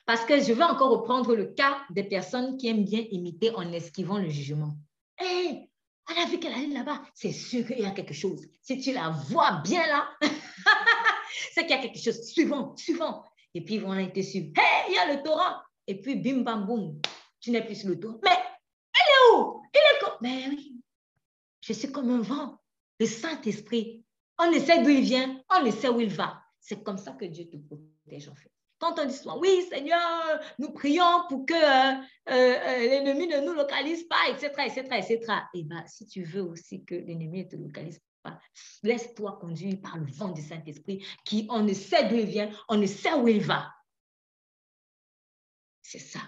Parce 0.04 0.24
que 0.24 0.40
je 0.40 0.52
vais 0.52 0.64
encore 0.64 0.90
reprendre 0.90 1.36
le 1.36 1.46
cas 1.46 1.82
des 1.90 2.02
personnes 2.02 2.56
qui 2.56 2.68
aiment 2.68 2.84
bien 2.84 3.04
imiter 3.10 3.54
en 3.54 3.70
esquivant 3.72 4.18
le 4.18 4.28
jugement. 4.28 4.74
Hé, 5.20 5.68
on 6.10 6.22
a 6.22 6.26
vu 6.26 6.38
qu'elle 6.38 6.54
allait 6.54 6.68
là-bas. 6.68 7.02
C'est 7.14 7.32
sûr 7.32 7.66
qu'il 7.66 7.80
y 7.80 7.84
a 7.84 7.90
quelque 7.90 8.14
chose. 8.14 8.40
Si 8.62 8.80
tu 8.80 8.92
la 8.92 9.10
vois 9.10 9.60
bien 9.62 9.86
là, 9.86 10.08
c'est 11.52 11.66
qu'il 11.66 11.76
y 11.76 11.78
a 11.78 11.82
quelque 11.82 11.98
chose. 11.98 12.22
Suivant, 12.22 12.74
suivant. 12.76 13.22
Et 13.54 13.62
puis, 13.64 13.74
ils 13.74 13.82
vont 13.82 13.94
été 13.98 14.22
suivre. 14.22 14.50
Hé, 14.56 14.90
il 14.90 14.94
y 14.94 14.98
a 14.98 15.14
le 15.14 15.22
torrent. 15.22 15.60
Et 15.86 16.00
puis, 16.00 16.16
bim, 16.16 16.40
bam, 16.40 16.66
boum. 16.66 17.00
Tu 17.40 17.50
n'es 17.50 17.64
plus 17.64 17.76
sur 17.76 17.90
le 17.90 18.00
torrent. 18.00 18.18
Mais, 18.24 18.30
il 18.30 19.36
est 19.36 19.36
où? 19.36 19.62
Il 19.74 19.78
est. 19.78 19.98
Mais 20.20 20.48
oui. 20.48 20.80
Je 21.68 21.74
suis 21.74 21.92
comme 21.92 22.08
un 22.10 22.22
vent. 22.22 22.58
Le 22.98 23.04
Saint-Esprit. 23.04 24.02
On 24.38 24.50
ne 24.50 24.58
sait 24.58 24.82
d'où 24.82 24.88
il 24.88 25.02
vient. 25.02 25.38
On 25.50 25.62
ne 25.62 25.70
sait 25.70 25.90
où 25.90 26.00
il 26.00 26.08
va. 26.08 26.42
C'est 26.58 26.82
comme 26.82 26.96
ça 26.96 27.12
que 27.12 27.26
Dieu 27.26 27.44
te 27.44 27.58
protège, 27.58 28.26
en 28.26 28.34
fait. 28.34 28.50
Quand 28.78 28.98
on 28.98 29.04
dit 29.04 29.14
souvent, 29.14 29.38
oui, 29.38 29.66
Seigneur, 29.68 30.40
nous 30.58 30.70
prions 30.70 31.26
pour 31.28 31.44
que 31.44 31.52
euh, 31.52 32.00
euh, 32.30 32.32
euh, 32.32 32.78
l'ennemi 32.78 33.26
ne 33.26 33.40
nous 33.40 33.52
localise 33.52 34.04
pas, 34.04 34.30
etc., 34.30 34.50
etc., 34.64 34.80
etc. 34.92 35.32
Et 35.52 35.62
bien, 35.64 35.84
si 35.86 36.06
tu 36.06 36.22
veux 36.22 36.42
aussi 36.42 36.86
que 36.86 36.94
l'ennemi 36.94 37.44
ne 37.44 37.50
te 37.50 37.56
localise 37.56 38.00
pas, 38.22 38.40
laisse-toi 38.82 39.36
conduire 39.38 39.78
par 39.82 39.98
le 39.98 40.06
vent 40.06 40.28
du 40.28 40.40
Saint-Esprit, 40.40 41.04
qui 41.26 41.46
on 41.50 41.62
ne 41.62 41.74
sait 41.74 42.08
d'où 42.08 42.16
il 42.16 42.26
vient, 42.26 42.50
on 42.70 42.78
ne 42.78 42.86
sait 42.86 43.12
où 43.12 43.28
il 43.28 43.42
va. 43.42 43.74
C'est 45.82 45.98
ça. 45.98 46.20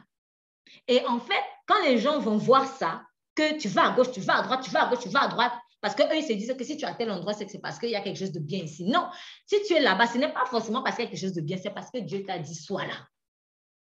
Et 0.86 1.02
en 1.06 1.18
fait, 1.18 1.44
quand 1.66 1.82
les 1.84 1.96
gens 1.96 2.18
vont 2.18 2.36
voir 2.36 2.66
ça, 2.66 3.06
que 3.34 3.58
tu 3.58 3.68
vas 3.68 3.88
à 3.88 3.90
gauche, 3.92 4.10
tu 4.12 4.20
vas 4.20 4.38
à 4.38 4.42
droite, 4.42 4.62
tu 4.62 4.70
vas 4.70 4.86
à 4.86 4.90
gauche, 4.90 5.02
tu 5.02 5.08
vas 5.08 5.22
à 5.22 5.28
droite, 5.28 5.52
parce 5.80 5.94
qu'eux, 5.94 6.04
ils 6.14 6.22
se 6.22 6.32
disent 6.32 6.54
que 6.56 6.64
si 6.64 6.76
tu 6.76 6.84
es 6.84 6.88
à 6.88 6.94
tel 6.94 7.10
endroit, 7.10 7.32
c'est 7.32 7.46
que 7.46 7.52
c'est 7.52 7.60
parce 7.60 7.78
qu'il 7.78 7.90
y 7.90 7.96
a 7.96 8.00
quelque 8.00 8.18
chose 8.18 8.32
de 8.32 8.40
bien 8.40 8.58
ici. 8.58 8.84
Non, 8.84 9.08
si 9.46 9.62
tu 9.66 9.74
es 9.74 9.80
là-bas, 9.80 10.06
ce 10.06 10.18
n'est 10.18 10.32
pas 10.32 10.44
forcément 10.46 10.82
parce 10.82 10.96
qu'il 10.96 11.04
y 11.04 11.08
a 11.08 11.10
quelque 11.10 11.20
chose 11.20 11.32
de 11.32 11.40
bien, 11.40 11.56
c'est 11.56 11.70
parce 11.70 11.90
que 11.90 11.98
Dieu 11.98 12.24
t'a 12.24 12.38
dit, 12.38 12.54
sois 12.54 12.86
là. 12.86 13.06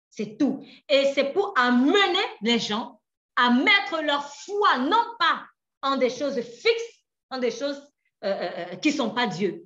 C'est 0.09 0.37
tout. 0.37 0.63
Et 0.87 1.11
c'est 1.13 1.33
pour 1.33 1.53
amener 1.57 2.19
les 2.41 2.59
gens 2.59 3.01
à 3.35 3.49
mettre 3.49 4.01
leur 4.03 4.23
foi, 4.25 4.77
non 4.77 5.03
pas 5.19 5.45
en 5.81 5.97
des 5.97 6.09
choses 6.09 6.39
fixes, 6.39 7.05
en 7.29 7.39
des 7.39 7.51
choses 7.51 7.81
euh, 8.23 8.27
euh, 8.27 8.49
euh, 8.57 8.75
qui 8.75 8.89
ne 8.89 8.95
sont 8.95 9.09
pas 9.09 9.27
Dieu, 9.27 9.65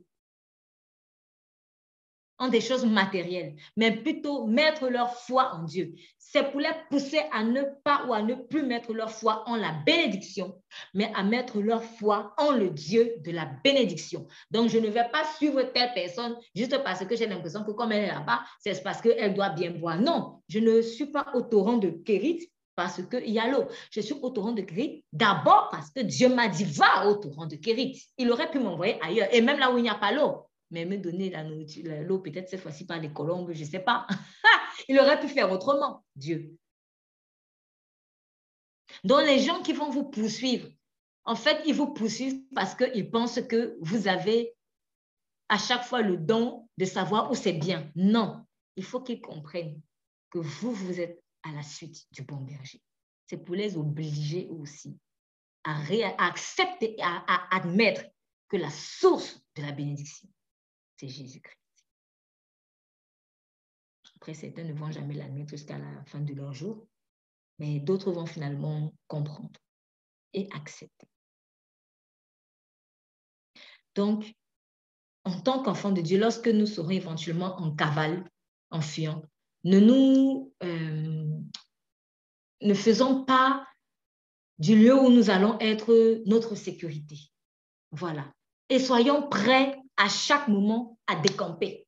en 2.39 2.49
des 2.49 2.61
choses 2.61 2.85
matérielles, 2.85 3.55
mais 3.75 3.91
plutôt 3.91 4.45
mettre 4.45 4.87
leur 4.89 5.13
foi 5.13 5.53
en 5.53 5.63
Dieu. 5.63 5.93
C'est 6.19 6.51
pour 6.51 6.59
les 6.59 6.69
pousser 6.89 7.21
à 7.31 7.43
ne 7.43 7.63
pas 7.83 8.05
ou 8.07 8.13
à 8.13 8.21
ne 8.21 8.35
plus 8.35 8.63
mettre 8.63 8.93
leur 8.93 9.09
foi 9.09 9.43
en 9.47 9.55
la 9.55 9.71
bénédiction, 9.85 10.61
mais 10.93 11.11
à 11.15 11.23
mettre 11.23 11.59
leur 11.59 11.83
foi 11.83 12.33
en 12.37 12.51
le 12.51 12.69
Dieu 12.69 13.15
de 13.23 13.31
la 13.31 13.45
bénédiction. 13.63 14.27
Donc, 14.51 14.69
je 14.69 14.77
ne 14.77 14.87
vais 14.87 15.07
pas 15.11 15.23
suivre 15.37 15.61
telle 15.73 15.93
personne 15.93 16.35
juste 16.53 16.77
parce 16.83 17.05
que 17.05 17.15
j'ai 17.15 17.27
l'impression 17.27 17.63
que 17.63 17.71
comme 17.71 17.91
elle 17.91 18.05
est 18.05 18.13
là-bas, 18.13 18.41
c'est 18.59 18.83
parce 18.83 19.01
qu'elle 19.01 19.33
doit 19.33 19.49
bien 19.49 19.71
boire. 19.71 19.99
Non, 19.99 20.41
je 20.49 20.59
ne 20.59 20.81
suis 20.81 21.07
pas 21.07 21.27
au 21.33 21.41
torrent 21.41 21.77
de 21.77 21.89
Kérit 21.89 22.51
parce 22.75 23.01
qu'il 23.09 23.31
y 23.31 23.39
a 23.39 23.47
l'eau. 23.47 23.65
Je 23.91 24.01
suis 24.01 24.13
au 24.21 24.29
torrent 24.29 24.51
de 24.51 24.61
Kérit 24.61 25.03
d'abord 25.11 25.69
parce 25.71 25.89
que 25.89 26.01
Dieu 26.01 26.29
m'a 26.29 26.47
dit 26.47 26.63
va 26.63 27.07
au 27.07 27.15
torrent 27.15 27.47
de 27.47 27.55
Kérit. 27.55 28.03
Il 28.17 28.31
aurait 28.31 28.51
pu 28.51 28.59
m'envoyer 28.59 28.97
ailleurs 29.03 29.27
et 29.31 29.41
même 29.41 29.59
là 29.59 29.71
où 29.71 29.77
il 29.77 29.83
n'y 29.83 29.89
a 29.89 29.95
pas 29.95 30.11
l'eau 30.11 30.46
mais 30.71 30.85
me 30.85 30.97
donner 30.97 31.29
la 31.29 31.43
nourriture, 31.43 31.85
l'eau, 32.03 32.19
peut-être 32.19 32.49
cette 32.49 32.61
fois-ci 32.61 32.85
par 32.85 32.99
les 32.99 33.11
colombes, 33.11 33.51
je 33.53 33.63
ne 33.63 33.69
sais 33.69 33.79
pas. 33.79 34.05
Il 34.87 34.99
aurait 34.99 35.19
pu 35.19 35.27
faire 35.27 35.51
autrement, 35.51 36.05
Dieu. 36.15 36.57
Donc, 39.03 39.25
les 39.25 39.39
gens 39.39 39.61
qui 39.61 39.73
vont 39.73 39.89
vous 39.89 40.05
poursuivre, 40.05 40.69
en 41.25 41.35
fait, 41.35 41.61
ils 41.65 41.75
vous 41.75 41.93
poursuivent 41.93 42.41
parce 42.55 42.73
qu'ils 42.73 43.11
pensent 43.11 43.41
que 43.41 43.77
vous 43.81 44.07
avez 44.07 44.55
à 45.49 45.57
chaque 45.57 45.83
fois 45.83 46.01
le 46.01 46.17
don 46.17 46.67
de 46.77 46.85
savoir 46.85 47.29
où 47.29 47.35
c'est 47.35 47.53
bien. 47.53 47.91
Non, 47.95 48.45
il 48.75 48.83
faut 48.83 49.01
qu'ils 49.01 49.21
comprennent 49.21 49.81
que 50.29 50.39
vous, 50.39 50.71
vous 50.71 50.99
êtes 50.99 51.21
à 51.43 51.51
la 51.51 51.63
suite 51.63 52.05
du 52.11 52.23
bon 52.23 52.37
berger. 52.37 52.81
C'est 53.27 53.37
pour 53.37 53.55
les 53.55 53.77
obliger 53.77 54.47
aussi 54.49 54.97
à, 55.63 55.75
accepter, 56.17 56.95
à 57.01 57.55
admettre 57.55 58.03
que 58.47 58.57
la 58.57 58.69
source 58.69 59.41
de 59.55 59.61
la 59.61 59.73
bénédiction, 59.73 60.29
c'est 60.97 61.07
Jésus-Christ. 61.07 61.57
Après, 64.15 64.33
certains 64.33 64.63
ne 64.63 64.73
vont 64.73 64.91
jamais 64.91 65.13
l'admettre 65.13 65.51
jusqu'à 65.51 65.77
la 65.77 66.03
fin 66.05 66.19
de 66.19 66.33
leur 66.33 66.53
jour. 66.53 66.87
mais 67.59 67.79
d'autres 67.79 68.11
vont 68.11 68.25
finalement 68.27 68.93
comprendre 69.07 69.59
et 70.33 70.47
accepter. 70.53 71.07
Donc, 73.95 74.31
en 75.23 75.41
tant 75.41 75.63
qu'enfant 75.63 75.91
de 75.91 76.01
Dieu, 76.01 76.19
lorsque 76.19 76.47
nous 76.47 76.67
serons 76.67 76.91
éventuellement 76.91 77.55
en 77.59 77.75
cavale, 77.75 78.29
en 78.69 78.81
fuyant, 78.81 79.23
ne 79.63 79.79
nous 79.79 80.53
euh, 80.63 81.39
ne 82.61 82.73
faisons 82.75 83.25
pas 83.25 83.67
du 84.59 84.77
lieu 84.77 84.95
où 84.99 85.09
nous 85.09 85.29
allons 85.31 85.57
être 85.59 86.23
notre 86.27 86.55
sécurité. 86.55 87.17
Voilà. 87.91 88.31
Et 88.69 88.79
soyons 88.79 89.27
prêts 89.29 89.79
à 89.97 90.09
chaque 90.09 90.47
moment 90.47 90.97
à 91.07 91.15
décamper. 91.15 91.87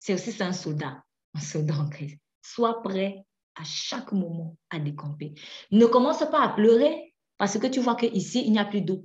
C'est 0.00 0.14
aussi 0.14 0.32
ça 0.32 0.46
un 0.46 0.52
soldat, 0.52 1.02
un 1.34 1.40
soldat 1.40 1.74
en 1.74 1.88
crise. 1.88 2.16
Sois 2.42 2.82
prêt 2.82 3.24
à 3.56 3.64
chaque 3.64 4.12
moment 4.12 4.56
à 4.70 4.78
décamper. 4.78 5.34
Ne 5.70 5.86
commence 5.86 6.20
pas 6.30 6.42
à 6.42 6.48
pleurer 6.50 7.14
parce 7.36 7.58
que 7.58 7.66
tu 7.66 7.80
vois 7.80 7.96
qu'ici, 7.96 8.44
il 8.44 8.52
n'y 8.52 8.58
a 8.58 8.64
plus 8.64 8.80
d'eau. 8.80 9.04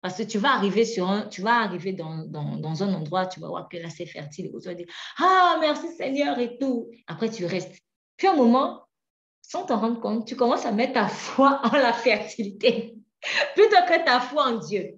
Parce 0.00 0.16
que 0.16 0.22
tu 0.22 0.38
vas 0.38 0.52
arriver, 0.52 0.84
sur 0.84 1.28
tu 1.28 1.42
vas 1.42 1.56
arriver 1.62 1.92
dans, 1.92 2.24
dans, 2.24 2.56
dans 2.56 2.82
un 2.84 2.94
endroit, 2.94 3.26
tu 3.26 3.40
vas 3.40 3.48
voir 3.48 3.68
que 3.68 3.76
là, 3.76 3.90
c'est 3.90 4.06
fertile. 4.06 4.50
Tu 4.60 4.68
vas 4.68 4.74
dire, 4.74 4.86
ah, 5.18 5.58
merci 5.60 5.88
Seigneur 5.96 6.38
et 6.38 6.56
tout. 6.58 6.88
Après, 7.08 7.28
tu 7.28 7.44
restes. 7.46 7.76
Puis 8.16 8.28
un 8.28 8.36
moment, 8.36 8.86
sans 9.42 9.64
t'en 9.64 9.80
rendre 9.80 10.00
compte, 10.00 10.26
tu 10.26 10.36
commences 10.36 10.66
à 10.66 10.72
mettre 10.72 10.94
ta 10.94 11.08
foi 11.08 11.60
en 11.64 11.76
la 11.76 11.92
fertilité 11.92 12.94
plutôt 13.54 13.76
que 13.88 14.04
ta 14.04 14.20
foi 14.20 14.46
en 14.46 14.58
Dieu. 14.58 14.97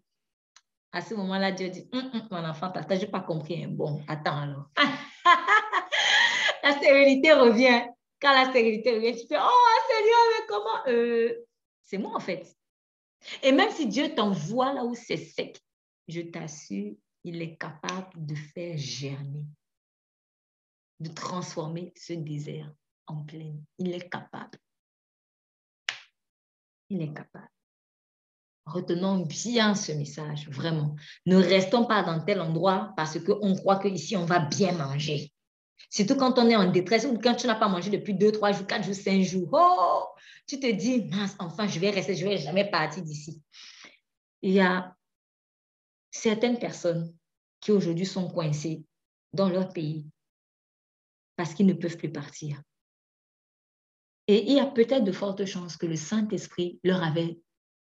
À 0.93 1.01
ce 1.01 1.15
moment-là, 1.15 1.53
Dieu 1.53 1.69
dit, 1.69 1.89
hum, 1.93 2.11
hum, 2.13 2.29
mon 2.31 2.45
enfant, 2.45 2.73
je 2.75 2.95
n'ai 2.95 3.07
pas 3.07 3.21
compris. 3.21 3.65
Hein. 3.65 3.69
Bon, 3.71 4.03
attends 4.09 4.41
alors. 4.41 4.71
la 6.63 6.73
stérilité 6.73 7.33
revient. 7.33 7.87
Quand 8.21 8.33
la 8.33 8.51
stérilité 8.51 8.95
revient, 8.95 9.13
tu 9.13 9.27
fais, 9.27 9.39
oh 9.41 9.67
Seigneur, 9.89 10.19
mais 10.31 10.47
comment? 10.49 10.87
Euh, 10.89 11.47
C'est 11.83 11.99
moi 11.99 12.15
en 12.15 12.21
fait. 12.21 12.57
Et 13.43 13.53
même 13.53 13.71
si 13.71 13.87
Dieu 13.87 14.15
t'envoie 14.15 14.73
là 14.73 14.85
où 14.85 14.95
c'est 14.95 15.17
sec, 15.17 15.61
je 16.09 16.23
t'assure, 16.23 16.95
il 17.25 17.43
est 17.43 17.57
capable 17.57 18.27
de 18.27 18.35
faire 18.35 18.77
germer, 18.77 19.45
de 20.99 21.11
transformer 21.11 21.93
ce 21.97 22.15
désert 22.15 22.73
en 23.07 23.23
pleine. 23.25 23.63
Il 23.79 23.93
est 23.93 24.09
capable. 24.09 24.59
Il 26.89 27.03
est 27.03 27.13
capable. 27.13 27.51
Retenons 28.71 29.27
bien 29.27 29.75
ce 29.75 29.91
message, 29.93 30.49
vraiment. 30.49 30.95
Ne 31.27 31.37
restons 31.37 31.87
pas 31.87 32.05
dans 32.05 32.21
tel 32.25 32.41
endroit 32.41 32.93
parce 32.97 33.19
qu'on 33.19 33.57
croit 33.57 33.81
qu'ici, 33.81 34.17
on 34.17 34.25
va 34.25 34.39
bien 34.39 34.73
manger. 34.73 35.33
Surtout 35.91 36.15
quand 36.15 36.39
on 36.39 36.49
est 36.49 36.55
en 36.55 36.71
détresse 36.71 37.05
ou 37.05 37.19
quand 37.19 37.35
tu 37.35 37.49
n'as 37.49 37.57
pas 37.57 37.69
mangé 37.69 37.91
depuis 37.91 38.15
2, 38.15 38.31
3 38.31 38.53
jours, 38.53 38.67
4 38.67 38.85
jours, 38.85 38.95
5 38.95 39.23
jours. 39.23 39.49
Oh, 39.53 40.05
tu 40.47 40.61
te 40.61 40.71
dis, 40.71 41.03
mince, 41.07 41.35
enfin, 41.41 41.67
je 41.67 41.81
vais 41.81 41.91
rester, 41.91 42.15
je 42.15 42.25
ne 42.25 42.31
vais 42.31 42.39
jamais 42.39 42.71
partir 42.71 43.03
d'ici. 43.03 43.43
Il 44.43 44.53
y 44.53 44.61
a 44.61 44.95
certaines 46.13 46.59
personnes 46.59 47.13
qui 47.61 47.73
aujourd'hui 47.73 48.07
sont 48.07 48.29
coincées 48.29 48.85
dans 49.33 49.49
leur 49.49 49.73
pays 49.73 50.07
parce 51.35 51.55
qu'ils 51.55 51.67
ne 51.67 51.73
peuvent 51.73 51.97
plus 51.97 52.13
partir. 52.13 52.63
Et 54.29 54.45
il 54.49 54.53
y 54.53 54.61
a 54.61 54.67
peut-être 54.67 55.05
de 55.05 55.13
fortes 55.13 55.45
chances 55.45 55.77
que 55.77 55.87
le 55.87 55.97
Saint-Esprit 55.97 56.79
leur 56.85 57.03
avait 57.03 57.41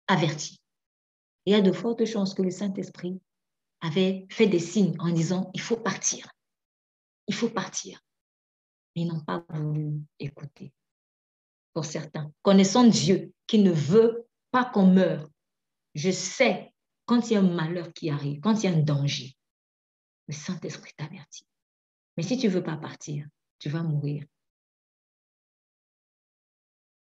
averti. 0.07 0.62
Il 1.45 1.51
y 1.51 1.55
a 1.55 1.61
de 1.61 1.71
fortes 1.71 2.05
chances 2.05 2.33
que 2.33 2.41
le 2.41 2.51
Saint-Esprit 2.51 3.19
avait 3.81 4.25
fait 4.29 4.47
des 4.47 4.59
signes 4.59 4.95
en 4.99 5.09
disant, 5.09 5.51
il 5.53 5.61
faut 5.61 5.77
partir. 5.77 6.31
Il 7.27 7.35
faut 7.35 7.49
partir. 7.49 7.99
Mais 8.95 9.03
ils 9.03 9.07
n'ont 9.07 9.23
pas 9.23 9.45
voulu 9.49 10.01
écouter. 10.19 10.73
Pour 11.73 11.85
certains, 11.85 12.31
connaissant 12.43 12.85
Dieu 12.85 13.33
qui 13.47 13.59
ne 13.59 13.71
veut 13.71 14.27
pas 14.51 14.63
qu'on 14.63 14.87
meure, 14.87 15.27
je 15.95 16.11
sais 16.11 16.71
quand 17.05 17.29
il 17.29 17.33
y 17.33 17.35
a 17.35 17.39
un 17.39 17.55
malheur 17.55 17.91
qui 17.93 18.09
arrive, 18.09 18.39
quand 18.39 18.63
il 18.63 18.69
y 18.69 18.73
a 18.73 18.75
un 18.77 18.81
danger, 18.81 19.35
le 20.27 20.33
Saint-Esprit 20.33 20.93
t'avertit. 20.95 21.45
Mais 22.15 22.23
si 22.23 22.37
tu 22.37 22.47
ne 22.47 22.51
veux 22.51 22.63
pas 22.63 22.77
partir, 22.77 23.27
tu 23.59 23.69
vas 23.69 23.83
mourir 23.83 24.23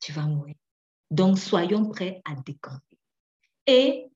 tu 0.08 0.12
vas 0.12 0.26
mourir. 0.26 0.54
Donc, 1.10 1.38
soyons 1.38 1.88
prêts 1.90 2.22
à 2.24 2.34
décamper. 2.34 2.98
Et 3.66 4.10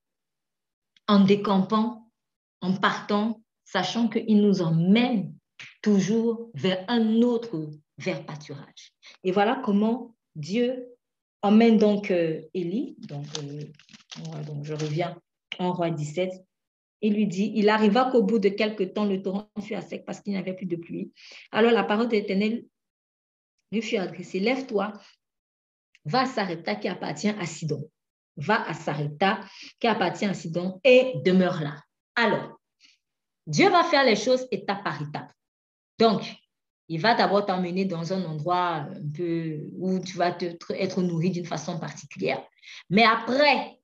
en 1.12 1.20
décampant, 1.20 2.08
en 2.62 2.72
partant, 2.72 3.42
sachant 3.64 4.08
qu'il 4.08 4.40
nous 4.40 4.62
emmène 4.62 5.34
toujours 5.82 6.50
vers 6.54 6.82
un 6.88 7.20
autre, 7.20 7.68
vers 7.98 8.24
pâturage. 8.24 8.94
Et 9.22 9.30
voilà 9.30 9.60
comment 9.62 10.16
Dieu 10.36 10.88
emmène 11.42 11.76
donc 11.76 12.10
euh, 12.10 12.40
Élie, 12.54 12.96
donc, 13.00 13.26
euh, 13.38 14.42
donc 14.46 14.64
je 14.64 14.72
reviens 14.72 15.14
en 15.58 15.74
roi 15.74 15.90
17, 15.90 16.32
il 17.02 17.12
lui 17.12 17.26
dit, 17.26 17.52
il 17.56 17.68
arriva 17.68 18.08
qu'au 18.10 18.22
bout 18.22 18.38
de 18.38 18.48
quelque 18.48 18.84
temps, 18.84 19.04
le 19.04 19.20
torrent 19.20 19.50
fut 19.60 19.74
à 19.74 19.82
sec 19.82 20.06
parce 20.06 20.20
qu'il 20.20 20.32
n'y 20.32 20.38
avait 20.38 20.54
plus 20.54 20.66
de 20.66 20.76
pluie. 20.76 21.12
Alors 21.50 21.72
la 21.72 21.84
parole 21.84 22.08
de 22.08 22.12
l'Éternel 22.12 22.64
lui 23.70 23.82
fut 23.82 23.98
adressée, 23.98 24.40
lève-toi, 24.40 24.94
va 26.06 26.22
à 26.22 26.26
Sarepta 26.26 26.74
qui 26.76 26.88
appartient 26.88 27.28
à 27.28 27.44
Sidon. 27.44 27.86
Va 28.37 28.66
à 28.66 28.74
Sarepta 28.74 29.41
qui 29.78 29.87
appartient 29.87 30.24
à 30.24 30.35
Sidon 30.35 30.80
et 30.85 31.14
demeure 31.24 31.61
là. 31.61 31.76
Alors, 32.16 32.59
Dieu 33.47 33.68
va 33.68 33.85
faire 33.85 34.05
les 34.05 34.16
choses 34.16 34.47
étape 34.51 34.83
par 34.85 35.01
étape. 35.03 35.30
Donc, 35.99 36.22
il 36.89 37.01
va 37.01 37.14
d'abord 37.14 37.47
t'emmener 37.47 37.85
dans 37.85 38.12
un 38.12 38.24
endroit 38.24 38.87
un 38.89 39.11
peu 39.14 39.61
où 39.78 39.99
tu 39.99 40.16
vas 40.16 40.33
te, 40.33 40.57
être 40.74 41.03
nourri 41.03 41.30
d'une 41.30 41.47
façon 41.47 41.78
particulière. 41.78 42.43
Mais 42.91 43.05
après, 43.05 43.78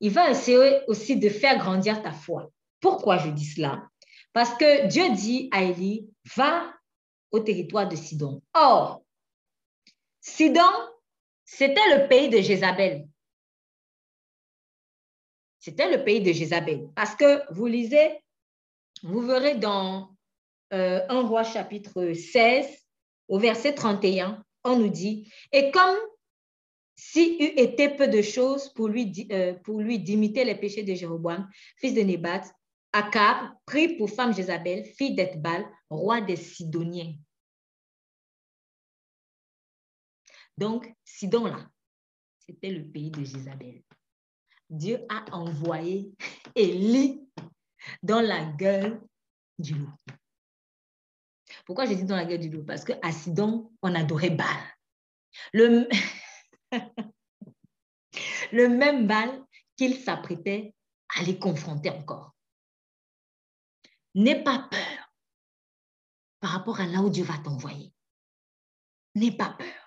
il 0.00 0.10
va 0.10 0.30
essayer 0.30 0.80
aussi 0.88 1.16
de 1.16 1.28
faire 1.28 1.58
grandir 1.58 2.02
ta 2.02 2.12
foi. 2.12 2.50
Pourquoi 2.80 3.18
je 3.18 3.30
dis 3.30 3.44
cela? 3.44 3.88
Parce 4.32 4.54
que 4.54 4.86
Dieu 4.88 5.14
dit 5.14 5.48
à 5.52 5.62
Élie, 5.62 6.08
va 6.36 6.72
au 7.30 7.40
territoire 7.40 7.88
de 7.88 7.96
Sidon. 7.96 8.42
Or, 8.52 9.02
Sidon 10.20 10.62
c'était 11.44 11.96
le 11.96 12.08
pays 12.08 12.28
de 12.28 12.40
Jézabel. 12.40 13.06
C'était 15.64 15.90
le 15.90 16.04
pays 16.04 16.20
de 16.20 16.30
Jézabel. 16.30 16.90
Parce 16.94 17.16
que 17.16 17.50
vous 17.54 17.64
lisez, 17.64 18.20
vous 19.02 19.22
verrez 19.22 19.54
dans 19.54 20.14
euh, 20.74 21.00
1 21.08 21.22
roi 21.22 21.42
chapitre 21.42 22.12
16, 22.12 22.66
au 23.28 23.38
verset 23.38 23.74
31, 23.74 24.44
on 24.64 24.78
nous 24.78 24.90
dit, 24.90 25.32
et 25.52 25.70
comme 25.70 25.96
s'il 26.96 27.42
eût 27.42 27.58
été 27.58 27.88
peu 27.88 28.08
de 28.08 28.20
choses 28.20 28.74
pour 28.74 28.88
lui, 28.88 29.26
euh, 29.32 29.54
pour 29.54 29.80
lui 29.80 29.98
d'imiter 29.98 30.44
les 30.44 30.54
péchés 30.54 30.82
de 30.82 30.92
Jéroboam, 30.92 31.48
fils 31.78 31.94
de 31.94 32.02
Nébat, 32.02 32.42
Akab 32.92 33.48
prit 33.64 33.96
pour 33.96 34.10
femme 34.10 34.34
Jézabel, 34.34 34.84
fille 34.84 35.14
d'Ethbal, 35.14 35.64
roi 35.88 36.20
des 36.20 36.36
Sidoniens. 36.36 37.14
Donc, 40.58 40.92
Sidon, 41.06 41.46
là, 41.46 41.66
c'était 42.38 42.70
le 42.70 42.84
pays 42.84 43.10
de 43.10 43.24
Jézabel. 43.24 43.82
Dieu 44.70 45.04
a 45.08 45.24
envoyé 45.34 46.12
Élie 46.54 47.28
dans 48.02 48.20
la 48.20 48.44
gueule 48.44 49.00
du 49.58 49.74
loup. 49.74 49.92
Pourquoi 51.66 51.86
j'ai 51.86 51.96
dit 51.96 52.04
dans 52.04 52.16
la 52.16 52.24
gueule 52.24 52.40
du 52.40 52.50
loup? 52.50 52.64
Parce 52.64 52.84
qu'à 52.84 53.12
Sidon, 53.12 53.72
on 53.82 53.94
adorait 53.94 54.30
Baal. 54.30 54.62
Le, 55.52 55.88
le 58.52 58.68
même 58.68 59.06
Baal 59.06 59.44
qu'il 59.76 59.96
s'apprêtait 59.96 60.74
à 61.16 61.22
les 61.22 61.38
confronter 61.38 61.90
encore. 61.90 62.34
N'aie 64.14 64.42
pas 64.42 64.68
peur 64.70 65.10
par 66.40 66.50
rapport 66.50 66.80
à 66.80 66.86
là 66.86 67.00
où 67.00 67.10
Dieu 67.10 67.24
va 67.24 67.38
t'envoyer. 67.38 67.92
N'aie 69.14 69.36
pas 69.36 69.50
peur 69.50 69.84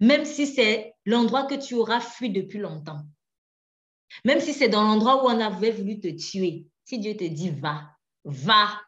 même 0.00 0.24
si 0.24 0.46
c'est 0.46 0.94
l'endroit 1.04 1.46
que 1.46 1.54
tu 1.54 1.74
auras 1.74 2.00
fui 2.00 2.30
depuis 2.30 2.58
longtemps. 2.58 3.06
Même 4.24 4.40
si 4.40 4.52
c'est 4.52 4.68
dans 4.68 4.82
l'endroit 4.82 5.24
où 5.24 5.28
on 5.28 5.40
avait 5.40 5.72
voulu 5.72 6.00
te 6.00 6.08
tuer. 6.08 6.66
Si 6.84 6.98
Dieu 6.98 7.16
te 7.16 7.24
dit 7.24 7.50
va, 7.50 7.90
va, 8.24 8.80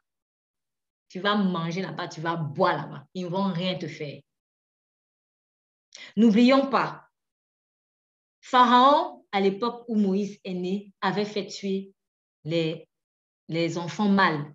tu 1.09 1.21
vas 1.21 1.37
manger 1.37 1.83
là-bas, 1.83 2.09
tu 2.09 2.21
vas 2.21 2.37
boire 2.37 2.77
là-bas. 2.77 3.07
Ils 3.14 3.25
ne 3.25 3.31
vont 3.31 3.53
rien 3.53 3.77
te 3.77 3.89
faire. 3.89 4.21
N'oublions 6.16 6.71
pas, 6.71 7.09
Pharaon, 8.41 9.25
à 9.33 9.41
l'époque 9.41 9.85
où 9.89 9.97
Moïse 9.97 10.39
est 10.45 10.55
né, 10.55 10.93
avait 11.01 11.25
fait 11.25 11.47
tuer 11.47 11.93
les, 12.45 12.89
les 13.49 13.79
enfants 13.79 14.09
mâles 14.09 14.55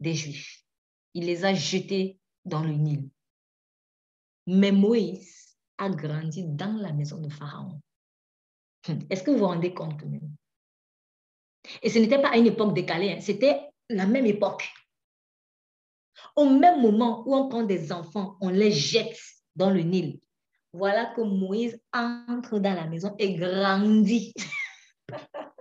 des 0.00 0.14
Juifs. 0.14 0.62
Il 1.14 1.26
les 1.26 1.44
a 1.44 1.54
jetés 1.54 2.18
dans 2.44 2.62
le 2.62 2.72
Nil. 2.72 3.08
Mais 4.46 4.72
Moïse 4.72 5.56
a 5.78 5.88
grandi 5.88 6.44
dans 6.44 6.76
la 6.76 6.92
maison 6.92 7.20
de 7.20 7.28
Pharaon. 7.28 7.80
Est-ce 9.10 9.22
que 9.22 9.30
vous 9.30 9.38
vous 9.38 9.46
rendez 9.46 9.72
compte? 9.72 10.00
Et 11.82 11.88
ce 11.88 11.98
n'était 11.98 12.20
pas 12.20 12.30
à 12.30 12.36
une 12.36 12.46
époque 12.46 12.74
décalée, 12.74 13.12
hein. 13.12 13.20
c'était 13.20 13.60
la 13.88 14.06
même 14.06 14.26
époque. 14.26 14.68
Au 16.36 16.48
même 16.48 16.80
moment 16.80 17.22
où 17.26 17.34
on 17.34 17.48
prend 17.48 17.62
des 17.62 17.92
enfants, 17.92 18.36
on 18.40 18.50
les 18.50 18.70
jette 18.70 19.18
dans 19.56 19.70
le 19.70 19.80
Nil. 19.80 20.20
voilà 20.72 21.06
que 21.14 21.22
Moïse 21.22 21.80
entre 21.92 22.58
dans 22.58 22.74
la 22.74 22.86
maison 22.86 23.14
et 23.18 23.34
grandit. 23.34 24.34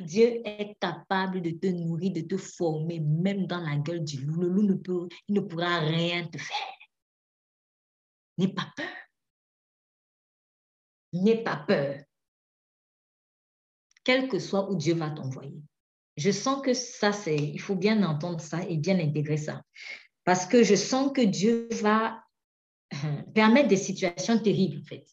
Dieu 0.00 0.40
est 0.44 0.76
capable 0.80 1.42
de 1.42 1.50
te 1.50 1.66
nourrir, 1.66 2.12
de 2.12 2.20
te 2.20 2.36
former, 2.36 3.00
même 3.00 3.46
dans 3.46 3.60
la 3.60 3.76
gueule 3.76 4.04
du 4.04 4.18
loup. 4.24 4.40
Le 4.40 4.48
loup 4.48 4.62
ne, 4.62 4.74
peut, 4.74 5.08
il 5.26 5.34
ne 5.34 5.40
pourra 5.40 5.80
rien 5.80 6.26
te 6.26 6.38
faire. 6.38 6.56
N'aie 8.36 8.54
pas 8.54 8.72
peur. 8.76 8.86
N'aie 11.12 11.42
pas 11.42 11.56
peur. 11.56 12.04
Quel 14.08 14.26
que 14.26 14.38
soit 14.38 14.70
où 14.70 14.74
Dieu 14.74 14.94
va 14.94 15.10
t'envoyer. 15.10 15.60
Je 16.16 16.30
sens 16.30 16.62
que 16.62 16.72
ça, 16.72 17.12
c'est, 17.12 17.36
il 17.36 17.60
faut 17.60 17.74
bien 17.74 18.02
entendre 18.02 18.40
ça 18.40 18.62
et 18.66 18.78
bien 18.78 18.98
intégrer 18.98 19.36
ça. 19.36 19.60
Parce 20.24 20.46
que 20.46 20.64
je 20.64 20.76
sens 20.76 21.12
que 21.12 21.20
Dieu 21.20 21.68
va 21.82 22.18
permettre 23.34 23.68
des 23.68 23.76
situations 23.76 24.38
terribles, 24.38 24.80
en 24.80 24.84
fait. 24.86 25.04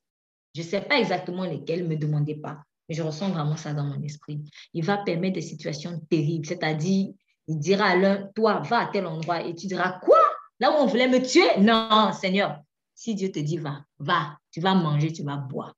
Je 0.53 0.61
ne 0.61 0.65
sais 0.65 0.79
pas 0.79 0.97
exactement 0.97 1.43
lesquelles, 1.43 1.83
ne 1.83 1.89
me 1.89 1.97
demandez 1.97 2.35
pas. 2.35 2.59
Mais 2.87 2.95
je 2.95 3.03
ressens 3.03 3.31
vraiment 3.31 3.57
ça 3.57 3.73
dans 3.73 3.83
mon 3.83 4.01
esprit. 4.01 4.45
Il 4.73 4.85
va 4.85 4.99
permettre 4.99 5.33
des 5.33 5.41
situations 5.41 5.99
terribles. 6.09 6.45
C'est-à-dire, 6.45 7.09
il 7.49 7.59
dira 7.59 7.87
à 7.87 7.95
l'un, 7.97 8.29
toi, 8.33 8.61
va 8.61 8.79
à 8.79 8.85
tel 8.85 9.07
endroit. 9.07 9.43
Et 9.45 9.55
tu 9.55 9.67
diras, 9.67 9.99
quoi? 9.99 10.21
Là 10.61 10.71
où 10.71 10.75
on 10.75 10.85
voulait 10.85 11.09
me 11.09 11.21
tuer? 11.21 11.59
Non, 11.59 12.13
Seigneur. 12.13 12.61
Si 12.93 13.13
Dieu 13.13 13.29
te 13.29 13.39
dit, 13.39 13.57
va, 13.57 13.83
va, 13.99 14.37
tu 14.51 14.61
vas 14.61 14.73
manger, 14.73 15.11
tu 15.11 15.23
vas 15.23 15.35
boire. 15.35 15.75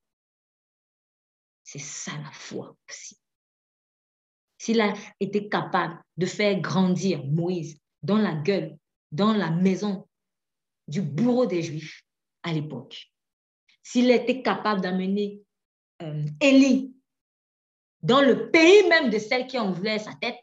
C'est 1.67 1.79
ça 1.79 2.17
la 2.17 2.31
foi 2.31 2.77
aussi. 2.87 3.19
S'il 4.57 4.79
a 4.79 4.93
été 5.19 5.49
capable 5.49 6.01
de 6.15 6.25
faire 6.25 6.61
grandir 6.61 7.25
Moïse 7.25 7.77
dans 8.01 8.17
la 8.17 8.35
gueule, 8.35 8.77
dans 9.11 9.33
la 9.33 9.51
maison 9.51 10.07
du 10.87 11.01
bourreau 11.01 11.45
des 11.45 11.61
Juifs 11.61 12.05
à 12.43 12.53
l'époque, 12.53 13.11
s'il 13.83 14.09
était 14.11 14.41
capable 14.41 14.79
d'amener 14.79 15.41
euh, 16.01 16.25
Élie 16.39 16.95
dans 18.01 18.21
le 18.21 18.49
pays 18.49 18.87
même 18.87 19.09
de 19.09 19.19
celle 19.19 19.45
qui 19.45 19.59
en 19.59 19.73
voulait 19.73 19.99
sa 19.99 20.13
tête, 20.13 20.39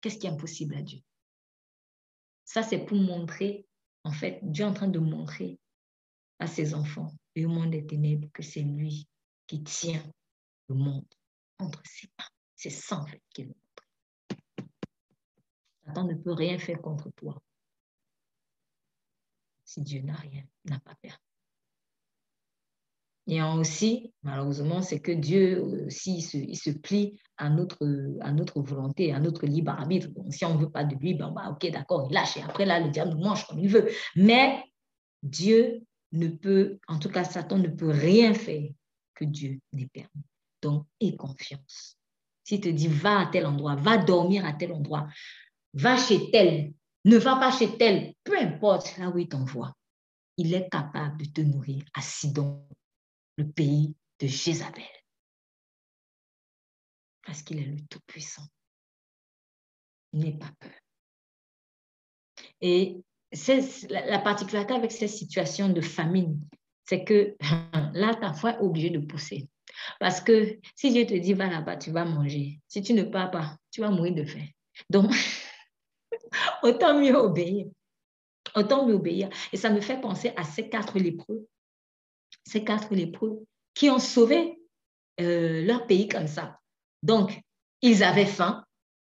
qu'est-ce 0.00 0.18
qui 0.18 0.28
est 0.28 0.30
impossible 0.30 0.76
à 0.76 0.82
Dieu? 0.82 1.00
Ça, 2.44 2.62
c'est 2.62 2.84
pour 2.84 2.98
montrer, 2.98 3.66
en 4.04 4.12
fait, 4.12 4.38
Dieu 4.44 4.64
est 4.64 4.68
en 4.68 4.74
train 4.74 4.86
de 4.86 5.00
montrer 5.00 5.58
à 6.38 6.46
ses 6.46 6.72
enfants 6.72 7.12
et 7.34 7.44
au 7.44 7.48
monde 7.48 7.72
des 7.72 7.84
ténèbres 7.84 8.28
que 8.32 8.44
c'est 8.44 8.62
lui 8.62 9.08
qui 9.52 9.62
tient 9.62 10.02
le 10.68 10.74
monde 10.74 11.04
entre 11.58 11.82
ses 11.84 12.08
mains. 12.18 12.24
C'est 12.56 12.70
ça, 12.70 13.00
en 13.00 13.06
fait, 13.06 13.20
qu'il 13.34 13.48
montre. 13.48 13.58
Satan 15.84 16.04
ne 16.04 16.14
peut 16.14 16.32
rien 16.32 16.58
faire 16.58 16.80
contre 16.80 17.10
toi 17.10 17.38
si 19.62 19.82
Dieu 19.82 20.00
n'a 20.00 20.14
rien, 20.14 20.42
n'a 20.64 20.80
pas 20.80 20.94
permis. 21.02 21.18
Et 23.26 23.42
aussi, 23.42 24.14
malheureusement, 24.22 24.80
c'est 24.80 25.00
que 25.00 25.12
Dieu 25.12 25.60
aussi 25.60 26.22
se, 26.22 26.38
il 26.38 26.56
se 26.56 26.70
plie 26.70 27.20
à 27.36 27.50
notre, 27.50 28.60
volonté, 28.62 29.12
à 29.12 29.20
notre 29.20 29.46
libre 29.46 29.72
arbitre. 29.72 30.08
Si 30.30 30.46
on 30.46 30.54
ne 30.54 30.60
veut 30.60 30.70
pas 30.70 30.84
de 30.84 30.94
lui, 30.94 31.12
ben, 31.12 31.30
bah, 31.30 31.50
ok, 31.50 31.70
d'accord, 31.70 32.08
il 32.10 32.14
lâche. 32.14 32.38
Et 32.38 32.42
après, 32.42 32.64
là, 32.64 32.80
le 32.80 32.90
diable 32.90 33.18
mange 33.18 33.46
comme 33.46 33.58
il 33.58 33.68
veut. 33.68 33.90
Mais 34.16 34.64
Dieu 35.22 35.82
ne 36.12 36.28
peut, 36.28 36.78
en 36.88 36.98
tout 36.98 37.10
cas, 37.10 37.24
Satan 37.24 37.58
ne 37.58 37.68
peut 37.68 37.90
rien 37.90 38.32
faire 38.32 38.70
que 39.14 39.24
Dieu 39.24 39.60
permis. 39.92 40.24
Donc, 40.60 40.86
aie 41.00 41.16
confiance. 41.16 41.98
S'il 42.44 42.60
te 42.60 42.68
dit, 42.68 42.88
va 42.88 43.20
à 43.20 43.26
tel 43.26 43.46
endroit, 43.46 43.76
va 43.76 43.98
dormir 43.98 44.44
à 44.44 44.52
tel 44.52 44.72
endroit, 44.72 45.08
va 45.74 45.96
chez 45.96 46.30
tel, 46.30 46.72
ne 47.04 47.16
va 47.16 47.36
pas 47.36 47.50
chez 47.50 47.76
tel, 47.76 48.14
peu 48.24 48.38
importe 48.38 48.96
là 48.98 49.08
où 49.08 49.18
il 49.18 49.28
t'envoie, 49.28 49.76
il 50.36 50.54
est 50.54 50.68
capable 50.68 51.18
de 51.18 51.30
te 51.30 51.40
nourrir 51.40 51.84
à 51.94 52.00
Sidon, 52.00 52.66
le 53.36 53.50
pays 53.50 53.94
de 54.18 54.26
Jézabel. 54.26 54.84
Parce 57.24 57.42
qu'il 57.42 57.58
est 57.58 57.66
le 57.66 57.80
Tout-Puissant. 57.88 58.46
N'aie 60.12 60.36
pas 60.36 60.50
peur. 60.58 60.72
Et 62.60 63.00
la 63.88 64.18
particularité 64.18 64.74
avec 64.74 64.92
ces 64.92 65.08
situations 65.08 65.68
de 65.68 65.80
famine, 65.80 66.40
c'est 66.84 67.04
que 67.04 67.36
là, 67.94 68.14
ta 68.14 68.32
foi 68.32 68.52
est 68.52 68.60
obligée 68.60 68.90
de 68.90 68.98
pousser. 68.98 69.48
Parce 69.98 70.20
que 70.20 70.58
si 70.76 70.92
Dieu 70.92 71.06
te 71.06 71.14
dit, 71.14 71.34
va 71.34 71.48
là-bas, 71.48 71.76
tu 71.76 71.90
vas 71.90 72.04
manger. 72.04 72.60
Si 72.68 72.82
tu 72.82 72.92
ne 72.94 73.02
pars 73.02 73.30
pas, 73.30 73.56
tu 73.70 73.80
vas 73.80 73.90
mourir 73.90 74.14
de 74.14 74.24
faim. 74.24 74.44
Donc, 74.90 75.12
autant 76.62 77.00
mieux 77.00 77.14
obéir. 77.14 77.66
Autant 78.54 78.86
mieux 78.86 78.94
obéir. 78.94 79.30
Et 79.52 79.56
ça 79.56 79.70
me 79.70 79.80
fait 79.80 80.00
penser 80.00 80.32
à 80.36 80.44
ces 80.44 80.68
quatre 80.68 80.98
lépreux 80.98 81.46
ces 82.44 82.64
quatre 82.64 82.94
lépreux 82.94 83.44
qui 83.74 83.90
ont 83.90 83.98
sauvé 83.98 84.60
euh, 85.20 85.64
leur 85.64 85.86
pays 85.86 86.08
comme 86.08 86.26
ça. 86.26 86.58
Donc, 87.02 87.40
ils 87.80 88.02
avaient 88.02 88.26
faim 88.26 88.64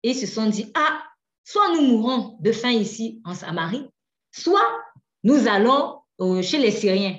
et 0.02 0.10
ils 0.10 0.16
se 0.16 0.26
sont 0.26 0.46
dit, 0.46 0.70
ah, 0.74 1.02
soit 1.44 1.74
nous 1.74 1.82
mourrons 1.82 2.38
de 2.40 2.52
faim 2.52 2.70
ici 2.70 3.20
en 3.24 3.34
Samarie, 3.34 3.88
soit 4.32 4.68
nous 5.24 5.48
allons 5.48 6.00
euh, 6.20 6.42
chez 6.42 6.58
les 6.58 6.70
Syriens. 6.70 7.18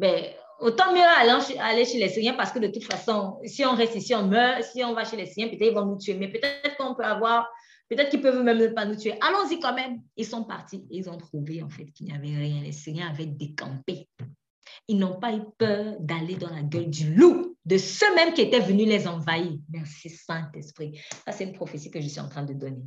Ben, 0.00 0.24
autant 0.60 0.94
mieux 0.94 1.02
aller, 1.02 1.84
chez 1.84 1.98
les 1.98 2.08
Syriens 2.08 2.32
parce 2.32 2.52
que 2.52 2.58
de 2.58 2.68
toute 2.68 2.84
façon, 2.84 3.38
si 3.44 3.66
on 3.66 3.74
reste 3.74 3.96
ici, 3.96 4.14
on 4.14 4.26
meurt. 4.26 4.62
Si 4.64 4.82
on 4.82 4.94
va 4.94 5.04
chez 5.04 5.18
les 5.18 5.26
Syriens, 5.26 5.48
peut-être 5.48 5.72
ils 5.72 5.74
vont 5.74 5.84
nous 5.84 5.98
tuer. 5.98 6.14
Mais 6.14 6.28
peut-être 6.28 6.74
qu'on 6.78 6.94
peut 6.94 7.04
avoir, 7.04 7.46
peut-être 7.90 8.08
qu'ils 8.08 8.22
peuvent 8.22 8.42
même 8.42 8.56
ne 8.56 8.68
pas 8.68 8.86
nous 8.86 8.96
tuer. 8.96 9.12
Allons-y 9.20 9.60
quand 9.60 9.74
même. 9.74 10.00
Ils 10.16 10.24
sont 10.24 10.44
partis 10.44 10.86
et 10.90 10.96
ils 10.96 11.10
ont 11.10 11.18
trouvé 11.18 11.62
en 11.62 11.68
fait 11.68 11.84
qu'il 11.92 12.06
n'y 12.06 12.12
avait 12.14 12.34
rien. 12.34 12.62
Les 12.62 12.72
Syriens 12.72 13.10
avaient 13.10 13.26
décampé. 13.26 14.08
Ils 14.88 14.96
n'ont 14.96 15.20
pas 15.20 15.34
eu 15.34 15.42
peur 15.58 15.96
d'aller 16.00 16.36
dans 16.36 16.48
la 16.48 16.62
gueule 16.62 16.88
du 16.88 17.14
loup, 17.14 17.58
de 17.66 17.76
ceux 17.76 18.14
mêmes 18.14 18.32
qui 18.32 18.40
étaient 18.40 18.60
venus 18.60 18.88
les 18.88 19.06
envahir. 19.06 19.58
Merci 19.68 20.08
Saint-Esprit. 20.08 20.98
Ça, 21.26 21.32
c'est 21.32 21.44
une 21.44 21.52
prophétie 21.52 21.90
que 21.90 22.00
je 22.00 22.08
suis 22.08 22.20
en 22.20 22.28
train 22.30 22.44
de 22.44 22.54
donner. 22.54 22.82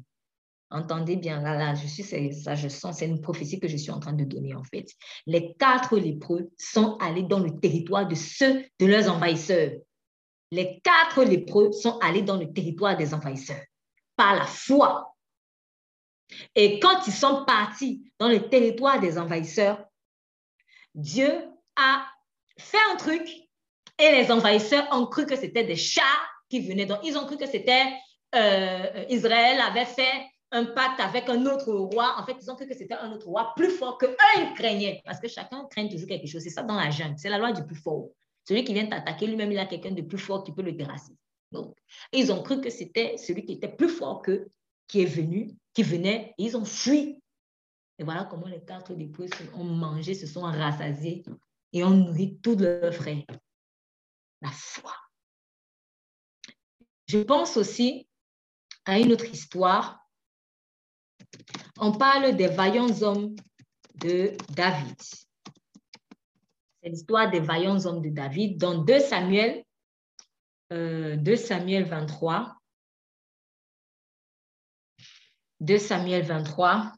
Entendez 0.73 1.17
bien, 1.17 1.39
là, 1.39 1.55
là, 1.55 1.75
je 1.75 1.85
suis, 1.85 2.03
ça, 2.33 2.55
je 2.55 2.67
sens, 2.67 2.97
c'est 2.97 3.05
une 3.05 3.21
prophétie 3.21 3.59
que 3.59 3.67
je 3.67 3.77
suis 3.77 3.91
en 3.91 3.99
train 3.99 4.13
de 4.13 4.23
donner, 4.23 4.55
en 4.55 4.63
fait. 4.63 4.87
Les 5.27 5.53
quatre 5.59 5.95
lépreux 5.99 6.49
sont 6.57 6.97
allés 6.97 7.21
dans 7.21 7.37
le 7.37 7.59
territoire 7.59 8.07
de 8.07 8.15
ceux 8.15 8.65
de 8.79 8.85
leurs 8.87 9.07
envahisseurs. 9.07 9.73
Les 10.49 10.81
quatre 10.83 11.23
lépreux 11.23 11.71
sont 11.73 11.99
allés 11.99 12.23
dans 12.23 12.37
le 12.37 12.51
territoire 12.51 12.97
des 12.97 13.13
envahisseurs 13.13 13.63
par 14.15 14.33
la 14.33 14.47
foi. 14.47 15.15
Et 16.55 16.79
quand 16.79 17.05
ils 17.05 17.13
sont 17.13 17.45
partis 17.45 18.11
dans 18.17 18.29
le 18.29 18.49
territoire 18.49 18.99
des 18.99 19.19
envahisseurs, 19.19 19.85
Dieu 20.95 21.31
a 21.75 22.07
fait 22.57 22.81
un 22.91 22.95
truc 22.95 23.29
et 23.99 24.11
les 24.11 24.31
envahisseurs 24.31 24.87
ont 24.91 25.05
cru 25.05 25.27
que 25.27 25.35
c'était 25.35 25.65
des 25.65 25.75
chats 25.75 26.01
qui 26.49 26.61
venaient. 26.61 26.87
Donc, 26.87 27.01
ils 27.03 27.15
ont 27.15 27.27
cru 27.27 27.37
que 27.37 27.45
c'était 27.45 27.93
euh, 28.33 29.05
Israël 29.09 29.61
avait 29.61 29.85
fait 29.85 30.32
un 30.53 30.65
pacte 30.65 30.99
avec 30.99 31.27
un 31.29 31.45
autre 31.47 31.73
roi. 31.73 32.15
En 32.17 32.25
fait, 32.25 32.37
ils 32.39 32.49
ont 32.49 32.55
cru 32.55 32.67
que 32.67 32.75
c'était 32.75 32.93
un 32.93 33.11
autre 33.11 33.27
roi 33.27 33.53
plus 33.55 33.71
fort 33.71 33.97
que 33.97 34.05
eux, 34.05 34.15
ils 34.37 34.53
craignaient. 34.53 35.01
Parce 35.03 35.19
que 35.19 35.27
chacun 35.27 35.65
craint 35.65 35.87
toujours 35.87 36.07
quelque 36.07 36.27
chose. 36.27 36.43
C'est 36.43 36.51
ça 36.51 36.63
dans 36.63 36.75
la 36.75 36.91
jungle. 36.91 37.15
C'est 37.17 37.29
la 37.29 37.39
loi 37.39 37.51
du 37.51 37.65
plus 37.65 37.75
fort. 37.75 38.09
Celui 38.47 38.63
qui 38.63 38.73
vient 38.73 38.85
t'attaquer, 38.85 39.25
lui-même, 39.25 39.51
il 39.51 39.57
a 39.57 39.65
quelqu'un 39.65 39.91
de 39.91 40.03
plus 40.03 40.19
fort 40.19 40.43
qui 40.43 40.51
peut 40.51 40.61
le 40.61 40.77
terrasser. 40.77 41.13
Donc, 41.51 41.75
ils 42.11 42.31
ont 42.31 42.43
cru 42.43 42.61
que 42.61 42.69
c'était 42.69 43.17
celui 43.17 43.45
qui 43.45 43.53
était 43.53 43.69
plus 43.69 43.89
fort 43.89 44.21
qu'eux 44.21 44.51
qui 44.87 45.01
est 45.01 45.05
venu, 45.05 45.51
qui 45.73 45.81
venait, 45.81 46.33
ils 46.37 46.55
ont 46.55 46.65
fui. 46.65 47.19
Et 47.97 48.03
voilà 48.03 48.25
comment 48.25 48.47
les 48.47 48.63
quatre 48.63 48.93
lépreux 48.93 49.27
ont 49.55 49.63
mangé, 49.63 50.13
se 50.13 50.27
sont 50.27 50.41
rassasiés 50.41 51.23
et 51.71 51.83
ont 51.83 51.91
nourri 51.91 52.37
tous 52.41 52.57
leurs 52.57 52.93
frères. 52.93 53.23
La 54.41 54.49
foi. 54.51 54.93
Je 57.07 57.19
pense 57.19 57.57
aussi 57.57 58.07
à 58.85 58.99
une 58.99 59.11
autre 59.11 59.25
histoire. 59.25 60.02
On 61.77 61.91
parle 61.91 62.35
des 62.35 62.47
vaillants 62.47 63.01
hommes 63.01 63.35
de 63.95 64.35
David. 64.55 64.95
C'est 66.81 66.89
l'histoire 66.89 67.31
des 67.31 67.39
vaillants 67.39 67.85
hommes 67.85 68.01
de 68.01 68.09
David 68.09 68.57
dans 68.59 68.83
2 68.83 68.99
Samuel, 68.99 69.63
2 70.69 70.75
euh, 70.75 71.35
Samuel 71.35 71.85
23. 71.85 72.55
2 75.61 75.77
Samuel 75.77 76.23
23. 76.23 76.93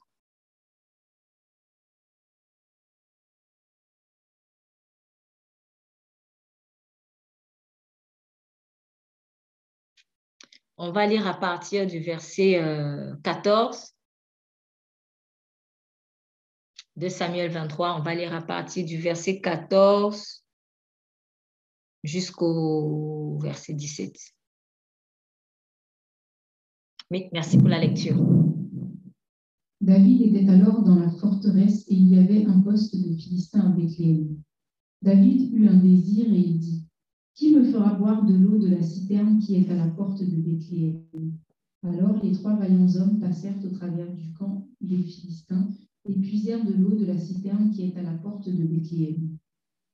On 10.77 10.91
va 10.91 11.05
lire 11.05 11.25
à 11.27 11.33
partir 11.33 11.87
du 11.87 11.99
verset 11.99 12.61
14 13.23 13.94
de 16.95 17.09
Samuel 17.09 17.51
23. 17.51 17.97
On 17.97 18.01
va 18.01 18.15
lire 18.15 18.33
à 18.33 18.41
partir 18.41 18.85
du 18.85 18.97
verset 18.97 19.41
14 19.41 20.43
jusqu'au 22.03 23.37
verset 23.41 23.73
17. 23.73 24.15
Oui, 27.11 27.25
merci 27.33 27.57
pour 27.57 27.67
la 27.67 27.79
lecture. 27.79 28.17
David 29.81 30.35
était 30.35 30.49
alors 30.49 30.83
dans 30.83 30.95
la 30.95 31.11
forteresse 31.11 31.85
et 31.89 31.95
il 31.95 32.09
y 32.09 32.17
avait 32.17 32.45
un 32.45 32.61
poste 32.61 32.95
de 32.95 33.13
Philistin 33.13 33.59
à 33.59 33.69
Bethléem. 33.69 34.41
David 35.01 35.53
eut 35.53 35.67
un 35.67 35.75
désir 35.75 36.25
et 36.33 36.37
il 36.37 36.57
dit, 36.57 36.87
Qui 37.35 37.55
me 37.55 37.63
fera 37.63 37.93
boire 37.93 38.25
de 38.25 38.33
l'eau 38.33 38.57
de 38.57 38.69
la 38.69 38.81
citerne 38.81 39.39
qui 39.39 39.57
est 39.57 39.69
à 39.69 39.75
la 39.75 39.87
porte 39.87 40.23
de 40.23 40.35
Bethléem? 40.35 41.03
Alors 41.83 42.23
les 42.23 42.31
trois 42.31 42.55
vaillants 42.55 42.95
hommes 42.95 43.19
passèrent 43.19 43.63
au 43.63 43.69
travers 43.69 44.11
du 44.11 44.31
camp 44.33 44.67
des 44.81 45.03
Philistins 45.03 45.69
et 46.05 46.13
puisèrent 46.13 46.65
de 46.65 46.73
l'eau 46.73 46.95
de 46.95 47.05
la 47.05 47.17
citerne 47.17 47.71
qui 47.71 47.83
est 47.83 47.97
à 47.97 48.03
la 48.03 48.13
porte 48.13 48.49
de 48.49 48.63
Bethléem. 48.63 49.37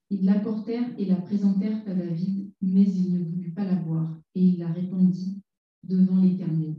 Ils 0.10 0.26
l'apportèrent 0.26 0.94
et 1.00 1.06
la 1.06 1.16
présentèrent 1.16 1.82
à 1.88 1.94
David, 1.94 2.52
mais 2.62 2.84
il 2.84 3.14
ne 3.14 3.24
voulut 3.24 3.54
pas 3.54 3.64
la 3.64 3.76
boire, 3.76 4.20
et 4.36 4.44
il 4.44 4.60
la 4.60 4.72
répandit 4.72 5.42
devant 5.84 6.22
l'Éternel. 6.22 6.76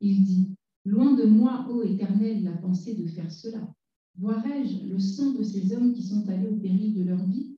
Il 0.00 0.24
dit, 0.24 0.54
Loin 0.84 1.14
de 1.14 1.24
moi, 1.24 1.66
ô 1.70 1.82
Éternel, 1.82 2.44
la 2.44 2.52
pensée 2.52 2.94
de 2.94 3.06
faire 3.06 3.30
cela. 3.30 3.74
Boirai-je 4.16 4.86
le 4.86 4.98
sang 4.98 5.34
de 5.34 5.42
ces 5.42 5.72
hommes 5.74 5.92
qui 5.92 6.02
sont 6.02 6.26
allés 6.28 6.48
au 6.48 6.56
péril 6.56 6.94
de 6.94 7.04
leur 7.04 7.22
vie? 7.26 7.56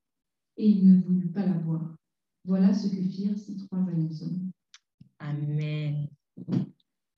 Et 0.56 0.68
il 0.68 0.88
ne 0.88 1.00
voulut 1.00 1.28
pas 1.28 1.46
la 1.46 1.54
boire. 1.54 1.96
Voilà 2.44 2.74
ce 2.74 2.88
que 2.88 3.02
firent 3.02 3.38
ces 3.38 3.56
trois 3.56 3.80
vaillants 3.82 4.22
hommes. 4.22 4.50
Amen. 5.18 6.08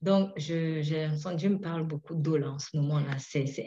Donc, 0.03 0.31
j'ai 0.35 0.81
l'impression 0.81 1.33
Dieu 1.33 1.49
me 1.49 1.59
parle 1.59 1.83
beaucoup 1.83 2.13
d'eau 2.13 2.37
en 2.43 2.59
ce 2.59 2.75
moment-là. 2.75 3.15
C'est 3.19 3.65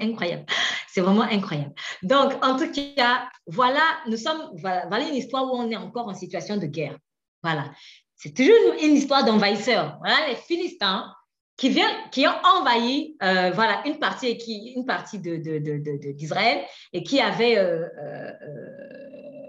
incroyable. 0.00 0.46
C'est 0.86 1.00
vraiment 1.00 1.22
incroyable. 1.22 1.74
Donc, 2.04 2.34
en 2.44 2.56
tout 2.56 2.70
cas, 2.94 3.28
voilà, 3.46 3.82
nous 4.06 4.16
sommes, 4.16 4.52
voilà, 4.60 5.08
une 5.08 5.16
histoire 5.16 5.52
où 5.52 5.56
on 5.56 5.68
est 5.68 5.76
encore 5.76 6.06
en 6.06 6.14
situation 6.14 6.58
de 6.58 6.66
guerre. 6.66 6.96
Voilà. 7.42 7.72
C'est 8.14 8.34
toujours 8.34 8.74
une 8.82 8.94
histoire 8.94 9.24
d'envahisseurs. 9.24 9.98
Voilà, 9.98 10.28
les 10.28 10.36
Philistins 10.36 11.12
qui, 11.56 11.70
viennent, 11.70 12.08
qui 12.12 12.24
ont 12.28 12.40
envahi 12.44 13.16
euh, 13.22 13.50
voilà, 13.52 13.82
une 13.84 13.98
partie, 13.98 14.36
d'Israël 14.36 16.58
de, 16.58 16.96
et 16.96 17.02
qui 17.02 17.20
avaient 17.20 17.58
euh, 17.58 17.84
euh, 18.00 18.32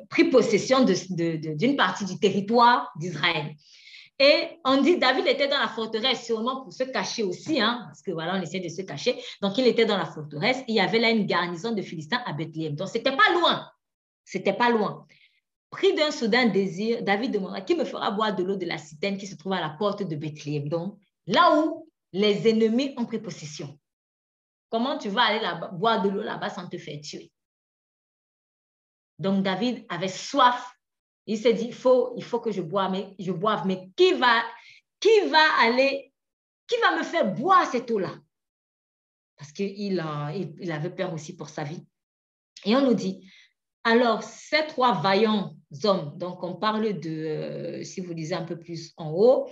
pris 0.10 0.24
possession 0.26 0.86
d'une 0.86 1.76
partie 1.76 2.06
du 2.06 2.20
territoire 2.20 2.92
d'Israël. 2.98 3.56
Et 4.22 4.60
on 4.66 4.82
dit 4.82 4.98
David 4.98 5.28
était 5.28 5.48
dans 5.48 5.60
la 5.60 5.70
forteresse, 5.70 6.26
sûrement 6.26 6.62
pour 6.62 6.74
se 6.74 6.84
cacher 6.84 7.24
aussi, 7.24 7.62
hein, 7.62 7.84
parce 7.86 8.02
que 8.02 8.12
voilà, 8.12 8.36
on 8.36 8.42
essaie 8.42 8.60
de 8.60 8.68
se 8.68 8.82
cacher. 8.82 9.18
Donc, 9.42 9.58
il 9.58 9.66
était 9.66 9.86
dans 9.86 9.98
la 9.98 10.06
forteresse. 10.06 10.62
il 10.68 10.76
y 10.76 10.82
avait 10.82 11.00
là 11.00 11.10
une 11.10 11.26
garnison 11.26 11.72
de 11.72 11.82
Philistins 11.82 12.22
à 12.26 12.34
Bethléem. 12.34 12.76
Donc, 12.76 12.90
c'était 12.90 13.16
pas 13.16 13.34
loin. 13.34 13.72
C'était 14.26 14.54
pas 14.54 14.70
loin. 14.70 15.08
Pris 15.70 15.96
d'un 15.96 16.12
soudain 16.12 16.48
désir, 16.48 17.02
David 17.02 17.32
demanda 17.32 17.62
qui 17.62 17.76
me 17.76 17.86
fera 17.86 18.12
boire 18.12 18.36
de 18.36 18.44
l'eau 18.44 18.58
de 18.58 18.66
la 18.66 18.78
citerne 18.78 19.18
qui 19.18 19.26
se 19.26 19.36
trouve 19.36 19.54
à 19.54 19.62
la 19.62 19.70
porte 19.70 20.04
de 20.04 20.16
Bethléem? 20.18 20.68
Donc, 20.68 21.00
là 21.26 21.58
où 21.58 21.90
les 22.12 22.46
ennemis 22.50 22.94
ont 22.98 23.06
pris 23.06 23.20
possession. 23.20 23.80
Comment 24.70 24.98
tu 24.98 25.10
vas 25.10 25.24
aller 25.24 25.40
boire 25.74 26.02
de 26.02 26.10
l'eau 26.10 26.24
là-bas 26.24 26.50
sans 26.50 26.68
te 26.68 26.78
faire 26.78 27.00
tuer? 27.00 27.32
Donc, 29.18 29.44
David 29.44 29.86
avait 29.90 30.10
soif 30.10 30.74
il 31.26 31.38
s'est 31.38 31.54
dit, 31.54 31.66
il 31.66 31.74
faut, 31.74 32.40
que 32.40 32.52
je 32.52 32.62
boive, 32.62 32.92
mais, 32.92 33.16
je 33.20 33.32
boive, 33.32 33.66
mais 33.66 33.90
qui 33.96 34.14
va, 34.14 34.44
qui 35.00 35.22
va 35.30 35.44
aller, 35.62 36.12
qui 36.68 36.76
va 36.82 36.98
me 36.98 37.04
faire 37.04 37.34
boire 37.34 37.70
cette 37.70 37.90
eau-là? 37.92 38.16
Parce 39.38 39.52
qu'il 39.52 39.72
il, 39.80 40.04
il 40.60 40.72
avait 40.72 40.90
peur 40.90 41.14
aussi 41.14 41.36
pour 41.36 41.50
sa 41.50 41.64
vie. 41.64 41.86
Et 42.66 42.76
on 42.76 42.82
nous 42.82 42.94
dit, 42.94 43.24
alors, 43.84 44.24
ces 44.24 44.68
trois 44.68 45.02
vaillants 45.02 45.56
hommes, 45.84 46.18
donc 46.18 46.44
on 46.44 46.56
parle 46.56 47.00
de, 47.00 47.10
euh, 47.10 47.84
si 47.84 48.02
vous 48.02 48.14
lisez 48.14 48.36
un 48.36 48.44
peu 48.44 48.58
plus 48.58 48.94
en 48.98 49.12
haut, 49.12 49.50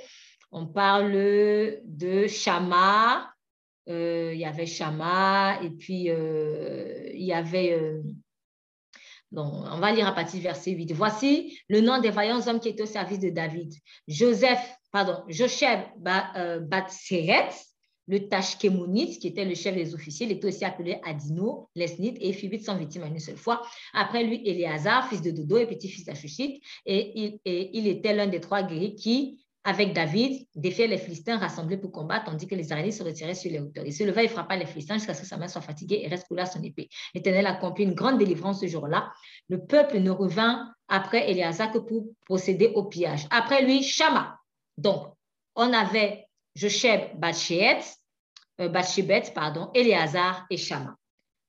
on 0.52 0.68
parle 0.68 1.12
de 1.84 2.28
Shama, 2.28 3.34
euh, 3.90 4.32
il 4.34 4.40
y 4.40 4.46
avait 4.46 4.66
Shama, 4.66 5.60
et 5.64 5.70
puis 5.70 6.10
euh, 6.10 7.10
il 7.14 7.24
y 7.24 7.34
avait 7.34 8.02
on 9.36 9.80
va 9.80 9.92
lire 9.92 10.08
à 10.08 10.14
partir 10.14 10.40
du 10.40 10.44
verset 10.44 10.72
8. 10.72 10.94
Voici 10.94 11.60
le 11.68 11.82
nom 11.82 12.00
des 12.00 12.10
vaillants 12.10 12.48
hommes 12.48 12.60
qui 12.60 12.70
étaient 12.70 12.84
au 12.84 12.88
service 12.88 13.20
de 13.20 13.30
David. 13.30 13.74
Joseph, 14.08 14.60
pardon, 14.92 15.24
Josheb 15.28 15.80
euh, 16.36 16.60
Batseret, 16.60 17.50
le 18.08 18.30
Tashkemonite, 18.30 19.20
qui 19.20 19.28
était 19.28 19.44
le 19.44 19.54
chef 19.54 19.76
des 19.76 19.94
officiers, 19.94 20.26
il 20.28 20.32
était 20.32 20.48
aussi 20.48 20.64
appelé 20.64 21.00
Adino, 21.04 21.70
Lesnite, 21.76 22.18
et 22.22 22.32
Phibit 22.32 22.64
sans 22.64 22.78
victime 22.78 23.04
à 23.04 23.08
une 23.08 23.20
seule 23.20 23.38
fois. 23.38 23.62
Après 23.94 24.24
lui, 24.24 24.42
Éléazar, 24.46 25.10
fils 25.10 25.22
de 25.22 25.32
Dodo 25.32 25.58
et 25.58 25.68
petit-fils 25.68 26.06
d'Achushit, 26.06 26.62
et 26.86 27.12
il, 27.20 27.40
et 27.44 27.70
il 27.78 27.88
était 27.88 28.14
l'un 28.14 28.28
des 28.28 28.40
trois 28.40 28.64
guerriers 28.64 28.96
qui 28.96 29.46
avec 29.68 29.92
David, 29.92 30.48
défiait 30.56 30.88
les 30.88 30.98
Philistins 30.98 31.38
rassemblés 31.38 31.76
pour 31.76 31.92
combattre, 31.92 32.28
tandis 32.28 32.48
que 32.48 32.56
les 32.56 32.64
Israélites 32.64 32.94
se 32.94 33.04
retiraient 33.04 33.36
sur 33.36 33.52
les 33.52 33.60
hauteurs. 33.60 33.86
Il 33.86 33.92
se 33.92 34.06
leva 34.06 34.24
et 34.24 34.30
frappa 34.30 34.56
les 34.56 34.66
Philistins 34.66 34.94
jusqu'à 34.94 35.14
ce 35.14 35.24
que 35.24 35.28
sa 35.28 35.36
main 35.36 35.50
soit 35.50 35.60
fatiguée 35.60 36.04
et 36.04 36.08
reste 36.08 36.26
coulée 36.26 36.44
à 36.44 36.46
son 36.46 36.64
épée. 36.64 36.88
L'Éternel 37.14 37.46
accomplit 37.46 37.84
une 37.84 37.94
grande 37.94 38.18
délivrance 38.18 38.62
ce 38.62 38.68
jour-là. 38.68 39.12
Le 39.50 39.66
peuple 39.66 40.00
ne 40.00 40.10
revint 40.10 40.74
après 40.88 41.30
Éléazar 41.30 41.70
que 41.74 41.80
pour 41.80 42.06
procéder 42.26 42.72
au 42.76 42.86
pillage. 42.86 43.28
Après 43.30 43.62
lui, 43.62 43.84
Shama. 43.84 44.40
Donc, 44.78 45.14
on 45.54 45.74
avait 45.74 46.30
Josheb 46.56 47.20
Batshebet, 47.20 47.82
euh, 48.62 49.32
pardon, 49.36 49.70
Éléazar 49.74 50.46
et 50.50 50.56
Shama. 50.56 50.96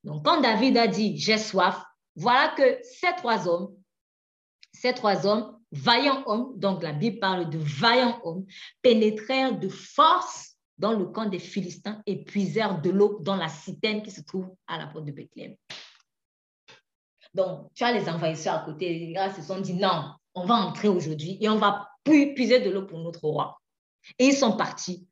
Donc, 0.02 0.24
quand 0.24 0.40
David 0.40 0.76
a 0.76 0.88
dit 0.88 1.16
j'ai 1.18 1.38
soif, 1.38 1.84
voilà 2.16 2.52
que 2.56 2.80
ces 2.82 3.14
trois 3.16 3.46
hommes, 3.46 3.76
ces 4.72 4.92
trois 4.92 5.24
hommes 5.24 5.57
vaillants 5.72 6.22
hommes, 6.26 6.58
donc 6.58 6.82
la 6.82 6.92
Bible 6.92 7.18
parle 7.18 7.50
de 7.50 7.58
vaillants 7.58 8.20
hommes, 8.24 8.46
pénétrèrent 8.82 9.58
de 9.58 9.68
force 9.68 10.56
dans 10.78 10.92
le 10.92 11.06
camp 11.06 11.26
des 11.26 11.38
Philistins 11.38 12.02
et 12.06 12.24
puisèrent 12.24 12.80
de 12.80 12.90
l'eau 12.90 13.18
dans 13.20 13.36
la 13.36 13.48
citerne 13.48 14.02
qui 14.02 14.10
se 14.10 14.22
trouve 14.22 14.48
à 14.66 14.78
la 14.78 14.86
porte 14.86 15.04
de 15.04 15.12
Bethléem. 15.12 15.56
Donc, 17.34 17.68
tu 17.74 17.84
as 17.84 17.92
les 17.92 18.08
envahisseurs 18.08 18.54
à 18.54 18.64
côté, 18.64 19.12
les 19.14 19.32
se 19.34 19.42
sont 19.42 19.60
dit 19.60 19.74
non, 19.74 20.12
on 20.34 20.46
va 20.46 20.54
entrer 20.54 20.88
aujourd'hui 20.88 21.36
et 21.40 21.48
on 21.48 21.56
va 21.56 21.88
puiser 22.04 22.60
de 22.60 22.70
l'eau 22.70 22.86
pour 22.86 23.00
notre 23.00 23.26
roi. 23.26 23.60
Et 24.18 24.26
ils 24.26 24.36
sont 24.36 24.56
partis. 24.56 25.06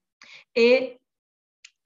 Et 0.54 0.98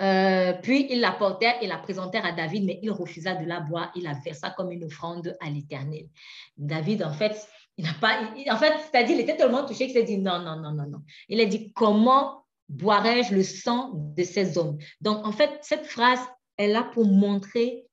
euh, 0.00 0.52
puis 0.62 0.86
ils 0.90 1.00
la 1.00 1.12
portèrent 1.12 1.62
et 1.62 1.66
la 1.66 1.78
présentèrent 1.78 2.24
à 2.24 2.32
David, 2.32 2.64
mais 2.64 2.78
il 2.82 2.90
refusa 2.90 3.34
de 3.34 3.44
la 3.44 3.60
boire. 3.60 3.90
Il 3.94 4.04
la 4.04 4.14
versa 4.14 4.50
comme 4.50 4.70
une 4.70 4.84
offrande 4.84 5.36
à 5.40 5.50
l'Éternel. 5.50 6.08
David, 6.56 7.02
en 7.02 7.12
fait, 7.12 7.46
il 7.80 7.86
n'a 7.86 7.94
pas, 7.94 8.20
en 8.50 8.56
fait, 8.58 8.74
c'est-à-dire, 8.90 9.16
il 9.16 9.20
était 9.20 9.38
tellement 9.38 9.64
touché 9.64 9.86
qu'il 9.86 9.94
s'est 9.94 10.02
dit 10.02 10.18
non, 10.18 10.38
non, 10.40 10.56
non, 10.56 10.72
non, 10.72 10.86
non. 10.86 11.02
Il 11.30 11.40
a 11.40 11.46
dit 11.46 11.72
comment 11.72 12.44
boirais-je 12.68 13.34
le 13.34 13.42
sang 13.42 13.92
de 13.94 14.22
ces 14.22 14.58
hommes? 14.58 14.76
Donc, 15.00 15.26
en 15.26 15.32
fait, 15.32 15.58
cette 15.62 15.86
phrase 15.86 16.20
est 16.58 16.68
là 16.68 16.82
pour 16.92 17.06
montrer 17.06 17.86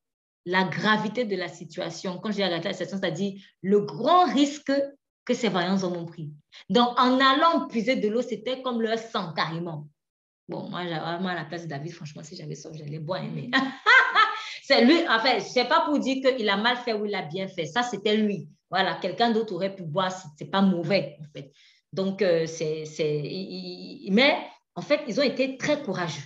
la 0.45 0.65
gravité 0.65 1.23
de 1.23 1.37
la 1.37 1.47
situation. 1.47 2.17
Quand 2.17 2.33
j'ai 2.33 2.43
regardé 2.43 2.65
la 2.65 2.73
situation, 2.73 2.97
c'est-à-dire 3.01 3.41
le 3.61 3.79
grand 3.79 4.25
risque 4.25 4.73
que 5.23 5.33
ces 5.33 5.47
vaillants 5.47 5.81
hommes 5.83 5.95
ont 5.95 6.05
pris. 6.05 6.33
Donc, 6.69 6.89
en 6.99 7.17
allant 7.21 7.67
puiser 7.67 7.95
de 7.95 8.09
l'eau, 8.09 8.21
c'était 8.21 8.61
comme 8.61 8.81
leur 8.81 8.99
sang 8.99 9.31
carrément. 9.33 9.87
Bon, 10.49 10.69
moi, 10.69 10.83
vraiment 10.83 11.29
à 11.29 11.35
la 11.35 11.45
place 11.45 11.63
de 11.63 11.67
David, 11.67 11.93
franchement, 11.93 12.23
si 12.23 12.35
j'avais 12.35 12.55
ça, 12.55 12.69
j'allais 12.73 12.99
boire, 12.99 13.21
hein, 13.21 13.31
mais 13.33 13.49
c'est 14.63 14.83
lui, 14.83 15.07
en 15.07 15.19
fait, 15.19 15.39
je 15.39 15.67
pas 15.67 15.81
pour 15.81 15.99
dire 15.99 16.35
qu'il 16.35 16.49
a 16.49 16.57
mal 16.57 16.77
fait 16.77 16.93
ou 16.93 17.05
il 17.05 17.15
a 17.15 17.23
bien 17.23 17.47
fait. 17.47 17.65
Ça, 17.65 17.83
c'était 17.83 18.17
lui. 18.17 18.47
Voilà, 18.69 18.95
quelqu'un 18.95 19.31
d'autre 19.31 19.53
aurait 19.55 19.73
pu 19.73 19.83
boire, 19.83 20.11
c'est 20.37 20.51
pas 20.51 20.61
mauvais, 20.61 21.17
en 21.21 21.25
fait. 21.33 21.51
Donc, 21.93 22.21
euh, 22.21 22.45
c'est, 22.45 22.83
mais 24.11 24.37
en 24.75 24.81
fait, 24.81 25.01
ils 25.07 25.19
ont 25.19 25.23
été 25.23 25.57
très 25.57 25.81
courageux. 25.81 26.21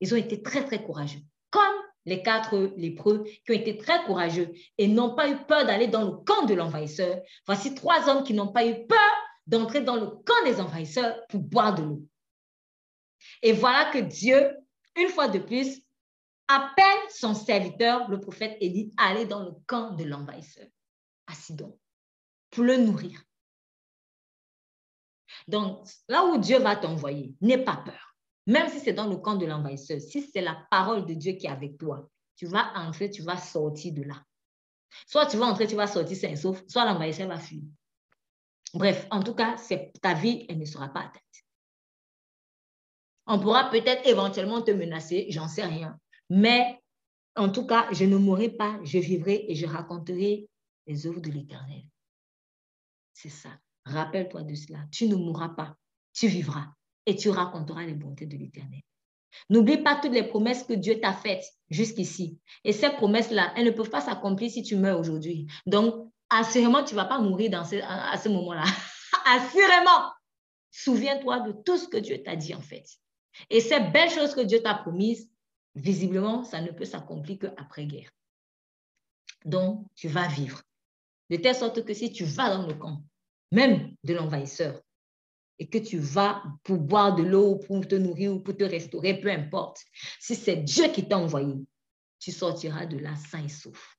Ils 0.00 0.12
ont 0.14 0.16
été 0.16 0.42
très, 0.42 0.64
très 0.64 0.82
courageux. 0.82 1.20
Comme 1.50 1.62
les 2.04 2.22
quatre 2.22 2.72
lépreux 2.76 3.24
qui 3.24 3.52
ont 3.52 3.54
été 3.54 3.76
très 3.76 4.02
courageux 4.04 4.52
et 4.78 4.88
n'ont 4.88 5.14
pas 5.14 5.28
eu 5.28 5.36
peur 5.46 5.66
d'aller 5.66 5.86
dans 5.86 6.04
le 6.04 6.12
camp 6.12 6.46
de 6.46 6.54
l'envahisseur. 6.54 7.20
Voici 7.46 7.74
trois 7.74 8.08
hommes 8.08 8.24
qui 8.24 8.34
n'ont 8.34 8.52
pas 8.52 8.66
eu 8.66 8.86
peur 8.86 9.12
d'entrer 9.46 9.82
dans 9.82 9.96
le 9.96 10.06
camp 10.06 10.44
des 10.44 10.60
envahisseurs 10.60 11.14
pour 11.28 11.40
boire 11.40 11.74
de 11.74 11.82
l'eau. 11.82 12.02
Et 13.42 13.52
voilà 13.52 13.90
que 13.90 13.98
Dieu, 13.98 14.56
une 14.96 15.08
fois 15.08 15.28
de 15.28 15.38
plus, 15.38 15.81
appelle 16.54 17.10
son 17.10 17.34
serviteur, 17.34 18.08
le 18.08 18.20
prophète 18.20 18.56
Élie, 18.60 18.92
à 18.96 19.08
aller 19.08 19.26
dans 19.26 19.42
le 19.42 19.52
camp 19.66 19.92
de 19.92 20.04
l'envahisseur 20.04 20.66
à 21.26 21.34
Sidon 21.34 21.78
pour 22.50 22.64
le 22.64 22.76
nourrir. 22.76 23.22
Donc, 25.48 25.88
là 26.08 26.24
où 26.24 26.38
Dieu 26.38 26.58
va 26.58 26.76
t'envoyer, 26.76 27.34
n'aie 27.40 27.62
pas 27.62 27.76
peur. 27.76 28.16
Même 28.46 28.68
si 28.68 28.80
c'est 28.80 28.92
dans 28.92 29.06
le 29.06 29.16
camp 29.16 29.36
de 29.36 29.46
l'envahisseur, 29.46 30.00
si 30.00 30.22
c'est 30.22 30.40
la 30.40 30.66
parole 30.70 31.06
de 31.06 31.14
Dieu 31.14 31.32
qui 31.32 31.46
est 31.46 31.50
avec 31.50 31.78
toi, 31.78 32.08
tu 32.36 32.46
vas 32.46 32.72
entrer, 32.76 33.10
tu 33.10 33.22
vas 33.22 33.36
sortir 33.36 33.92
de 33.94 34.02
là. 34.02 34.22
Soit 35.06 35.26
tu 35.26 35.36
vas 35.36 35.46
entrer, 35.46 35.66
tu 35.66 35.76
vas 35.76 35.86
sortir 35.86 36.16
sain 36.16 36.36
sauf, 36.36 36.62
soit 36.68 36.84
l'envahisseur 36.84 37.28
va 37.28 37.38
fuir. 37.38 37.62
Bref, 38.74 39.06
en 39.10 39.22
tout 39.22 39.34
cas, 39.34 39.56
ta 40.00 40.14
vie, 40.14 40.46
elle 40.48 40.58
ne 40.58 40.64
sera 40.64 40.88
pas 40.88 41.00
atteinte. 41.00 41.22
On 43.26 43.38
pourra 43.38 43.70
peut-être 43.70 44.06
éventuellement 44.06 44.62
te 44.62 44.70
menacer, 44.70 45.26
j'en 45.30 45.48
sais 45.48 45.64
rien. 45.64 45.98
Mais 46.30 46.80
en 47.36 47.50
tout 47.50 47.66
cas, 47.66 47.88
je 47.92 48.04
ne 48.04 48.16
mourrai 48.16 48.50
pas, 48.50 48.78
je 48.84 48.98
vivrai 48.98 49.46
et 49.48 49.54
je 49.54 49.66
raconterai 49.66 50.48
les 50.86 51.06
œuvres 51.06 51.20
de 51.20 51.30
l'Éternel. 51.30 51.82
C'est 53.14 53.28
ça. 53.28 53.50
Rappelle-toi 53.84 54.42
de 54.42 54.54
cela. 54.54 54.78
Tu 54.90 55.06
ne 55.06 55.16
mourras 55.16 55.50
pas, 55.50 55.76
tu 56.12 56.28
vivras 56.28 56.66
et 57.06 57.16
tu 57.16 57.30
raconteras 57.30 57.84
les 57.84 57.94
bontés 57.94 58.26
de 58.26 58.36
l'Éternel. 58.36 58.80
N'oublie 59.48 59.78
pas 59.78 59.96
toutes 59.96 60.12
les 60.12 60.24
promesses 60.24 60.62
que 60.64 60.74
Dieu 60.74 61.00
t'a 61.00 61.12
faites 61.12 61.44
jusqu'ici. 61.70 62.38
Et 62.64 62.72
ces 62.72 62.90
promesses-là, 62.90 63.52
elles 63.56 63.64
ne 63.64 63.70
peuvent 63.70 63.90
pas 63.90 64.00
s'accomplir 64.00 64.50
si 64.50 64.62
tu 64.62 64.76
meurs 64.76 64.98
aujourd'hui. 64.98 65.46
Donc, 65.66 66.12
assurément, 66.30 66.84
tu 66.84 66.94
ne 66.94 67.00
vas 67.00 67.06
pas 67.06 67.18
mourir 67.18 67.58
à, 67.58 68.18
ce 68.18 68.28
moment-là. 68.28 68.64
assurément. 69.26 70.12
Souviens-toi 70.70 71.40
de 71.40 71.52
tout 71.64 71.76
ce 71.76 71.88
que 71.88 71.98
Dieu 71.98 72.22
t'a 72.22 72.36
dit 72.36 72.54
en 72.54 72.60
fait. 72.60 72.84
Et 73.50 73.60
ces 73.60 73.80
belles 73.80 74.10
choses 74.10 74.34
que 74.34 74.40
Dieu 74.40 74.62
t'a 74.62 74.74
promises, 74.74 75.30
visiblement, 75.74 76.44
ça 76.44 76.60
ne 76.60 76.70
peut 76.70 76.84
s'accomplir 76.84 77.38
qu'après-guerre. 77.38 78.10
Donc, 79.44 79.86
tu 79.94 80.08
vas 80.08 80.28
vivre. 80.28 80.62
De 81.30 81.36
telle 81.36 81.56
sorte 81.56 81.84
que 81.84 81.94
si 81.94 82.12
tu 82.12 82.24
vas 82.24 82.56
dans 82.56 82.66
le 82.66 82.74
camp, 82.74 83.04
même 83.50 83.94
de 84.04 84.14
l'envahisseur, 84.14 84.80
et 85.58 85.68
que 85.68 85.78
tu 85.78 85.98
vas 85.98 86.42
pour 86.64 86.78
boire 86.78 87.14
de 87.14 87.22
l'eau, 87.22 87.56
pour 87.56 87.86
te 87.86 87.94
nourrir 87.94 88.34
ou 88.34 88.40
pour 88.40 88.56
te 88.56 88.64
restaurer, 88.64 89.20
peu 89.20 89.30
importe, 89.30 89.80
si 90.18 90.34
c'est 90.34 90.56
Dieu 90.56 90.88
qui 90.88 91.06
t'a 91.06 91.18
envoyé, 91.18 91.54
tu 92.18 92.32
sortiras 92.32 92.86
de 92.86 92.98
là 92.98 93.14
sain 93.16 93.44
et 93.44 93.48
sauf. 93.48 93.96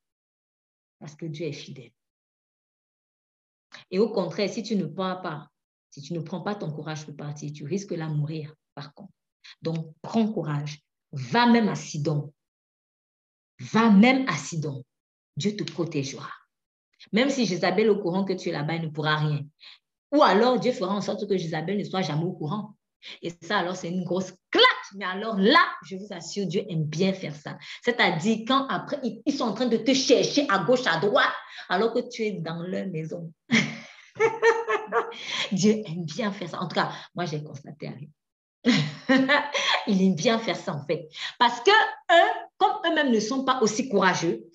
Parce 0.99 1.15
que 1.15 1.25
Dieu 1.25 1.47
est 1.47 1.53
fidèle. 1.53 1.91
Et 3.91 3.99
au 3.99 4.09
contraire, 4.09 4.49
si 4.49 4.63
tu 4.63 4.75
ne 4.75 4.85
pars 4.85 5.21
pas, 5.21 5.49
si 5.89 6.01
tu 6.01 6.13
ne 6.13 6.19
prends 6.19 6.41
pas 6.41 6.55
ton 6.55 6.71
courage 6.71 7.05
pour 7.05 7.15
partir, 7.15 7.51
tu 7.53 7.65
risques 7.65 7.91
là 7.91 8.07
mourir, 8.07 8.53
par 8.73 8.93
contre. 8.93 9.13
Donc, 9.61 9.93
prends 10.01 10.31
courage. 10.31 10.81
Va 11.13 11.45
même 11.45 11.69
à 11.69 11.75
Sidon. 11.75 12.33
Va 13.59 13.91
même 13.91 14.27
à 14.27 14.35
Sidon. 14.35 14.83
Dieu 15.37 15.55
te 15.55 15.63
protégera. 15.63 16.29
Même 17.11 17.29
si 17.29 17.45
Jézabel 17.45 17.85
est 17.85 17.89
au 17.89 17.99
courant 17.99 18.25
que 18.25 18.33
tu 18.33 18.49
es 18.49 18.51
là-bas, 18.51 18.75
il 18.75 18.83
ne 18.83 18.89
pourra 18.89 19.17
rien. 19.17 19.41
Ou 20.11 20.23
alors, 20.23 20.59
Dieu 20.59 20.71
fera 20.71 20.93
en 20.93 21.01
sorte 21.01 21.27
que 21.27 21.37
Jézabel 21.37 21.77
ne 21.77 21.83
soit 21.83 22.01
jamais 22.01 22.23
au 22.23 22.33
courant. 22.33 22.75
Et 23.21 23.31
ça, 23.41 23.57
alors, 23.57 23.75
c'est 23.75 23.89
une 23.89 24.03
grosse 24.03 24.33
claque. 24.49 24.63
Mais 24.95 25.05
alors 25.05 25.37
là, 25.37 25.59
je 25.85 25.97
vous 25.97 26.07
assure, 26.11 26.47
Dieu 26.47 26.63
aime 26.69 26.83
bien 26.83 27.13
faire 27.13 27.35
ça. 27.35 27.57
C'est-à-dire, 27.83 28.39
quand 28.47 28.67
après, 28.67 28.99
ils 29.25 29.33
sont 29.33 29.45
en 29.45 29.53
train 29.53 29.67
de 29.67 29.77
te 29.77 29.93
chercher 29.93 30.47
à 30.49 30.59
gauche, 30.59 30.85
à 30.85 30.99
droite, 30.99 31.33
alors 31.69 31.93
que 31.93 32.07
tu 32.09 32.23
es 32.23 32.31
dans 32.31 32.61
leur 32.61 32.87
maison. 32.87 33.31
Dieu 35.51 35.83
aime 35.85 36.05
bien 36.05 36.31
faire 36.31 36.49
ça. 36.49 36.59
En 36.59 36.67
tout 36.67 36.75
cas, 36.75 36.91
moi, 37.15 37.25
j'ai 37.25 37.43
constaté 37.43 37.87
Il 39.87 40.01
aime 40.01 40.15
bien 40.15 40.39
faire 40.39 40.55
ça, 40.55 40.73
en 40.73 40.85
fait. 40.85 41.09
Parce 41.37 41.59
que 41.61 41.71
eux, 41.71 42.31
comme 42.57 42.77
eux-mêmes 42.85 43.11
ne 43.11 43.19
sont 43.19 43.43
pas 43.43 43.59
aussi 43.61 43.89
courageux, 43.89 44.45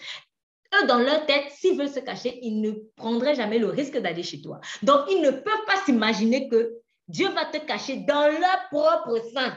eux, 0.75 0.87
dans 0.87 0.99
leur 0.99 1.27
tête, 1.27 1.51
s'ils 1.53 1.77
veulent 1.77 1.89
se 1.89 2.01
cacher, 2.01 2.39
ils 2.43 2.61
ne 2.61 2.73
prendraient 2.97 3.35
jamais 3.35 3.59
le 3.59 3.69
risque 3.69 3.99
d'aller 3.99 4.23
chez 4.23 4.41
toi. 4.41 4.61
Donc, 4.83 5.03
ils 5.11 5.21
ne 5.21 5.31
peuvent 5.31 5.65
pas 5.67 5.77
s'imaginer 5.85 6.49
que 6.49 6.79
Dieu 7.09 7.29
va 7.31 7.47
te 7.47 7.59
cacher 7.59 7.97
dans 7.99 8.29
leur 8.29 8.69
propre 8.71 9.23
sein. 9.33 9.57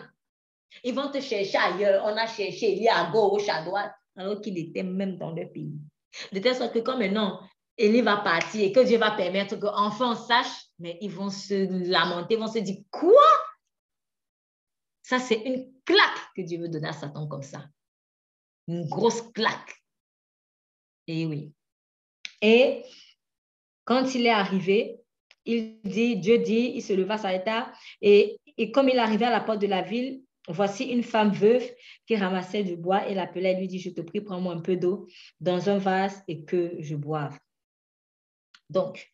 Ils 0.84 0.96
vont 0.96 1.10
te 1.10 1.20
chercher 1.20 1.58
ailleurs. 1.58 2.04
On 2.06 2.16
a 2.16 2.28
cherché 2.28 2.88
a 2.88 3.08
à 3.08 3.12
gauche, 3.12 3.50
à 3.50 3.64
droite, 3.64 3.92
alors 4.16 4.40
qu'il 4.42 4.58
était 4.58 4.84
même 4.84 5.18
dans 5.18 5.32
leur 5.32 5.52
pays. 5.52 5.74
De 6.32 6.40
telle 6.40 6.56
sorte 6.56 6.74
que 6.74 6.80
comme 6.80 7.00
maintenant, 7.00 7.40
Élie 7.78 8.02
va 8.02 8.18
partir 8.18 8.64
et 8.64 8.72
que 8.72 8.82
Dieu 8.82 8.98
va 8.98 9.12
permettre 9.12 9.58
qu'enfants 9.58 10.16
sachent, 10.16 10.68
mais 10.80 10.98
ils 11.02 11.12
vont 11.12 11.30
se 11.30 11.90
lamenter, 11.90 12.36
ils 12.36 12.40
vont 12.40 12.52
se 12.52 12.60
dire, 12.60 12.78
quoi? 12.90 13.12
Ça, 15.04 15.20
c'est 15.20 15.42
une 15.42 15.72
claque 15.84 16.34
que 16.36 16.42
Dieu 16.42 16.60
veut 16.60 16.70
donner 16.70 16.90
à 16.90 16.94
Satan 16.94 17.28
comme 17.28 17.44
ça. 17.44 17.68
Une 18.68 18.88
grosse 18.88 19.22
claque. 19.34 19.76
Et 21.08 21.26
oui. 21.26 21.54
Et 22.42 22.84
quand 23.84 24.14
il 24.16 24.26
est 24.26 24.30
arrivé, 24.30 25.00
il 25.46 25.82
dit, 25.84 26.18
Dieu 26.18 26.38
dit, 26.38 26.74
il 26.76 26.82
se 26.82 26.94
leva, 26.94 27.18
s'arrêta, 27.18 27.72
et, 28.02 28.40
et 28.58 28.72
comme 28.72 28.90
il 28.90 29.00
arrivait 29.00 29.26
à 29.26 29.32
la 29.32 29.42
porte 29.42 29.60
de 29.60 29.68
la 29.68 29.82
ville, 29.82 30.24
voici 30.48 30.86
une 30.86 31.04
femme 31.04 31.32
veuve 31.32 31.68
qui 32.06 32.16
ramassait 32.16 32.64
du 32.64 32.76
bois 32.76 33.08
et 33.08 33.16
l'appelait, 33.16 33.58
lui 33.60 33.68
dit, 33.68 33.80
je 33.80 33.90
te 33.90 34.02
prie, 34.02 34.22
prends-moi 34.22 34.54
un 34.54 34.62
peu 34.62 34.76
d'eau 34.76 35.08
dans 35.40 35.70
un 35.70 35.78
vase 35.78 36.24
et 36.28 36.46
que 36.46 36.76
je 36.80 36.96
boive. 36.96 37.38
Donc, 38.70 39.12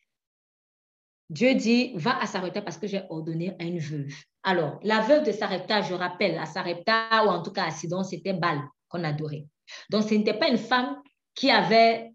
Dieu 1.30 1.54
dit, 1.54 1.92
va 1.96 2.18
à 2.20 2.26
Sarepta 2.26 2.62
parce 2.62 2.78
que 2.78 2.86
j'ai 2.86 3.02
ordonné 3.10 3.54
à 3.58 3.64
une 3.64 3.78
veuve. 3.78 4.14
Alors, 4.48 4.80
la 4.82 5.02
veuve 5.02 5.26
de 5.26 5.32
Sarepta, 5.32 5.82
je 5.82 5.92
rappelle, 5.92 6.38
à 6.38 6.46
Sarepta 6.46 7.22
ou 7.26 7.28
en 7.28 7.42
tout 7.42 7.52
cas 7.52 7.66
à 7.66 7.70
Sidon, 7.70 8.02
c'était 8.02 8.32
Baal 8.32 8.58
qu'on 8.88 9.04
adorait. 9.04 9.44
Donc, 9.90 10.04
ce 10.04 10.14
n'était 10.14 10.38
pas 10.38 10.48
une 10.48 10.56
femme 10.56 11.02
qui 11.34 11.50
avait, 11.50 12.14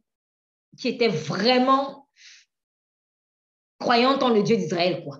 qui 0.75 0.87
était 0.87 1.09
vraiment 1.09 2.07
croyante 3.77 4.23
en 4.23 4.29
le 4.29 4.41
Dieu 4.41 4.57
d'Israël, 4.57 5.03
quoi. 5.03 5.19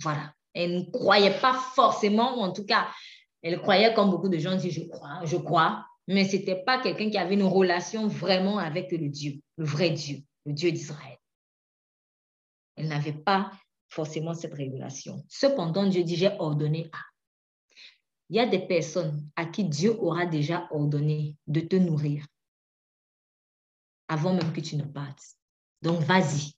Voilà. 0.00 0.32
Elle 0.54 0.74
ne 0.74 0.90
croyait 0.90 1.38
pas 1.38 1.52
forcément, 1.52 2.38
ou 2.38 2.40
en 2.40 2.52
tout 2.54 2.64
cas, 2.64 2.88
elle 3.42 3.60
croyait 3.60 3.92
comme 3.92 4.10
beaucoup 4.10 4.30
de 4.30 4.38
gens 4.38 4.56
disent, 4.56 4.72
je 4.72 4.88
crois, 4.88 5.20
je 5.24 5.36
crois, 5.36 5.84
mais 6.08 6.24
ce 6.24 6.36
n'était 6.36 6.64
pas 6.64 6.80
quelqu'un 6.80 7.10
qui 7.10 7.18
avait 7.18 7.34
une 7.34 7.42
relation 7.42 8.08
vraiment 8.08 8.56
avec 8.56 8.90
le 8.90 9.10
Dieu, 9.10 9.34
le 9.58 9.66
vrai 9.66 9.90
Dieu, 9.90 10.20
le 10.46 10.54
Dieu 10.54 10.72
d'Israël. 10.72 11.18
Elle 12.76 12.88
n'avait 12.88 13.12
pas 13.12 13.50
forcément 13.88 14.34
cette 14.34 14.54
révélation. 14.54 15.24
Cependant, 15.28 15.86
Dieu 15.86 16.04
dit, 16.04 16.16
j'ai 16.16 16.30
ordonné 16.38 16.90
à. 16.92 16.98
Il 18.30 18.36
y 18.36 18.40
a 18.40 18.46
des 18.46 18.66
personnes 18.66 19.28
à 19.36 19.44
qui 19.44 19.64
Dieu 19.64 19.96
aura 20.00 20.26
déjà 20.26 20.66
ordonné 20.70 21.36
de 21.46 21.60
te 21.60 21.76
nourrir, 21.76 22.26
avant 24.08 24.34
même 24.34 24.52
que 24.52 24.60
tu 24.60 24.76
ne 24.76 24.84
partes. 24.84 25.22
Donc, 25.82 26.00
vas-y. 26.00 26.52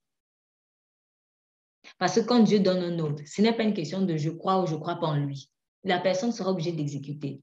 Parce 1.99 2.17
que 2.17 2.21
quand 2.21 2.41
Dieu 2.41 2.61
donne 2.61 2.83
un 2.83 2.99
ordre, 2.99 3.23
ce 3.27 3.43
n'est 3.43 3.53
pas 3.53 3.63
une 3.63 3.75
question 3.75 4.03
de 4.03 4.17
je 4.17 4.31
crois 4.31 4.63
ou 4.63 4.67
je 4.67 4.75
ne 4.75 4.81
crois 4.81 4.97
pas 4.97 5.07
en 5.07 5.17
lui. 5.17 5.51
La 5.85 5.99
personne 5.99 6.33
sera 6.33 6.51
obligée 6.51 6.73
d'exécuter. 6.73 7.41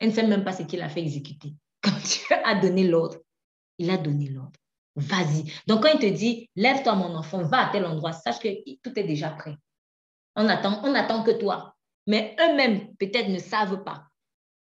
Elle 0.00 0.10
ne 0.10 0.14
sait 0.14 0.26
même 0.26 0.44
pas 0.44 0.52
ce 0.52 0.62
qu'il 0.62 0.80
a 0.80 0.88
fait 0.88 1.00
exécuter. 1.00 1.54
Quand 1.82 1.96
Dieu 2.04 2.36
a 2.44 2.60
donné 2.60 2.86
l'ordre, 2.86 3.18
il 3.78 3.90
a 3.90 3.96
donné 3.96 4.28
l'ordre. 4.28 4.58
Vas-y. 5.00 5.52
Donc, 5.66 5.82
quand 5.82 5.90
il 5.94 5.98
te 5.98 6.06
dit, 6.06 6.48
lève-toi, 6.56 6.94
mon 6.94 7.14
enfant, 7.14 7.42
va 7.42 7.68
à 7.68 7.72
tel 7.72 7.84
endroit, 7.86 8.12
sache 8.12 8.38
que 8.38 8.48
tout 8.82 8.98
est 8.98 9.04
déjà 9.04 9.30
prêt. 9.30 9.56
On 10.36 10.46
attend, 10.48 11.22
que 11.22 11.32
toi. 11.32 11.74
Mais 12.06 12.36
eux-mêmes, 12.40 12.94
peut-être, 12.96 13.28
ne 13.28 13.38
savent 13.38 13.82
pas. 13.82 14.04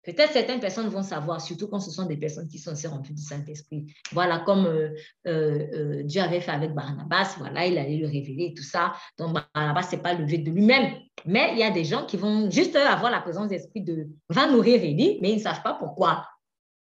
Peut-être 0.03 0.33
certaines 0.33 0.61
personnes 0.61 0.89
vont 0.89 1.03
savoir, 1.03 1.41
surtout 1.41 1.67
quand 1.67 1.81
ce 1.81 1.91
sont 1.91 2.05
des 2.05 2.19
personnes 2.19 2.47
qui 2.47 2.59
sont 2.59 2.73
aussi 2.73 2.87
remplies 2.87 3.15
du 3.15 3.23
Saint-Esprit. 3.23 3.87
Voilà, 4.13 4.41
comme 4.41 4.67
euh, 4.67 4.91
euh, 5.27 5.67
euh, 5.73 6.03
Dieu 6.03 6.21
avait 6.21 6.43
fait 6.43 6.51
avec 6.51 6.75
Barnabas, 6.75 7.37
voilà, 7.39 7.67
il 7.67 7.79
allait 7.79 7.97
le 7.97 8.07
révéler 8.07 8.53
tout 8.55 8.63
ça. 8.63 8.93
Donc, 9.19 9.35
Barnabas 9.55 9.89
n'est 9.93 10.03
pas 10.03 10.13
levé 10.13 10.39
de 10.39 10.51
lui-même. 10.51 10.95
Mais 11.25 11.53
il 11.53 11.59
y 11.59 11.63
a 11.63 11.71
des 11.71 11.85
gens 11.85 12.05
qui 12.05 12.19
vont 12.19 12.51
juste 12.51 12.77
avoir 12.77 13.11
la 13.11 13.21
présence 13.21 13.49
d'esprit 13.49 13.81
de 13.81 14.09
va 14.29 14.47
nourrir 14.47 14.83
Élie, 14.83 15.19
mais 15.23 15.31
ils 15.31 15.37
ne 15.37 15.43
savent 15.43 15.63
pas 15.63 15.75
pourquoi. 15.75 16.27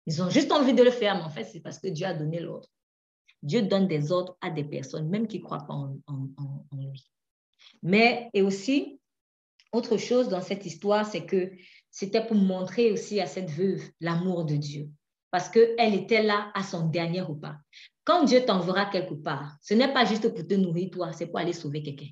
Ils 0.07 0.21
ont 0.21 0.31
juste 0.31 0.51
envie 0.51 0.75
de 0.75 0.83
le 0.83 0.91
faire, 0.91 1.15
mais 1.15 1.23
en 1.23 1.31
fait, 1.31 1.45
c'est 1.45 1.61
parce 1.61 1.79
que 1.79 1.87
Dieu 1.87 2.07
a 2.07 2.15
donné 2.15 2.41
l'ordre. 2.41 2.67
Dieu 3.43 3.63
donne 3.63 3.89
des 3.89 4.13
ordres 4.13 4.37
à 4.41 4.51
des 4.51 4.65
personnes, 4.65 5.09
même 5.09 5.27
qui 5.27 5.39
ne 5.39 5.45
croient 5.45 5.67
pas 5.67 5.75
en, 5.75 5.95
lui. 6.73 7.07
Mais, 7.83 8.31
et 8.35 8.43
aussi, 8.43 9.01
autre 9.73 9.97
chose 9.97 10.29
dans 10.29 10.41
cette 10.41 10.67
histoire, 10.67 11.07
c'est 11.07 11.27
que 11.27 11.53
c'était 11.91 12.25
pour 12.25 12.37
montrer 12.37 12.93
aussi 12.93 13.21
à 13.21 13.27
cette 13.27 13.51
veuve 13.51 13.83
l'amour 14.01 14.45
de 14.45 14.57
Dieu. 14.57 14.89
Parce 15.31 15.49
qu'elle 15.49 15.95
était 15.95 16.23
là 16.23 16.51
à 16.55 16.63
son 16.63 16.89
dernier 16.89 17.23
repas. 17.23 17.57
Quand 18.05 18.25
Dieu 18.25 18.45
t'enverra 18.45 18.87
quelque 18.87 19.15
part, 19.15 19.57
ce 19.63 19.75
n'est 19.75 19.93
pas 19.93 20.05
juste 20.05 20.29
pour 20.35 20.47
te 20.47 20.55
nourrir 20.55 20.91
toi, 20.91 21.13
c'est 21.13 21.27
pour 21.27 21.39
aller 21.39 21.53
sauver 21.53 21.83
quelqu'un. 21.83 22.09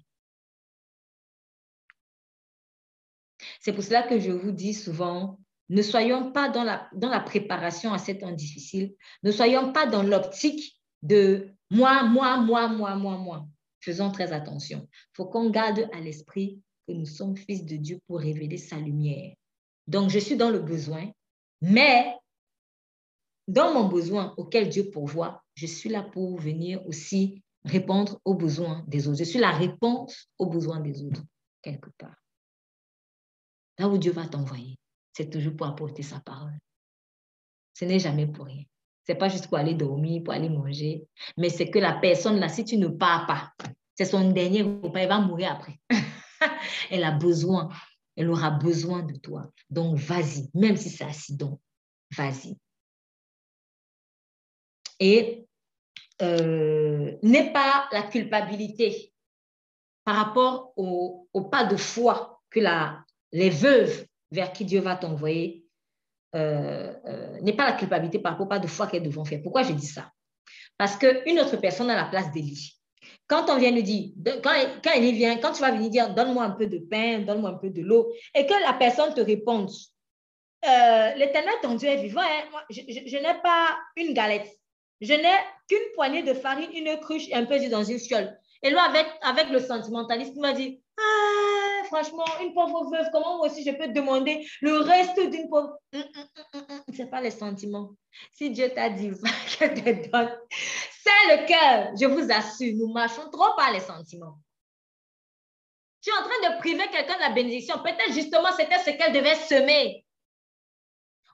C'est 3.61 3.73
pour 3.73 3.85
cela 3.85 4.03
que 4.03 4.19
je 4.19 4.31
vous 4.31 4.53
dis 4.53 4.75
souvent, 4.75 5.39
ne 5.69 5.83
soyons 5.83 6.33
pas 6.33 6.49
dans 6.49 6.65
la, 6.65 7.21
préparation 7.21 7.93
à 7.93 7.99
cet 7.99 8.21
temps 8.21 8.33
difficile, 8.33 8.95
ne 9.23 9.31
soyons 9.31 9.73
pas 9.73 9.87
dans 9.87 10.03
l'optique 10.03 10.80
de 11.03 11.49
moi, 11.71 12.05
moi, 12.05 12.39
moi, 12.39 12.69
moi, 12.69 12.95
moi, 12.97 13.17
moi. 13.17 13.49
Faisons 13.81 14.11
très 14.11 14.33
attention. 14.33 14.89
Il 14.93 15.17
faut 15.17 15.27
qu'on 15.27 15.51
garde 15.51 15.89
à 15.93 16.01
l'esprit 16.01 16.61
que 16.87 16.93
nous 16.93 17.07
sommes 17.07 17.37
fils 17.37 17.65
de 17.65 17.77
Dieu 17.77 17.99
pour 18.07 18.19
révéler 18.19 18.59
sa 18.59 18.77
lumière. 18.77 19.35
Donc, 19.87 20.11
je 20.11 20.19
suis 20.19 20.37
dans 20.37 20.51
le 20.51 20.61
besoin, 20.61 21.11
mais 21.63 22.17
dans 23.49 23.73
mon 23.73 23.89
besoin 23.89 24.35
auquel 24.37 24.69
Dieu 24.69 24.91
pourvoit, 24.91 25.43
je 25.55 25.67
suis 25.67 25.89
là 25.89 26.03
pour 26.03 26.39
venir 26.39 26.87
aussi 26.87 27.43
répondre 27.65 28.21
aux 28.25 28.35
besoins 28.35 28.85
des 28.87 29.09
autres. 29.09 29.19
Je 29.19 29.25
suis 29.25 29.39
la 29.39 29.51
réponse 29.51 30.29
aux 30.39 30.47
besoins 30.47 30.81
des 30.81 31.03
autres, 31.03 31.23
quelque 31.63 31.91
part. 31.99 32.17
Là 33.79 33.89
où 33.89 33.99
Dieu 33.99 34.13
va 34.13 34.27
t'envoyer, 34.27 34.79
c'est 35.13 35.31
toujours 35.31 35.57
pour 35.57 35.67
apporter 35.67 36.03
sa 36.03 36.21
parole. 36.21 36.57
Ce 37.75 37.85
n'est 37.85 37.99
jamais 37.99 38.27
pour 38.27 38.47
rien. 38.47 38.65
Pas 39.15 39.29
juste 39.29 39.49
pour 39.49 39.59
aller 39.59 39.75
dormir, 39.75 40.23
pour 40.25 40.35
aller 40.35 40.49
manger, 40.49 41.05
mais 41.37 41.49
c'est 41.49 41.71
que 41.71 41.79
la 41.79 41.95
personne 41.95 42.39
là, 42.39 42.49
si 42.49 42.65
tu 42.65 42.77
ne 42.77 42.89
pars 42.89 43.27
pas, 43.27 43.53
c'est 43.95 44.05
son 44.05 44.31
dernier 44.31 44.63
repas, 44.63 45.01
elle 45.01 45.09
va 45.09 45.21
mourir 45.21 45.53
après. 45.53 45.79
elle 46.91 47.05
a 47.05 47.13
besoin 47.13 47.69
elle 48.21 48.29
aura 48.29 48.51
besoin 48.51 49.03
de 49.03 49.17
toi. 49.17 49.51
Donc, 49.71 49.97
vas-y, 49.97 50.51
même 50.53 50.77
si 50.77 50.91
c'est 50.91 51.05
accident, 51.05 51.59
vas-y. 52.17 52.59
Et 54.99 55.47
euh, 56.21 57.17
n'est 57.23 57.51
pas 57.51 57.89
la 57.93 58.03
culpabilité 58.03 59.15
par 60.05 60.17
rapport 60.17 60.75
au, 60.77 61.29
pas 61.51 61.65
de 61.65 61.77
foi 61.77 62.43
que 62.51 62.61
la, 62.61 63.05
les 63.33 63.49
veuves 63.49 64.07
vers 64.31 64.53
qui 64.53 64.67
Dieu 64.67 64.81
va 64.81 64.97
t'envoyer 64.97 65.60
euh, 66.35 66.93
euh, 67.07 67.41
n'est 67.41 67.55
pas 67.55 67.67
la 67.67 67.73
culpabilité 67.73 68.19
par 68.21 68.33
rapport 68.33 68.49
pas 68.49 68.59
de 68.59 68.67
foi 68.67 68.87
qu'elles 68.87 69.03
devront 69.03 69.25
faire. 69.25 69.41
Pourquoi 69.43 69.63
je 69.63 69.73
dis 69.73 69.87
ça? 69.87 70.11
Parce 70.79 70.97
qu'une 70.97 71.41
autre 71.41 71.57
personne 71.57 71.91
a 71.91 71.97
la 71.97 72.05
place 72.05 72.31
d'Élie. 72.33 72.77
Quand 73.27 73.51
on 73.51 73.59
vient 73.59 73.71
lui 73.71 73.83
dire, 73.83 74.11
quand, 74.43 74.53
quand 74.83 75.01
vient, 75.01 75.37
quand 75.37 75.53
tu 75.53 75.61
vas 75.61 75.71
venir 75.73 75.91
dire, 75.91 76.15
donne-moi 76.15 76.45
un 76.45 76.51
peu 76.51 76.67
de 76.67 76.79
pain, 76.79 77.21
donne-moi 77.21 77.51
un 77.51 77.59
peu 77.59 77.71
de 77.71 77.83
l'eau, 77.83 78.13
et 78.35 78.47
que 78.47 78.55
la 78.65 78.73
personne 78.73 79.13
te 79.15 79.21
réponde, 79.21 79.71
euh, 80.69 81.15
l'éternel 81.15 81.55
ton 81.63 81.75
Dieu 81.75 81.89
est 81.89 82.03
vivant, 82.03 82.21
hein. 82.21 82.63
je, 82.71 83.17
n'ai 83.17 83.41
pas 83.43 83.79
une 83.97 84.15
galette, 84.15 84.49
je 85.01 85.15
n'ai 85.15 85.37
qu'une 85.69 85.93
poignée 85.95 86.23
de 86.23 86.35
farine, 86.35 86.71
une 86.75 86.99
cruche 87.01 87.29
et 87.29 87.35
un 87.35 87.45
peu 87.45 87.59
dans 87.69 87.85
une 87.85 87.99
fiole. 87.99 88.39
Et 88.63 88.71
là, 88.71 88.93
avec 89.23 89.49
le 89.51 89.59
sentimentalisme, 89.59 90.33
il 90.37 90.41
m'a 90.41 90.53
dit, 90.53 90.83
ah, 90.99 91.60
franchement, 91.91 92.25
une 92.41 92.55
pauvre 92.55 92.89
veuve, 92.91 93.09
comment 93.13 93.39
moi 93.39 93.47
aussi 93.47 93.65
je 93.65 93.73
peux 93.73 93.89
demander 93.89 94.47
le 94.61 94.79
reste 94.79 95.21
d'une 95.29 95.49
pauvre... 95.49 95.77
Hum, 95.93 96.03
hum, 96.03 96.63
hum, 96.69 96.81
Ce 96.95 97.03
n'est 97.03 97.11
pas 97.11 97.21
les 97.21 97.33
sentiments. 97.33 97.91
Si 98.33 98.51
Dieu 98.51 98.71
t'a 98.71 98.91
dit, 98.91 99.11
que 99.59 99.65
te 99.67 100.11
donne, 100.11 100.39
c'est 100.51 101.37
le 101.37 101.47
cœur. 101.47 101.93
Je 102.01 102.07
vous 102.07 102.31
assure, 102.31 102.75
nous 102.77 102.93
marchons 102.93 103.29
trop 103.31 103.55
par 103.57 103.73
les 103.73 103.81
sentiments. 103.81 104.39
Tu 106.03 106.11
es 106.11 106.13
en 106.13 106.23
train 106.23 106.55
de 106.55 106.59
priver 106.59 106.85
quelqu'un 106.91 107.17
de 107.17 107.21
la 107.21 107.31
bénédiction. 107.31 107.77
Peut-être 107.83 108.13
justement, 108.13 108.49
c'était 108.57 108.79
ce 108.79 108.91
qu'elle 108.91 109.13
devait 109.13 109.35
semer. 109.35 110.05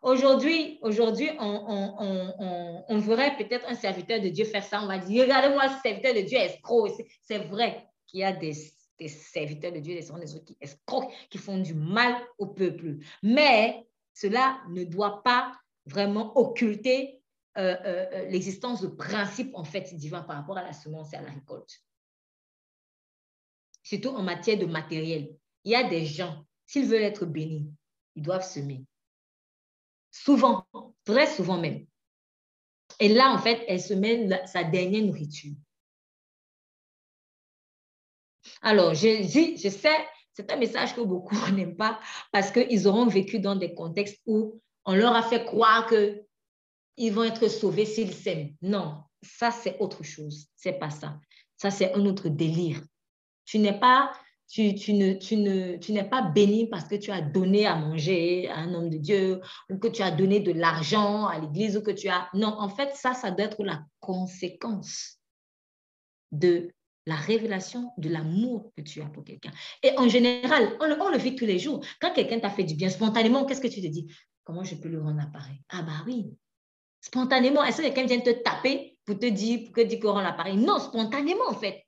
Aujourd'hui, 0.03 0.79
aujourd'hui, 0.83 1.31
on, 1.39 2.85
on, 2.89 2.99
verrait 2.99 3.37
peut-être 3.37 3.69
un 3.69 3.75
serviteur 3.75 4.21
de 4.21 4.29
Dieu 4.29 4.45
faire 4.45 4.65
ça. 4.65 4.81
On 4.83 4.87
va 4.87 4.99
dire, 4.99 5.25
regardez-moi, 5.25 5.69
ce 5.69 5.81
serviteur 5.83 6.15
de 6.15 6.21
Dieu 6.21 6.39
est 6.39 6.47
escroc. 6.47 6.89
C'est 7.23 7.39
vrai 7.39 7.87
qu'il 8.07 8.21
y 8.21 8.25
a 8.25 8.33
des, 8.33 8.55
serviteurs 9.09 9.73
de 9.73 9.79
Dieu, 9.79 9.95
des 9.95 10.01
des 10.01 10.41
qui 10.45 10.57
escrocs, 10.61 11.11
qui 11.31 11.39
font 11.39 11.59
du 11.59 11.75
mal 11.75 12.15
au 12.39 12.47
peuple. 12.47 12.97
Mais 13.23 13.87
cela 14.15 14.61
ne 14.71 14.85
doit 14.85 15.23
pas 15.23 15.53
vraiment 15.87 16.37
occulter 16.39 17.21
euh, 17.59 17.77
euh, 17.87 18.07
euh, 18.13 18.29
l'existence 18.29 18.83
de 18.83 18.89
principes 18.89 19.55
en 19.55 19.65
fait 19.65 19.95
divins 19.95 20.23
par 20.23 20.37
rapport 20.37 20.59
à 20.59 20.63
la 20.63 20.73
semence 20.73 21.13
et 21.13 21.17
à 21.17 21.23
la 21.23 21.31
récolte. 21.31 21.83
Surtout 23.83 24.11
en 24.11 24.23
matière 24.23 24.59
de 24.59 24.67
matériel. 24.67 25.35
Il 25.65 25.73
y 25.73 25.75
a 25.75 25.89
des 25.89 26.05
gens, 26.05 26.45
s'ils 26.67 26.87
veulent 26.87 27.03
être 27.03 27.25
bénis, 27.25 27.73
ils 28.15 28.23
doivent 28.23 28.47
semer. 28.47 28.85
Souvent, 30.11 30.67
très 31.05 31.27
souvent 31.27 31.59
même. 31.59 31.87
Et 33.01 33.09
là, 33.09 33.33
en 33.33 33.39
fait, 33.39 33.65
elle 33.69 33.81
se 33.81 33.95
sa 34.47 34.65
dernière 34.65 35.05
nourriture. 35.05 35.55
Alors, 38.63 38.95
je, 38.95 39.23
je 39.23 39.69
sais, 39.69 39.97
c'est 40.33 40.51
un 40.53 40.57
message 40.57 40.95
que 40.95 41.01
beaucoup 41.01 41.37
n'aiment 41.55 41.77
pas 41.77 42.01
parce 42.33 42.51
qu'ils 42.51 42.87
auront 42.89 43.07
vécu 43.07 43.39
dans 43.39 43.57
des 43.57 43.75
contextes 43.75 44.21
où 44.27 44.61
on 44.85 44.95
leur 44.95 45.15
a 45.15 45.23
fait 45.23 45.45
croire 45.45 45.89
qu'ils 45.89 47.13
vont 47.13 47.25
être 47.25 47.49
sauvés 47.49 47.87
s'ils 47.87 48.15
s'aiment. 48.15 48.55
Non, 48.63 49.03
ça, 49.23 49.51
c'est 49.51 49.79
autre 49.81 50.03
chose. 50.05 50.47
C'est 50.55 50.79
pas 50.79 50.91
ça. 50.91 51.19
Ça, 51.57 51.71
c'est 51.71 51.93
un 51.95 52.05
autre 52.07 52.29
délire. 52.29 52.81
Tu 53.45 53.59
n'es 53.59 53.79
pas 53.79 54.13
tu, 54.49 54.75
tu 54.75 54.93
n'es 54.95 56.09
pas 56.09 56.23
béni 56.23 56.69
parce 56.69 56.85
que 56.85 56.95
tu 56.95 57.11
as 57.11 57.21
donné 57.21 57.67
à 57.67 57.75
manger 57.77 58.49
à 58.49 58.59
un 58.59 58.75
homme 58.75 58.91
de 58.91 58.99
Dieu 58.99 59.41
ou 59.71 59.79
que 59.79 59.89
tu 59.89 60.03
as 60.03 60.11
donné 60.11 60.41
de 60.41 60.53
l'argent 60.53 61.27
à 61.27 61.39
l'église 61.39 61.77
ou 61.77 61.83
que 61.83 61.91
tu 61.91 62.09
as... 62.09 62.29
Non, 62.33 62.55
en 62.59 62.69
fait, 62.69 62.95
ça, 62.95 63.13
ça 63.13 63.31
doit 63.31 63.47
être 63.47 63.65
la 63.65 63.83
conséquence 63.99 65.19
de 66.31 66.73
la 67.07 67.17
révélation 67.17 67.93
de 67.99 68.09
l'amour 68.09 68.73
que 68.77 68.83
tu 68.83 69.01
as 69.01 69.07
pour 69.07 69.25
quelqu'un. 69.25 69.53
Et 69.83 69.97
en 69.97 70.09
général, 70.09 70.77
on 70.81 71.11
le, 71.11 71.19
vit 71.19 71.37
tous 71.37 71.47
les 71.47 71.59
jours. 71.59 71.85
Quand 72.01 72.13
quelqu'un 72.13 72.41
t'a 72.41 72.51
fait 72.51 72.65
du 72.65 72.75
bien 72.75 72.89
spontanément, 72.89 73.45
qu'est-ce 73.45 73.61
que 73.61 73.69
tu 73.69 73.81
te 73.81 73.87
dis? 73.87 74.13
Comment 74.45 74.65
je 74.65 74.75
peux 74.75 74.89
le 74.89 75.01
rendre 75.01 75.21
appareil? 75.23 75.61
Ah 75.69 75.83
bah 75.83 76.05
oui. 76.07 76.31
Spontanément, 77.01 77.65
est-ce 77.65 77.79
que 77.79 77.83
quelqu'un 77.83 78.07
vient 78.07 78.21
te 78.21 78.31
taper 78.31 78.99
pour 79.05 79.19
te 79.19 79.27
dire, 79.27 79.65
pour 79.65 79.75
te 79.75 79.83
dire 79.83 80.01
qu'on 80.01 80.13
rend 80.13 80.21
l'appareil 80.21 80.57
Non, 80.57 80.79
spontanément 80.79 81.49
en 81.49 81.55
fait 81.55 81.87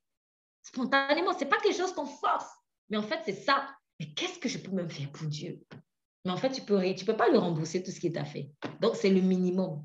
spontanément. 0.68 1.32
Ce 1.32 1.40
n'est 1.40 1.50
pas 1.50 1.58
quelque 1.58 1.76
chose 1.76 1.92
qu'on 1.92 2.06
force. 2.06 2.48
Mais 2.88 2.96
en 2.96 3.02
fait, 3.02 3.20
c'est 3.24 3.32
ça. 3.32 3.68
Mais 3.98 4.12
qu'est-ce 4.14 4.38
que 4.38 4.48
je 4.48 4.58
peux 4.58 4.70
même 4.70 4.90
faire 4.90 5.10
pour 5.10 5.26
Dieu? 5.26 5.60
Mais 6.24 6.30
en 6.30 6.36
fait, 6.36 6.50
tu 6.50 6.62
peux, 6.62 6.82
tu 6.94 7.04
peux 7.04 7.16
pas 7.16 7.28
le 7.28 7.38
rembourser 7.38 7.82
tout 7.82 7.90
ce 7.90 8.00
qu'il 8.00 8.12
t'a 8.12 8.24
fait. 8.24 8.50
Donc, 8.80 8.96
c'est 8.96 9.10
le 9.10 9.20
minimum. 9.20 9.84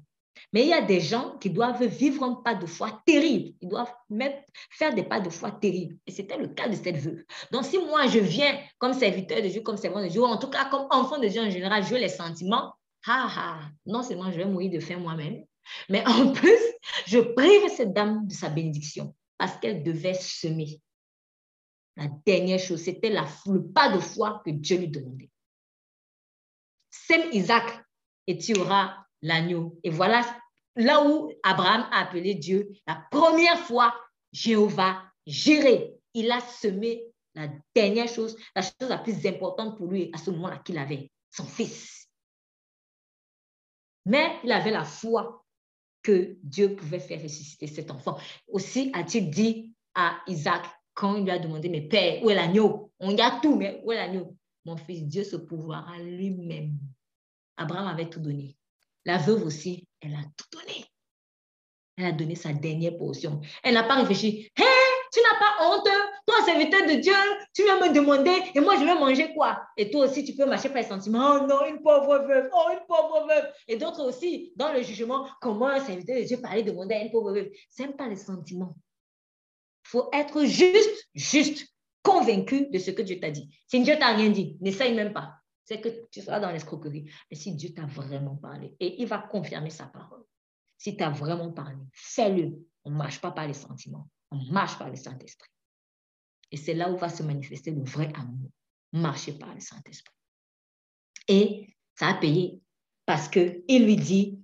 Mais 0.51 0.63
il 0.63 0.69
y 0.69 0.73
a 0.73 0.81
des 0.81 1.01
gens 1.01 1.37
qui 1.37 1.49
doivent 1.49 1.83
vivre 1.85 2.23
un 2.23 2.35
pas 2.35 2.55
de 2.55 2.65
foi 2.65 3.01
terrible. 3.05 3.55
Ils 3.61 3.69
doivent 3.69 3.93
mettre, 4.09 4.37
faire 4.71 4.93
des 4.93 5.03
pas 5.03 5.19
de 5.19 5.29
foi 5.29 5.51
terribles. 5.51 5.97
Et 6.05 6.11
c'était 6.11 6.37
le 6.37 6.47
cas 6.47 6.67
de 6.67 6.75
cette 6.75 6.97
veuve. 6.97 7.23
Donc, 7.51 7.65
si 7.65 7.77
moi, 7.77 8.07
je 8.07 8.19
viens 8.19 8.59
comme 8.77 8.93
serviteur 8.93 9.41
de 9.41 9.47
Dieu, 9.47 9.61
comme 9.61 9.77
servant 9.77 10.01
de 10.01 10.07
Dieu, 10.07 10.21
ou 10.21 10.25
en 10.25 10.37
tout 10.37 10.49
cas 10.49 10.65
comme 10.65 10.87
enfant 10.91 11.19
de 11.19 11.27
Dieu 11.27 11.41
en 11.41 11.49
général, 11.49 11.83
je 11.83 11.95
les 11.95 12.09
sentiments, 12.09 12.73
ha, 13.05 13.27
ha, 13.27 13.59
non 13.85 14.03
seulement 14.03 14.31
je 14.31 14.37
vais 14.37 14.45
mourir 14.45 14.71
de 14.71 14.79
faim 14.79 14.97
moi-même, 14.97 15.43
mais 15.89 16.05
en 16.07 16.31
plus, 16.33 16.59
je 17.07 17.19
prive 17.19 17.69
cette 17.69 17.93
dame 17.93 18.27
de 18.27 18.33
sa 18.33 18.49
bénédiction 18.49 19.15
parce 19.37 19.57
qu'elle 19.57 19.83
devait 19.83 20.13
semer. 20.13 20.79
La 21.95 22.07
dernière 22.25 22.59
chose, 22.59 22.81
c'était 22.81 23.11
le 23.11 23.71
pas 23.71 23.89
de 23.89 23.99
foi 23.99 24.41
que 24.45 24.51
Dieu 24.51 24.77
lui 24.77 24.87
demandait. 24.87 25.29
Sème 26.89 27.29
Isaac 27.31 27.83
et 28.27 28.37
tu 28.37 28.57
auras 28.57 29.02
l'agneau. 29.23 29.79
Et 29.83 29.89
voilà 29.89 30.23
là 30.75 31.07
où 31.07 31.31
Abraham 31.41 31.87
a 31.91 32.01
appelé 32.01 32.35
Dieu 32.35 32.71
la 32.85 33.03
première 33.09 33.57
fois 33.57 33.95
Jéhovah 34.31 35.01
Jiré. 35.25 35.95
Il 36.13 36.31
a 36.31 36.39
semé 36.41 37.05
la 37.33 37.47
dernière 37.73 38.07
chose, 38.07 38.37
la 38.55 38.61
chose 38.61 38.89
la 38.89 38.99
plus 38.99 39.25
importante 39.25 39.77
pour 39.77 39.87
lui 39.87 40.11
à 40.13 40.19
ce 40.19 40.29
moment-là 40.29 40.59
qu'il 40.59 40.77
avait, 40.77 41.09
son 41.31 41.45
fils. 41.45 42.07
Mais 44.05 44.35
il 44.43 44.51
avait 44.51 44.71
la 44.71 44.83
foi 44.83 45.43
que 46.03 46.37
Dieu 46.43 46.75
pouvait 46.75 46.99
faire 46.99 47.23
ressusciter 47.23 47.65
cet 47.65 47.89
enfant. 47.89 48.19
Aussi 48.47 48.91
a-t-il 48.93 49.31
dit 49.31 49.73
à 49.95 50.19
Isaac 50.27 50.65
quand 50.93 51.15
il 51.15 51.23
lui 51.23 51.31
a 51.31 51.39
demandé, 51.39 51.69
mais 51.69 51.81
père, 51.81 52.21
où 52.23 52.29
est 52.29 52.35
l'agneau? 52.35 52.91
On 52.99 53.15
y 53.15 53.21
a 53.21 53.39
tout, 53.41 53.55
mais 53.55 53.81
où 53.83 53.91
est 53.91 53.95
l'agneau? 53.95 54.35
Mon 54.65 54.77
fils, 54.77 55.07
Dieu 55.07 55.23
se 55.23 55.37
pouvoira 55.37 55.97
lui-même. 55.97 56.77
Abraham 57.57 57.87
avait 57.87 58.09
tout 58.09 58.19
donné. 58.19 58.55
La 59.05 59.17
veuve 59.17 59.45
aussi, 59.45 59.87
elle 60.01 60.13
a 60.13 60.23
tout 60.37 60.45
donné. 60.51 60.85
Elle 61.97 62.05
a 62.05 62.11
donné 62.11 62.35
sa 62.35 62.53
dernière 62.53 62.97
portion. 62.97 63.41
Elle 63.63 63.75
n'a 63.75 63.83
pas 63.83 63.95
réfléchi. 63.95 64.49
Hé, 64.57 64.63
tu 65.11 65.19
n'as 65.19 65.39
pas 65.39 65.65
honte? 65.67 65.87
Toi, 66.25 66.35
serviteur 66.45 66.87
de 66.87 67.01
Dieu, 67.01 67.13
tu 67.53 67.63
viens 67.63 67.79
me 67.79 67.93
demander 67.93 68.31
et 68.55 68.59
moi, 68.59 68.75
je 68.77 68.85
vais 68.85 68.95
manger 68.95 69.33
quoi? 69.35 69.61
Et 69.77 69.91
toi 69.91 70.05
aussi, 70.05 70.23
tu 70.23 70.33
peux 70.33 70.45
marcher 70.45 70.69
par 70.69 70.81
les 70.81 70.87
sentiments. 70.87 71.35
Oh 71.35 71.45
non, 71.45 71.65
une 71.65 71.81
pauvre 71.83 72.25
veuve. 72.27 72.49
Oh, 72.51 72.71
une 72.71 72.85
pauvre 72.87 73.27
veuve. 73.27 73.53
Et 73.67 73.77
d'autres 73.77 74.03
aussi, 74.03 74.53
dans 74.55 74.73
le 74.73 74.81
jugement, 74.81 75.27
comment 75.39 75.67
un 75.67 75.79
serviteur 75.79 76.17
de 76.17 76.23
Dieu 76.23 76.39
aller 76.45 76.63
demander 76.63 76.95
à 76.95 77.01
une 77.03 77.11
pauvre 77.11 77.31
veuve? 77.31 77.51
Ce 77.69 77.83
pas 77.83 78.07
les 78.07 78.15
sentiments. 78.15 78.73
Il 79.85 79.89
faut 79.89 80.09
être 80.13 80.45
juste, 80.45 81.09
juste, 81.13 81.67
convaincu 82.03 82.67
de 82.69 82.77
ce 82.79 82.91
que 82.91 83.01
Dieu 83.01 83.19
t'a 83.19 83.31
dit. 83.31 83.49
Si 83.67 83.81
Dieu 83.81 83.97
t'a 83.97 84.15
rien 84.15 84.29
dit, 84.29 84.57
n'essaye 84.61 84.93
même 84.93 85.13
pas. 85.13 85.35
C'est 85.65 85.79
que 85.79 85.89
tu 86.11 86.21
seras 86.21 86.39
dans 86.39 86.51
l'escroquerie. 86.51 87.09
Mais 87.29 87.37
si 87.37 87.55
Dieu 87.55 87.73
t'a 87.73 87.85
vraiment 87.85 88.35
parlé, 88.35 88.75
et 88.79 89.01
il 89.01 89.07
va 89.07 89.19
confirmer 89.19 89.69
sa 89.69 89.85
parole. 89.85 90.23
Si 90.77 90.97
tu 90.97 91.03
as 91.03 91.09
vraiment 91.09 91.51
parlé, 91.51 91.81
fais-le. 91.93 92.51
On 92.83 92.91
ne 92.91 92.97
marche 92.97 93.21
pas 93.21 93.31
par 93.31 93.47
les 93.47 93.53
sentiments. 93.53 94.09
On 94.31 94.37
marche 94.51 94.77
par 94.77 94.89
le 94.89 94.95
Saint-Esprit. 94.95 95.49
Et 96.51 96.57
c'est 96.57 96.73
là 96.73 96.91
où 96.91 96.97
va 96.97 97.09
se 97.09 97.23
manifester 97.23 97.71
le 97.71 97.83
vrai 97.83 98.11
amour. 98.15 98.51
Marcher 98.91 99.33
par 99.33 99.53
le 99.53 99.59
Saint-Esprit. 99.59 100.13
Et 101.27 101.75
ça 101.95 102.09
a 102.09 102.13
payé 102.15 102.61
parce 103.05 103.27
qu'il 103.27 103.63
lui 103.67 103.95
dit, 103.95 104.39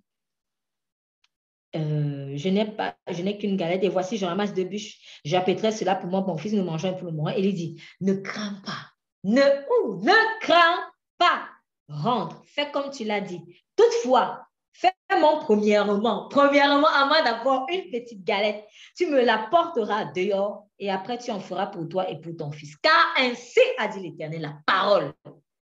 euh, 1.76 2.36
je 2.36 2.50
n'ai 2.50 3.38
qu'une 3.38 3.58
galette 3.58 3.84
et 3.84 3.90
voici, 3.90 4.18
je 4.18 4.26
ramasse 4.26 4.54
deux 4.54 4.64
bûches, 4.64 5.22
j'appêterai 5.24 5.72
cela 5.72 5.96
pour 5.96 6.10
moi, 6.10 6.22
mon 6.22 6.38
fils, 6.38 6.54
nous 6.54 6.64
mangeons 6.64 6.96
pour 6.96 7.08
le 7.08 7.14
moment. 7.14 7.30
Et 7.30 7.41
il 7.41 7.54
dit, 7.54 7.82
ne 8.02 8.14
crains 8.14 8.60
pas, 8.66 8.91
ne, 9.24 9.41
ou, 9.84 10.02
ne 10.04 10.40
crains 10.41 10.89
pas, 11.20 11.48
rentre, 11.88 12.41
fais 12.46 12.72
comme 12.72 12.90
tu 12.90 13.04
l'as 13.04 13.22
dit. 13.22 13.44
Toutefois, 13.76 14.50
Fais-moi 14.80 15.40
premièrement, 15.41 16.30
premièrement, 16.30 16.88
à 16.88 17.06
moins 17.06 17.22
d'avoir 17.22 17.66
une 17.70 17.91
petite 17.91 18.24
galette, 18.24 18.66
tu 18.96 19.08
me 19.08 19.26
la 19.26 19.50
porteras 19.52 20.06
dehors 20.06 20.68
et 20.80 20.90
après 20.90 21.18
tu 21.18 21.32
en 21.32 21.41
feras 21.41 21.68
pour 21.68 21.90
toi 21.90 22.10
et 22.10 22.22
pour 22.22 22.38
ton 22.38 22.50
fils. 22.52 22.78
Car 22.78 23.14
ainsi 23.18 23.60
a 23.78 23.90
dit 23.90 24.00
l'Éternel, 24.00 24.41
la 24.41 24.56
parole. 24.66 25.14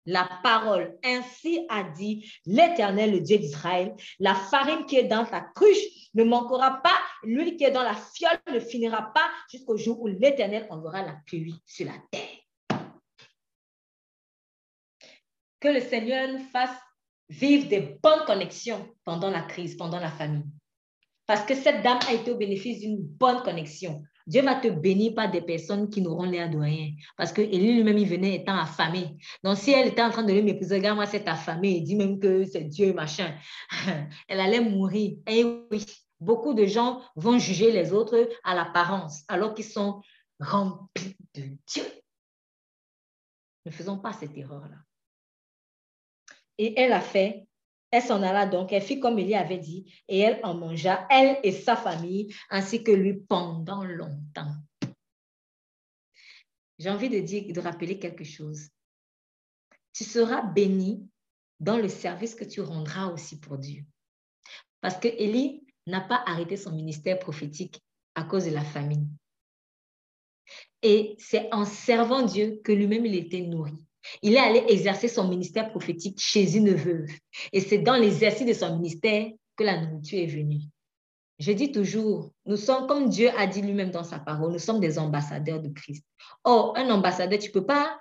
La 0.05 0.29
parole. 0.43 0.99
Ainsi 1.03 1.67
a 1.71 1.85
dit 1.85 2.31
l'Éternel, 2.45 3.13
le 3.13 3.21
Dieu 3.21 3.39
d'Israël. 3.39 3.95
La 4.19 4.35
farine 4.35 4.85
qui 4.85 4.99
est 4.99 5.05
dans 5.05 5.25
ta 5.25 5.41
cruche 5.41 6.11
ne 6.15 6.25
manquera 6.25 6.83
pas. 6.83 6.99
L'huile 7.23 7.57
qui 7.57 7.65
est 7.65 7.71
dans 7.71 7.83
la 7.83 7.95
fiole 7.95 8.41
ne 8.53 8.61
finira 8.61 9.13
pas 9.15 9.31
jusqu'au 9.51 9.79
jour 9.79 10.01
où 10.03 10.07
l'Éternel 10.07 10.67
enverra 10.69 11.03
la 11.03 11.17
pluie 11.27 11.63
sur 11.65 11.87
la 11.87 11.95
terre. 12.11 12.38
Que 15.61 15.69
le 15.69 15.81
Seigneur 15.81 16.33
nous 16.33 16.45
fasse 16.51 16.77
vivre 17.29 17.69
des 17.69 17.99
bonnes 18.03 18.25
connexions 18.27 18.89
pendant 19.05 19.31
la 19.31 19.43
crise, 19.43 19.77
pendant 19.77 20.01
la 20.01 20.11
famine. 20.11 20.51
Parce 21.27 21.43
que 21.43 21.55
cette 21.55 21.83
dame 21.83 21.99
a 22.09 22.15
été 22.15 22.31
au 22.31 22.37
bénéfice 22.37 22.81
d'une 22.81 23.03
bonne 23.03 23.43
connexion. 23.43 24.03
Dieu 24.27 24.43
va 24.43 24.55
te 24.55 24.69
bénir 24.69 25.15
par 25.15 25.31
des 25.31 25.41
personnes 25.41 25.91
qui 25.91 26.01
n'auront 26.01 26.25
l'air 26.25 26.51
de 26.51 26.59
rien. 26.59 26.91
Parce 27.17 27.33
que 27.33 27.41
Élie 27.41 27.75
lui-même, 27.75 27.99
il 27.99 28.09
venait 28.09 28.37
étant 28.37 28.57
affamé. 28.57 29.17
Donc, 29.43 29.57
si 29.57 29.73
elle 29.73 29.89
était 29.89 30.03
en 30.03 30.11
train 30.11 30.23
de 30.23 30.33
lui 30.33 30.43
m'épouser, 30.43 30.77
regarde, 30.77 30.97
moi, 30.97 31.07
c'est 31.07 31.27
affamé, 31.29 31.77
il 31.77 31.83
dit 31.83 31.97
même 31.97 32.19
que 32.19 32.45
c'est 32.45 32.65
Dieu, 32.65 32.93
machin. 32.93 33.35
elle 34.29 34.41
allait 34.41 34.61
mourir. 34.61 35.19
Et 35.27 35.45
oui, 35.71 35.85
beaucoup 36.21 36.55
de 36.55 36.67
gens 36.67 37.03
vont 37.17 37.39
juger 37.39 37.73
les 37.73 37.93
autres 37.93 38.29
à 38.45 38.55
l'apparence, 38.55 39.25
alors 39.29 39.55
qu'ils 39.55 39.65
sont 39.65 40.03
remplis 40.41 41.17
de 41.35 41.45
Dieu. 41.67 41.85
Ne 43.67 43.71
faisons 43.71 43.99
pas 43.99 44.13
cette 44.13 44.37
erreur-là. 44.37 44.77
Et 46.59 46.79
elle 46.79 46.93
a 46.93 47.01
fait 47.01 47.49
elle 47.91 48.03
s'en 48.03 48.23
alla 48.23 48.47
donc, 48.47 48.73
elle 48.73 48.83
fit 48.83 49.01
comme 49.01 49.19
Élie 49.19 49.35
avait 49.35 49.59
dit, 49.59 49.93
et 50.09 50.19
elle 50.19 50.41
en 50.43 50.55
mangea, 50.55 51.07
elle 51.11 51.39
et 51.43 51.53
sa 51.53 51.75
famille, 51.75 52.35
ainsi 52.51 52.85
que 52.85 52.91
lui 52.91 53.15
pendant 53.15 53.85
longtemps. 53.85 54.55
J'ai 56.79 56.91
envie 56.91 57.09
de 57.09 57.19
dire, 57.21 57.53
de 57.53 57.61
rappeler 57.61 57.99
quelque 57.99 58.25
chose. 58.25 58.69
Tu 59.93 60.05
seras 60.05 60.43
béni 60.43 61.09
dans 61.61 61.79
le 61.79 61.89
service 61.89 62.35
que 62.35 62.45
tu 62.45 62.61
rendras 62.61 63.07
aussi 63.07 63.41
pour 63.41 63.59
Dieu. 63.59 63.85
Parce 64.81 64.97
que 64.99 65.09
Élie 65.09 65.67
n'a 65.87 66.03
pas 66.03 66.23
arrêté 66.27 66.57
son 66.57 66.73
ministère 66.73 67.19
prophétique 67.19 67.83
à 68.15 68.23
cause 68.23 68.45
de 68.45 68.51
la 68.51 68.63
famine. 68.63 69.09
Et 70.83 71.17
c'est 71.19 71.53
en 71.53 71.65
servant 71.65 72.23
Dieu 72.23 72.61
que 72.63 72.71
lui-même 72.71 73.07
il 73.07 73.17
était 73.17 73.41
nourri. 73.41 73.88
Il 74.23 74.35
est 74.35 74.39
allé 74.39 74.65
exercer 74.69 75.09
son 75.09 75.29
ministère 75.29 75.71
prophétique 75.71 76.19
chez 76.21 76.57
une 76.57 76.75
veuve. 76.75 77.09
Et 77.53 77.61
c'est 77.61 77.79
dans 77.79 77.97
l'exercice 77.97 78.47
de 78.47 78.53
son 78.53 78.77
ministère 78.77 79.31
que 79.57 79.65
la 79.65 79.81
nourriture 79.81 80.19
est 80.19 80.27
venue. 80.27 80.61
Je 81.39 81.53
dis 81.53 81.71
toujours, 81.71 82.33
nous 82.47 82.57
sommes, 82.57 82.89
comme 82.89 83.09
Dieu 83.09 83.31
a 83.37 83.47
dit 83.47 83.63
lui-même 83.63 83.91
dans 83.91 84.03
sa 84.03 84.19
parole, 84.19 84.53
nous 84.53 84.59
sommes 84.59 84.81
des 84.81 84.99
ambassadeurs 84.99 85.61
de 85.61 85.69
Christ. 85.69 86.05
Or, 86.43 86.77
un 86.77 86.91
ambassadeur, 86.91 87.39
tu 87.39 87.49
ne 87.49 87.53
peux 87.53 87.67
pas, 87.67 87.99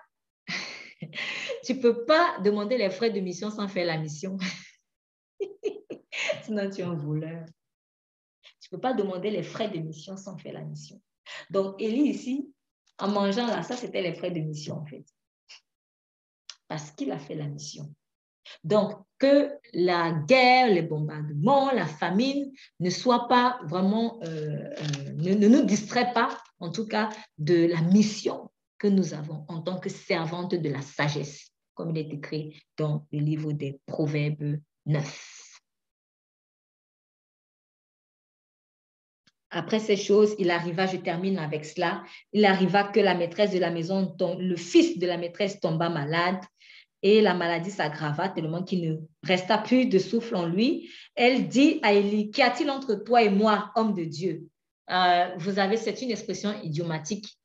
tu 1.63 1.79
peux 1.79 2.03
pas 2.05 2.39
demander 2.43 2.77
les 2.77 2.89
frais 2.89 3.11
de 3.11 3.19
mission 3.19 3.51
sans 3.51 3.67
faire 3.67 3.85
la 3.85 3.97
mission. 3.97 4.37
Sinon, 6.43 6.69
tu 6.71 6.81
es 6.81 6.83
un 6.83 6.95
voleur. 6.95 7.45
Tu 8.59 8.69
ne 8.71 8.77
peux 8.77 8.81
pas 8.81 8.93
demander 8.93 9.29
les 9.29 9.43
frais 9.43 9.69
de 9.69 9.77
mission 9.77 10.17
sans 10.17 10.37
faire 10.37 10.53
la 10.53 10.63
mission. 10.63 10.99
Donc, 11.51 11.79
Élie 11.79 12.09
ici, 12.09 12.51
en 12.97 13.09
mangeant 13.09 13.45
là, 13.45 13.61
ça, 13.61 13.75
c'était 13.75 14.01
les 14.01 14.15
frais 14.15 14.31
de 14.31 14.39
mission, 14.39 14.77
en 14.77 14.85
fait 14.85 15.05
parce 16.67 16.91
qu'il 16.91 17.11
a 17.11 17.19
fait 17.19 17.35
la 17.35 17.47
mission. 17.47 17.93
Donc, 18.63 18.93
que 19.17 19.51
la 19.73 20.11
guerre, 20.11 20.67
les 20.67 20.81
bombardements, 20.81 21.71
la 21.71 21.85
famine 21.85 22.51
ne 22.79 22.89
soient 22.89 23.27
pas 23.27 23.59
vraiment, 23.65 24.19
euh, 24.23 24.27
euh, 24.27 25.13
ne, 25.13 25.47
nous 25.47 25.65
distraient 25.65 26.13
pas, 26.13 26.37
en 26.59 26.71
tout 26.71 26.87
cas, 26.87 27.09
de 27.37 27.65
la 27.65 27.81
mission 27.81 28.51
que 28.77 28.87
nous 28.87 29.13
avons 29.13 29.43
en 29.47 29.61
tant 29.61 29.79
que 29.79 29.89
servante 29.89 30.53
de 30.53 30.69
la 30.69 30.81
sagesse, 30.81 31.49
comme 31.73 31.95
il 31.95 31.97
est 31.97 32.13
écrit 32.13 32.61
dans 32.77 33.07
le 33.11 33.19
livre 33.19 33.51
des 33.53 33.79
Proverbes 33.87 34.59
9. 34.85 35.33
Après 39.49 39.79
ces 39.79 39.95
choses, 39.95 40.35
il 40.39 40.51
arriva, 40.51 40.87
je 40.87 40.97
termine 40.97 41.39
avec 41.39 41.65
cela, 41.65 42.03
il 42.33 42.45
arriva 42.45 42.83
que 42.83 42.99
la 42.99 43.15
maîtresse 43.15 43.51
de 43.51 43.59
la 43.59 43.71
maison, 43.71 44.15
le 44.19 44.55
fils 44.57 44.99
de 44.99 45.07
la 45.07 45.17
maîtresse 45.17 45.59
tomba 45.61 45.89
malade 45.89 46.41
et 47.03 47.21
la 47.21 47.33
maladie 47.33 47.71
s'aggrava 47.71 48.29
tellement 48.29 48.63
qu'il 48.63 48.89
ne 48.89 48.97
resta 49.23 49.57
plus 49.57 49.85
de 49.85 49.99
souffle 49.99 50.35
en 50.35 50.45
lui. 50.45 50.89
Elle 51.15 51.47
dit 51.47 51.79
à 51.83 51.93
Élie, 51.93 52.31
qu'y 52.31 52.41
a-t-il 52.41 52.69
entre 52.69 52.95
toi 52.95 53.21
et 53.21 53.29
moi, 53.29 53.71
homme 53.75 53.93
de 53.93 54.03
Dieu? 54.03 54.47
Euh, 54.89 55.29
Vous 55.37 55.59
avez, 55.59 55.77
c'est 55.77 56.01
une 56.01 56.11
expression 56.11 56.53
idiomatique 56.63 57.36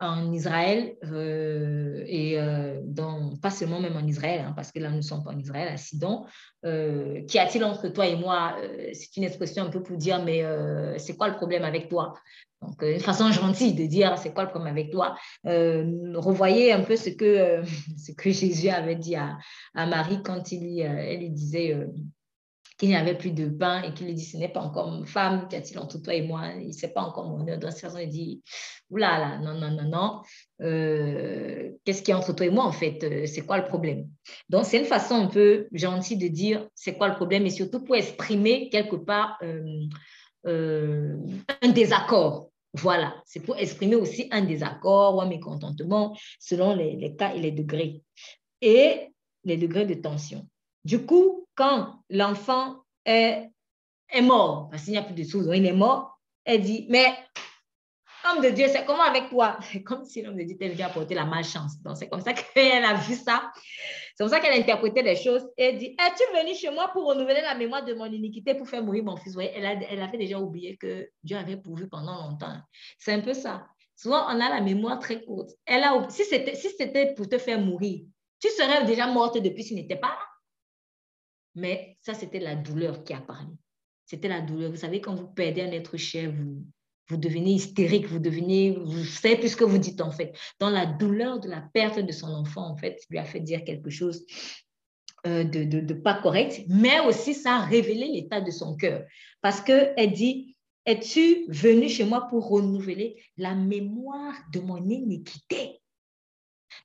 en 0.00 0.32
Israël 0.32 0.96
euh, 1.04 2.02
et 2.06 2.38
euh, 2.38 2.80
pas 3.42 3.50
seulement 3.50 3.80
même 3.80 3.96
en 3.96 4.06
Israël, 4.06 4.44
hein, 4.46 4.52
parce 4.56 4.72
que 4.72 4.78
là 4.78 4.90
nous 4.90 4.96
ne 4.96 5.02
sommes 5.02 5.22
pas 5.22 5.30
en 5.30 5.38
Israël, 5.38 5.68
à 5.68 5.76
Sidon. 5.76 6.24
Qu'y 6.62 7.38
a-t-il 7.38 7.64
entre 7.64 7.88
toi 7.88 8.06
et 8.06 8.16
moi 8.16 8.56
C'est 8.92 9.16
une 9.16 9.24
expression 9.24 9.64
un 9.64 9.70
peu 9.70 9.82
pour 9.82 9.96
dire, 9.96 10.22
mais 10.24 10.44
c'est 10.98 11.16
quoi 11.16 11.28
le 11.28 11.36
problème 11.36 11.64
avec 11.64 11.88
toi? 11.88 12.14
Donc, 12.62 12.82
une 12.82 13.00
façon 13.00 13.32
gentille 13.32 13.72
de 13.72 13.86
dire 13.86 14.18
c'est 14.18 14.34
quoi 14.34 14.44
le 14.44 14.50
problème 14.50 14.72
avec 14.72 14.90
toi? 14.90 15.16
Euh, 15.46 16.12
revoyez 16.14 16.72
un 16.72 16.82
peu 16.82 16.96
ce 16.96 17.08
que, 17.08 17.24
euh, 17.24 17.62
ce 17.96 18.12
que 18.12 18.30
Jésus 18.30 18.68
avait 18.68 18.96
dit 18.96 19.16
à, 19.16 19.38
à 19.74 19.86
Marie 19.86 20.22
quand 20.22 20.52
il, 20.52 20.82
euh, 20.82 20.96
elle 20.98 21.20
lui 21.20 21.30
disait 21.30 21.76
qu'il 22.80 22.88
n'y 22.88 22.96
avait 22.96 23.14
plus 23.14 23.32
de 23.32 23.46
pain 23.46 23.82
et 23.82 23.92
qu'il 23.92 24.06
lui 24.06 24.14
dit 24.14 24.24
ce 24.24 24.38
n'est 24.38 24.48
pas 24.48 24.60
encore 24.60 25.06
femme, 25.06 25.48
qu'y 25.48 25.56
a-t-il 25.56 25.78
entre 25.78 25.98
toi 25.98 26.14
et 26.14 26.22
moi 26.22 26.46
Il 26.58 26.68
ne 26.68 26.72
sait 26.72 26.88
pas 26.88 27.02
encore 27.02 27.26
mon 27.26 27.46
heure. 27.46 27.58
Il 28.00 28.08
dit 28.08 28.42
oulala, 28.88 29.18
là, 29.18 29.38
non, 29.38 29.52
non, 29.52 29.70
non, 29.70 29.88
non. 29.90 30.22
Qu'est-ce 31.84 32.02
qui 32.02 32.10
est 32.10 32.14
entre 32.14 32.32
toi 32.32 32.46
et 32.46 32.50
moi 32.50 32.64
en 32.64 32.72
fait 32.72 33.26
C'est 33.26 33.42
quoi 33.42 33.58
le 33.58 33.66
problème? 33.66 34.08
Donc, 34.48 34.64
c'est 34.64 34.78
une 34.78 34.86
façon 34.86 35.14
un 35.14 35.26
peu 35.26 35.68
gentille 35.72 36.16
de 36.16 36.28
dire 36.28 36.66
c'est 36.74 36.94
quoi 36.94 37.08
le 37.08 37.16
problème 37.16 37.44
et 37.44 37.50
surtout 37.50 37.84
pour 37.84 37.96
exprimer 37.96 38.70
quelque 38.70 38.96
part 38.96 39.38
un 40.46 41.68
désaccord 41.74 42.50
voilà, 42.72 43.20
c'est 43.26 43.40
pour 43.40 43.56
exprimer 43.58 43.96
aussi 43.96 44.28
un 44.30 44.42
désaccord 44.42 45.16
ou 45.16 45.20
un 45.20 45.26
mécontentement 45.26 46.16
selon 46.38 46.74
les, 46.74 47.16
cas 47.16 47.34
et 47.34 47.40
les 47.40 47.50
degrés. 47.50 48.02
Et 48.60 49.08
les 49.44 49.56
degrés 49.56 49.86
de 49.86 49.94
tension. 49.94 50.46
Du 50.84 51.04
coup, 51.04 51.39
quand 51.54 52.02
l'enfant 52.08 52.84
est, 53.04 53.50
est, 54.10 54.22
mort, 54.22 54.68
parce 54.70 54.84
qu'il 54.84 54.92
n'y 54.92 54.98
a 54.98 55.02
plus 55.02 55.14
de 55.14 55.24
sous, 55.24 55.52
il 55.52 55.66
est 55.66 55.72
mort, 55.72 56.18
elle 56.44 56.62
dit, 56.62 56.86
mais 56.88 57.14
homme 58.28 58.42
de 58.42 58.50
Dieu, 58.50 58.66
c'est 58.68 58.84
comment 58.84 59.02
avec 59.02 59.28
toi? 59.28 59.58
C'est 59.62 59.82
comme 59.84 60.04
si 60.04 60.22
l'homme 60.22 60.36
de 60.36 60.44
Dieu 60.44 60.56
venu 60.58 60.82
apporter 60.82 61.14
la 61.14 61.24
malchance. 61.24 61.80
Donc, 61.82 61.96
c'est 61.96 62.08
comme 62.08 62.20
ça 62.20 62.32
qu'elle 62.32 62.84
a 62.84 62.94
vu 62.94 63.14
ça. 63.14 63.50
C'est 64.14 64.24
comme 64.24 64.28
ça 64.28 64.40
qu'elle 64.40 64.52
a 64.52 64.56
interprété 64.56 65.02
les 65.02 65.16
choses 65.16 65.48
et 65.56 65.72
dit 65.72 65.96
Es-tu 65.98 66.24
venu 66.38 66.54
chez 66.54 66.70
moi 66.70 66.90
pour 66.92 67.06
renouveler 67.06 67.40
la 67.42 67.54
mémoire 67.54 67.84
de 67.84 67.94
mon 67.94 68.06
iniquité 68.06 68.54
pour 68.54 68.68
faire 68.68 68.82
mourir 68.82 69.04
mon 69.04 69.16
fils? 69.16 69.36
Elle, 69.38 69.86
elle 69.88 70.02
avait 70.02 70.18
déjà 70.18 70.38
oublié 70.38 70.76
que 70.76 71.08
Dieu 71.22 71.36
avait 71.36 71.56
pourvu 71.56 71.88
pendant 71.88 72.28
longtemps. 72.28 72.56
C'est 72.98 73.12
un 73.12 73.20
peu 73.20 73.34
ça. 73.34 73.66
Souvent, 73.96 74.24
on 74.26 74.40
a 74.40 74.48
la 74.48 74.60
mémoire 74.60 74.98
très 74.98 75.22
courte. 75.22 75.50
Elle 75.66 75.84
a, 75.84 76.06
si 76.08 76.24
c'était 76.24 76.54
si 76.54 76.68
pour 77.16 77.28
te 77.28 77.38
faire 77.38 77.60
mourir, 77.60 78.00
tu 78.40 78.48
serais 78.48 78.84
déjà 78.84 79.06
morte 79.06 79.36
depuis 79.42 79.64
tu 79.64 79.74
n'étais 79.74 79.96
pas 79.96 80.08
là. 80.08 80.29
Mais 81.54 81.96
ça, 82.00 82.14
c'était 82.14 82.40
la 82.40 82.56
douleur 82.56 83.04
qui 83.04 83.12
a 83.12 83.20
parlé. 83.20 83.52
C'était 84.06 84.28
la 84.28 84.40
douleur. 84.40 84.70
Vous 84.70 84.76
savez, 84.76 85.00
quand 85.00 85.14
vous 85.14 85.28
perdez 85.28 85.62
un 85.62 85.72
être 85.72 85.96
cher, 85.96 86.32
vous, 86.32 86.64
vous 87.08 87.16
devenez 87.16 87.52
hystérique, 87.52 88.06
vous 88.06 88.18
devenez, 88.18 88.72
vous 88.72 89.04
savez 89.04 89.36
plus 89.36 89.50
ce 89.50 89.56
que 89.56 89.64
vous 89.64 89.78
dites 89.78 90.00
en 90.00 90.10
fait. 90.10 90.36
Dans 90.58 90.70
la 90.70 90.86
douleur 90.86 91.40
de 91.40 91.48
la 91.48 91.60
perte 91.74 91.98
de 91.98 92.12
son 92.12 92.28
enfant, 92.28 92.70
en 92.70 92.76
fait, 92.76 93.00
lui 93.10 93.18
a 93.18 93.24
fait 93.24 93.40
dire 93.40 93.64
quelque 93.64 93.90
chose 93.90 94.24
euh, 95.26 95.44
de, 95.44 95.64
de, 95.64 95.94
pas 95.94 96.14
correct, 96.14 96.62
mais 96.68 97.00
aussi 97.00 97.34
ça 97.34 97.56
a 97.56 97.64
révélé 97.64 98.06
l'état 98.08 98.40
de 98.40 98.50
son 98.50 98.76
cœur. 98.76 99.04
Parce 99.42 99.60
qu'elle 99.60 100.12
dit, 100.12 100.56
es-tu 100.86 101.44
venu 101.48 101.88
chez 101.88 102.04
moi 102.04 102.26
pour 102.28 102.48
renouveler 102.48 103.22
la 103.36 103.54
mémoire 103.54 104.34
de 104.52 104.60
mon 104.60 104.88
iniquité? 104.88 105.80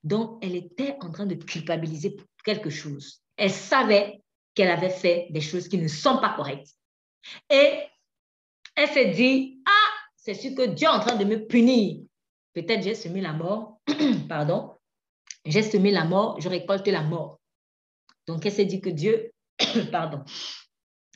Donc, 0.03 0.43
elle 0.43 0.55
était 0.55 0.97
en 1.01 1.11
train 1.11 1.25
de 1.25 1.35
culpabiliser 1.35 2.11
pour 2.11 2.27
quelque 2.43 2.69
chose. 2.69 3.21
Elle 3.37 3.51
savait 3.51 4.21
qu'elle 4.55 4.71
avait 4.71 4.89
fait 4.89 5.27
des 5.29 5.41
choses 5.41 5.67
qui 5.67 5.77
ne 5.77 5.87
sont 5.87 6.17
pas 6.17 6.33
correctes. 6.35 6.69
Et 7.49 7.79
elle 8.75 8.89
s'est 8.89 9.11
dit, 9.11 9.61
ah, 9.65 9.91
c'est 10.15 10.33
sûr 10.33 10.55
que 10.55 10.65
Dieu 10.65 10.87
est 10.87 10.91
en 10.91 10.99
train 10.99 11.15
de 11.15 11.25
me 11.25 11.45
punir. 11.45 12.03
Peut-être 12.53 12.83
j'ai 12.83 12.95
semé 12.95 13.21
la 13.21 13.33
mort, 13.33 13.79
pardon, 14.29 14.75
j'ai 15.45 15.61
semé 15.61 15.91
la 15.91 16.05
mort, 16.05 16.39
je 16.39 16.49
récolte 16.49 16.87
la 16.87 17.01
mort. 17.01 17.39
Donc, 18.27 18.45
elle 18.45 18.51
s'est 18.51 18.65
dit 18.65 18.81
que 18.81 18.89
Dieu, 18.89 19.31
pardon, 19.91 20.23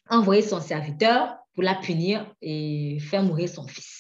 a 0.08 0.18
envoyé 0.18 0.42
son 0.42 0.60
serviteur 0.60 1.38
pour 1.54 1.64
la 1.64 1.76
punir 1.76 2.34
et 2.42 3.00
faire 3.00 3.24
mourir 3.24 3.50
son 3.50 3.68
fils. 3.68 3.99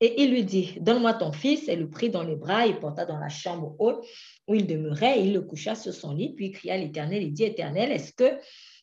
Et 0.00 0.22
il 0.22 0.30
lui 0.30 0.44
dit, 0.44 0.76
donne-moi 0.80 1.14
ton 1.14 1.32
fils. 1.32 1.68
Elle 1.68 1.80
le 1.80 1.90
prit 1.90 2.10
dans 2.10 2.22
les 2.22 2.36
bras 2.36 2.66
et 2.66 2.78
porta 2.78 3.04
dans 3.04 3.18
la 3.18 3.28
chambre 3.28 3.76
haute 3.78 4.04
où 4.48 4.54
il 4.54 4.66
demeurait. 4.66 5.22
il 5.22 5.32
le 5.32 5.42
coucha 5.42 5.74
sur 5.74 5.92
son 5.92 6.14
lit, 6.14 6.34
puis 6.34 6.46
il 6.46 6.52
cria 6.52 6.74
à 6.74 6.78
l'Éternel 6.78 7.22
et 7.22 7.30
dit, 7.30 7.44
Éternel, 7.44 7.92
est-ce 7.92 8.12
que 8.12 8.38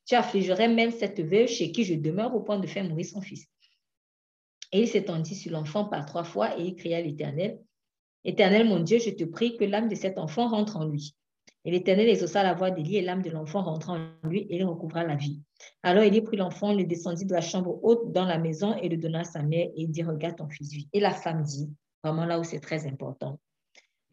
tu 0.06 0.16
affligerais 0.16 0.68
même 0.68 0.92
cette 0.92 1.20
veuve 1.20 1.48
chez 1.48 1.72
qui 1.72 1.84
je 1.84 1.96
demeure 1.96 2.36
au 2.36 2.42
point 2.42 2.60
de 2.60 2.68
faire 2.68 2.84
mourir 2.84 3.06
son 3.06 3.22
fils? 3.22 3.48
Et 4.72 4.82
il 4.82 4.88
s'étendit 4.88 5.36
sur 5.36 5.52
l'enfant 5.52 5.86
par 5.86 6.06
trois 6.06 6.24
fois 6.24 6.60
et 6.60 6.64
il 6.64 6.76
cria 6.76 6.98
à 6.98 7.02
l'Éternel, 7.02 7.60
Éternel 8.28 8.68
mon 8.68 8.82
Dieu, 8.82 9.00
je 9.00 9.10
te 9.10 9.24
prie 9.24 9.56
que 9.56 9.64
l'âme 9.64 9.88
de 9.88 9.96
cet 9.96 10.18
enfant 10.18 10.50
rentre 10.50 10.76
en 10.76 10.86
lui. 10.86 11.16
Et 11.68 11.72
l'Éternel 11.72 12.08
exauça 12.08 12.44
la 12.44 12.54
voix 12.54 12.72
d'Élie 12.72 12.96
et 12.96 13.02
l'âme 13.02 13.22
de 13.22 13.30
l'enfant 13.30 13.62
rentra 13.62 13.96
en 13.96 14.28
lui 14.30 14.48
et 14.50 14.56
il 14.56 14.64
recouvra 14.64 15.04
la 15.04 15.18
vie. 15.18 15.42
Alors 15.84 16.02
Élie 16.02 16.22
prit 16.22 16.38
l'enfant, 16.38 16.74
le 16.74 16.86
descendit 16.86 17.26
de 17.26 17.34
la 17.34 17.42
chambre 17.42 17.84
haute 17.84 18.14
dans 18.14 18.24
la 18.24 18.38
maison 18.38 18.78
et 18.78 18.88
le 18.88 18.96
donna 18.96 19.20
à 19.20 19.24
sa 19.26 19.44
mère 19.44 19.68
et 19.76 19.86
dit, 19.86 20.02
regarde 20.02 20.38
ton 20.38 20.48
fils. 20.48 20.72
Et 20.94 21.02
la 21.02 21.12
femme 21.12 21.44
dit, 21.44 21.70
vraiment 22.02 22.24
là 22.24 22.40
où 22.40 22.46
c'est 22.46 22.62
très 22.62 22.88
important, 22.88 23.38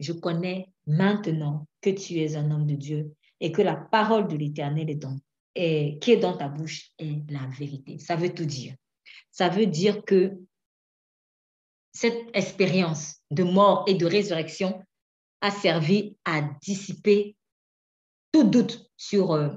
je 0.01 0.11
connais 0.11 0.67
maintenant 0.85 1.65
que 1.79 1.91
tu 1.91 2.15
es 2.15 2.35
un 2.35 2.51
homme 2.51 2.65
de 2.65 2.75
Dieu 2.75 3.13
et 3.39 3.53
que 3.53 3.61
la 3.61 3.77
parole 3.77 4.27
de 4.27 4.35
l'Éternel 4.35 4.89
est 4.89 4.95
dans 4.95 5.17
qui 5.55 6.11
est 6.11 6.17
dans 6.17 6.35
ta 6.35 6.49
bouche 6.49 6.91
est 6.99 7.21
la 7.31 7.47
vérité. 7.57 7.99
Ça 7.99 8.17
veut 8.17 8.33
tout 8.33 8.43
dire. 8.43 8.75
Ça 9.31 9.47
veut 9.47 9.65
dire 9.65 10.03
que 10.03 10.33
cette 11.93 12.19
expérience 12.33 13.21
de 13.31 13.43
mort 13.43 13.85
et 13.87 13.93
de 13.93 14.05
résurrection 14.05 14.83
a 15.39 15.51
servi 15.51 16.17
à 16.25 16.41
dissiper 16.61 17.37
tout 18.35 18.43
doute 18.43 18.91
sur 18.97 19.31
euh, 19.31 19.47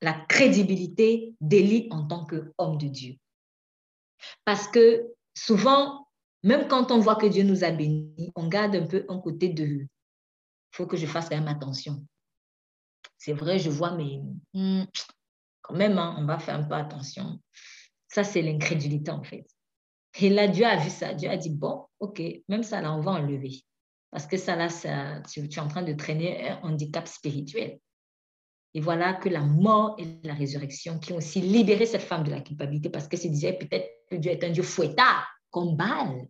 la 0.00 0.12
crédibilité 0.12 1.34
d'Élie 1.40 1.88
en 1.90 2.06
tant 2.06 2.24
qu'homme 2.24 2.78
de 2.78 2.86
Dieu. 2.86 3.16
Parce 4.44 4.68
que 4.68 5.08
souvent, 5.34 6.06
même 6.44 6.68
quand 6.68 6.92
on 6.92 7.00
voit 7.00 7.16
que 7.16 7.26
Dieu 7.26 7.42
nous 7.42 7.64
a 7.64 7.72
bénis, 7.72 8.30
on 8.36 8.46
garde 8.46 8.76
un 8.76 8.86
peu 8.86 9.04
un 9.08 9.18
côté 9.18 9.48
de 9.48 9.88
faut 10.70 10.86
que 10.86 10.96
je 10.96 11.06
fasse 11.06 11.28
quand 11.28 11.36
même 11.36 11.48
attention. 11.48 12.06
C'est 13.16 13.32
vrai, 13.32 13.58
je 13.58 13.70
vois, 13.70 13.90
mais 13.96 14.20
hmm, 14.54 14.84
quand 15.62 15.74
même, 15.74 15.98
hein, 15.98 16.14
on 16.16 16.24
va 16.24 16.38
faire 16.38 16.54
un 16.54 16.62
peu 16.62 16.74
attention. 16.74 17.40
Ça, 18.06 18.22
c'est 18.22 18.42
l'incrédulité 18.42 19.10
en 19.10 19.24
fait. 19.24 19.48
Et 20.20 20.30
là, 20.30 20.46
Dieu 20.46 20.64
a 20.64 20.76
vu 20.76 20.90
ça. 20.90 21.12
Dieu 21.12 21.28
a 21.28 21.36
dit, 21.36 21.50
bon, 21.50 21.86
ok, 21.98 22.22
même 22.48 22.62
ça, 22.62 22.80
là, 22.82 22.94
on 22.94 23.00
va 23.00 23.12
enlever. 23.12 23.64
Parce 24.12 24.28
que 24.28 24.36
ça, 24.36 24.54
là, 24.54 24.68
tu, 25.28 25.40
es 25.40 25.58
en 25.58 25.66
train 25.66 25.82
de 25.82 25.92
traîner 25.92 26.50
un 26.50 26.60
handicap 26.62 27.08
spirituel. 27.08 27.80
Et 28.74 28.80
voilà 28.80 29.14
que 29.14 29.28
la 29.28 29.40
mort 29.40 29.96
et 29.98 30.06
la 30.24 30.34
résurrection 30.34 30.98
qui 30.98 31.12
ont 31.12 31.16
aussi 31.16 31.40
libéré 31.40 31.86
cette 31.86 32.02
femme 32.02 32.24
de 32.24 32.30
la 32.30 32.40
culpabilité 32.40 32.90
parce 32.90 33.08
que 33.08 33.16
se 33.16 33.28
disait 33.28 33.54
peut-être 33.54 33.88
que 34.10 34.16
Dieu 34.16 34.30
est 34.30 34.44
un 34.44 34.50
Dieu 34.50 34.62
fouettard, 34.62 35.26
comme 35.50 35.76
Baal, 35.76 36.28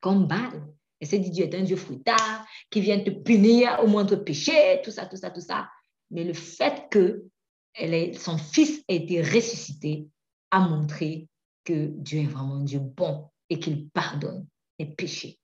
comme 0.00 0.26
Baal. 0.26 0.66
Et 1.00 1.06
se 1.06 1.16
dit 1.16 1.30
Dieu 1.30 1.44
est 1.44 1.54
un 1.54 1.62
Dieu 1.62 1.76
fouettard 1.76 2.46
qui 2.70 2.80
vient 2.80 3.00
te 3.00 3.10
punir 3.10 3.80
au 3.82 3.86
moindre 3.86 4.16
péché, 4.16 4.80
tout 4.84 4.90
ça, 4.90 5.06
tout 5.06 5.16
ça, 5.16 5.30
tout 5.30 5.40
ça. 5.40 5.68
Mais 6.10 6.24
le 6.24 6.32
fait 6.32 6.88
que 6.90 7.26
elle 7.74 8.18
son 8.18 8.38
fils 8.38 8.82
a 8.88 8.94
été 8.94 9.20
ressuscité 9.20 10.08
a 10.50 10.60
montré 10.60 11.28
que 11.64 11.88
Dieu 11.98 12.20
est 12.20 12.26
vraiment 12.26 12.60
Dieu 12.60 12.78
bon 12.78 13.28
et 13.50 13.58
qu'il 13.58 13.90
pardonne 13.90 14.46
les 14.78 14.86
péchés. 14.86 15.38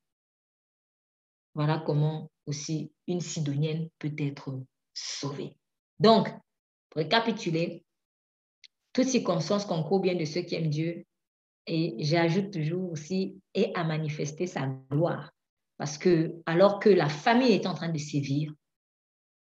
Voilà 1.54 1.82
comment 1.84 2.30
aussi 2.46 2.92
une 3.06 3.20
Sidonienne 3.20 3.88
peut 3.98 4.14
être 4.18 4.62
sauvée. 4.94 5.56
Donc, 6.02 6.28
pour 6.90 6.98
récapituler, 6.98 7.84
toutes 8.92 9.06
circonstances 9.06 9.64
concourent 9.64 10.00
bien 10.00 10.16
de 10.16 10.24
ceux 10.24 10.40
qui 10.42 10.56
aiment 10.56 10.68
Dieu 10.68 11.06
et 11.68 11.94
j'ajoute 12.00 12.52
toujours 12.52 12.90
aussi 12.90 13.40
et 13.54 13.72
à 13.76 13.84
manifester 13.84 14.48
sa 14.48 14.66
gloire. 14.90 15.30
Parce 15.76 15.98
que 15.98 16.34
alors 16.44 16.80
que 16.80 16.88
la 16.88 17.08
famille 17.08 17.52
est 17.52 17.68
en 17.68 17.74
train 17.74 17.88
de 17.88 17.98
sévir, 17.98 18.52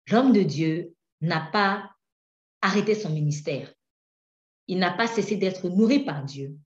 l'homme 0.08 0.32
de 0.32 0.42
Dieu 0.42 0.94
n'a 1.20 1.40
pas 1.40 1.90
arrêté 2.62 2.94
son 2.94 3.10
ministère. 3.10 3.74
Il 4.68 4.78
n'a 4.78 4.92
pas 4.92 5.08
cessé 5.08 5.36
d'être 5.36 5.68
nourri 5.68 6.04
par 6.04 6.24
Dieu. 6.24 6.56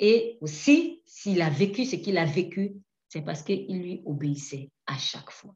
Et 0.00 0.38
aussi, 0.40 1.02
s'il 1.06 1.40
a 1.40 1.50
vécu 1.50 1.84
ce 1.84 1.94
qu'il 1.94 2.18
a 2.18 2.24
vécu, 2.24 2.74
c'est 3.08 3.22
parce 3.22 3.44
qu'il 3.44 3.80
lui 3.80 4.02
obéissait 4.06 4.70
à 4.86 4.98
chaque 4.98 5.30
fois. 5.30 5.54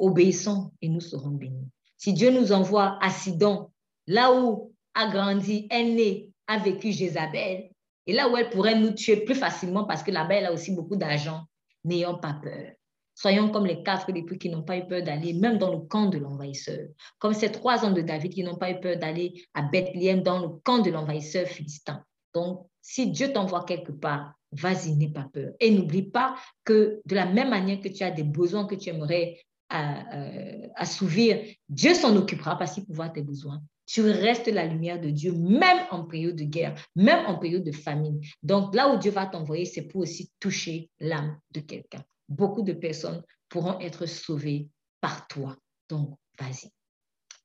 Obéissons 0.00 0.72
et 0.82 0.88
nous 0.88 1.00
serons 1.00 1.30
bénis. 1.30 1.70
Si 1.98 2.12
Dieu 2.12 2.30
nous 2.30 2.52
envoie 2.52 2.98
à 3.02 3.10
Sidon, 3.10 3.70
là 4.06 4.32
où 4.32 4.72
a 4.94 5.08
grandi, 5.08 5.66
est 5.70 5.84
né, 5.84 6.30
a 6.46 6.58
vécu 6.58 6.92
Jézabel, 6.92 7.70
et 8.06 8.12
là 8.12 8.28
où 8.28 8.36
elle 8.36 8.48
pourrait 8.48 8.78
nous 8.78 8.92
tuer 8.92 9.16
plus 9.16 9.34
facilement 9.34 9.84
parce 9.84 10.02
que 10.02 10.10
là-bas, 10.10 10.36
elle 10.36 10.46
a 10.46 10.52
aussi 10.52 10.74
beaucoup 10.74 10.96
d'argent, 10.96 11.42
n'ayons 11.84 12.18
pas 12.18 12.38
peur. 12.42 12.72
Soyons 13.14 13.50
comme 13.50 13.66
les 13.66 13.82
quatre 13.82 14.08
époux 14.10 14.38
qui 14.38 14.48
n'ont 14.48 14.62
pas 14.62 14.78
eu 14.78 14.86
peur 14.86 15.02
d'aller 15.02 15.32
même 15.32 15.58
dans 15.58 15.72
le 15.72 15.80
camp 15.80 16.06
de 16.06 16.18
l'envahisseur, 16.18 16.86
comme 17.18 17.34
ces 17.34 17.50
trois 17.50 17.84
hommes 17.84 17.94
de 17.94 18.00
David 18.00 18.32
qui 18.32 18.44
n'ont 18.44 18.56
pas 18.56 18.70
eu 18.70 18.78
peur 18.78 18.96
d'aller 18.96 19.44
à 19.54 19.62
Bethléem 19.62 20.22
dans 20.22 20.38
le 20.38 20.48
camp 20.62 20.78
de 20.78 20.90
l'envahisseur 20.90 21.46
philistin. 21.48 22.04
Donc, 22.32 22.66
si 22.80 23.10
Dieu 23.10 23.32
t'envoie 23.32 23.64
quelque 23.64 23.90
part, 23.90 24.34
vas-y, 24.52 24.94
n'aie 24.94 25.10
pas 25.10 25.28
peur. 25.32 25.52
Et 25.58 25.72
n'oublie 25.72 26.04
pas 26.04 26.36
que 26.64 27.00
de 27.04 27.14
la 27.14 27.26
même 27.26 27.50
manière 27.50 27.80
que 27.80 27.88
tu 27.88 28.04
as 28.04 28.12
des 28.12 28.22
besoins 28.22 28.66
que 28.66 28.76
tu 28.76 28.88
aimerais 28.88 29.40
euh, 29.72 30.66
assouvir, 30.76 31.44
Dieu 31.68 31.94
s'en 31.94 32.16
occupera 32.16 32.56
parce 32.56 32.74
qu'il 32.74 32.86
pourra 32.86 33.10
tes 33.10 33.22
besoins. 33.22 33.62
Tu 33.86 34.02
restes 34.02 34.48
la 34.48 34.66
lumière 34.66 35.00
de 35.00 35.10
Dieu, 35.10 35.32
même 35.32 35.86
en 35.90 36.04
période 36.04 36.36
de 36.36 36.44
guerre, 36.44 36.74
même 36.94 37.24
en 37.26 37.38
période 37.38 37.64
de 37.64 37.72
famine. 37.72 38.20
Donc 38.42 38.74
là 38.74 38.92
où 38.92 38.98
Dieu 38.98 39.10
va 39.10 39.26
t'envoyer, 39.26 39.64
c'est 39.64 39.82
pour 39.82 40.02
aussi 40.02 40.30
toucher 40.40 40.90
l'âme 41.00 41.38
de 41.52 41.60
quelqu'un. 41.60 42.04
Beaucoup 42.28 42.62
de 42.62 42.72
personnes 42.72 43.22
pourront 43.48 43.78
être 43.80 44.06
sauvées 44.06 44.68
par 45.00 45.26
toi. 45.28 45.56
Donc, 45.88 46.18
vas-y. 46.38 46.70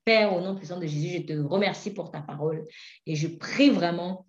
Père, 0.05 0.33
au 0.35 0.41
nom 0.41 0.55
puissant 0.55 0.79
de 0.79 0.85
Jésus, 0.85 1.19
je 1.19 1.33
te 1.33 1.33
remercie 1.33 1.93
pour 1.93 2.11
ta 2.11 2.21
parole 2.21 2.65
et 3.05 3.15
je 3.15 3.27
prie 3.27 3.69
vraiment 3.69 4.25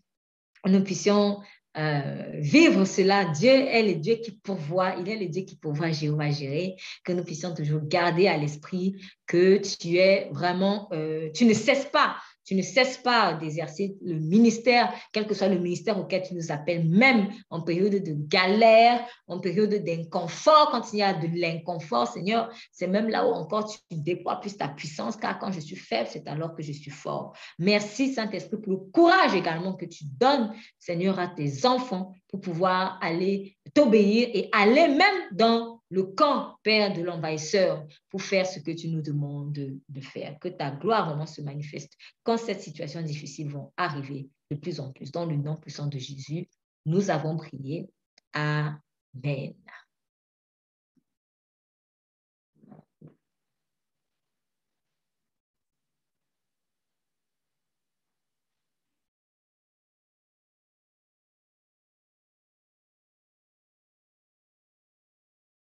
que 0.63 0.71
nous 0.71 0.85
puissions 0.85 1.41
euh, 1.77 2.31
vivre 2.35 2.85
cela. 2.85 3.25
Dieu 3.25 3.51
est 3.51 3.83
le 3.83 3.95
Dieu 3.95 4.17
qui 4.17 4.33
pourvoit, 4.33 4.95
il 5.01 5.09
est 5.09 5.17
le 5.17 5.27
Dieu 5.27 5.43
qui 5.43 5.57
pourvoit 5.57 5.91
Jéhovah 5.91 6.31
gérer, 6.31 6.77
que 7.05 7.13
nous 7.13 7.25
puissions 7.25 7.55
toujours 7.55 7.81
garder 7.83 8.29
à 8.29 8.37
l'esprit 8.37 8.97
que 9.27 9.57
tu 9.59 9.97
es 9.97 10.29
vraiment, 10.33 10.89
euh, 10.93 11.31
tu 11.35 11.45
ne 11.45 11.55
cesses 11.55 11.87
pas 11.87 12.17
tu 12.45 12.55
ne 12.55 12.63
cesses 12.63 12.99
pas 12.99 13.35
d'exercer 13.35 13.97
le 14.03 14.19
ministère, 14.19 14.93
quel 15.13 15.27
que 15.27 15.35
soit 15.35 15.49
le 15.49 15.59
ministère 15.59 15.99
auquel 15.99 16.23
tu 16.23 16.35
nous 16.35 16.53
appelles, 16.53 16.89
même 16.89 17.29
en 17.51 17.63
période 17.63 18.03
de 18.03 18.15
galère, 18.29 19.07
en 19.27 19.41
période 19.41 19.75
d'inconfort, 19.75 20.71
quand 20.71 20.93
il 20.93 20.99
y 20.99 21.03
a 21.03 21.15
de 21.15 21.29
l'inconfort, 21.39 22.09
Seigneur, 22.09 22.53
c'est 22.73 22.87
même 22.87 23.09
là 23.09 23.27
où 23.27 23.33
encore 23.33 23.69
tu 23.69 23.79
déploies 23.91 24.41
plus 24.41 24.57
ta 24.57 24.69
puissance, 24.69 25.17
car 25.17 25.39
quand 25.39 25.53
je 25.53 25.61
suis 25.61 25.77
faible, 25.77 26.09
c'est 26.11 26.27
alors 26.29 26.55
que 26.55 26.63
je 26.63 26.73
suis 26.73 26.91
fort. 26.91 27.35
Merci, 27.59 28.13
Saint-Esprit, 28.13 28.59
pour 28.59 28.73
le 28.73 28.79
courage 28.93 29.35
également 29.35 29.75
que 29.75 29.87
tu 29.87 30.05
donnes, 30.05 30.53
Seigneur, 30.79 31.19
à 31.19 31.29
tes 31.29 31.67
enfants 31.67 32.13
pour 32.29 32.41
pouvoir 32.41 32.99
aller 33.01 33.57
t'obéir 33.75 34.29
et 34.35 34.49
aller 34.53 34.89
même 34.89 35.29
dans 35.33 35.74
le 35.91 36.05
camp, 36.05 36.57
Père 36.63 36.93
de 36.93 37.03
l'envahisseur, 37.03 37.87
pour 38.11 38.23
faire 38.23 38.47
ce 38.47 38.61
que 38.61 38.71
tu 38.71 38.89
nous 38.89 39.03
demandes 39.03 39.53
de, 39.53 40.01
faire. 40.01 40.39
Que 40.41 40.49
ta 40.49 40.71
gloire 40.71 41.09
vraiment 41.09 41.27
se 41.27 41.43
manifeste 41.43 41.93
quand 42.23 42.37
cette 42.37 42.63
situation 42.63 43.03
difficile 43.03 43.51
vont 43.51 43.73
arriver 43.77 44.29
de 44.51 44.57
plus 44.57 44.81
en 44.81 44.93
plus. 44.93 45.13
Dans 45.13 45.27
le 45.27 45.37
nom 45.37 45.57
puissant 45.57 45.87
de 45.87 45.99
Jésus, 45.99 46.49
nous 46.87 47.11
avons 47.11 47.37
prié. 47.37 47.89
Amen. 48.33 49.55